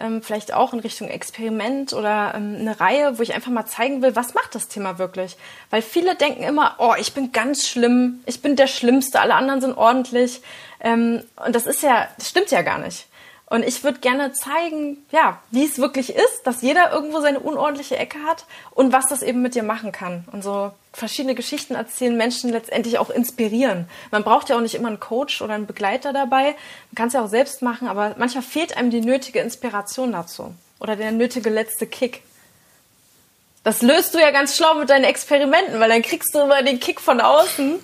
ähm, 0.00 0.22
vielleicht 0.22 0.52
auch 0.52 0.72
in 0.72 0.80
Richtung 0.80 1.08
Experiment 1.08 1.92
oder 1.92 2.32
ähm, 2.34 2.56
eine 2.58 2.80
Reihe, 2.80 3.18
wo 3.18 3.22
ich 3.22 3.34
einfach 3.34 3.50
mal 3.50 3.66
zeigen 3.66 4.02
will, 4.02 4.16
was 4.16 4.34
macht 4.34 4.54
das 4.54 4.68
Thema 4.68 4.98
wirklich. 4.98 5.36
Weil 5.70 5.82
viele 5.82 6.16
denken 6.16 6.42
immer, 6.42 6.76
oh, 6.78 6.94
ich 6.98 7.12
bin 7.12 7.32
ganz 7.32 7.68
schlimm, 7.68 8.20
ich 8.26 8.42
bin 8.42 8.56
der 8.56 8.66
Schlimmste, 8.66 9.20
alle 9.20 9.34
anderen 9.34 9.60
sind 9.60 9.76
ordentlich. 9.76 10.42
Ähm, 10.80 11.22
und 11.44 11.54
das 11.54 11.66
ist 11.66 11.82
ja, 11.82 12.08
das 12.16 12.30
stimmt 12.30 12.50
ja 12.50 12.62
gar 12.62 12.78
nicht. 12.78 13.06
Und 13.50 13.64
ich 13.64 13.82
würde 13.82 13.98
gerne 13.98 14.32
zeigen, 14.32 15.04
ja, 15.10 15.40
wie 15.50 15.64
es 15.64 15.78
wirklich 15.78 16.14
ist, 16.14 16.42
dass 16.44 16.62
jeder 16.62 16.92
irgendwo 16.92 17.20
seine 17.20 17.40
unordentliche 17.40 17.96
Ecke 17.96 18.18
hat 18.24 18.46
und 18.70 18.92
was 18.92 19.08
das 19.08 19.22
eben 19.22 19.42
mit 19.42 19.56
dir 19.56 19.64
machen 19.64 19.90
kann. 19.90 20.24
Und 20.30 20.44
so 20.44 20.70
verschiedene 20.92 21.34
Geschichten 21.34 21.74
erzählen, 21.74 22.16
Menschen 22.16 22.50
letztendlich 22.50 22.98
auch 22.98 23.10
inspirieren. 23.10 23.88
Man 24.12 24.22
braucht 24.22 24.50
ja 24.50 24.56
auch 24.56 24.60
nicht 24.60 24.76
immer 24.76 24.86
einen 24.86 25.00
Coach 25.00 25.42
oder 25.42 25.54
einen 25.54 25.66
Begleiter 25.66 26.12
dabei. 26.12 26.54
Man 26.90 26.94
kann 26.94 27.08
es 27.08 27.14
ja 27.14 27.24
auch 27.24 27.28
selbst 27.28 27.60
machen, 27.60 27.88
aber 27.88 28.14
manchmal 28.18 28.44
fehlt 28.44 28.76
einem 28.76 28.90
die 28.90 29.00
nötige 29.00 29.40
Inspiration 29.40 30.12
dazu 30.12 30.54
oder 30.78 30.94
der 30.94 31.10
nötige 31.10 31.50
letzte 31.50 31.88
Kick. 31.88 32.22
Das 33.62 33.82
löst 33.82 34.14
du 34.14 34.18
ja 34.18 34.30
ganz 34.30 34.56
schlau 34.56 34.78
mit 34.78 34.88
deinen 34.88 35.04
Experimenten, 35.04 35.80
weil 35.80 35.90
dann 35.90 36.00
kriegst 36.00 36.34
du 36.34 36.38
immer 36.38 36.62
den 36.62 36.80
Kick 36.80 36.98
von 36.98 37.20
außen. 37.20 37.74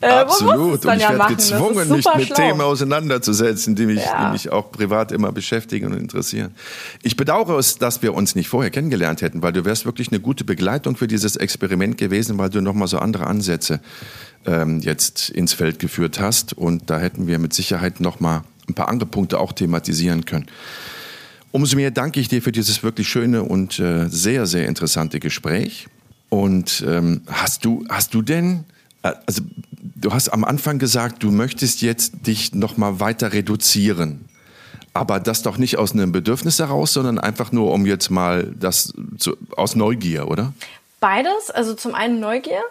Äh, 0.00 0.06
Absolut. 0.08 0.84
Und 0.84 0.96
ich 0.96 1.00
ja 1.00 1.10
werde 1.10 1.18
machen. 1.18 1.36
gezwungen, 1.36 1.88
mich 1.90 2.06
mit 2.16 2.26
schlau. 2.26 2.34
Themen 2.34 2.60
auseinanderzusetzen, 2.60 3.76
die 3.76 3.86
mich, 3.86 4.04
ja. 4.04 4.26
die 4.26 4.32
mich 4.32 4.50
auch 4.50 4.72
privat 4.72 5.12
immer 5.12 5.30
beschäftigen 5.30 5.86
und 5.86 5.96
interessieren. 5.96 6.56
Ich 7.04 7.16
bedauere 7.16 7.56
es, 7.56 7.76
dass 7.76 8.02
wir 8.02 8.14
uns 8.14 8.34
nicht 8.34 8.48
vorher 8.48 8.72
kennengelernt 8.72 9.22
hätten, 9.22 9.42
weil 9.42 9.52
du 9.52 9.64
wärst 9.64 9.86
wirklich 9.86 10.08
eine 10.08 10.18
gute 10.18 10.42
Begleitung 10.42 10.96
für 10.96 11.06
dieses 11.06 11.36
Experiment 11.36 11.98
gewesen, 11.98 12.38
weil 12.38 12.50
du 12.50 12.60
nochmal 12.60 12.88
so 12.88 12.98
andere 12.98 13.28
Ansätze 13.28 13.78
ähm, 14.44 14.80
jetzt 14.80 15.30
ins 15.30 15.52
Feld 15.52 15.78
geführt 15.78 16.18
hast. 16.18 16.52
Und 16.52 16.90
da 16.90 16.98
hätten 16.98 17.28
wir 17.28 17.38
mit 17.38 17.54
Sicherheit 17.54 18.00
nochmal 18.00 18.42
ein 18.68 18.74
paar 18.74 18.88
andere 18.88 19.08
Punkte 19.08 19.38
auch 19.38 19.52
thematisieren 19.52 20.24
können. 20.24 20.46
Umso 21.52 21.76
mehr 21.76 21.90
danke 21.90 22.18
ich 22.18 22.28
dir 22.28 22.42
für 22.42 22.50
dieses 22.50 22.82
wirklich 22.82 23.08
schöne 23.08 23.42
und 23.42 23.78
äh, 23.78 24.08
sehr, 24.08 24.46
sehr 24.46 24.66
interessante 24.66 25.20
Gespräch. 25.20 25.86
Und 26.30 26.82
ähm, 26.88 27.22
hast 27.26 27.66
du, 27.66 27.84
hast 27.90 28.14
du 28.14 28.22
denn, 28.22 28.64
äh, 29.02 29.12
also 29.26 29.42
du 29.80 30.12
hast 30.12 30.30
am 30.30 30.44
Anfang 30.44 30.78
gesagt, 30.78 31.22
du 31.22 31.30
möchtest 31.30 31.82
jetzt 31.82 32.26
dich 32.26 32.54
noch 32.54 32.78
mal 32.78 33.00
weiter 33.00 33.34
reduzieren. 33.34 34.24
Aber 34.94 35.20
das 35.20 35.42
doch 35.42 35.58
nicht 35.58 35.78
aus 35.78 35.92
einem 35.92 36.10
Bedürfnis 36.10 36.58
heraus, 36.58 36.94
sondern 36.94 37.18
einfach 37.18 37.52
nur, 37.52 37.70
um 37.72 37.84
jetzt 37.84 38.10
mal 38.10 38.52
das 38.58 38.94
zu, 39.18 39.36
aus 39.56 39.76
Neugier, 39.76 40.28
oder? 40.28 40.54
Beides. 41.00 41.50
Also 41.50 41.74
zum 41.74 41.94
einen 41.94 42.18
Neugier. 42.18 42.62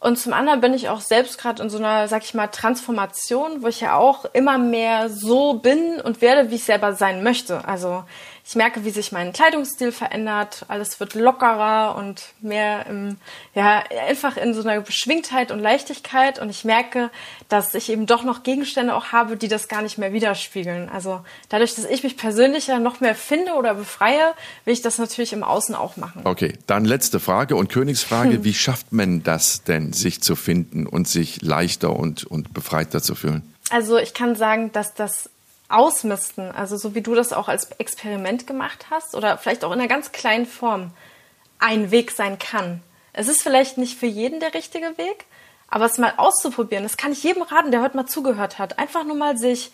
Und 0.00 0.18
zum 0.18 0.32
anderen 0.32 0.62
bin 0.62 0.72
ich 0.72 0.88
auch 0.88 1.02
selbst 1.02 1.36
gerade 1.36 1.62
in 1.62 1.68
so 1.68 1.76
einer, 1.76 2.08
sag 2.08 2.24
ich 2.24 2.32
mal, 2.32 2.46
Transformation, 2.46 3.62
wo 3.62 3.68
ich 3.68 3.82
ja 3.82 3.96
auch 3.96 4.24
immer 4.32 4.56
mehr 4.56 5.10
so 5.10 5.54
bin 5.54 6.00
und 6.00 6.22
werde, 6.22 6.50
wie 6.50 6.54
ich 6.54 6.64
selber 6.64 6.94
sein 6.94 7.22
möchte. 7.22 7.66
Also 7.68 8.04
ich 8.44 8.56
merke, 8.56 8.84
wie 8.84 8.90
sich 8.90 9.12
mein 9.12 9.32
Kleidungsstil 9.32 9.92
verändert. 9.92 10.64
Alles 10.68 10.98
wird 10.98 11.14
lockerer 11.14 11.94
und 11.96 12.22
mehr 12.40 12.86
im, 12.86 13.16
ja, 13.54 13.84
einfach 14.08 14.36
in 14.36 14.54
so 14.54 14.62
einer 14.62 14.80
Beschwingtheit 14.80 15.52
und 15.52 15.60
Leichtigkeit. 15.60 16.38
Und 16.40 16.50
ich 16.50 16.64
merke, 16.64 17.10
dass 17.48 17.74
ich 17.74 17.90
eben 17.90 18.06
doch 18.06 18.24
noch 18.24 18.42
Gegenstände 18.42 18.94
auch 18.94 19.12
habe, 19.12 19.36
die 19.36 19.48
das 19.48 19.68
gar 19.68 19.82
nicht 19.82 19.98
mehr 19.98 20.12
widerspiegeln. 20.12 20.88
Also 20.88 21.20
dadurch, 21.48 21.74
dass 21.74 21.84
ich 21.84 22.02
mich 22.02 22.16
persönlich 22.16 22.66
ja 22.66 22.78
noch 22.78 23.00
mehr 23.00 23.14
finde 23.14 23.52
oder 23.52 23.74
befreie, 23.74 24.34
will 24.64 24.72
ich 24.72 24.82
das 24.82 24.98
natürlich 24.98 25.32
im 25.32 25.44
Außen 25.44 25.74
auch 25.74 25.96
machen. 25.96 26.22
Okay, 26.24 26.54
dann 26.66 26.84
letzte 26.84 27.20
Frage 27.20 27.56
und 27.56 27.68
Königsfrage. 27.68 28.34
Hm. 28.34 28.44
Wie 28.44 28.54
schafft 28.54 28.92
man 28.92 29.22
das 29.22 29.62
denn, 29.62 29.92
sich 29.92 30.22
zu 30.22 30.34
finden 30.34 30.86
und 30.86 31.06
sich 31.06 31.42
leichter 31.42 31.94
und, 31.94 32.24
und 32.24 32.52
befreiter 32.52 33.02
zu 33.02 33.14
fühlen? 33.14 33.42
Also 33.70 33.96
ich 33.98 34.14
kann 34.14 34.34
sagen, 34.34 34.72
dass 34.72 34.94
das 34.94 35.30
ausmisten, 35.70 36.50
also 36.50 36.76
so 36.76 36.94
wie 36.94 37.00
du 37.00 37.14
das 37.14 37.32
auch 37.32 37.48
als 37.48 37.70
Experiment 37.78 38.46
gemacht 38.46 38.86
hast 38.90 39.14
oder 39.14 39.38
vielleicht 39.38 39.64
auch 39.64 39.72
in 39.72 39.78
einer 39.78 39.88
ganz 39.88 40.12
kleinen 40.12 40.46
Form, 40.46 40.92
ein 41.58 41.90
Weg 41.90 42.10
sein 42.10 42.38
kann. 42.38 42.82
Es 43.12 43.28
ist 43.28 43.42
vielleicht 43.42 43.78
nicht 43.78 43.98
für 43.98 44.06
jeden 44.06 44.40
der 44.40 44.54
richtige 44.54 44.98
Weg, 44.98 45.26
aber 45.68 45.84
es 45.84 45.98
mal 45.98 46.14
auszuprobieren, 46.16 46.84
das 46.84 46.96
kann 46.96 47.12
ich 47.12 47.22
jedem 47.22 47.42
raten, 47.42 47.70
der 47.70 47.82
heute 47.82 47.96
mal 47.96 48.06
zugehört 48.06 48.58
hat. 48.58 48.78
Einfach 48.78 49.04
nur 49.04 49.16
mal 49.16 49.36
sich 49.36 49.70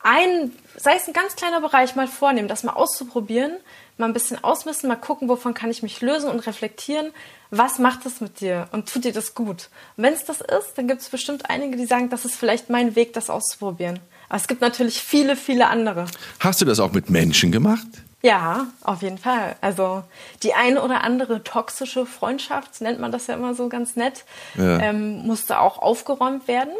ein, 0.00 0.52
sei 0.76 0.96
es 0.96 1.08
ein 1.08 1.14
ganz 1.14 1.34
kleiner 1.34 1.60
Bereich, 1.60 1.96
mal 1.96 2.06
vornehmen, 2.06 2.48
das 2.48 2.62
mal 2.62 2.74
auszuprobieren, 2.74 3.56
mal 3.96 4.06
ein 4.06 4.12
bisschen 4.12 4.42
ausmisten, 4.42 4.88
mal 4.88 4.96
gucken, 4.96 5.28
wovon 5.28 5.54
kann 5.54 5.70
ich 5.70 5.82
mich 5.82 6.00
lösen 6.00 6.28
und 6.30 6.46
reflektieren, 6.46 7.12
was 7.50 7.78
macht 7.78 8.04
es 8.06 8.20
mit 8.20 8.40
dir 8.40 8.68
und 8.72 8.88
tut 8.88 9.04
dir 9.04 9.12
das 9.12 9.34
gut. 9.34 9.70
Und 9.96 10.04
wenn 10.04 10.12
es 10.12 10.24
das 10.24 10.40
ist, 10.40 10.76
dann 10.76 10.88
gibt 10.88 11.00
es 11.00 11.08
bestimmt 11.08 11.48
einige, 11.48 11.76
die 11.76 11.86
sagen, 11.86 12.10
das 12.10 12.24
ist 12.24 12.36
vielleicht 12.36 12.70
mein 12.70 12.96
Weg, 12.96 13.12
das 13.14 13.30
auszuprobieren. 13.30 13.98
Aber 14.28 14.38
es 14.38 14.48
gibt 14.48 14.60
natürlich 14.60 15.00
viele, 15.00 15.36
viele 15.36 15.68
andere. 15.68 16.06
Hast 16.40 16.60
du 16.60 16.64
das 16.64 16.80
auch 16.80 16.92
mit 16.92 17.10
Menschen 17.10 17.52
gemacht? 17.52 17.86
Ja, 18.24 18.68
auf 18.82 19.02
jeden 19.02 19.18
Fall. 19.18 19.56
Also 19.60 20.02
die 20.42 20.54
eine 20.54 20.82
oder 20.82 21.04
andere 21.04 21.44
toxische 21.44 22.06
Freundschaft, 22.06 22.80
nennt 22.80 22.98
man 22.98 23.12
das 23.12 23.26
ja 23.26 23.34
immer 23.34 23.54
so 23.54 23.68
ganz 23.68 23.96
nett, 23.96 24.24
ja. 24.54 24.78
ähm, 24.78 25.26
musste 25.26 25.60
auch 25.60 25.78
aufgeräumt 25.78 26.48
werden. 26.48 26.72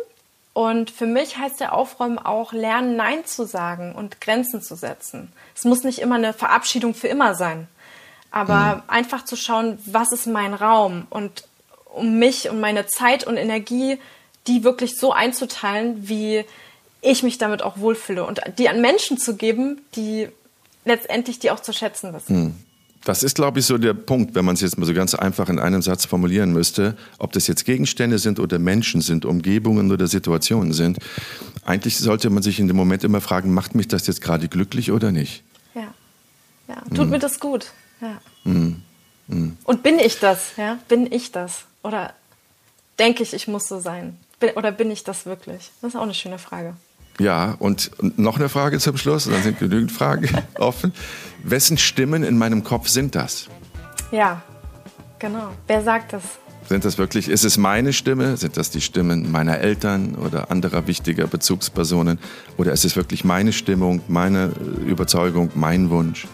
Und 0.55 0.91
für 0.91 1.05
mich 1.05 1.37
heißt 1.37 1.61
der 1.61 1.75
Aufräumen 1.75 2.19
auch 2.19 2.55
lernen, 2.55 2.97
Nein 2.97 3.27
zu 3.27 3.45
sagen 3.45 3.95
und 3.95 4.23
Grenzen 4.23 4.63
zu 4.63 4.75
setzen. 4.75 5.33
Es 5.55 5.65
muss 5.65 5.83
nicht 5.83 5.99
immer 5.99 6.15
eine 6.15 6.33
Verabschiedung 6.33 6.95
für 6.95 7.09
immer 7.09 7.35
sein, 7.35 7.69
aber 8.31 8.77
mhm. 8.77 8.83
einfach 8.87 9.27
zu 9.27 9.37
schauen, 9.37 9.79
was 9.85 10.13
ist 10.13 10.27
mein 10.27 10.55
Raum 10.55 11.07
und 11.11 11.45
um 11.93 12.19
mich 12.19 12.49
und 12.49 12.59
meine 12.59 12.87
Zeit 12.87 13.27
und 13.27 13.37
Energie, 13.37 13.99
die 14.47 14.65
wirklich 14.65 14.97
so 14.99 15.13
einzuteilen, 15.13 16.09
wie 16.09 16.47
ich 17.05 17.23
mich 17.23 17.39
damit 17.39 17.63
auch 17.63 17.79
wohlfühle 17.79 18.25
und 18.25 18.41
die 18.59 18.69
an 18.69 18.81
Menschen 18.81 19.19
zu 19.19 19.37
geben, 19.37 19.81
die 19.95 20.29
letztendlich 20.85 21.39
die 21.39 21.51
auch 21.51 21.61
zu 21.61 21.73
schätzen 21.73 22.13
wissen. 22.13 22.37
Hm. 22.37 22.55
Das 23.05 23.23
ist, 23.23 23.35
glaube 23.35 23.59
ich, 23.59 23.67
so 23.67 23.77
der 23.77 23.93
Punkt, 23.93 24.35
wenn 24.35 24.47
man 24.47 24.55
es 24.55 24.63
jetzt 24.63 24.79
mal 24.79 24.87
so 24.87 24.95
ganz 24.95 25.15
einfach 25.15 25.51
in 25.51 25.59
einem 25.59 25.83
Satz 25.83 26.07
formulieren 26.07 26.55
müsste, 26.55 26.97
ob 27.19 27.33
das 27.33 27.47
jetzt 27.47 27.67
Gegenstände 27.67 28.19
sind 28.19 28.41
oder 28.41 28.59
Menschen 28.59 29.03
sind, 29.03 29.27
Umgebungen 29.27 29.93
oder 29.93 30.07
Situationen 30.07 30.73
sind. 30.73 30.99
Eigentlich 31.67 31.99
sollte 31.99 32.31
man 32.31 32.43
sich 32.43 32.59
in 32.59 32.67
dem 32.67 32.79
Moment 32.79 33.05
immer 33.05 33.21
fragen, 33.21 33.53
macht 33.53 33.75
mich 33.75 33.89
das 33.89 34.07
jetzt 34.07 34.23
gerade 34.23 34.49
glücklich 34.49 34.91
oder 34.91 35.13
nicht? 35.13 35.43
Ja, 35.75 35.93
ja. 36.69 36.77
tut 36.91 37.01
hm. 37.01 37.11
mir 37.11 37.19
das 37.19 37.41
gut. 37.41 37.67
Ja. 38.01 38.21
Hm. 38.45 38.83
hm. 39.29 39.57
Und 39.65 39.83
bin 39.83 39.99
ich 39.99 40.19
das? 40.19 40.53
Ja? 40.57 40.79
Bin 40.89 41.13
ich 41.13 41.31
das? 41.31 41.67
Oder 41.83 42.15
denke 42.99 43.23
ich, 43.23 43.35
ich 43.35 43.49
muss 43.49 43.69
so 43.69 43.81
sein? 43.81 44.17
Bin, 44.41 44.51
oder 44.53 44.73
bin 44.73 44.91
ich 44.91 45.05
das 45.05 45.27
wirklich? 45.27 45.71
Das 45.83 45.91
ist 45.91 45.97
auch 45.97 46.03
eine 46.03 46.15
schöne 46.15 46.39
Frage. 46.39 46.75
Ja, 47.19 47.55
und 47.59 47.91
noch 48.19 48.37
eine 48.37 48.49
Frage 48.49 48.79
zum 48.79 48.97
Schluss, 48.97 49.25
dann 49.25 49.43
sind 49.43 49.59
genügend 49.59 49.93
Fragen 49.93 50.29
offen. 50.59 50.93
Wessen 51.43 51.79
Stimmen 51.79 52.25
in 52.25 52.37
meinem 52.37 52.65
Kopf 52.65 52.89
sind 52.89 53.15
das? 53.15 53.49
Ja, 54.11 54.43
genau. 55.19 55.53
Wer 55.67 55.83
sagt 55.83 56.13
das? 56.13 56.23
Sind 56.69 56.85
das 56.85 56.97
wirklich, 56.97 57.29
ist 57.29 57.45
es 57.45 57.59
meine 57.59 57.93
Stimme? 57.93 58.37
Sind 58.39 58.57
das 58.57 58.71
die 58.71 58.81
Stimmen 58.81 59.31
meiner 59.31 59.59
Eltern 59.59 60.15
oder 60.15 60.51
anderer 60.51 60.87
wichtiger 60.87 61.27
Bezugspersonen? 61.27 62.19
Oder 62.57 62.73
ist 62.73 62.87
es 62.87 62.97
wirklich 62.97 63.23
meine 63.23 63.53
Stimmung, 63.53 64.01
meine 64.09 64.51
Überzeugung, 64.87 65.51
mein 65.55 65.91
Wunsch? 65.91 66.27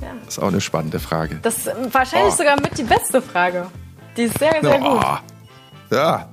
Ja. 0.00 0.08
Das 0.24 0.38
ist 0.38 0.42
auch 0.42 0.48
eine 0.48 0.62
spannende 0.62 1.00
Frage. 1.00 1.38
Das 1.42 1.58
ist 1.58 1.70
wahrscheinlich 1.92 2.32
oh. 2.32 2.38
sogar 2.38 2.58
mit 2.60 2.78
die 2.78 2.84
beste 2.84 3.20
Frage. 3.20 3.66
Die 4.16 4.22
ist 4.22 4.38
sehr, 4.38 4.56
sehr 4.62 4.80
oh. 4.82 4.94
gut. 4.94 5.04
Ja, 5.90 6.30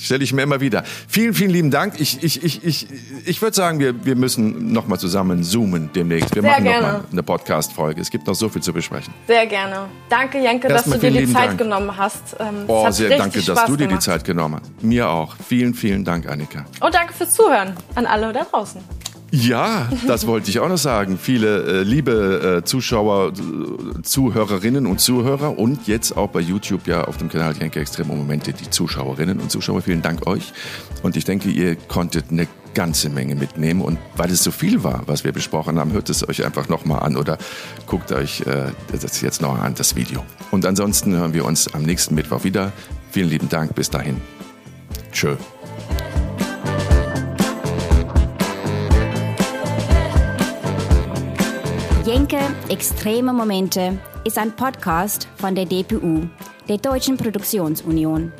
Stelle 0.00 0.24
ich 0.24 0.32
mir 0.32 0.42
immer 0.42 0.60
wieder. 0.60 0.82
Vielen, 1.08 1.34
vielen 1.34 1.50
lieben 1.50 1.70
Dank. 1.70 2.00
Ich, 2.00 2.22
ich, 2.22 2.42
ich, 2.42 2.64
ich, 2.64 2.86
ich 3.26 3.42
würde 3.42 3.54
sagen, 3.54 3.78
wir, 3.78 4.04
wir 4.04 4.16
müssen 4.16 4.72
nochmal 4.72 4.98
zusammen 4.98 5.44
zoomen 5.44 5.90
demnächst. 5.94 6.34
Wir 6.34 6.42
Sehr 6.42 6.50
machen 6.52 6.64
nochmal 6.64 7.04
eine 7.12 7.22
Podcast-Folge. 7.22 8.00
Es 8.00 8.10
gibt 8.10 8.26
noch 8.26 8.34
so 8.34 8.48
viel 8.48 8.62
zu 8.62 8.72
besprechen. 8.72 9.12
Sehr 9.26 9.46
gerne. 9.46 9.88
Danke, 10.08 10.38
Jenke, 10.38 10.68
dass 10.68 10.84
du 10.84 10.98
dir 10.98 11.10
die 11.10 11.30
Zeit 11.30 11.48
Dank. 11.50 11.58
genommen 11.58 11.96
hast. 11.96 12.36
Ähm, 12.40 12.64
oh, 12.66 12.90
sehr 12.90 13.16
danke, 13.18 13.42
Spaß 13.42 13.54
dass 13.54 13.66
du 13.66 13.76
dir 13.76 13.86
gemacht. 13.86 14.02
die 14.02 14.06
Zeit 14.06 14.24
genommen 14.24 14.60
hast. 14.60 14.82
Mir 14.82 15.08
auch. 15.08 15.36
Vielen, 15.46 15.74
vielen 15.74 16.04
Dank, 16.04 16.28
Annika. 16.28 16.64
Und 16.80 16.94
danke 16.94 17.12
fürs 17.12 17.34
Zuhören 17.34 17.74
an 17.94 18.06
alle 18.06 18.32
da 18.32 18.44
draußen. 18.44 18.80
Ja, 19.30 19.88
das 20.08 20.26
wollte 20.26 20.50
ich 20.50 20.58
auch 20.58 20.68
noch 20.68 20.78
sagen. 20.78 21.18
Viele 21.20 21.80
äh, 21.80 21.82
liebe 21.82 22.58
äh, 22.58 22.64
Zuschauer, 22.64 23.32
Zuhörerinnen 24.02 24.86
und 24.86 25.00
Zuhörer 25.00 25.56
und 25.56 25.86
jetzt 25.86 26.16
auch 26.16 26.30
bei 26.30 26.40
YouTube 26.40 26.86
ja 26.88 27.04
auf 27.04 27.16
dem 27.16 27.28
Kanal 27.28 27.54
Jenke 27.56 27.80
Extreme 27.80 28.14
Momente 28.14 28.52
die 28.52 28.68
Zuschauerinnen 28.68 29.38
und 29.38 29.50
Zuschauer. 29.50 29.82
Vielen 29.82 30.02
Dank 30.02 30.26
euch. 30.26 30.52
Und 31.02 31.16
ich 31.16 31.24
denke, 31.24 31.48
ihr 31.48 31.76
konntet 31.76 32.26
eine 32.30 32.48
ganze 32.74 33.08
Menge 33.08 33.34
mitnehmen. 33.34 33.82
Und 33.82 33.98
weil 34.16 34.30
es 34.30 34.42
so 34.42 34.50
viel 34.50 34.82
war, 34.82 35.02
was 35.06 35.24
wir 35.24 35.32
besprochen 35.32 35.78
haben, 35.78 35.92
hört 35.92 36.10
es 36.10 36.28
euch 36.28 36.44
einfach 36.44 36.68
nochmal 36.68 37.00
an 37.00 37.16
oder 37.16 37.38
guckt 37.86 38.12
euch 38.12 38.40
äh, 38.42 38.72
das 39.00 39.20
jetzt 39.20 39.42
noch 39.42 39.58
an, 39.58 39.74
das 39.74 39.96
Video. 39.96 40.24
Und 40.50 40.66
ansonsten 40.66 41.14
hören 41.14 41.34
wir 41.34 41.44
uns 41.44 41.72
am 41.72 41.82
nächsten 41.82 42.14
Mittwoch 42.14 42.44
wieder. 42.44 42.72
Vielen 43.10 43.28
lieben 43.28 43.48
Dank. 43.48 43.74
Bis 43.74 43.90
dahin. 43.90 44.16
Tschö. 45.12 45.36
Jenke 52.12 52.40
Extreme 52.68 53.32
Momente 53.32 53.96
ist 54.24 54.36
ein 54.36 54.50
Podcast 54.50 55.28
von 55.36 55.54
der 55.54 55.64
DPU, 55.64 56.22
der 56.68 56.78
Deutschen 56.78 57.16
Produktionsunion. 57.16 58.32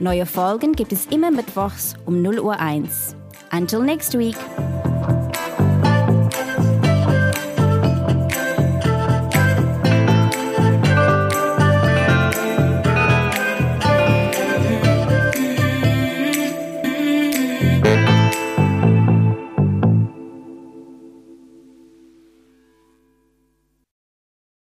Neue 0.00 0.24
Folgen 0.24 0.72
gibt 0.72 0.90
es 0.90 1.04
immer 1.08 1.30
mittwochs 1.30 1.96
um 2.06 2.22
0 2.22 2.38
Uhr 2.38 2.58
1. 2.58 3.14
Until 3.52 3.80
next 3.80 4.16
week. 4.16 4.36